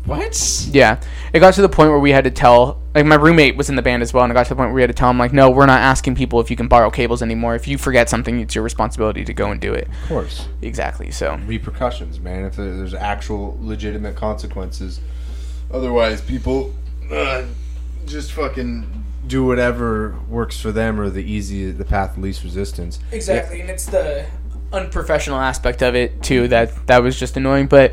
What? 0.05 0.66
Yeah, 0.70 1.01
it 1.33 1.41
got 1.41 1.55
to 1.55 1.62
the 1.62 1.69
point 1.69 1.91
where 1.91 1.99
we 1.99 2.11
had 2.11 2.24
to 2.24 2.31
tell 2.31 2.83
like 2.95 3.07
my 3.07 3.15
roommate 3.15 3.57
was 3.57 3.70
in 3.70 3.77
the 3.77 3.83
band 3.83 4.03
as 4.03 4.12
well, 4.12 4.24
and 4.24 4.33
it 4.33 4.35
got 4.35 4.45
to 4.45 4.49
the 4.51 4.57
point 4.57 4.69
where 4.69 4.74
we 4.74 4.81
had 4.81 4.89
to 4.89 4.95
tell 4.95 5.09
him 5.09 5.19
like, 5.19 5.33
no, 5.33 5.51
we're 5.51 5.66
not 5.66 5.81
asking 5.81 6.15
people 6.16 6.41
if 6.41 6.51
you 6.51 6.57
can 6.57 6.69
borrow 6.69 6.91
cables 6.91 7.23
anymore. 7.23 7.55
If 7.55 7.69
you 7.69 7.79
forget 7.79 8.11
something, 8.11 8.41
it's 8.41 8.55
your 8.55 8.65
responsibility 8.65 9.24
to 9.24 9.33
go 9.33 9.51
and 9.51 9.61
do 9.61 9.73
it. 9.73 9.89
Of 10.03 10.09
course. 10.09 10.49
Exactly. 10.61 11.11
So 11.11 11.37
Repercussions, 11.47 12.20
man. 12.20 12.45
If 12.45 12.57
there's 12.57 12.95
actual 12.95 13.57
legitimate 13.61 14.16
consequences. 14.16 15.01
Otherwise, 15.70 16.20
people 16.20 16.74
uh, 17.11 17.45
just 18.05 18.33
fucking 18.33 19.05
do 19.27 19.45
whatever 19.45 20.19
works 20.29 20.61
for 20.61 20.73
them 20.73 21.01
or 21.01 21.09
the 21.09 21.23
easy, 21.23 21.70
the 21.70 21.85
path 21.85 22.16
of 22.16 22.23
least 22.23 22.43
resistance. 22.43 22.99
Exactly, 23.12 23.61
and 23.61 23.70
it's 23.70 23.87
the 23.87 24.27
unprofessional 24.73 25.39
aspect 25.39 25.83
of 25.83 25.95
it 25.95 26.23
too 26.23 26.49
that 26.49 26.87
that 26.89 27.03
was 27.03 27.19
just 27.19 27.37
annoying. 27.37 27.66
But 27.66 27.93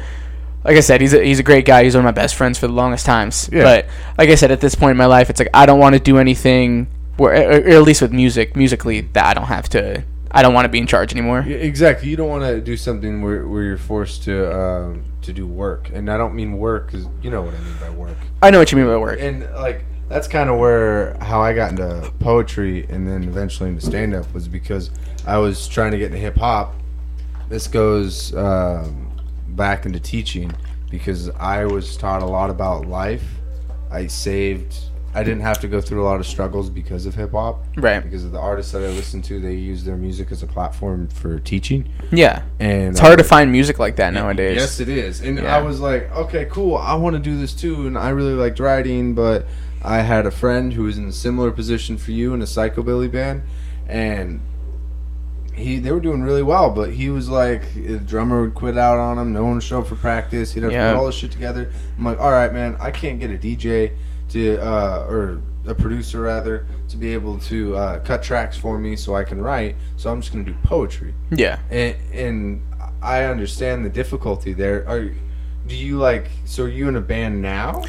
like 0.63 0.75
I 0.77 0.81
said, 0.81 1.01
he's 1.01 1.13
a, 1.13 1.23
he's 1.23 1.39
a 1.39 1.43
great 1.43 1.65
guy. 1.65 1.83
He's 1.83 1.95
one 1.95 2.05
of 2.05 2.05
my 2.05 2.19
best 2.19 2.35
friends 2.35 2.57
for 2.57 2.67
the 2.67 2.73
longest 2.73 3.05
times. 3.05 3.49
Yeah. 3.51 3.63
But 3.63 3.85
like 4.17 4.29
I 4.29 4.35
said, 4.35 4.51
at 4.51 4.61
this 4.61 4.75
point 4.75 4.91
in 4.91 4.97
my 4.97 5.05
life, 5.05 5.29
it's 5.29 5.39
like 5.39 5.49
I 5.53 5.65
don't 5.65 5.79
want 5.79 5.93
to 5.93 5.99
do 5.99 6.17
anything, 6.17 6.87
where, 7.17 7.33
or 7.33 7.69
at 7.69 7.83
least 7.83 8.01
with 8.01 8.11
music, 8.11 8.55
musically, 8.55 9.01
that 9.01 9.25
I 9.25 9.33
don't 9.33 9.47
have 9.47 9.69
to. 9.69 10.03
I 10.31 10.43
don't 10.43 10.53
want 10.53 10.65
to 10.65 10.69
be 10.69 10.77
in 10.77 10.85
charge 10.85 11.11
anymore. 11.11 11.43
Yeah, 11.47 11.57
exactly. 11.57 12.09
You 12.09 12.15
don't 12.15 12.29
want 12.29 12.43
to 12.43 12.61
do 12.61 12.77
something 12.77 13.21
where, 13.23 13.47
where 13.47 13.63
you're 13.63 13.77
forced 13.77 14.23
to 14.23 14.55
um, 14.55 15.03
to 15.23 15.33
do 15.33 15.47
work, 15.47 15.89
and 15.93 16.09
I 16.09 16.17
don't 16.17 16.35
mean 16.35 16.57
work 16.57 16.87
because 16.91 17.07
you 17.21 17.31
know 17.31 17.41
what 17.41 17.53
I 17.53 17.59
mean 17.59 17.75
by 17.79 17.89
work. 17.89 18.17
I 18.41 18.51
know 18.51 18.59
what 18.59 18.71
you 18.71 18.77
mean 18.77 18.87
by 18.87 18.97
work. 18.97 19.19
And 19.19 19.49
like 19.55 19.83
that's 20.07 20.27
kind 20.27 20.49
of 20.49 20.57
where 20.57 21.15
how 21.21 21.41
I 21.41 21.53
got 21.53 21.71
into 21.71 22.11
poetry 22.19 22.85
and 22.89 23.07
then 23.07 23.23
eventually 23.23 23.69
into 23.69 23.85
stand 23.85 24.13
up 24.13 24.31
was 24.33 24.47
because 24.47 24.91
I 25.25 25.37
was 25.37 25.67
trying 25.67 25.91
to 25.91 25.97
get 25.97 26.07
into 26.07 26.17
hip 26.17 26.37
hop. 26.37 26.75
This 27.47 27.67
goes 27.67 28.35
um, 28.35 29.08
back 29.55 29.85
into 29.85 29.99
teaching 29.99 30.51
because 30.89 31.29
I 31.31 31.65
was 31.65 31.95
taught 31.97 32.21
a 32.21 32.25
lot 32.25 32.49
about 32.49 32.85
life. 32.87 33.23
I 33.91 34.07
saved. 34.07 34.75
I 35.13 35.23
didn't 35.23 35.41
have 35.41 35.59
to 35.61 35.67
go 35.67 35.81
through 35.81 36.03
a 36.03 36.05
lot 36.05 36.19
of 36.19 36.27
struggles 36.27 36.69
because 36.69 37.07
of 37.07 37.15
hip 37.15 37.31
hop. 37.31 37.63
Right. 37.75 38.03
Because 38.03 38.23
of 38.23 38.31
the 38.31 38.39
artists 38.39 38.71
that 38.73 38.83
I 38.83 38.87
listened 38.87 39.23
to, 39.25 39.39
they 39.39 39.55
use 39.55 39.83
their 39.83 39.97
music 39.97 40.31
as 40.31 40.43
a 40.43 40.47
platform 40.47 41.07
for 41.07 41.39
teaching. 41.39 41.89
Yeah. 42.11 42.43
And 42.59 42.89
It's 42.91 42.99
hard 42.99 43.17
to 43.17 43.23
find 43.23 43.51
music 43.51 43.79
like 43.79 43.95
that 43.95 44.13
nowadays. 44.13 44.57
Yes, 44.57 44.79
it 44.79 44.87
is. 44.87 45.21
And 45.21 45.39
Yeah. 45.39 45.57
I 45.57 45.61
was 45.61 45.79
like, 45.79 46.11
okay, 46.15 46.45
cool. 46.45 46.77
I 46.77 46.93
want 46.93 47.15
to 47.15 47.19
do 47.21 47.39
this 47.39 47.53
too. 47.53 47.87
And 47.87 47.97
I 47.97 48.09
really 48.09 48.33
liked 48.33 48.59
writing, 48.59 49.15
but 49.15 49.47
I 49.81 50.01
had 50.01 50.27
a 50.27 50.31
friend 50.31 50.73
who 50.73 50.83
was 50.83 50.99
in 50.99 51.07
a 51.07 51.11
similar 51.11 51.49
position 51.49 51.97
for 51.97 52.11
you 52.11 52.33
in 52.35 52.41
a 52.43 52.45
psychobilly 52.45 53.11
band, 53.11 53.41
and 53.87 54.41
he 55.59 55.79
they 55.79 55.91
were 55.91 55.99
doing 55.99 56.21
really 56.21 56.43
well. 56.43 56.69
But 56.71 56.91
he 56.93 57.09
was 57.09 57.29
like, 57.29 57.73
the 57.75 57.97
drummer 57.99 58.41
would 58.41 58.55
quit 58.55 58.77
out 58.77 58.97
on 58.97 59.17
him. 59.17 59.33
No 59.33 59.43
one 59.43 59.55
would 59.55 59.63
show 59.63 59.79
up 59.81 59.87
for 59.87 59.95
practice. 59.95 60.53
He'd 60.53 60.63
have 60.63 60.71
Yeah. 60.71 60.87
to 60.87 60.93
put 60.93 60.99
all 60.99 61.05
this 61.07 61.15
shit 61.15 61.31
together. 61.31 61.71
I'm 61.97 62.03
like, 62.05 62.19
all 62.19 62.31
right, 62.31 62.51
man, 62.53 62.75
I 62.79 62.91
can't 62.91 63.19
get 63.19 63.29
a 63.31 63.37
DJ 63.37 63.91
to 64.29 64.57
uh, 64.61 65.05
or 65.09 65.41
a 65.65 65.75
producer 65.75 66.21
rather 66.21 66.65
to 66.87 66.97
be 66.97 67.13
able 67.13 67.37
to 67.39 67.75
uh, 67.75 67.99
cut 67.99 68.23
tracks 68.23 68.57
for 68.57 68.79
me 68.79 68.95
so 68.95 69.15
I 69.15 69.23
can 69.23 69.41
write. 69.41 69.75
So 69.97 70.11
I'm 70.11 70.21
just 70.21 70.31
gonna 70.33 70.45
do 70.45 70.55
poetry 70.63 71.13
Yeah. 71.31 71.59
and, 71.69 71.95
and 72.13 72.61
I 73.01 73.23
understand 73.25 73.85
the 73.85 73.89
difficulty 73.89 74.53
there. 74.53 74.87
Are 74.87 75.11
do 75.67 75.75
you 75.75 75.97
like? 75.97 76.29
So 76.45 76.63
are 76.63 76.67
you 76.69 76.87
in 76.87 76.95
a 76.95 77.01
band 77.01 77.41
now? 77.41 77.83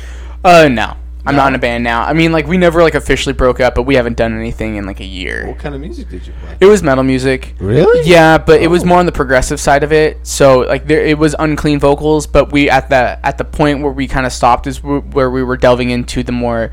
Uh, 0.45 0.69
no. 0.69 0.97
I'm 1.27 1.35
No? 1.37 1.43
not 1.43 1.49
in 1.49 1.55
a 1.55 1.59
band 1.59 1.85
now. 1.85 2.03
I 2.03 2.13
mean, 2.15 2.33
like 2.33 2.47
we 2.47 2.57
never 2.57 2.83
like 2.83 2.95
officially 2.95 3.33
broke 3.35 3.61
up, 3.61 3.75
but 3.75 3.83
we 3.83 3.95
haven't 3.95 4.17
done 4.17 4.37
anything 4.39 4.77
in 4.77 4.87
like 4.87 5.01
a 5.01 5.05
year. 5.05 5.47
What 5.49 5.59
kind 5.59 5.75
of 5.75 5.81
music 5.81 6.09
did 6.09 6.27
you 6.27 6.33
play? 6.43 6.57
It 6.61 6.67
was 6.67 6.83
metal 6.83 7.05
music. 7.05 7.55
Really? 7.61 8.09
Yeah, 8.09 8.39
but 8.39 8.63
it 8.63 8.69
was 8.69 8.83
Oh. 8.83 8.87
more 8.87 8.99
on 8.99 9.07
the 9.07 9.13
progressive 9.13 9.61
side 9.61 9.83
of 9.83 9.93
it. 9.93 10.19
So 10.27 10.61
like 10.61 10.87
there, 10.87 11.01
it 11.05 11.19
was 11.19 11.35
unclean 11.39 11.79
vocals. 11.79 12.27
But 12.27 12.53
we 12.53 12.71
at 12.71 12.89
the 12.89 13.19
at 13.25 13.37
the 13.39 13.45
point 13.45 13.83
where 13.83 13.93
we 13.93 14.09
kind 14.09 14.25
of 14.25 14.33
stopped 14.33 14.67
is 14.67 14.83
where 14.83 15.31
we 15.31 15.43
were 15.43 15.57
delving 15.59 15.91
into 15.91 16.23
the 16.23 16.33
more 16.33 16.71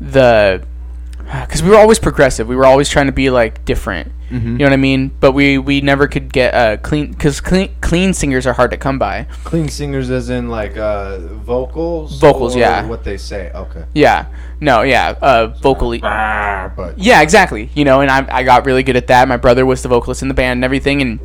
the 0.00 0.62
because 1.42 1.62
we 1.62 1.70
were 1.70 1.76
always 1.76 1.98
progressive. 1.98 2.48
We 2.48 2.56
were 2.56 2.64
always 2.66 2.88
trying 2.88 3.06
to 3.06 3.12
be 3.12 3.28
like 3.30 3.64
different. 3.64 4.12
Mhm. 4.30 4.52
You 4.52 4.58
know 4.58 4.64
what 4.66 4.72
I 4.72 4.76
mean? 4.76 5.10
But 5.20 5.32
we 5.32 5.56
we 5.58 5.80
never 5.80 6.06
could 6.06 6.32
get 6.32 6.54
uh, 6.54 6.76
clean 6.78 7.10
because 7.12 7.40
clean 7.40 7.70
clean 7.80 8.12
singers 8.14 8.46
are 8.46 8.52
hard 8.52 8.70
to 8.72 8.76
come 8.76 8.98
by. 8.98 9.26
Clean 9.44 9.68
singers, 9.68 10.10
as 10.10 10.28
in 10.30 10.48
like 10.50 10.76
uh, 10.76 11.18
vocals. 11.18 12.18
Vocals, 12.20 12.54
yeah. 12.56 12.86
What 12.86 13.04
they 13.04 13.16
say. 13.16 13.50
Okay. 13.54 13.84
Yeah. 13.94 14.26
No. 14.60 14.82
Yeah. 14.82 15.14
Uh, 15.20 15.46
vocally. 15.62 16.00
Ah, 16.02 16.70
but 16.76 16.98
Yeah, 16.98 17.22
exactly. 17.22 17.70
You 17.74 17.84
know, 17.84 18.00
and 18.02 18.10
I, 18.10 18.26
I 18.30 18.42
got 18.42 18.66
really 18.66 18.82
good 18.82 18.96
at 18.96 19.06
that. 19.06 19.28
My 19.28 19.36
brother 19.38 19.64
was 19.64 19.82
the 19.82 19.88
vocalist 19.88 20.20
in 20.22 20.28
the 20.28 20.34
band 20.34 20.58
and 20.58 20.64
everything, 20.64 21.00
and 21.00 21.20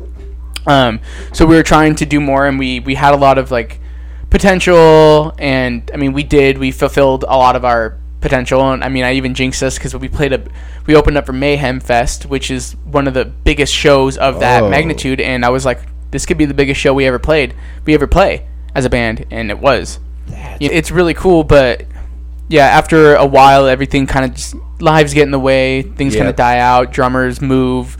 um, 0.66 1.00
so 1.32 1.44
we 1.44 1.56
were 1.56 1.62
trying 1.62 1.94
to 1.96 2.06
do 2.06 2.20
more, 2.20 2.46
and 2.46 2.58
we 2.58 2.80
we 2.80 2.94
had 2.94 3.12
a 3.12 3.18
lot 3.18 3.36
of 3.36 3.50
like 3.50 3.80
potential, 4.30 5.32
and 5.38 5.90
I 5.92 5.96
mean, 5.96 6.12
we 6.12 6.22
did. 6.22 6.58
We 6.58 6.70
fulfilled 6.70 7.24
a 7.24 7.36
lot 7.36 7.54
of 7.56 7.64
our 7.64 7.98
potential, 8.24 8.72
and 8.72 8.82
I 8.82 8.88
mean, 8.88 9.04
I 9.04 9.12
even 9.12 9.34
jinxed 9.34 9.62
us 9.62 9.76
because 9.78 9.94
we 9.94 10.08
played 10.08 10.32
a 10.32 10.42
we 10.86 10.96
opened 10.96 11.16
up 11.18 11.26
for 11.26 11.32
Mayhem 11.34 11.78
Fest, 11.78 12.24
which 12.26 12.50
is 12.50 12.72
one 12.84 13.06
of 13.06 13.14
the 13.14 13.24
biggest 13.26 13.72
shows 13.72 14.16
of 14.16 14.40
that 14.40 14.62
Oh. 14.64 14.68
magnitude, 14.70 15.20
and 15.20 15.44
I 15.44 15.50
was 15.50 15.64
like, 15.66 15.80
this 16.10 16.24
could 16.26 16.38
be 16.38 16.46
the 16.46 16.54
biggest 16.54 16.80
show 16.80 16.92
we 16.94 17.06
ever 17.06 17.18
played, 17.18 17.54
we 17.84 17.94
ever 17.94 18.06
play 18.06 18.46
as 18.74 18.84
a 18.84 18.90
band, 18.90 19.26
and 19.30 19.50
it 19.50 19.58
was. 19.58 20.00
That's- 20.28 20.58
It's 20.60 20.90
really 20.90 21.14
cool, 21.14 21.44
but 21.44 21.84
yeah, 22.48 22.66
after 22.66 23.14
a 23.14 23.26
while, 23.26 23.66
everything 23.66 24.06
kind 24.06 24.24
of 24.24 24.34
just 24.34 24.54
lives 24.80 25.12
get 25.14 25.22
in 25.24 25.30
the 25.30 25.38
way. 25.38 25.82
Things 25.82 26.14
kind 26.16 26.28
of 26.28 26.36
die 26.36 26.58
out. 26.58 26.92
Drummers 26.92 27.40
move, 27.42 27.96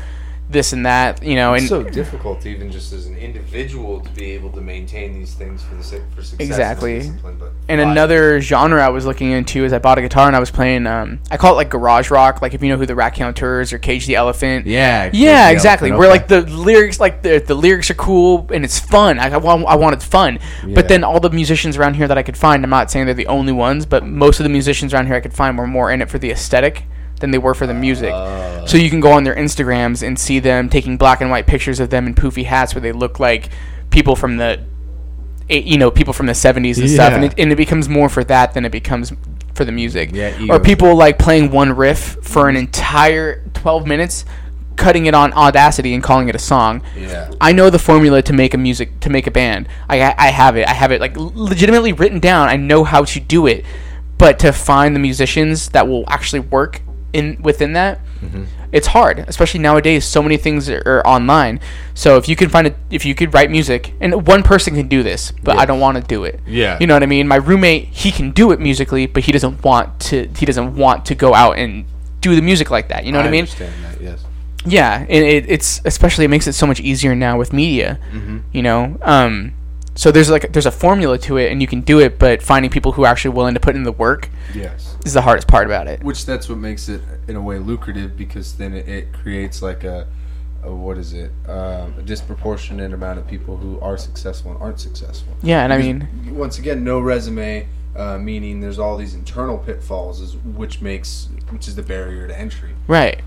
this 0.54 0.72
and 0.72 0.86
that. 0.86 1.22
You 1.22 1.34
know, 1.34 1.52
and 1.52 1.62
It's 1.64 1.68
so 1.68 1.82
difficult, 1.82 2.46
even 2.46 2.72
just 2.72 2.94
as 2.94 3.04
an 3.06 3.16
individual, 3.16 4.00
to 4.00 4.10
be 4.12 4.30
able 4.30 4.50
to 4.52 4.62
maintain 4.62 5.12
these 5.12 5.34
things 5.34 5.62
for 5.62 5.74
the 5.74 5.84
sake 5.84 6.00
for 6.14 6.22
success. 6.22 6.46
Exactly. 6.46 7.00
And, 7.00 7.38
but 7.38 7.52
And 7.68 7.82
another 7.82 8.40
genre 8.40 8.82
I 8.82 8.88
was 8.88 9.04
looking 9.04 9.32
into 9.32 9.64
is 9.66 9.74
I 9.74 9.78
bought 9.78 9.98
a 9.98 10.02
guitar 10.02 10.26
and 10.26 10.34
I 10.34 10.40
was 10.40 10.50
playing. 10.50 10.86
Um, 10.86 11.20
I 11.30 11.36
call 11.36 11.52
it 11.52 11.56
like 11.56 11.68
garage 11.68 12.10
rock. 12.10 12.40
Like 12.40 12.54
if 12.54 12.62
you 12.62 12.70
know 12.70 12.78
who 12.78 12.86
the 12.86 12.94
Raconteurs 12.94 13.74
or 13.74 13.78
Cage 13.78 14.06
the 14.06 14.14
Elephant. 14.14 14.66
Yeah. 14.66 15.10
Yeah, 15.12 15.50
exactly. 15.50 15.90
elephant, 15.90 15.98
Where 15.98 16.08
like 16.08 16.28
the 16.28 16.40
lyrics, 16.42 16.98
like 16.98 17.20
the 17.20 17.40
the 17.40 17.54
lyrics 17.54 17.90
are 17.90 17.94
cool 17.94 18.48
and 18.50 18.64
it's 18.64 18.78
fun. 18.78 19.18
I, 19.18 19.34
I, 19.34 19.36
want, 19.36 19.66
I 19.66 19.74
wanted 19.74 20.02
fun, 20.02 20.38
Yeah. 20.66 20.74
but 20.74 20.88
then 20.88 21.04
all 21.04 21.20
the 21.20 21.30
musicians 21.30 21.76
around 21.76 21.94
here 21.94 22.08
that 22.08 22.16
I 22.16 22.22
could 22.22 22.36
find, 22.36 22.64
I'm 22.64 22.70
not 22.70 22.90
saying 22.90 23.06
they're 23.06 23.14
the 23.14 23.26
only 23.26 23.52
ones, 23.52 23.84
but 23.84 24.06
most 24.06 24.40
of 24.40 24.44
the 24.44 24.50
musicians 24.50 24.94
around 24.94 25.06
here 25.06 25.16
I 25.16 25.20
could 25.20 25.34
find 25.34 25.58
were 25.58 25.66
more 25.66 25.90
in 25.90 26.00
it 26.00 26.08
for 26.08 26.18
the 26.18 26.30
aesthetic 26.30 26.84
than 27.24 27.30
they 27.30 27.38
were 27.38 27.54
for 27.54 27.66
the 27.66 27.72
music. 27.74 28.12
Uh, 28.12 28.66
So 28.66 28.76
you 28.76 28.90
can 28.90 29.00
go 29.00 29.12
on 29.12 29.24
their 29.24 29.34
Instagrams 29.34 30.06
and 30.06 30.18
see 30.18 30.38
them 30.40 30.68
taking 30.68 30.96
black 30.98 31.20
and 31.22 31.30
white 31.30 31.46
pictures 31.46 31.80
of 31.80 31.88
them 31.88 32.06
in 32.06 32.14
poofy 32.14 32.44
hats 32.44 32.74
where 32.74 32.82
they 32.82 32.92
look 32.92 33.18
like 33.18 33.48
people 33.90 34.14
from 34.14 34.36
the, 34.36 34.60
you 35.48 35.78
know, 35.78 35.90
people 35.90 36.12
from 36.12 36.26
the 36.26 36.32
70s 36.34 36.78
and 36.78 36.90
stuff. 36.90 37.12
And 37.14 37.24
it, 37.24 37.34
and 37.38 37.50
it 37.52 37.56
becomes 37.56 37.88
more 37.88 38.08
for 38.10 38.22
that 38.24 38.52
than 38.54 38.64
it 38.66 38.72
becomes 38.72 39.12
for 39.54 39.64
the 39.64 39.72
music. 39.72 40.10
Yeah, 40.12 40.36
or 40.50 40.60
people 40.60 40.94
like 40.96 41.18
playing 41.18 41.50
one 41.50 41.74
riff 41.74 42.16
for 42.22 42.48
an 42.50 42.56
entire 42.56 43.42
12 43.54 43.86
minutes, 43.86 44.24
cutting 44.76 45.06
it 45.06 45.14
on 45.14 45.32
Audacity 45.32 45.94
and 45.94 46.02
calling 46.02 46.28
it 46.28 46.34
a 46.34 46.38
song. 46.40 46.82
Yeah. 46.96 47.30
I 47.40 47.52
know 47.52 47.70
the 47.70 47.78
formula 47.78 48.20
to 48.22 48.32
make 48.32 48.52
a 48.54 48.58
music 48.58 49.00
to 49.00 49.08
make 49.10 49.26
a 49.26 49.30
band. 49.30 49.68
I 49.88 50.14
I 50.18 50.28
have 50.28 50.56
it. 50.56 50.66
I 50.68 50.74
have 50.74 50.90
it 50.92 51.00
like 51.00 51.14
legitimately 51.16 51.92
written 51.92 52.18
down. 52.18 52.48
I 52.48 52.56
know 52.56 52.84
how 52.84 53.04
to 53.04 53.20
do 53.20 53.46
it. 53.46 53.64
But 54.16 54.38
to 54.40 54.52
find 54.52 54.94
the 54.94 55.00
musicians 55.00 55.68
that 55.70 55.86
will 55.88 56.04
actually 56.08 56.40
work 56.40 56.80
in 57.14 57.40
within 57.40 57.72
that, 57.74 58.00
it's 58.72 58.88
hard. 58.88 59.20
Especially 59.20 59.60
nowadays, 59.60 60.04
so 60.04 60.22
many 60.22 60.36
things 60.36 60.68
are, 60.68 60.82
are 60.84 61.06
online. 61.06 61.60
So 61.94 62.16
if 62.16 62.28
you 62.28 62.36
can 62.36 62.48
find 62.48 62.66
it, 62.66 62.76
if 62.90 63.04
you 63.06 63.14
could 63.14 63.32
write 63.32 63.50
music, 63.50 63.94
and 64.00 64.26
one 64.26 64.42
person 64.42 64.74
can 64.74 64.88
do 64.88 65.02
this, 65.02 65.32
but 65.42 65.56
I 65.56 65.64
don't 65.64 65.80
want 65.80 65.96
to 65.96 66.02
do 66.02 66.24
it. 66.24 66.40
Yeah. 66.46 66.76
You 66.80 66.86
know 66.86 66.94
what 66.94 67.02
I 67.02 67.06
mean? 67.06 67.28
My 67.28 67.36
roommate, 67.36 67.84
he 67.88 68.10
can 68.10 68.32
do 68.32 68.50
it 68.52 68.60
musically, 68.60 69.06
but 69.06 69.24
he 69.24 69.32
doesn't 69.32 69.62
want 69.62 70.00
to. 70.08 70.28
He 70.36 70.44
doesn't 70.44 70.76
want 70.76 71.06
to 71.06 71.14
go 71.14 71.34
out 71.34 71.56
and 71.56 71.84
do 72.20 72.34
the 72.34 72.42
music 72.42 72.70
like 72.70 72.88
that. 72.88 73.04
You 73.04 73.12
know 73.12 73.18
what 73.18 73.26
I 73.26 73.30
mean? 73.30 73.42
understand 73.42 73.84
that. 73.84 74.00
Yes. 74.00 74.24
Yeah, 74.66 75.00
and 75.00 75.24
it, 75.24 75.44
it's 75.48 75.80
especially 75.84 76.24
it 76.24 76.28
makes 76.28 76.46
it 76.46 76.54
so 76.54 76.66
much 76.66 76.80
easier 76.80 77.14
now 77.14 77.38
with 77.38 77.52
media. 77.52 77.98
You 78.52 78.62
know, 78.62 78.96
um, 79.02 79.52
so 79.94 80.10
there's 80.10 80.30
like 80.30 80.52
there's 80.52 80.66
a 80.66 80.70
formula 80.72 81.18
to 81.18 81.36
it, 81.36 81.52
and 81.52 81.60
you 81.60 81.66
can 81.68 81.80
do 81.80 82.00
it, 82.00 82.18
but 82.18 82.42
finding 82.42 82.70
people 82.70 82.92
who 82.92 83.04
are 83.04 83.08
actually 83.08 83.34
willing 83.34 83.54
to 83.54 83.60
put 83.60 83.76
in 83.76 83.82
the 83.84 83.92
work 83.92 84.28
Yes. 84.54 84.96
is 85.04 85.12
the 85.14 85.22
hardest 85.22 85.46
part 85.48 85.66
about 85.66 85.86
it. 85.86 86.02
Which 86.02 86.24
that's 86.26 86.48
what 86.48 86.58
makes 86.58 86.88
it 86.88 87.00
in 87.28 87.36
a 87.36 87.40
way 87.40 87.58
lucrative 87.58 88.16
because 88.16 88.54
then 88.56 88.74
it, 88.74 88.88
it 88.88 89.12
creates 89.12 89.62
like 89.62 89.84
a, 89.84 90.06
a 90.62 90.74
what 90.74 90.98
is 90.98 91.12
it 91.12 91.30
um, 91.48 91.94
a 91.98 92.02
disproportionate 92.04 92.92
amount 92.92 93.18
of 93.18 93.26
people 93.26 93.56
who 93.56 93.78
are 93.80 93.96
successful 93.96 94.50
and 94.52 94.60
aren't 94.60 94.80
successful. 94.80 95.32
Yeah, 95.42 95.62
and 95.64 95.72
I 95.72 95.78
mean, 95.78 96.08
once 96.36 96.58
again, 96.58 96.82
no 96.84 96.98
resume, 97.00 97.68
uh, 97.94 98.18
meaning 98.18 98.60
there's 98.60 98.78
all 98.80 98.96
these 98.96 99.14
internal 99.14 99.58
pitfalls, 99.58 100.20
is 100.20 100.36
which 100.36 100.80
makes 100.80 101.28
which 101.50 101.68
is 101.68 101.76
the 101.76 101.82
barrier 101.82 102.26
to 102.26 102.36
entry. 102.38 102.70
right. 102.88 103.20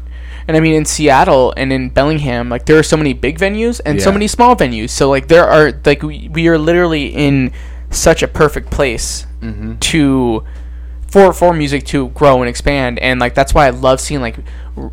And 0.47 0.57
I 0.57 0.59
mean, 0.59 0.73
in 0.73 0.85
Seattle 0.85 1.53
and 1.55 1.71
in 1.71 1.89
Bellingham, 1.89 2.49
like 2.49 2.65
there 2.65 2.77
are 2.77 2.83
so 2.83 2.97
many 2.97 3.13
big 3.13 3.39
venues 3.39 3.79
and 3.85 4.01
so 4.01 4.11
many 4.11 4.27
small 4.27 4.55
venues. 4.55 4.89
So 4.91 5.09
like 5.09 5.27
there 5.27 5.45
are 5.45 5.71
like 5.85 6.01
we, 6.03 6.29
we 6.29 6.47
are 6.47 6.57
literally 6.57 7.07
in 7.07 7.51
such 7.91 8.23
a 8.23 8.27
perfect 8.27 8.69
place 8.71 9.25
Mm-hmm. 9.41 9.75
to 9.77 10.43
for 11.11 11.31
for 11.31 11.53
music 11.53 11.85
to 11.85 12.09
grow 12.09 12.41
and 12.41 12.49
expand 12.49 12.97
and 12.97 13.19
like 13.19 13.35
that's 13.35 13.53
why 13.53 13.67
I 13.67 13.69
love 13.69 14.01
seeing 14.01 14.19
like 14.19 14.35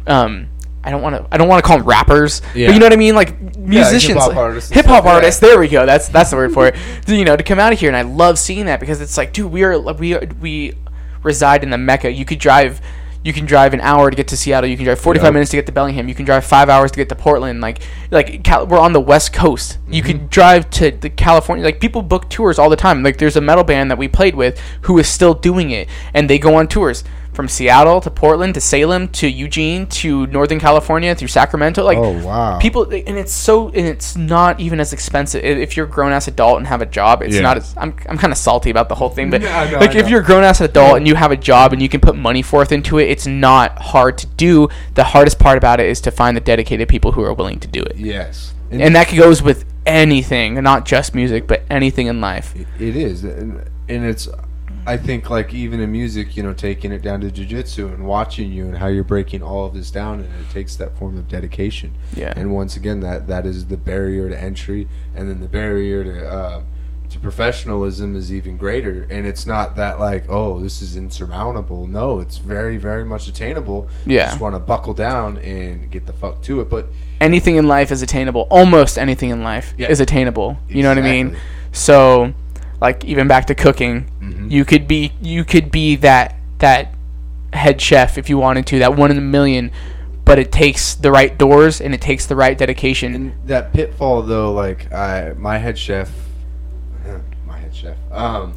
um 0.06 0.48
I 0.84 0.90
don't 0.90 1.00
want 1.00 1.16
to 1.16 1.26
I 1.32 1.38
don't 1.38 1.48
want 1.48 1.64
to 1.64 1.66
call 1.66 1.78
them 1.78 1.86
rappers 1.86 2.42
Yeah. 2.54 2.66
but 2.68 2.74
you 2.74 2.78
know 2.80 2.84
what 2.86 2.92
I 2.92 2.96
mean 2.96 3.14
like 3.14 3.56
musicians 3.56 4.22
hip-hop 4.22 4.36
artists 4.36 4.70
hip-hop 4.70 4.96
stuff, 4.96 5.04
yeah. 5.06 5.12
artists 5.14 5.40
there 5.40 5.58
we 5.58 5.68
go 5.68 5.86
that's 5.86 6.08
that's 6.08 6.28
the 6.28 6.36
word 6.36 6.52
for 6.52 6.66
it 6.68 6.76
you 7.08 7.24
know 7.24 7.36
to 7.38 7.42
come 7.42 7.58
out 7.58 7.72
of 7.72 7.80
here 7.80 7.88
and 7.88 7.96
I 7.96 8.02
love 8.02 8.38
seeing 8.38 8.66
that 8.66 8.80
because 8.80 9.00
it's 9.00 9.16
like 9.16 9.32
dude 9.32 9.50
we 9.50 9.64
are 9.64 9.78
we 9.80 10.14
are, 10.14 10.26
we 10.42 10.74
reside 11.22 11.62
in 11.64 11.70
the 11.70 11.78
mecca 11.78 12.12
you 12.12 12.26
could 12.26 12.38
drive 12.38 12.82
you 13.24 13.32
can 13.32 13.46
drive 13.46 13.74
an 13.74 13.80
hour 13.80 14.10
to 14.10 14.16
get 14.16 14.28
to 14.28 14.36
Seattle. 14.36 14.68
You 14.70 14.76
can 14.76 14.84
drive 14.84 15.00
45 15.00 15.24
Yep. 15.26 15.32
minutes 15.32 15.50
to 15.50 15.56
get 15.56 15.66
to 15.66 15.72
Bellingham. 15.72 16.08
You 16.08 16.14
can 16.14 16.24
drive 16.24 16.44
five 16.44 16.68
hours 16.68 16.90
to 16.92 16.96
get 16.98 17.08
to 17.08 17.14
Portland. 17.16 17.60
Like, 17.60 17.78
like 18.10 18.44
Cal- 18.44 18.66
we're 18.66 18.78
on 18.78 18.92
the 18.92 19.00
West 19.00 19.32
Coast. 19.32 19.78
You 19.88 20.02
Mm-hmm. 20.02 20.06
could 20.12 20.30
drive 20.30 20.70
to 20.70 20.90
the 20.92 21.08
California. 21.10 21.64
Like, 21.64 21.80
people 21.80 22.02
book 22.02 22.28
tours 22.28 22.58
all 22.58 22.68
the 22.70 22.76
time. 22.76 23.02
Like, 23.02 23.16
there's 23.18 23.36
a 23.36 23.40
metal 23.40 23.64
band 23.64 23.90
that 23.90 23.98
we 23.98 24.06
played 24.08 24.34
with 24.34 24.60
who 24.82 24.98
is 24.98 25.08
still 25.08 25.34
doing 25.34 25.70
it, 25.70 25.88
and 26.12 26.28
they 26.30 26.38
go 26.38 26.54
on 26.56 26.68
tours 26.68 27.02
from 27.34 27.48
Seattle 27.48 28.00
to 28.00 28.10
Portland 28.10 28.54
to 28.54 28.60
Salem 28.60 29.08
to 29.08 29.28
Eugene 29.28 29.86
to 29.88 30.26
Northern 30.28 30.58
California 30.60 31.14
through 31.14 31.28
Sacramento. 31.28 31.82
Like, 31.84 31.98
Oh 31.98 32.24
wow. 32.24 32.58
people, 32.58 32.84
and 32.84 33.18
it's 33.18 33.32
so, 33.32 33.68
and 33.68 33.86
it's 33.86 34.16
not 34.16 34.60
even 34.60 34.78
as 34.80 34.92
expensive. 34.92 35.44
If 35.44 35.76
you're 35.76 35.86
a 35.86 35.88
grown 35.88 36.12
ass 36.12 36.28
adult 36.28 36.58
and 36.58 36.66
have 36.66 36.80
a 36.80 36.86
job, 36.86 37.22
it's 37.22 37.34
Yeah. 37.34 37.42
not 37.42 37.56
as. 37.56 37.74
I'm, 37.76 37.94
I'm 38.08 38.16
kind 38.16 38.32
of 38.32 38.38
salty 38.38 38.70
about 38.70 38.88
the 38.88 38.94
whole 38.94 39.08
thing, 39.10 39.30
but 39.30 39.42
Yeah, 39.42 39.60
I 39.60 39.70
know, 39.70 39.78
like 39.78 39.94
if 39.96 40.08
you're 40.08 40.20
a 40.20 40.24
grown 40.24 40.44
ass 40.44 40.60
adult 40.60 40.96
and 40.96 41.06
you 41.08 41.14
have 41.16 41.32
a 41.32 41.36
job 41.36 41.72
and 41.72 41.82
you 41.82 41.88
can 41.88 42.00
put 42.00 42.16
money 42.16 42.42
forth 42.42 42.70
into 42.72 42.98
it, 42.98 43.10
it's 43.10 43.26
not 43.26 43.78
hard 43.80 44.16
to 44.18 44.26
do. 44.26 44.68
The 44.94 45.04
hardest 45.04 45.38
part 45.38 45.58
about 45.58 45.80
it 45.80 45.86
is 45.88 46.00
to 46.02 46.10
find 46.10 46.36
the 46.36 46.40
dedicated 46.40 46.88
people 46.88 47.12
who 47.12 47.22
are 47.24 47.34
willing 47.34 47.58
to 47.60 47.68
do 47.68 47.82
it, 47.82 47.96
Yes, 47.96 48.54
and 48.70 48.94
that 48.94 49.12
goes 49.14 49.42
with 49.42 49.64
anything, 49.86 50.54
not 50.62 50.84
just 50.86 51.14
music, 51.14 51.46
but 51.46 51.62
anything 51.70 52.06
in 52.06 52.20
life. 52.20 52.54
it 52.56 52.96
is, 52.96 53.24
and, 53.24 53.68
and 53.88 54.04
it's. 54.04 54.28
I 54.86 54.96
think 54.96 55.30
like 55.30 55.54
even 55.54 55.80
in 55.80 55.90
music, 55.92 56.36
you 56.36 56.42
know, 56.42 56.52
taking 56.52 56.92
it 56.92 57.02
down 57.02 57.20
to 57.22 57.30
jujitsu 57.30 57.92
and 57.94 58.06
watching 58.06 58.52
you 58.52 58.66
and 58.66 58.76
how 58.78 58.86
you're 58.88 59.04
breaking 59.04 59.42
all 59.42 59.64
of 59.66 59.74
this 59.74 59.90
down, 59.90 60.20
and 60.20 60.28
it 60.40 60.50
takes 60.52 60.76
that 60.76 60.96
form 60.98 61.16
of 61.16 61.28
dedication. 61.28 61.92
Yeah. 62.14 62.32
And 62.36 62.52
once 62.54 62.76
again, 62.76 63.00
that 63.00 63.26
that 63.28 63.46
is 63.46 63.66
the 63.66 63.76
barrier 63.76 64.28
to 64.28 64.38
entry, 64.40 64.88
and 65.14 65.28
then 65.28 65.40
the 65.40 65.48
barrier 65.48 66.04
to 66.04 66.28
uh, 66.28 66.62
to 67.10 67.18
professionalism 67.20 68.16
is 68.16 68.32
even 68.32 68.56
greater. 68.56 69.06
And 69.10 69.26
it's 69.26 69.46
not 69.46 69.76
that 69.76 70.00
like, 70.00 70.24
oh, 70.28 70.60
this 70.60 70.82
is 70.82 70.96
insurmountable. 70.96 71.86
No, 71.86 72.18
it's 72.20 72.38
very, 72.38 72.76
very 72.76 73.04
much 73.04 73.28
attainable. 73.28 73.88
You 74.04 74.16
Yeah. 74.16 74.26
just 74.26 74.40
want 74.40 74.54
to 74.54 74.58
buckle 74.58 74.94
down 74.94 75.38
and 75.38 75.90
get 75.90 76.06
the 76.06 76.12
fuck 76.12 76.42
to 76.42 76.60
it. 76.60 76.68
But 76.68 76.88
anything 77.20 77.56
in 77.56 77.68
life 77.68 77.92
is 77.92 78.02
attainable. 78.02 78.46
Almost 78.50 78.98
anything 78.98 79.30
in 79.30 79.42
life 79.42 79.74
Yeah. 79.78 79.90
is 79.90 80.00
attainable. 80.00 80.56
You 80.68 80.82
know 80.82 80.88
what 80.88 80.98
I 80.98 81.02
mean? 81.02 81.36
So, 81.72 82.32
like 82.80 83.04
even 83.04 83.28
back 83.28 83.46
to 83.46 83.54
cooking, 83.54 84.10
Mm-hmm. 84.20 84.50
you 84.50 84.64
could 84.64 84.88
be 84.88 85.12
you 85.20 85.44
could 85.44 85.70
be 85.70 85.96
that 85.96 86.36
that 86.58 86.94
head 87.52 87.80
chef 87.80 88.16
if 88.18 88.28
you 88.30 88.38
wanted 88.38 88.66
to, 88.68 88.78
that 88.80 88.96
one 88.96 89.10
in 89.10 89.18
a 89.18 89.22
million. 89.22 89.70
But 90.24 90.38
it 90.38 90.50
takes 90.50 90.94
the 90.94 91.10
right 91.12 91.36
doors 91.36 91.82
and 91.82 91.92
it 91.92 92.00
takes 92.00 92.24
the 92.24 92.34
right 92.34 92.56
dedication. 92.56 93.14
And 93.14 93.34
that 93.46 93.74
pitfall, 93.74 94.22
though, 94.22 94.52
like 94.54 94.90
I, 94.90 95.34
my 95.36 95.58
head 95.58 95.76
chef, 95.78 96.10
my 97.46 97.58
head 97.58 97.74
chef, 97.74 97.96
um, 98.10 98.54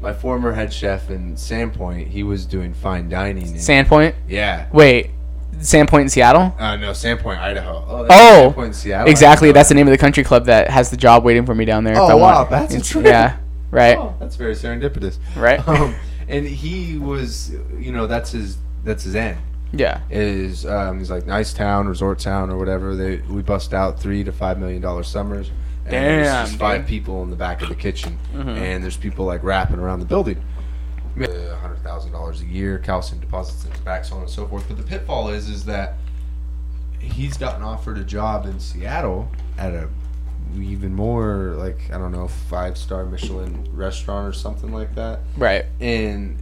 my 0.00 0.12
former 0.14 0.52
head 0.52 0.72
chef 0.72 1.10
in 1.10 1.34
Sandpoint, 1.34 2.06
he 2.08 2.22
was 2.22 2.46
doing 2.46 2.72
fine 2.72 3.08
dining. 3.10 3.48
And, 3.48 3.56
Sandpoint. 3.56 4.14
yeah. 4.28 4.66
Wait, 4.72 5.10
Sandpoint 5.58 6.02
in 6.02 6.08
Seattle. 6.08 6.54
Uh, 6.58 6.76
no, 6.76 6.92
Sandpoint, 6.92 7.38
Idaho. 7.38 7.84
Oh, 7.86 8.06
Oh, 8.08 8.54
Sandpoint, 8.56 8.74
Seattle. 8.74 9.10
Exactly. 9.10 9.48
Idaho. 9.48 9.54
That's 9.58 9.68
the 9.68 9.74
name 9.74 9.86
of 9.88 9.92
the 9.92 9.98
country 9.98 10.24
club 10.24 10.46
that 10.46 10.70
has 10.70 10.90
the 10.90 10.96
job 10.96 11.22
waiting 11.22 11.44
for 11.44 11.54
me 11.54 11.66
down 11.66 11.84
there. 11.84 11.92
if 11.94 11.98
Oh, 12.00 12.06
I 12.06 12.14
wow, 12.14 12.36
want. 12.48 12.50
that's 12.50 12.88
trip. 12.88 13.04
Yeah. 13.04 13.36
Right. 13.70 13.96
Oh, 13.96 14.14
that's 14.18 14.36
very 14.36 14.54
serendipitous. 14.54 15.18
Right. 15.36 15.60
Um, 15.68 15.94
and 16.28 16.46
he 16.46 16.96
was, 16.98 17.50
you 17.76 17.90
know, 17.92 18.06
that's 18.06 18.30
his, 18.30 18.56
that's 18.84 19.02
his 19.04 19.16
end. 19.16 19.38
Yeah. 19.72 20.00
is 20.10 20.64
um, 20.66 20.98
he's 20.98 21.10
like 21.10 21.26
nice 21.26 21.52
town, 21.52 21.88
resort 21.88 22.18
town, 22.20 22.50
or 22.50 22.56
whatever. 22.56 22.94
They 22.96 23.16
we 23.28 23.42
bust 23.42 23.72
out 23.74 23.98
three 24.00 24.22
to 24.24 24.32
five 24.32 24.58
million 24.58 24.80
dollar 24.82 25.02
summers. 25.02 25.50
And 25.86 25.92
there's 25.94 26.26
Damn, 26.28 26.46
just 26.46 26.58
five 26.58 26.82
dude. 26.82 26.88
people 26.88 27.22
in 27.24 27.30
the 27.30 27.36
back 27.36 27.62
of 27.62 27.68
the 27.68 27.74
kitchen, 27.74 28.18
Mm-hmm. 28.32 28.48
and 28.48 28.82
there's 28.84 28.96
people 28.96 29.24
like 29.24 29.42
wrapping 29.42 29.78
around 29.80 30.00
the 30.00 30.06
building. 30.06 30.40
A 31.16 31.56
hundred 31.56 31.82
thousand 31.82 32.12
dollars 32.12 32.40
a 32.42 32.46
year, 32.46 32.78
calcium 32.78 33.20
deposits 33.20 33.64
in 33.64 33.70
his 33.72 33.80
back, 33.80 34.04
so 34.04 34.14
on 34.16 34.22
and 34.22 34.30
so 34.30 34.46
forth. 34.46 34.64
But 34.68 34.76
the 34.76 34.84
pitfall 34.84 35.28
is, 35.30 35.48
is 35.48 35.64
that 35.64 35.94
he's 37.00 37.36
gotten 37.36 37.62
offered 37.62 37.98
a 37.98 38.04
job 38.04 38.46
in 38.46 38.60
Seattle 38.60 39.28
at 39.58 39.72
a 39.74 39.88
even 40.58 40.94
more 40.94 41.54
like 41.56 41.90
I 41.92 41.98
don't 41.98 42.12
know 42.12 42.28
five 42.28 42.76
star 42.78 43.04
Michelin 43.04 43.68
restaurant 43.72 44.28
or 44.28 44.32
something 44.32 44.72
like 44.72 44.94
that 44.94 45.20
Right. 45.36 45.66
and 45.80 46.38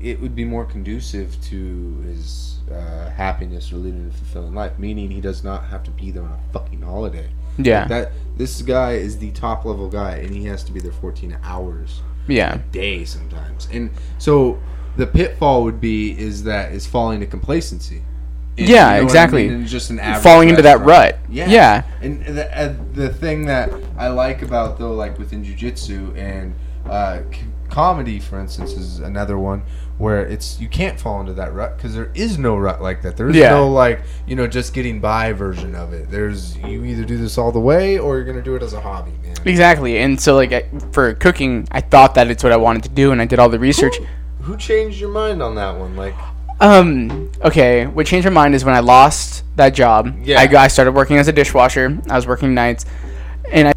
it 0.00 0.20
would 0.20 0.34
be 0.34 0.44
more 0.44 0.64
conducive 0.66 1.40
to 1.44 2.00
his 2.06 2.58
uh, 2.70 3.08
happiness 3.10 3.72
or 3.72 3.76
leading 3.76 4.08
a 4.08 4.12
fulfilling 4.12 4.54
life. 4.54 4.78
Meaning, 4.78 5.10
he 5.10 5.20
does 5.22 5.42
not 5.42 5.64
have 5.64 5.82
to 5.84 5.90
be 5.92 6.10
there 6.10 6.22
on 6.22 6.32
a 6.32 6.52
fucking 6.52 6.82
holiday. 6.82 7.28
Yeah. 7.56 7.80
Like 7.80 7.88
that 7.88 8.12
this 8.36 8.60
guy 8.62 8.92
is 8.94 9.16
the 9.18 9.30
top 9.30 9.64
level 9.64 9.88
guy, 9.88 10.16
and 10.16 10.34
he 10.34 10.44
has 10.44 10.62
to 10.64 10.72
be 10.72 10.80
there 10.80 10.92
14 10.92 11.38
hours 11.42 12.02
Yeah. 12.26 12.54
a 12.56 12.58
day 12.58 13.04
sometimes. 13.06 13.66
And 13.72 13.90
so 14.18 14.58
the 14.96 15.06
pitfall 15.06 15.62
would 15.64 15.80
be 15.80 16.10
is 16.18 16.44
that 16.44 16.72
is 16.72 16.86
falling 16.86 17.20
to 17.20 17.26
complacency. 17.26 18.02
And 18.56 18.68
Yeah, 18.68 18.74
you 18.74 18.78
know 18.78 18.86
what 18.86 19.00
I 19.00 19.02
exactly. 19.02 19.48
mean? 19.48 19.66
Just 19.66 19.90
an 19.90 19.98
Falling 20.20 20.48
into 20.48 20.62
that 20.62 20.80
rut. 20.80 21.18
Yeah. 21.28 21.48
Yeah. 21.48 21.82
And 22.02 22.24
the, 22.24 22.56
uh, 22.58 22.74
the 22.92 23.08
thing 23.12 23.46
that 23.46 23.70
I 23.98 24.08
like 24.08 24.42
about 24.42 24.78
though, 24.78 24.92
like 24.94 25.18
within 25.18 25.44
jujitsu 25.44 26.16
and 26.16 26.54
uh, 26.88 27.20
c- 27.32 27.40
comedy, 27.70 28.20
for 28.20 28.38
instance, 28.38 28.72
is 28.72 29.00
another 29.00 29.38
one 29.38 29.62
where 29.96 30.26
it's 30.26 30.60
you 30.60 30.68
can't 30.68 30.98
fall 30.98 31.20
into 31.20 31.32
that 31.32 31.52
rut 31.54 31.76
because 31.76 31.94
there 31.94 32.10
is 32.14 32.36
no 32.38 32.56
rut 32.56 32.82
like 32.82 33.02
that. 33.02 33.16
There 33.16 33.28
is 33.28 33.36
Yeah. 33.36 33.50
no 33.50 33.70
like 33.70 34.02
you 34.26 34.34
know 34.36 34.46
just 34.46 34.74
getting 34.74 35.00
by 35.00 35.32
version 35.32 35.74
of 35.74 35.92
it. 35.92 36.10
There's 36.10 36.56
you 36.58 36.84
either 36.84 37.04
do 37.04 37.16
this 37.16 37.38
all 37.38 37.50
the 37.52 37.60
way 37.60 37.98
or 37.98 38.16
you're 38.16 38.24
gonna 38.24 38.42
do 38.42 38.54
it 38.56 38.62
as 38.62 38.72
a 38.72 38.80
hobby, 38.80 39.12
man. 39.22 39.34
Exactly. 39.44 39.98
And 39.98 40.20
so 40.20 40.34
like 40.36 40.52
I, 40.52 40.64
for 40.92 41.14
cooking, 41.14 41.66
I 41.72 41.80
thought 41.80 42.14
that 42.16 42.28
it's 42.30 42.42
what 42.44 42.52
I 42.52 42.56
wanted 42.56 42.82
to 42.84 42.88
do 42.90 43.10
and 43.12 43.20
I 43.20 43.24
did 43.24 43.38
all 43.38 43.48
the 43.48 43.58
research. 43.58 43.96
Who 44.42 44.56
changed 44.56 45.00
your 45.00 45.10
mind 45.10 45.40
on 45.42 45.54
that 45.54 45.78
one? 45.78 45.96
Like, 45.96 46.14
Um 46.64 47.30
okay, 47.44 47.86
what 47.86 48.06
changed 48.06 48.24
my 48.26 48.32
mind 48.32 48.54
is 48.54 48.64
when 48.64 48.74
I 48.74 48.80
lost 48.80 49.44
that 49.56 49.74
job. 49.74 50.14
Yeah. 50.22 50.40
I 50.40 50.46
got 50.46 50.64
I 50.64 50.68
started 50.68 50.92
working 50.92 51.18
as 51.18 51.28
a 51.28 51.32
dishwasher. 51.32 52.00
I 52.08 52.16
was 52.16 52.26
working 52.26 52.54
nights 52.54 52.86
and 53.52 53.68
I 53.68 53.72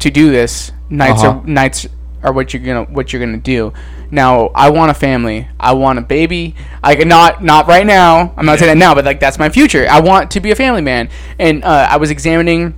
to 0.00 0.10
do 0.10 0.30
this, 0.30 0.70
nights 0.90 1.22
Uh-huh. 1.22 1.38
are 1.38 1.46
nights 1.46 1.86
are 2.22 2.32
what 2.32 2.52
you're 2.52 2.62
going 2.62 2.86
to 2.86 2.92
what 2.92 3.12
you're 3.12 3.24
to 3.24 3.38
do. 3.38 3.72
Now, 4.10 4.48
I 4.54 4.70
want 4.70 4.90
a 4.90 4.94
family. 4.94 5.48
I 5.60 5.72
want 5.72 5.98
a 5.98 6.02
baby. 6.02 6.54
I 6.82 6.94
not 7.04 7.42
not 7.42 7.66
right 7.66 7.86
now. 7.86 8.34
I'm 8.36 8.46
not 8.46 8.58
saying 8.58 8.70
that 8.72 8.78
now, 8.78 8.94
but 8.94 9.04
like 9.04 9.20
that's 9.20 9.38
my 9.38 9.48
future. 9.48 9.86
I 9.88 10.00
want 10.00 10.30
to 10.32 10.40
be 10.40 10.50
a 10.50 10.56
family 10.56 10.82
man. 10.82 11.08
And 11.38 11.64
uh, 11.64 11.86
I 11.90 11.96
was 11.96 12.10
examining 12.10 12.74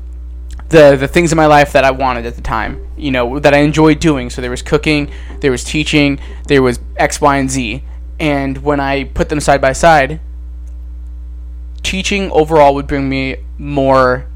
the 0.69 0.97
the 0.97 1.09
things 1.09 1.33
in 1.33 1.37
my 1.37 1.47
life 1.47 1.73
that 1.73 1.85
I 1.85 1.91
wanted 1.91 2.27
at 2.27 2.37
the 2.37 2.43
time, 2.43 2.87
you 2.97 3.11
know, 3.11 3.39
that 3.41 3.55
I 3.55 3.59
enjoyed 3.59 3.99
doing. 3.99 4.31
So 4.31 4.41
there 4.41 4.51
was 4.51 4.63
cooking, 4.63 5.11
there 5.41 5.51
was 5.51 5.65
teaching, 5.65 6.21
there 6.47 6.63
was 6.63 6.79
X, 6.97 7.21
Y, 7.21 7.37
and 7.37 7.51
Z. 7.51 7.83
And 8.21 8.59
when 8.59 8.79
I 8.79 9.05
put 9.05 9.31
them 9.31 9.41
side 9.41 9.61
by 9.61 9.73
side, 9.73 10.21
teaching 11.83 12.31
overall 12.31 12.75
would 12.75 12.87
bring 12.87 13.09
me 13.09 13.37
more 13.59 14.27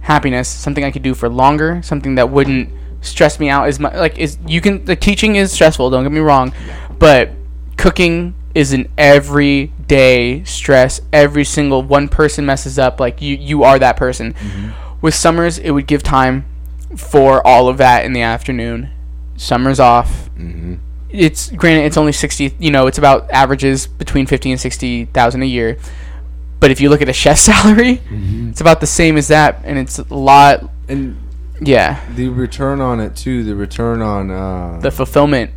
happiness, 0.00 0.48
something 0.48 0.84
I 0.84 0.92
could 0.92 1.02
do 1.02 1.12
for 1.12 1.28
longer, 1.28 1.82
something 1.82 2.14
that 2.14 2.30
wouldn't 2.30 2.70
stress 3.00 3.38
me 3.40 3.48
out 3.48 3.66
as 3.66 3.80
much. 3.80 3.94
Like 3.94 4.18
is 4.18 4.38
you 4.46 4.60
can 4.60 4.84
the 4.84 4.96
teaching 4.96 5.36
is 5.36 5.52
stressful, 5.52 5.90
don't 5.90 6.04
get 6.04 6.12
me 6.12 6.20
wrong, 6.20 6.54
but 6.98 7.32
cooking 7.76 8.34
is 8.54 8.72
an 8.72 8.88
everyday 8.96 10.44
stress. 10.44 11.00
Every 11.12 11.44
single 11.44 11.82
one 11.82 12.08
person 12.08 12.46
messes 12.46 12.78
up, 12.78 13.00
like 13.00 13.20
you 13.20 13.36
you 13.36 13.64
are 13.64 13.78
that 13.78 13.96
person. 13.96 14.34
With 15.02 15.14
summers, 15.14 15.58
it 15.58 15.72
would 15.72 15.86
give 15.86 16.02
time 16.02 16.46
for 16.96 17.46
all 17.46 17.68
of 17.68 17.76
that 17.78 18.04
in 18.04 18.12
the 18.12 18.22
afternoon. 18.22 18.90
Summers 19.36 19.78
off. 19.78 20.30
mm-hmm. 20.38 20.76
It's 21.16 21.50
granted, 21.50 21.84
it's 21.86 21.96
only 21.96 22.12
sixty. 22.12 22.54
You 22.58 22.70
know, 22.70 22.86
it's 22.86 22.98
about 22.98 23.30
averages 23.30 23.86
between 23.86 24.26
fifty 24.26 24.50
and 24.50 24.60
sixty 24.60 25.06
thousand 25.06 25.42
a 25.42 25.46
year. 25.46 25.78
But 26.60 26.70
if 26.70 26.80
you 26.80 26.88
look 26.88 27.02
at 27.02 27.08
a 27.08 27.12
chef's 27.12 27.40
salary, 27.52 28.00
it's 28.10 28.60
about 28.60 28.80
the 28.80 28.86
same 28.86 29.16
as 29.16 29.28
that, 29.28 29.62
and 29.64 29.78
it's 29.78 29.98
a 29.98 30.14
lot. 30.14 30.70
and 30.88 31.16
Yeah, 31.60 32.00
the 32.14 32.28
return 32.28 32.80
on 32.80 33.00
it 33.00 33.16
too. 33.16 33.44
The 33.44 33.54
return 33.54 34.02
on 34.02 34.30
uh, 34.30 34.80
the 34.80 34.90
fulfillment 34.90 35.50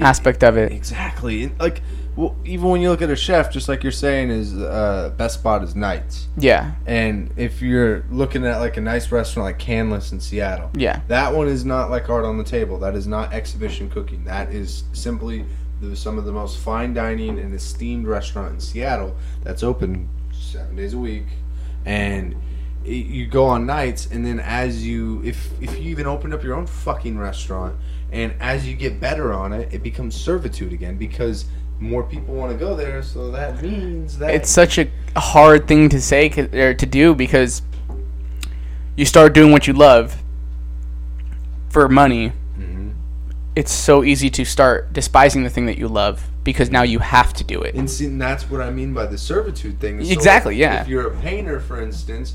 aspect 0.00 0.44
of 0.44 0.56
it. 0.56 0.72
Exactly. 0.72 1.50
Like, 1.58 1.82
well, 2.18 2.34
even 2.44 2.68
when 2.68 2.80
you 2.80 2.90
look 2.90 3.00
at 3.00 3.10
a 3.10 3.16
chef, 3.16 3.52
just 3.52 3.68
like 3.68 3.84
you're 3.84 3.92
saying, 3.92 4.30
is 4.30 4.52
uh, 4.52 5.12
best 5.16 5.38
spot 5.38 5.62
is 5.62 5.76
nights. 5.76 6.26
Yeah, 6.36 6.72
And 6.84 7.32
if 7.36 7.62
you're 7.62 8.04
looking 8.10 8.44
at 8.44 8.58
like 8.58 8.76
a 8.76 8.80
nice 8.80 9.12
restaurant 9.12 9.44
like 9.44 9.60
Canlis 9.60 10.10
in 10.10 10.18
Seattle, 10.18 10.68
yeah, 10.74 11.02
that 11.06 11.32
one 11.32 11.46
is 11.46 11.64
not 11.64 11.90
like 11.90 12.10
art 12.10 12.24
of 12.24 12.36
the 12.36 12.42
table. 12.42 12.76
That 12.80 12.96
is 12.96 13.06
not 13.06 13.32
exhibition 13.32 13.88
cooking. 13.88 14.24
That 14.24 14.52
is 14.52 14.82
simply 14.92 15.44
the, 15.80 15.94
some 15.94 16.18
of 16.18 16.24
the 16.24 16.32
most 16.32 16.58
fine 16.58 16.92
dining 16.92 17.38
and 17.38 17.54
esteemed 17.54 18.08
restaurant 18.08 18.54
in 18.54 18.60
Seattle 18.60 19.14
that's 19.44 19.62
open 19.62 20.08
seven 20.32 20.74
days 20.74 20.94
a 20.94 20.98
week, 20.98 21.26
and 21.86 22.34
it, 22.84 23.06
you 23.06 23.28
go 23.28 23.44
on 23.44 23.64
nights, 23.64 24.08
and 24.10 24.26
then 24.26 24.40
as 24.40 24.84
you 24.84 25.22
if 25.24 25.52
if 25.62 25.78
you 25.78 25.88
even 25.90 26.08
opened 26.08 26.34
up 26.34 26.42
your 26.42 26.56
own 26.56 26.66
fucking 26.66 27.16
restaurant, 27.16 27.76
and 28.10 28.34
as 28.40 28.66
you 28.66 28.74
get 28.74 28.98
better 28.98 29.32
on 29.32 29.52
it, 29.52 29.72
it 29.72 29.84
becomes 29.84 30.16
servitude 30.16 30.72
again 30.72 30.96
because 30.96 31.44
more 31.80 32.02
people 32.02 32.34
want 32.34 32.52
to 32.52 32.58
go 32.58 32.74
there. 32.74 33.02
So 33.02 33.30
that 33.30 33.62
means 33.62 34.18
that 34.18 34.34
it's 34.34 34.50
such 34.50 34.78
a 34.78 34.88
hard 35.16 35.66
thing 35.68 35.88
to 35.90 36.00
say 36.00 36.28
or 36.52 36.74
to 36.74 36.86
do 36.86 37.14
because 37.14 37.62
you 38.96 39.04
start 39.04 39.32
doing 39.32 39.52
what 39.52 39.66
you 39.66 39.72
love 39.72 40.16
for 41.68 41.88
money. 41.88 42.32
Mhm. 42.58 42.92
It's 43.54 43.72
so 43.72 44.02
easy 44.04 44.30
to 44.30 44.44
start 44.44 44.92
despising 44.92 45.44
the 45.44 45.50
thing 45.50 45.66
that 45.66 45.78
you 45.78 45.88
love 45.88 46.26
because 46.44 46.70
now 46.70 46.82
you 46.82 46.98
have 47.00 47.32
to 47.34 47.44
do 47.44 47.60
it. 47.62 47.74
And 47.74 47.90
see, 47.90 48.06
and 48.06 48.20
that's 48.20 48.50
what 48.50 48.60
I 48.60 48.70
mean 48.70 48.94
by 48.94 49.06
the 49.06 49.18
servitude 49.18 49.78
thing. 49.80 50.02
So 50.04 50.10
Exactly, 50.10 50.54
if- 50.54 50.60
yeah. 50.60 50.80
If 50.82 50.88
you're 50.88 51.06
a 51.08 51.16
painter, 51.16 51.60
for 51.60 51.80
instance, 51.80 52.34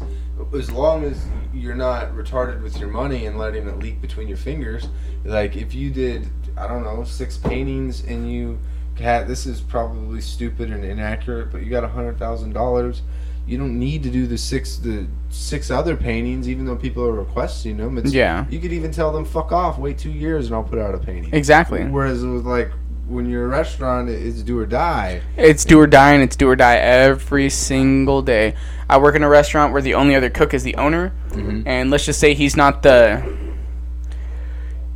as 0.56 0.72
long 0.72 1.04
as 1.04 1.26
you're 1.54 1.76
not 1.76 2.16
retarded 2.16 2.62
with 2.62 2.78
your 2.80 2.90
money 2.90 3.26
and 3.26 3.38
letting 3.38 3.68
it 3.68 3.80
leak 3.80 4.02
between 4.02 4.28
your 4.28 4.38
fingers, 4.38 4.88
like 5.26 5.56
if 5.56 5.74
you 5.74 5.90
did, 5.90 6.28
I 6.58 6.68
don't 6.68 6.84
know, 6.84 7.04
six 7.04 7.38
paintings 7.38 8.04
and 8.08 8.32
you 8.32 8.60
had 9.00 9.28
this 9.28 9.46
is 9.46 9.60
probably 9.62 10.22
stupid 10.22 10.72
and 10.72 10.84
inaccurate, 10.84 11.52
but 11.52 11.64
you 11.64 11.70
got 11.70 11.84
a 11.84 11.88
hundred 11.90 12.18
thousand 12.20 12.54
dollars. 12.54 13.02
You 13.46 13.58
don't 13.58 13.78
need 13.78 14.04
to 14.04 14.10
do 14.10 14.26
the 14.26 14.38
six 14.38 14.78
the 14.78 15.06
six 15.30 15.70
other 15.70 15.96
paintings, 15.98 16.48
even 16.48 16.66
though 16.66 16.76
people 16.78 17.04
are 17.04 17.12
requesting 17.12 17.78
them. 17.78 17.98
It's, 17.98 18.14
Yeah. 18.14 18.46
you 18.50 18.60
could 18.60 18.72
even 18.72 18.92
tell 18.92 19.12
them 19.12 19.26
fuck 19.26 19.52
off, 19.52 19.78
wait 19.78 19.98
two 19.98 20.12
years, 20.12 20.46
and 20.48 20.56
I'll 20.56 20.64
put 20.64 20.80
out 20.80 20.96
a 20.96 20.98
painting. 21.00 21.34
Exactly. 21.34 21.84
Whereas 21.84 22.24
with 22.24 22.46
like 22.46 22.72
when 23.08 23.30
you're 23.30 23.44
a 23.46 23.50
restaurant, 23.50 24.10
it's 24.10 24.42
do 24.44 24.58
or 24.58 24.66
die. 24.66 25.22
It's 25.36 25.66
do 25.66 25.78
or 25.80 25.88
die, 25.88 26.14
and 26.14 26.24
it's 26.24 26.38
do 26.38 26.48
or 26.48 26.56
die 26.56 26.78
every 26.78 27.50
single 27.50 28.22
day. 28.22 28.56
I 28.90 28.98
work 28.98 29.16
in 29.16 29.24
a 29.24 29.30
restaurant 29.30 29.74
where 29.74 29.82
the 29.82 29.96
only 29.96 30.16
other 30.16 30.30
cook 30.30 30.54
is 30.54 30.64
the 30.64 30.76
owner, 30.76 31.12
Mhm. 31.32 31.64
and 31.66 31.92
let's 31.92 32.06
just 32.06 32.20
say 32.22 32.34
he's 32.34 32.56
not 32.56 32.82
the 32.82 33.22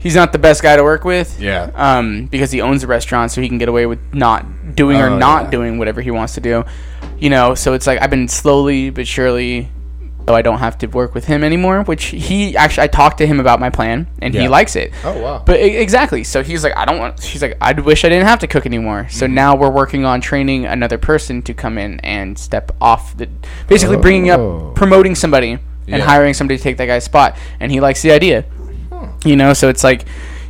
he's 0.08 0.16
not 0.16 0.32
the 0.32 0.40
best 0.40 0.62
guy 0.64 0.76
to 0.78 0.84
work 0.84 1.04
with. 1.04 1.38
Yeah. 1.40 1.70
Um, 1.76 2.28
because 2.28 2.50
he 2.52 2.62
owns 2.62 2.82
the 2.82 2.88
restaurant, 2.88 3.32
so 3.32 3.42
he 3.42 3.50
can 3.50 3.58
get 3.58 3.68
away 3.68 3.86
with 3.86 4.00
not 4.14 4.76
doing 4.76 4.98
or 4.98 5.10
Oh, 5.10 5.18
not 5.18 5.44
yeah. 5.46 5.50
doing 5.52 5.78
whatever 5.80 6.02
he 6.02 6.12
wants 6.12 6.34
to 6.36 6.42
do. 6.42 6.64
You 7.20 7.30
know, 7.30 7.56
so 7.56 7.74
it's 7.74 7.86
like 7.88 8.02
I've 8.02 8.10
been 8.10 8.28
slowly 8.28 8.90
but 8.90 9.06
surely. 9.08 9.70
Though 10.26 10.36
I 10.36 10.42
don't 10.42 10.60
have 10.60 10.78
to 10.80 10.88
work 10.88 11.16
with 11.16 11.24
him 11.24 11.42
anymore, 11.42 11.84
which 11.84 12.04
he 12.08 12.58
actually 12.58 12.84
I 12.84 12.88
talked 12.88 13.20
to 13.20 13.26
him 13.26 13.40
about 13.40 13.62
my 13.62 13.70
plan 13.70 14.08
and 14.22 14.34
he 14.34 14.50
likes 14.50 14.76
it. 14.76 14.92
Oh 15.06 15.18
wow. 15.22 15.42
But 15.46 15.56
exactly. 15.62 16.26
So 16.26 16.44
he's 16.44 16.66
like, 16.66 16.76
I 16.76 16.84
don't 16.84 17.00
want. 17.00 17.24
He's 17.24 17.42
like, 17.42 17.56
I 17.62 17.72
wish 17.72 18.04
I 18.04 18.10
didn't 18.10 18.28
have 18.28 18.40
to 18.40 18.48
cook 18.48 18.66
anymore. 18.66 19.08
So 19.10 19.26
now 19.26 19.56
we're 19.56 19.70
working 19.72 20.04
on 20.04 20.20
training 20.20 20.66
another 20.66 20.98
person 20.98 21.42
to 21.44 21.54
come 21.54 21.78
in 21.78 22.02
and 22.02 22.38
step 22.38 22.74
off 22.82 23.16
the, 23.16 23.30
basically 23.68 23.96
bringing 23.96 24.30
Oh. 24.30 24.68
up, 24.72 24.76
promoting 24.76 25.16
somebody 25.16 25.52
and 25.54 25.62
Yeah. 25.88 26.00
hiring 26.04 26.34
somebody 26.34 26.58
to 26.58 26.64
take 26.64 26.76
that 26.76 26.88
guy's 26.88 27.06
spot. 27.06 27.38
And 27.62 27.72
he 27.72 27.80
likes 27.80 28.02
the 28.02 28.12
idea. 28.12 28.44
You 29.26 29.36
know, 29.36 29.54
so 29.54 29.70
it's 29.70 29.84
like, 29.84 30.06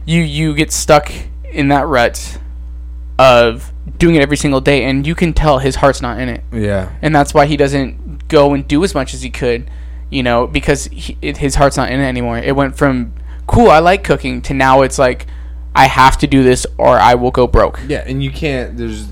you 0.05 0.21
you 0.21 0.53
get 0.55 0.71
stuck 0.71 1.11
in 1.45 1.69
that 1.69 1.87
rut 1.87 2.39
of 3.19 3.71
doing 3.97 4.15
it 4.15 4.21
every 4.21 4.37
single 4.37 4.61
day, 4.61 4.83
and 4.83 5.07
you 5.07 5.15
can 5.15 5.33
tell 5.33 5.59
his 5.59 5.75
heart's 5.75 6.01
not 6.01 6.19
in 6.19 6.29
it 6.29 6.43
yeah. 6.51 6.91
and 7.01 7.15
that's 7.15 7.33
why 7.33 7.45
he 7.45 7.57
doesn't 7.57 8.27
go 8.27 8.53
and 8.53 8.67
do 8.67 8.83
as 8.83 8.93
much 8.93 9.13
as 9.13 9.21
he 9.21 9.29
could, 9.29 9.69
you 10.09 10.21
know, 10.23 10.47
because 10.47 10.85
he, 10.85 11.17
it, 11.21 11.37
his 11.37 11.55
heart's 11.55 11.77
not 11.77 11.91
in 11.91 11.99
it 11.99 12.05
anymore. 12.05 12.37
It 12.37 12.55
went 12.55 12.77
from 12.77 13.13
cool, 13.47 13.69
I 13.69 13.79
like 13.79 14.03
cooking, 14.03 14.41
to 14.43 14.53
now 14.53 14.81
it's 14.81 14.99
like 14.99 15.25
I 15.75 15.85
have 15.85 16.17
to 16.19 16.27
do 16.27 16.43
this 16.43 16.65
or 16.77 16.99
I 16.99 17.15
will 17.15 17.31
go 17.31 17.47
broke. 17.47 17.79
Yeah, 17.87 18.03
and 18.05 18.23
you 18.23 18.31
can't. 18.31 18.77
There's 18.77 19.11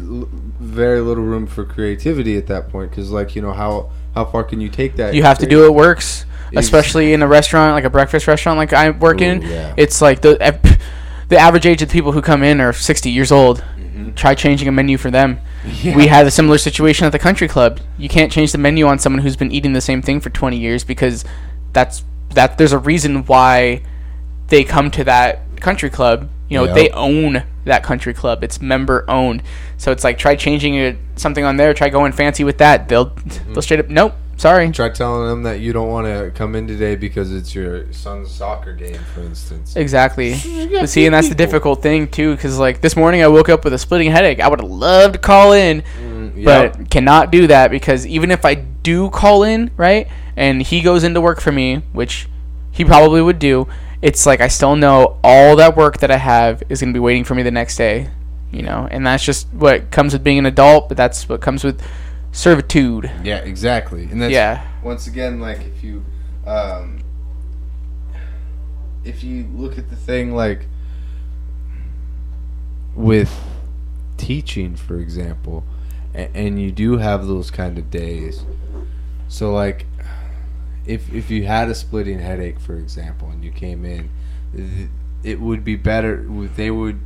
very 0.65 0.99
little 1.01 1.23
room 1.23 1.47
for 1.47 1.63
creativity 1.65 2.37
at 2.37 2.47
that 2.47 2.69
point 2.69 2.89
because, 2.89 3.11
like, 3.11 3.35
you 3.35 3.41
know, 3.41 3.53
how 3.53 3.91
how 4.13 4.25
far 4.25 4.43
can 4.43 4.61
you 4.61 4.69
take 4.69 4.95
that? 4.95 5.13
You 5.13 5.23
have 5.23 5.39
to 5.39 5.45
do 5.45 5.61
what 5.63 5.75
works, 5.75 6.25
especially 6.55 7.13
in 7.13 7.21
a 7.21 7.27
restaurant 7.27 7.73
like 7.73 7.83
a 7.83 7.89
breakfast 7.89 8.27
restaurant 8.27 8.57
like 8.57 8.73
I 8.73 8.89
work 8.89 9.21
in. 9.21 9.41
Yeah. 9.41 9.73
It's 9.77 10.01
like 10.01 10.21
the 10.21 10.37
the 11.29 11.37
average 11.37 11.65
age 11.65 11.81
of 11.81 11.89
the 11.89 11.93
people 11.93 12.11
who 12.11 12.21
come 12.21 12.43
in 12.43 12.61
are 12.61 12.73
60 12.73 13.09
years 13.09 13.31
old. 13.31 13.63
Mm-hmm. 13.77 14.13
Try 14.13 14.35
changing 14.35 14.67
a 14.67 14.71
menu 14.71 14.97
for 14.97 15.09
them. 15.11 15.39
Yeah. 15.81 15.95
We 15.95 16.07
had 16.07 16.25
a 16.27 16.31
similar 16.31 16.57
situation 16.57 17.05
at 17.05 17.11
the 17.11 17.19
country 17.19 17.47
club. 17.47 17.79
You 17.97 18.09
can't 18.09 18.31
change 18.31 18.51
the 18.51 18.57
menu 18.57 18.85
on 18.85 18.99
someone 18.99 19.21
who's 19.21 19.35
been 19.35 19.51
eating 19.51 19.73
the 19.73 19.81
same 19.81 20.01
thing 20.01 20.19
for 20.19 20.29
20 20.29 20.57
years 20.57 20.83
because 20.83 21.25
that's 21.73 22.03
that 22.33 22.57
there's 22.57 22.73
a 22.73 22.77
reason 22.77 23.25
why 23.25 23.81
they 24.47 24.63
come 24.63 24.91
to 24.91 25.03
that 25.05 25.41
country 25.59 25.89
club. 25.89 26.29
You 26.49 26.59
know, 26.59 26.65
Yep. 26.65 26.75
they 26.75 26.89
own 26.91 27.43
that 27.65 27.83
country 27.83 28.13
club. 28.13 28.43
It's 28.43 28.61
member 28.61 29.03
owned. 29.09 29.43
So 29.77 29.91
it's 29.91 30.03
like 30.03 30.17
try 30.17 30.35
changing 30.35 30.75
it 30.75 30.97
something 31.15 31.43
on 31.43 31.57
there, 31.57 31.73
try 31.73 31.89
going 31.89 32.11
fancy 32.13 32.43
with 32.43 32.57
that. 32.59 32.87
They'll 32.87 33.13
they'll 33.49 33.61
straight 33.61 33.79
up 33.79 33.89
nope, 33.89 34.13
sorry. 34.37 34.71
Try 34.71 34.89
telling 34.89 35.27
them 35.27 35.43
that 35.43 35.59
you 35.59 35.73
don't 35.73 35.89
want 35.89 36.07
to 36.07 36.31
come 36.35 36.55
in 36.55 36.67
today 36.67 36.95
because 36.95 37.31
it's 37.33 37.53
your 37.53 37.91
son's 37.93 38.31
soccer 38.31 38.73
game, 38.73 38.99
for 39.13 39.21
instance. 39.21 39.75
Exactly. 39.75 40.35
But 40.75 40.89
see, 40.89 41.05
and 41.05 41.13
that's 41.13 41.29
the 41.29 41.35
difficult 41.35 41.81
thing 41.81 42.07
too, 42.07 42.35
because 42.35 42.57
like 42.59 42.81
this 42.81 42.95
morning 42.95 43.21
I 43.23 43.27
woke 43.27 43.49
up 43.49 43.63
with 43.63 43.73
a 43.73 43.77
splitting 43.77 44.11
headache. 44.11 44.39
I 44.39 44.47
would 44.47 44.61
have 44.61 44.69
loved 44.69 45.13
to 45.13 45.19
call 45.19 45.53
in, 45.53 45.83
Mm, 45.99 46.43
but 46.43 46.89
cannot 46.89 47.31
do 47.31 47.47
that 47.47 47.71
because 47.71 48.05
even 48.05 48.29
if 48.31 48.43
I 48.45 48.55
do 48.55 49.09
call 49.09 49.43
in, 49.43 49.71
right, 49.77 50.07
and 50.35 50.61
he 50.61 50.81
goes 50.81 51.03
into 51.03 51.21
work 51.21 51.39
for 51.39 51.51
me, 51.51 51.77
which 51.93 52.27
he 52.71 52.83
probably 52.83 53.21
would 53.21 53.39
do, 53.39 53.67
it's 54.05 54.25
like 54.27 54.39
I 54.39 54.47
still 54.49 54.75
know 54.75 55.17
all 55.23 55.55
that 55.55 55.75
work 55.75 55.97
that 56.01 56.11
I 56.11 56.17
have 56.17 56.61
is 56.69 56.79
going 56.79 56.93
to 56.93 56.97
be 56.97 57.01
waiting 57.01 57.23
for 57.23 57.33
me 57.33 57.41
the 57.41 57.49
next 57.49 57.75
day, 57.75 58.11
you 58.51 58.61
know, 58.61 58.87
and 58.91 59.05
that's 59.07 59.25
just 59.25 59.47
what 59.51 59.89
comes 59.89 60.13
with 60.13 60.23
being 60.23 60.37
an 60.37 60.45
adult, 60.45 60.87
but 60.89 60.95
that's 60.95 61.27
what 61.27 61.41
comes 61.41 61.63
with 61.63 61.81
servitude. 62.31 63.09
yeah, 63.23 63.37
exactly. 63.37 64.03
And 64.03 64.21
that's 64.21 64.31
Yeah. 64.31 64.67
once 64.83 65.07
again, 65.07 65.39
like 65.39 65.61
if 65.61 65.83
you, 65.83 66.05
um, 66.45 66.99
if 69.03 69.23
you 69.23 69.47
look 69.55 69.77
at 69.79 69.89
the 69.89 69.95
thing 69.95 70.35
like 70.35 70.67
with 72.95 73.33
teaching, 74.17 74.75
for 74.75 74.99
example, 74.99 75.63
and, 76.13 76.29
and 76.35 76.61
you 76.61 76.71
do 76.71 76.97
have 76.97 77.25
those 77.25 77.49
kind 77.49 77.77
of 77.79 77.89
days. 77.89 78.43
So 79.27 79.51
like, 79.53 79.87
if 80.87 81.11
if 81.13 81.29
you 81.31 81.45
had 81.45 81.69
a 81.69 81.75
splitting 81.75 82.19
headache, 82.19 82.59
for 82.59 82.75
example, 82.75 83.29
and 83.29 83.43
you 83.43 83.51
came 83.51 83.85
in, 83.85 84.09
it 85.23 85.39
would 85.39 85.63
be 85.63 85.75
better. 85.75 86.25
They 86.55 86.71
would. 86.71 86.99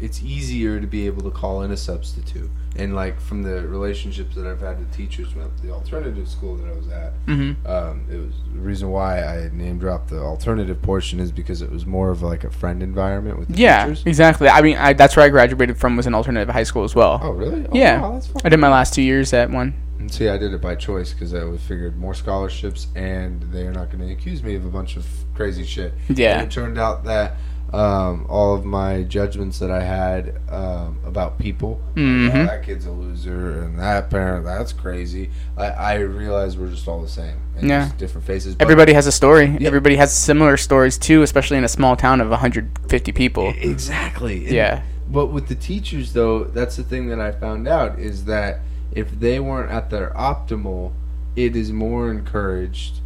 It's 0.00 0.22
easier 0.22 0.78
to 0.80 0.86
be 0.86 1.06
able 1.06 1.22
to 1.22 1.30
call 1.30 1.62
in 1.62 1.72
a 1.72 1.76
substitute. 1.76 2.48
And 2.76 2.94
like 2.94 3.20
from 3.20 3.42
the 3.42 3.66
relationships 3.66 4.36
that 4.36 4.46
I've 4.46 4.60
had 4.60 4.78
with 4.78 4.94
teachers 4.94 5.34
with 5.34 5.60
the 5.60 5.72
alternative 5.72 6.28
school 6.28 6.54
that 6.56 6.68
I 6.70 6.76
was 6.76 6.86
at, 6.88 7.12
Mm-hmm. 7.26 7.66
um, 7.66 8.06
it 8.08 8.16
was 8.18 8.34
the 8.54 8.60
reason 8.60 8.90
why 8.92 9.24
I 9.24 9.50
name 9.52 9.80
dropped 9.80 10.10
the 10.10 10.20
alternative 10.20 10.80
portion 10.82 11.18
is 11.18 11.32
because 11.32 11.62
it 11.62 11.72
was 11.72 11.84
more 11.84 12.10
of 12.10 12.22
like 12.22 12.44
a 12.44 12.50
friend 12.50 12.80
environment 12.80 13.40
with 13.40 13.48
the 13.48 13.56
Yeah, 13.56 13.86
teachers. 13.86 14.04
exactly. 14.06 14.48
I 14.48 14.60
mean, 14.62 14.76
I, 14.76 14.92
that's 14.92 15.16
where 15.16 15.26
I 15.26 15.30
graduated 15.30 15.76
from 15.78 15.96
was 15.96 16.06
an 16.06 16.14
alternative 16.14 16.54
high 16.54 16.62
school 16.62 16.84
as 16.84 16.94
well. 16.94 17.18
Oh 17.20 17.30
really? 17.32 17.66
Oh, 17.66 17.70
Yeah. 17.74 18.00
wow. 18.00 18.20
I 18.44 18.48
did 18.50 18.60
my 18.60 18.68
last 18.68 18.94
two 18.94 19.02
years 19.02 19.32
at 19.32 19.50
one. 19.50 19.74
And 19.98 20.12
see, 20.12 20.28
I 20.28 20.38
did 20.38 20.54
it 20.54 20.60
by 20.60 20.74
choice 20.76 21.12
because 21.12 21.34
I 21.34 21.42
was 21.44 21.60
figured 21.60 21.96
more 21.96 22.14
scholarships, 22.14 22.86
and 22.94 23.42
they're 23.52 23.72
not 23.72 23.90
going 23.90 24.06
to 24.06 24.12
accuse 24.12 24.42
me 24.42 24.54
of 24.54 24.64
a 24.64 24.68
bunch 24.70 24.96
of 24.96 25.04
crazy 25.34 25.64
shit. 25.64 25.92
Yeah. 26.08 26.38
And 26.40 26.46
it 26.50 26.54
turned 26.54 26.78
out 26.78 27.04
that 27.04 27.36
um, 27.72 28.24
all 28.30 28.54
of 28.54 28.64
my 28.64 29.02
judgments 29.02 29.58
that 29.58 29.70
I 29.70 29.82
had 29.82 30.40
um, 30.50 30.98
about 31.04 31.38
people, 31.38 31.82
like, 31.94 31.96
Mhm. 32.04 32.30
"Oh, 32.34 32.46
that 32.46 32.62
kid's 32.64 32.86
a 32.86 32.90
loser, 32.90 33.60
and 33.62 33.78
that 33.78 34.08
parent, 34.08 34.46
that's 34.46 34.72
crazy. 34.72 35.28
I, 35.56 35.66
I 35.66 35.94
realized 35.96 36.58
we're 36.58 36.70
just 36.70 36.88
all 36.88 37.02
the 37.02 37.08
same. 37.08 37.36
And 37.58 37.68
Yeah. 37.68 37.90
different 37.98 38.26
faces. 38.26 38.56
Everybody 38.60 38.94
has 38.94 39.06
a 39.06 39.12
story. 39.12 39.54
Yeah. 39.60 39.66
Everybody 39.66 39.96
has 39.96 40.14
similar 40.16 40.56
stories 40.56 40.96
too, 40.96 41.20
especially 41.22 41.58
in 41.58 41.64
a 41.64 41.68
small 41.68 41.94
town 41.96 42.20
of 42.22 42.30
150 42.30 43.12
people. 43.12 43.52
Exactly. 43.58 44.44
And- 44.46 44.54
Yeah. 44.54 44.82
But 45.10 45.26
with 45.26 45.48
the 45.48 45.54
teachers, 45.54 46.12
though, 46.14 46.44
that's 46.44 46.76
the 46.76 46.82
thing 46.84 47.08
that 47.08 47.20
I 47.20 47.32
found 47.32 47.66
out 47.68 47.98
is 47.98 48.24
that 48.26 48.60
if 48.98 49.18
they 49.20 49.38
weren't 49.40 49.70
at 49.70 49.90
their 49.90 50.10
optimal, 50.10 50.92
it 51.36 51.54
is 51.56 51.70
more 51.72 52.10
encouraged 52.10 53.00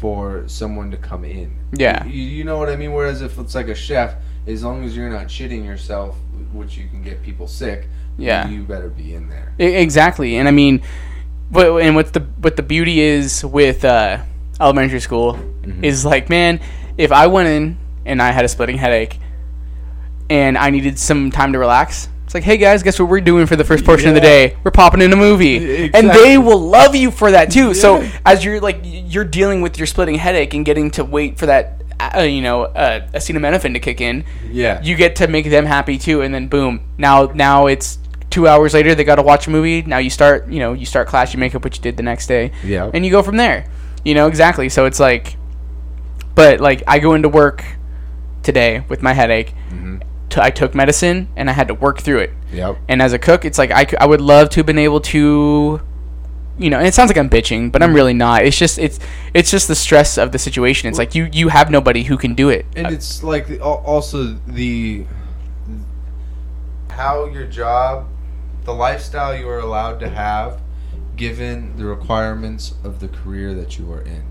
for 0.00 0.44
someone 0.46 0.90
to 0.90 0.96
come 0.96 1.24
in. 1.24 1.56
Yeah. 1.72 2.04
You, 2.04 2.22
you 2.22 2.44
know 2.44 2.58
what 2.58 2.68
I 2.68 2.76
mean? 2.76 2.92
Whereas 2.92 3.22
if 3.22 3.38
it's 3.38 3.54
like 3.54 3.68
a 3.68 3.74
chef, 3.74 4.14
as 4.46 4.62
long 4.64 4.84
as 4.84 4.96
you're 4.96 5.10
not 5.10 5.26
shitting 5.26 5.64
yourself, 5.64 6.16
which 6.52 6.76
you 6.76 6.88
can 6.88 7.02
get 7.02 7.22
people 7.22 7.46
sick, 7.46 7.86
Yeah. 8.18 8.48
you 8.48 8.62
better 8.64 8.88
be 8.88 9.14
in 9.14 9.28
there. 9.28 9.54
I- 9.58 9.62
exactly, 9.86 10.36
and 10.36 10.46
I 10.48 10.50
mean, 10.50 10.82
but 11.50 11.78
and 11.82 11.94
what 11.96 12.12
the 12.12 12.20
what 12.40 12.56
the 12.56 12.62
beauty 12.62 13.00
is 13.00 13.44
with 13.44 13.84
uh, 13.84 14.18
elementary 14.60 15.00
school 15.00 15.34
Mm-hmm. 15.34 15.84
is 15.84 16.04
like, 16.06 16.30
man, 16.30 16.58
if 16.96 17.12
I 17.12 17.26
went 17.26 17.48
in 17.48 17.76
and 18.06 18.22
I 18.22 18.30
had 18.32 18.44
a 18.44 18.48
splitting 18.48 18.78
headache, 18.78 19.18
and 20.30 20.56
I 20.56 20.70
needed 20.70 20.98
some 20.98 21.30
time 21.30 21.52
to 21.52 21.58
relax. 21.58 22.08
It's 22.30 22.34
like, 22.36 22.44
hey 22.44 22.58
guys, 22.58 22.84
guess 22.84 22.96
what 23.00 23.08
we're 23.08 23.20
doing 23.20 23.46
for 23.46 23.56
the 23.56 23.64
first 23.64 23.84
portion 23.84 24.08
of 24.08 24.14
the 24.14 24.20
day? 24.20 24.56
We're 24.62 24.70
popping 24.70 25.02
in 25.02 25.12
a 25.12 25.16
movie, 25.16 25.90
and 25.92 26.08
they 26.10 26.38
will 26.38 26.60
love 26.60 26.94
you 26.94 27.10
for 27.10 27.32
that 27.32 27.50
too. 27.50 27.74
So 27.74 28.08
as 28.24 28.44
you're 28.44 28.60
like 28.60 28.78
you're 28.84 29.24
dealing 29.24 29.62
with 29.62 29.76
your 29.78 29.88
splitting 29.88 30.14
headache 30.14 30.54
and 30.54 30.64
getting 30.64 30.92
to 30.92 31.04
wait 31.04 31.38
for 31.38 31.46
that, 31.46 31.82
uh, 31.98 32.20
you 32.20 32.40
know, 32.40 32.66
uh, 32.66 33.00
acetaminophen 33.08 33.72
to 33.72 33.80
kick 33.80 34.00
in, 34.00 34.24
Yeah. 34.48 34.80
you 34.80 34.94
get 34.94 35.16
to 35.16 35.26
make 35.26 35.50
them 35.50 35.66
happy 35.66 35.98
too 35.98 36.22
and 36.22 36.32
then 36.32 36.46
boom 36.46 36.82
now 36.96 37.32
now 37.34 37.66
it's 37.66 37.98
two 38.30 38.46
hours 38.46 38.74
later 38.74 38.94
they 38.94 39.02
got 39.02 39.16
to 39.16 39.22
watch 39.22 39.48
a 39.48 39.50
movie 39.50 39.82
now 39.82 39.98
you 39.98 40.08
start 40.08 40.46
you 40.48 40.60
know 40.60 40.72
you 40.72 40.86
start 40.86 41.08
class 41.08 41.34
you 41.34 41.40
make 41.40 41.52
up 41.56 41.64
what 41.64 41.76
you 41.76 41.82
did 41.82 41.96
the 41.96 42.02
next 42.04 42.28
day 42.28 42.52
Yeah. 42.62 42.92
and 42.94 43.04
you 43.04 43.10
go 43.10 43.24
from 43.24 43.38
there 43.38 43.66
you 44.04 44.14
know 44.14 44.28
exactly 44.28 44.68
so 44.68 44.86
it's 44.86 45.00
like 45.00 45.36
but 46.36 46.60
like 46.60 46.84
i 46.86 47.00
go 47.00 47.14
into 47.14 47.28
work 47.28 47.64
today 48.44 48.84
with 48.88 49.02
my 49.02 49.14
headache 49.14 49.52
Mhm. 49.72 50.00
T- 50.30 50.40
I 50.40 50.50
took 50.50 50.74
medicine 50.74 51.28
and 51.36 51.50
i 51.50 51.52
had 51.52 51.68
to 51.68 51.74
work 51.74 52.00
through 52.00 52.20
it. 52.20 52.30
Yep. 52.52 52.78
and 52.88 53.02
as 53.02 53.12
a 53.12 53.18
cook 53.18 53.44
it's 53.44 53.58
like 53.58 53.70
I, 53.70 53.84
c- 53.84 53.96
I 53.98 54.06
would 54.06 54.20
love 54.20 54.48
to 54.50 54.60
have 54.60 54.66
been 54.66 54.78
able 54.78 55.00
to 55.00 55.80
you 56.58 56.68
know 56.70 56.78
and 56.78 56.86
it 56.86 56.94
sounds 56.94 57.08
like 57.10 57.16
i'm 57.16 57.30
bitching 57.30 57.70
but 57.72 57.82
i'm 57.82 57.94
really 57.94 58.12
not. 58.14 58.44
It's 58.44 58.58
just 58.58 58.78
it's 58.78 58.98
it's 59.34 59.50
just 59.50 59.66
the 59.68 59.74
stress 59.74 60.18
of 60.18 60.32
the 60.32 60.38
situation. 60.38 60.88
It's 60.88 60.98
like 60.98 61.14
you 61.14 61.28
you 61.32 61.48
have 61.48 61.70
nobody 61.70 62.02
who 62.02 62.16
can 62.16 62.34
do 62.34 62.48
it. 62.48 62.66
And 62.76 62.86
it's 62.88 63.22
like 63.22 63.46
the, 63.48 63.60
also 63.60 64.24
the 64.46 65.04
how 66.90 67.26
your 67.26 67.46
job 67.46 68.06
the 68.64 68.74
lifestyle 68.74 69.34
you 69.34 69.48
are 69.48 69.58
allowed 69.60 70.00
to 70.00 70.08
have 70.08 70.60
given 71.16 71.76
the 71.76 71.84
requirements 71.84 72.74
of 72.84 73.00
the 73.00 73.08
career 73.08 73.54
that 73.54 73.78
you 73.78 73.90
are 73.92 74.02
in. 74.02 74.22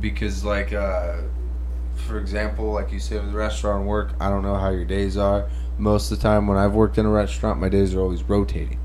Because 0.00 0.44
like 0.44 0.72
uh 0.72 1.16
for 2.06 2.18
example 2.18 2.72
like 2.72 2.90
you 2.92 2.98
say 3.00 3.18
with 3.18 3.32
restaurant 3.34 3.84
work 3.86 4.12
i 4.20 4.28
don't 4.30 4.42
know 4.42 4.54
how 4.56 4.70
your 4.70 4.84
days 4.84 5.16
are 5.16 5.48
most 5.78 6.10
of 6.10 6.18
the 6.18 6.22
time 6.22 6.46
when 6.46 6.56
i've 6.56 6.72
worked 6.74 6.96
in 6.98 7.04
a 7.04 7.10
restaurant 7.10 7.60
my 7.60 7.68
days 7.68 7.94
are 7.94 8.00
always 8.00 8.22
rotating 8.22 8.78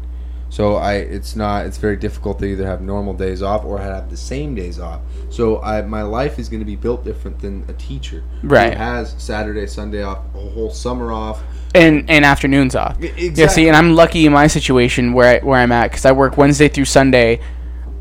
so 0.49 0.75
I, 0.75 0.95
it's 0.95 1.33
not. 1.37 1.65
It's 1.65 1.77
very 1.77 1.95
difficult 1.95 2.37
to 2.39 2.45
either 2.45 2.65
have 2.67 2.81
normal 2.81 3.13
days 3.13 3.41
off 3.41 3.63
or 3.63 3.79
have 3.79 4.09
the 4.09 4.17
same 4.17 4.53
days 4.53 4.79
off. 4.81 4.99
So 5.29 5.61
I, 5.61 5.81
my 5.83 6.01
life 6.01 6.37
is 6.39 6.49
going 6.49 6.59
to 6.59 6.65
be 6.65 6.75
built 6.75 7.05
different 7.05 7.39
than 7.39 7.63
a 7.69 7.73
teacher 7.75 8.21
Right. 8.43 8.73
who 8.73 8.77
has 8.77 9.15
Saturday, 9.17 9.65
Sunday 9.67 10.03
off, 10.03 10.17
a 10.35 10.39
whole 10.39 10.69
summer 10.69 11.13
off. 11.13 11.41
and 11.73 12.03
and 12.09 12.25
afternoons 12.25 12.75
off. 12.75 13.01
E- 13.01 13.29
Yeah, 13.33 13.47
see, 13.47 13.69
and 13.69 13.77
I'm 13.77 13.95
lucky 13.95 14.25
in 14.25 14.33
my 14.33 14.47
situation 14.47 15.13
where 15.13 15.39
I, 15.41 15.45
where 15.45 15.57
I'm 15.57 15.71
at 15.71 15.89
because 15.91 16.03
I 16.03 16.11
work 16.11 16.35
Wednesday 16.35 16.67
through 16.67 16.83
Sunday. 16.83 17.39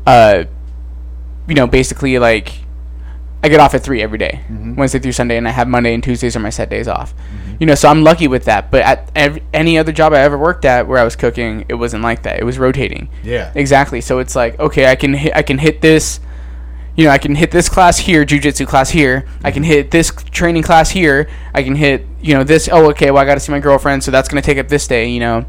Uh, 0.05 0.43
you 1.47 1.55
know, 1.55 1.67
basically 1.67 2.19
like 2.19 2.51
I 3.43 3.49
get 3.49 3.59
off 3.59 3.73
at 3.73 3.83
three 3.83 4.01
every 4.01 4.17
day, 4.17 4.41
Mm-hmm. 4.43 4.75
Wednesday 4.75 4.99
through 4.99 5.13
Sunday, 5.13 5.37
and 5.37 5.47
I 5.47 5.51
have 5.51 5.67
Monday 5.67 5.93
and 5.93 6.03
Tuesdays 6.03 6.35
are 6.35 6.39
my 6.39 6.49
set 6.51 6.69
days 6.69 6.87
off. 6.87 7.13
You 7.59 7.65
know, 7.65 7.75
so 7.75 7.89
I'm 7.89 8.03
lucky 8.03 8.27
with 8.27 8.45
that. 8.45 8.69
But 8.71 8.83
at 8.83 9.11
ev- 9.15 9.39
any 9.53 9.77
other 9.77 9.91
job 9.91 10.13
I 10.13 10.19
ever 10.19 10.37
worked 10.37 10.65
at 10.65 10.87
where 10.87 10.97
I 10.99 11.03
was 11.03 11.15
cooking, 11.15 11.65
it 11.69 11.75
wasn't 11.75 12.03
like 12.03 12.23
that. 12.23 12.39
It 12.39 12.43
was 12.43 12.57
rotating. 12.59 13.09
Yeah. 13.23 13.51
Exactly. 13.55 14.01
So 14.01 14.19
it's 14.19 14.35
like, 14.35 14.59
okay, 14.59 14.89
I 14.91 14.95
can 14.95 15.13
hit, 15.13 15.35
I 15.35 15.41
can 15.43 15.57
hit 15.59 15.81
this, 15.81 16.19
you 16.95 17.05
know, 17.05 17.11
I 17.11 17.17
can 17.17 17.35
hit 17.35 17.51
this 17.51 17.69
class 17.69 17.97
here, 17.99 18.25
jujitsu 18.25 18.67
class 18.67 18.89
here. 18.89 19.25
I 19.43 19.51
can 19.51 19.63
hit 19.63 19.91
this 19.91 20.11
training 20.31 20.63
class 20.63 20.89
here. 20.91 21.29
I 21.53 21.63
can 21.63 21.75
hit, 21.75 22.05
you 22.21 22.33
know, 22.35 22.43
this. 22.43 22.67
Oh, 22.71 22.89
okay. 22.91 23.11
Well, 23.11 23.21
I 23.23 23.25
got 23.25 23.35
to 23.35 23.39
see 23.39 23.51
my 23.51 23.59
girlfriend, 23.59 24.03
so 24.03 24.11
that's 24.11 24.27
gonna 24.27 24.41
take 24.41 24.57
up 24.57 24.67
this 24.67 24.87
day. 24.87 25.07
You 25.09 25.19
know, 25.19 25.45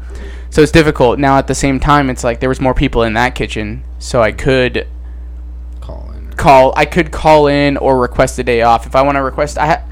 so 0.49 0.61
it's 0.61 0.71
difficult. 0.71 1.19
Now 1.19 1.37
at 1.37 1.47
the 1.47 1.55
same 1.55 1.79
time, 1.79 2.09
it's 2.09 2.23
like 2.23 2.39
there 2.39 2.49
was 2.49 2.61
more 2.61 2.73
people 2.73 3.03
in 3.03 3.13
that 3.13 3.35
kitchen, 3.35 3.83
so 3.99 4.21
I 4.21 4.31
could 4.31 4.87
Call 6.37 6.73
I 6.75 6.85
could 6.85 7.11
call 7.11 7.47
in 7.47 7.77
or 7.77 7.99
request 7.99 8.39
a 8.39 8.43
day 8.43 8.61
off 8.61 8.85
if 8.85 8.95
I 8.95 9.01
want 9.01 9.15
to 9.17 9.21
request. 9.23 9.57
I 9.57 9.65
had 9.65 9.83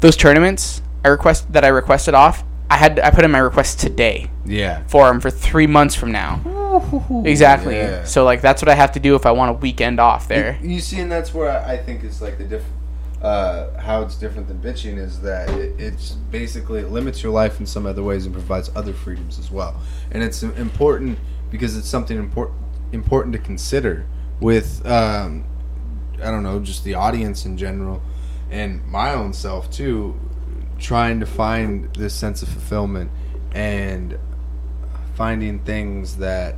those 0.00 0.16
tournaments. 0.16 0.82
I 1.04 1.08
request 1.08 1.52
that 1.52 1.64
I 1.64 1.68
requested 1.68 2.14
off. 2.14 2.44
I 2.68 2.76
had 2.76 2.98
I 3.00 3.10
put 3.10 3.24
in 3.24 3.30
my 3.30 3.38
request 3.38 3.80
today 3.80 4.30
Yeah. 4.44 4.82
for 4.86 5.06
them 5.08 5.20
for 5.20 5.30
three 5.30 5.66
months 5.66 5.94
from 5.94 6.12
now. 6.12 6.40
Exactly. 7.24 7.76
Yeah. 7.76 8.04
So 8.04 8.24
like 8.24 8.40
that's 8.40 8.62
what 8.62 8.68
I 8.68 8.74
have 8.74 8.92
to 8.92 9.00
do 9.00 9.14
if 9.16 9.26
I 9.26 9.32
want 9.32 9.50
a 9.50 9.54
weekend 9.54 9.98
off 9.98 10.28
there. 10.28 10.58
You, 10.62 10.70
you 10.70 10.80
see, 10.80 11.00
and 11.00 11.10
that's 11.10 11.34
where 11.34 11.50
I 11.50 11.72
I 11.72 11.76
think 11.78 12.04
is 12.04 12.22
like 12.22 12.38
the 12.38 12.44
diff. 12.44 12.64
Uh, 13.22 13.78
how 13.78 14.00
it's 14.00 14.14
different 14.16 14.48
than 14.48 14.58
bitching 14.60 14.96
is 14.96 15.20
that 15.20 15.50
it, 15.50 15.78
it's 15.78 16.12
basically 16.12 16.80
it 16.80 16.88
limits 16.90 17.22
your 17.22 17.30
life 17.32 17.60
in 17.60 17.66
some 17.66 17.84
other 17.84 18.02
ways 18.02 18.24
and 18.24 18.32
provides 18.34 18.70
other 18.74 18.94
freedoms 18.94 19.38
as 19.38 19.50
well. 19.50 19.78
And 20.10 20.22
it's 20.22 20.42
important 20.42 21.18
because 21.50 21.76
it's 21.76 21.86
something 21.88 22.16
important 22.16 22.56
important 22.92 23.34
to 23.34 23.38
consider 23.38 24.06
with 24.40 24.84
um, 24.86 25.44
I 26.22 26.30
don't 26.30 26.42
know 26.42 26.60
just 26.60 26.84
the 26.84 26.94
audience 26.94 27.44
in 27.46 27.56
general 27.56 28.02
and 28.50 28.84
my 28.86 29.14
own 29.14 29.32
self 29.32 29.70
too, 29.70 30.18
trying 30.78 31.20
to 31.20 31.26
find 31.26 31.92
this 31.94 32.14
sense 32.14 32.42
of 32.42 32.48
fulfillment 32.48 33.10
and 33.52 34.18
finding 35.14 35.58
things 35.60 36.16
that 36.16 36.56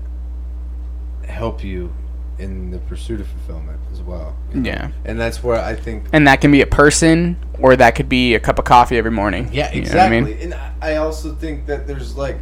help 1.27 1.63
you 1.63 1.93
in 2.39 2.71
the 2.71 2.79
pursuit 2.79 3.21
of 3.21 3.27
fulfillment 3.29 3.79
as 3.93 4.01
well. 4.01 4.35
you 4.53 4.61
know? 4.61 4.71
Yeah. 4.71 4.91
And 5.05 5.21
that's 5.21 5.43
where 5.43 5.61
I 5.61 5.75
think 5.75 6.05
And 6.13 6.27
that 6.27 6.41
can 6.41 6.51
be 6.51 6.61
a 6.63 6.67
person 6.67 7.37
or 7.61 7.77
that 7.77 7.95
could 7.95 8.09
be 8.09 8.35
a 8.35 8.41
cup 8.41 8.59
of 8.59 8.65
coffee 8.65 8.97
every 8.97 9.11
morning. 9.11 9.49
Yeah, 9.53 9.69
You 9.73 9.83
know 9.83 9.87
I 9.87 9.89
exactly. 10.07 10.21
mean? 10.23 10.39
And 10.43 10.55
I- 10.55 10.73
I 10.83 10.97
also 10.97 11.35
think 11.35 11.67
that 11.67 11.87
there's 11.87 12.17
like 12.17 12.39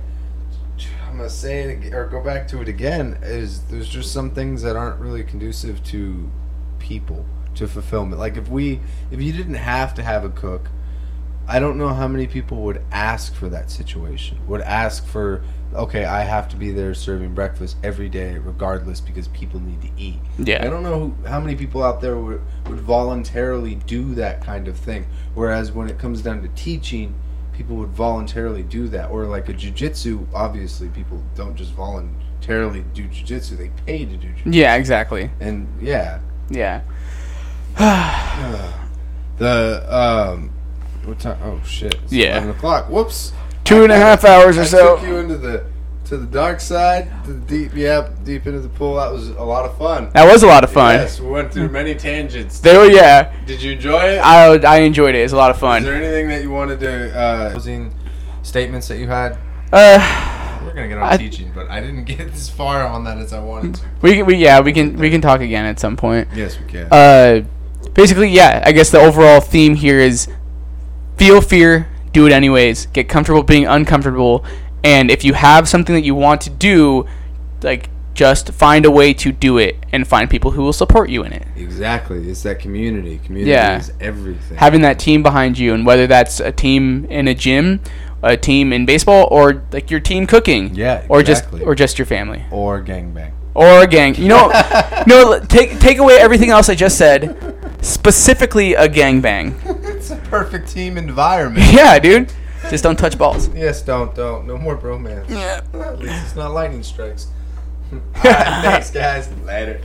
I'm 1.10 1.16
gonna 1.16 1.28
say 1.28 1.62
it 1.74 1.92
or 1.92 2.06
go 2.06 2.22
back 2.22 2.47
to 2.48 2.62
it 2.62 2.68
again. 2.68 3.18
Is 3.22 3.62
there's 3.62 3.88
just 3.88 4.12
some 4.12 4.30
things 4.30 4.62
that 4.62 4.76
aren't 4.76 4.98
really 5.01 5.24
conducive 5.24 5.82
to 5.84 6.30
people 6.90 7.24
to 7.54 7.68
fulfillment. 7.68 8.18
Like 8.18 8.36
if 8.36 8.48
we 8.48 8.80
if 9.12 9.22
you 9.22 9.32
didn't 9.32 9.54
have 9.54 9.94
to 9.94 10.02
have 10.02 10.24
a 10.24 10.28
cook, 10.28 10.68
I 11.46 11.60
don't 11.60 11.78
know 11.78 11.88
how 11.88 12.08
many 12.08 12.26
people 12.26 12.62
would 12.62 12.82
ask 12.90 13.32
for 13.32 13.48
that 13.48 13.70
situation. 13.70 14.38
Would 14.48 14.60
ask 14.60 15.06
for 15.06 15.42
okay, 15.72 16.04
I 16.04 16.22
have 16.22 16.48
to 16.48 16.56
be 16.56 16.72
there 16.72 16.94
serving 16.94 17.32
breakfast 17.32 17.76
every 17.84 18.08
day, 18.08 18.38
regardless, 18.38 19.00
because 19.00 19.28
people 19.28 19.60
need 19.60 19.80
to 19.82 19.90
eat. 19.96 20.18
Yeah. 20.36 20.66
I 20.66 20.68
don't 20.68 20.82
know 20.82 20.98
who, 20.98 21.28
how 21.28 21.38
many 21.38 21.54
people 21.54 21.84
out 21.84 22.00
there 22.00 22.16
would, 22.18 22.42
would 22.66 22.80
voluntarily 22.80 23.76
do 23.76 24.16
that 24.16 24.44
kind 24.44 24.66
of 24.66 24.76
thing. 24.76 25.06
Whereas 25.34 25.70
when 25.70 25.88
it 25.88 25.96
comes 25.96 26.22
down 26.22 26.42
to 26.42 26.48
teaching, 26.56 27.14
people 27.52 27.76
would 27.76 27.90
voluntarily 27.90 28.64
do 28.64 28.88
that. 28.88 29.12
Or 29.12 29.26
like 29.26 29.48
a 29.48 29.54
jujitsu, 29.54 30.26
obviously, 30.34 30.88
people 30.88 31.22
don't 31.36 31.54
just 31.54 31.70
voluntarily 31.72 32.84
do 32.94 33.04
jujitsu; 33.04 33.56
they 33.56 33.70
pay 33.86 34.04
to 34.04 34.16
do 34.16 34.26
jujitsu. 34.26 34.52
Yeah, 34.52 34.74
exactly. 34.74 35.30
And 35.38 35.68
yeah, 35.80 36.18
Yeah. 36.51 36.82
the 39.39 39.86
um, 39.89 40.51
what 41.05 41.18
time? 41.18 41.39
Oh 41.43 41.60
shit! 41.64 41.94
It's 42.05 42.12
Yeah. 42.12 42.32
eleven 42.39 42.51
o'clock. 42.51 42.89
Whoops. 42.90 43.32
two 43.64 43.82
and 43.85 43.93
a 43.93 43.97
half 43.97 44.24
hours 44.24 44.59
or 44.59 44.62
I 44.62 44.64
so. 44.64 44.97
took 44.97 45.06
you 45.06 45.16
into 45.16 45.36
the 45.39 45.64
to 46.06 46.16
the 46.16 46.27
dark 46.27 46.59
side, 46.60 47.09
to 47.24 47.32
the 47.35 47.40
deep, 47.47 47.70
yeah, 47.72 48.09
deep 48.24 48.44
into 48.48 48.59
the 48.59 48.68
pool. 48.68 48.97
That 48.97 49.12
was 49.12 49.28
a 49.28 49.44
lot 49.44 49.64
of 49.64 49.78
fun. 49.78 50.10
That 50.12 50.31
was 50.31 50.43
a 50.43 50.47
lot 50.48 50.64
of 50.64 50.70
fun. 50.72 50.97
Yes, 50.97 51.20
we 51.20 51.31
went 51.31 51.52
through 51.52 51.68
many 51.68 51.94
tangents. 51.94 52.59
They 52.59 52.77
were, 52.77 52.86
yeah. 52.90 53.32
Did 53.47 53.62
you 53.62 53.72
enjoy 53.74 54.14
it? 54.14 54.18
I, 54.18 54.56
I 54.56 54.78
enjoyed 54.81 55.14
it. 55.14 55.20
It 55.20 55.22
was 55.22 55.35
a 55.35 55.36
lot 55.36 55.51
of 55.51 55.56
Is 55.59 55.60
fun. 55.60 55.85
there 55.85 55.94
anything 55.94 56.27
that 56.31 56.43
you 56.43 56.51
wanted 56.51 56.81
to 56.81 57.16
uh, 57.16 57.51
closing 57.52 57.94
statements 58.43 58.89
that 58.89 58.98
you 58.98 59.06
had? 59.06 59.39
Uh, 59.72 60.49
We're 60.70 60.74
gonna 60.76 60.88
get 60.88 60.98
on 60.98 61.12
I- 61.12 61.16
teaching, 61.16 61.52
but 61.55 61.68
I 61.70 61.80
didn't 61.80 62.05
get 62.12 62.20
as 62.20 62.48
far 62.48 62.86
on 62.86 63.05
that 63.05 63.18
as 63.18 63.32
I 63.32 63.40
wanted 63.40 63.74
to. 63.76 63.82
we 64.02 64.14
can, 64.14 64.26
we 64.26 64.36
yeah, 64.36 64.60
we 64.60 64.72
can 64.72 64.97
we 64.97 65.10
can 65.10 65.20
talk 65.20 65.40
again 65.40 65.64
at 65.64 65.78
some 65.80 65.97
point. 65.97 66.28
Yes, 66.34 66.59
we 66.59 66.66
can. 66.66 66.88
Uh, 66.92 67.44
basically, 67.94 68.28
yeah. 68.28 68.62
I 68.64 68.72
guess 68.72 68.90
the 68.90 69.01
overall 69.01 69.40
theme 69.40 69.74
here 69.74 69.98
is 69.98 70.28
feel 71.16 71.40
fear, 71.40 71.88
do 72.12 72.26
it 72.26 72.32
anyways. 72.32 72.86
Get 72.86 73.09
comfortable 73.09 73.42
being 73.42 73.66
uncomfortable, 73.66 74.44
and 74.84 75.10
if 75.10 75.24
you 75.24 75.34
have 75.34 75.68
something 75.68 75.94
that 75.94 76.02
you 76.05 76.14
want 76.14 76.40
to 76.42 76.51
do, 76.51 77.06
like 77.62 77.90
just 78.12 78.51
find 78.52 78.84
a 78.84 78.90
way 78.90 79.14
to 79.14 79.30
do 79.32 79.56
it 79.56 79.76
and 79.92 80.06
find 80.06 80.28
people 80.28 80.51
who 80.51 80.62
will 80.62 80.72
support 80.72 81.09
you 81.09 81.22
in 81.22 81.32
it. 81.32 81.47
exactly. 81.56 82.28
It's 82.28 82.42
that 82.42 82.59
community. 82.59 83.18
Community 83.24 83.52
Yeah. 83.52 83.78
is 83.78 83.92
everything. 84.01 84.59
Having 84.59 84.80
that 84.82 84.98
team 84.98 85.22
behind 85.22 85.59
you, 85.59 85.72
and 85.74 85.86
whether 85.86 86.06
that's 86.06 86.40
a 86.40 86.51
team 86.52 87.06
in 87.09 87.28
a 87.28 87.34
gym, 87.34 87.80
a 88.22 88.36
team 88.36 88.72
in 88.72 88.84
baseball, 88.86 89.28
or 89.30 89.62
like 89.72 89.90
your 89.90 90.01
team 90.01 90.26
cooking, 90.26 90.74
Yeah, 90.74 91.05
or 91.09 91.20
exactly. 91.20 91.59
just 91.60 91.66
or 91.68 91.74
just 91.74 91.98
your 91.98 92.06
family. 92.06 92.44
or 92.51 92.82
gangbang. 92.82 93.32
or 93.55 93.82
a 93.82 93.86
gang. 93.86 94.14
You 94.16 94.28
know, 94.28 94.48
no. 95.06 95.40
Take 95.40 95.78
take 95.80 95.98
away 95.98 96.18
everything 96.18 96.51
else 96.51 96.68
I 96.68 96.74
just 96.74 96.97
said. 96.98 97.36
Specifically, 97.82 98.74
a 98.74 98.88
gangbang. 98.88 99.55
it's 99.97 100.10
a 100.10 100.16
perfect 100.16 100.68
team 100.68 100.97
environment. 100.98 101.66
Yeah, 101.72 101.98
dude. 101.98 102.32
Just 102.68 102.84
don't 102.84 102.98
touch 102.98 103.16
balls. 103.16 103.48
yes, 103.55 103.80
don't, 103.82 104.14
don't. 104.14 104.47
No 104.47 104.59
more 104.59 104.76
bromance. 104.76 105.28
Yeah. 105.30 105.62
At 105.72 105.98
least 105.98 106.14
it's 106.26 106.36
not 106.36 106.52
lightning 106.52 106.82
strikes. 106.82 107.28
Alright, 107.92 108.62
thanks, 108.62 108.90
guys. 108.90 109.28
Later. 109.44 109.80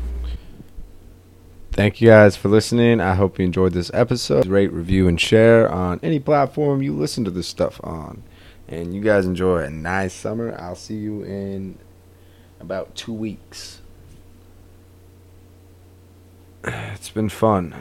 Thank 1.75 1.99
you 1.99 2.07
guys 2.07 2.37
for 2.37 2.47
listening. 2.47 3.01
I 3.01 3.15
hope 3.15 3.37
you 3.37 3.43
enjoyed 3.43 3.73
this 3.73 3.91
episode. 3.93 4.45
Rate, 4.45 4.71
review, 4.71 5.09
and 5.09 5.19
share 5.19 5.69
on 5.69 5.99
any 6.01 6.21
platform 6.21 6.81
you 6.81 6.93
listen 6.95 7.25
to 7.25 7.31
this 7.31 7.49
stuff 7.49 7.81
on. 7.83 8.23
And 8.69 8.95
you 8.95 9.01
guys 9.01 9.25
enjoy 9.25 9.57
a 9.57 9.69
nice 9.69 10.13
summer. 10.13 10.55
I'll 10.57 10.77
see 10.77 10.95
you 10.95 11.23
in 11.23 11.77
about 12.61 12.95
two 12.95 13.11
weeks. 13.11 13.81
It's 16.93 17.09
been 17.09 17.27
fun. 17.27 17.75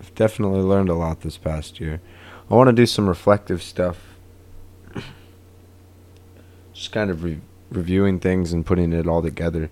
I've 0.00 0.12
definitely 0.16 0.62
learned 0.62 0.88
a 0.88 0.94
lot 0.94 1.20
this 1.20 1.38
past 1.38 1.78
year. 1.78 2.00
I 2.50 2.54
want 2.56 2.66
to 2.66 2.72
do 2.72 2.86
some 2.86 3.08
reflective 3.08 3.62
stuff. 3.62 4.16
Just 6.74 6.90
kind 6.90 7.08
of 7.08 7.22
re- 7.22 7.40
reviewing 7.70 8.18
things 8.18 8.52
and 8.52 8.66
putting 8.66 8.92
it 8.92 9.06
all 9.06 9.22
together 9.22 9.70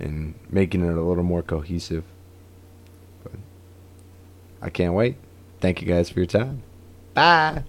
and 0.00 0.34
making 0.50 0.84
it 0.84 0.96
a 0.96 1.00
little 1.00 1.24
more 1.24 1.42
cohesive. 1.42 2.04
But 3.22 3.32
I 4.62 4.70
can't 4.70 4.94
wait. 4.94 5.16
Thank 5.60 5.82
you 5.82 5.88
guys 5.88 6.10
for 6.10 6.20
your 6.20 6.26
time. 6.26 6.62
Bye. 7.14 7.64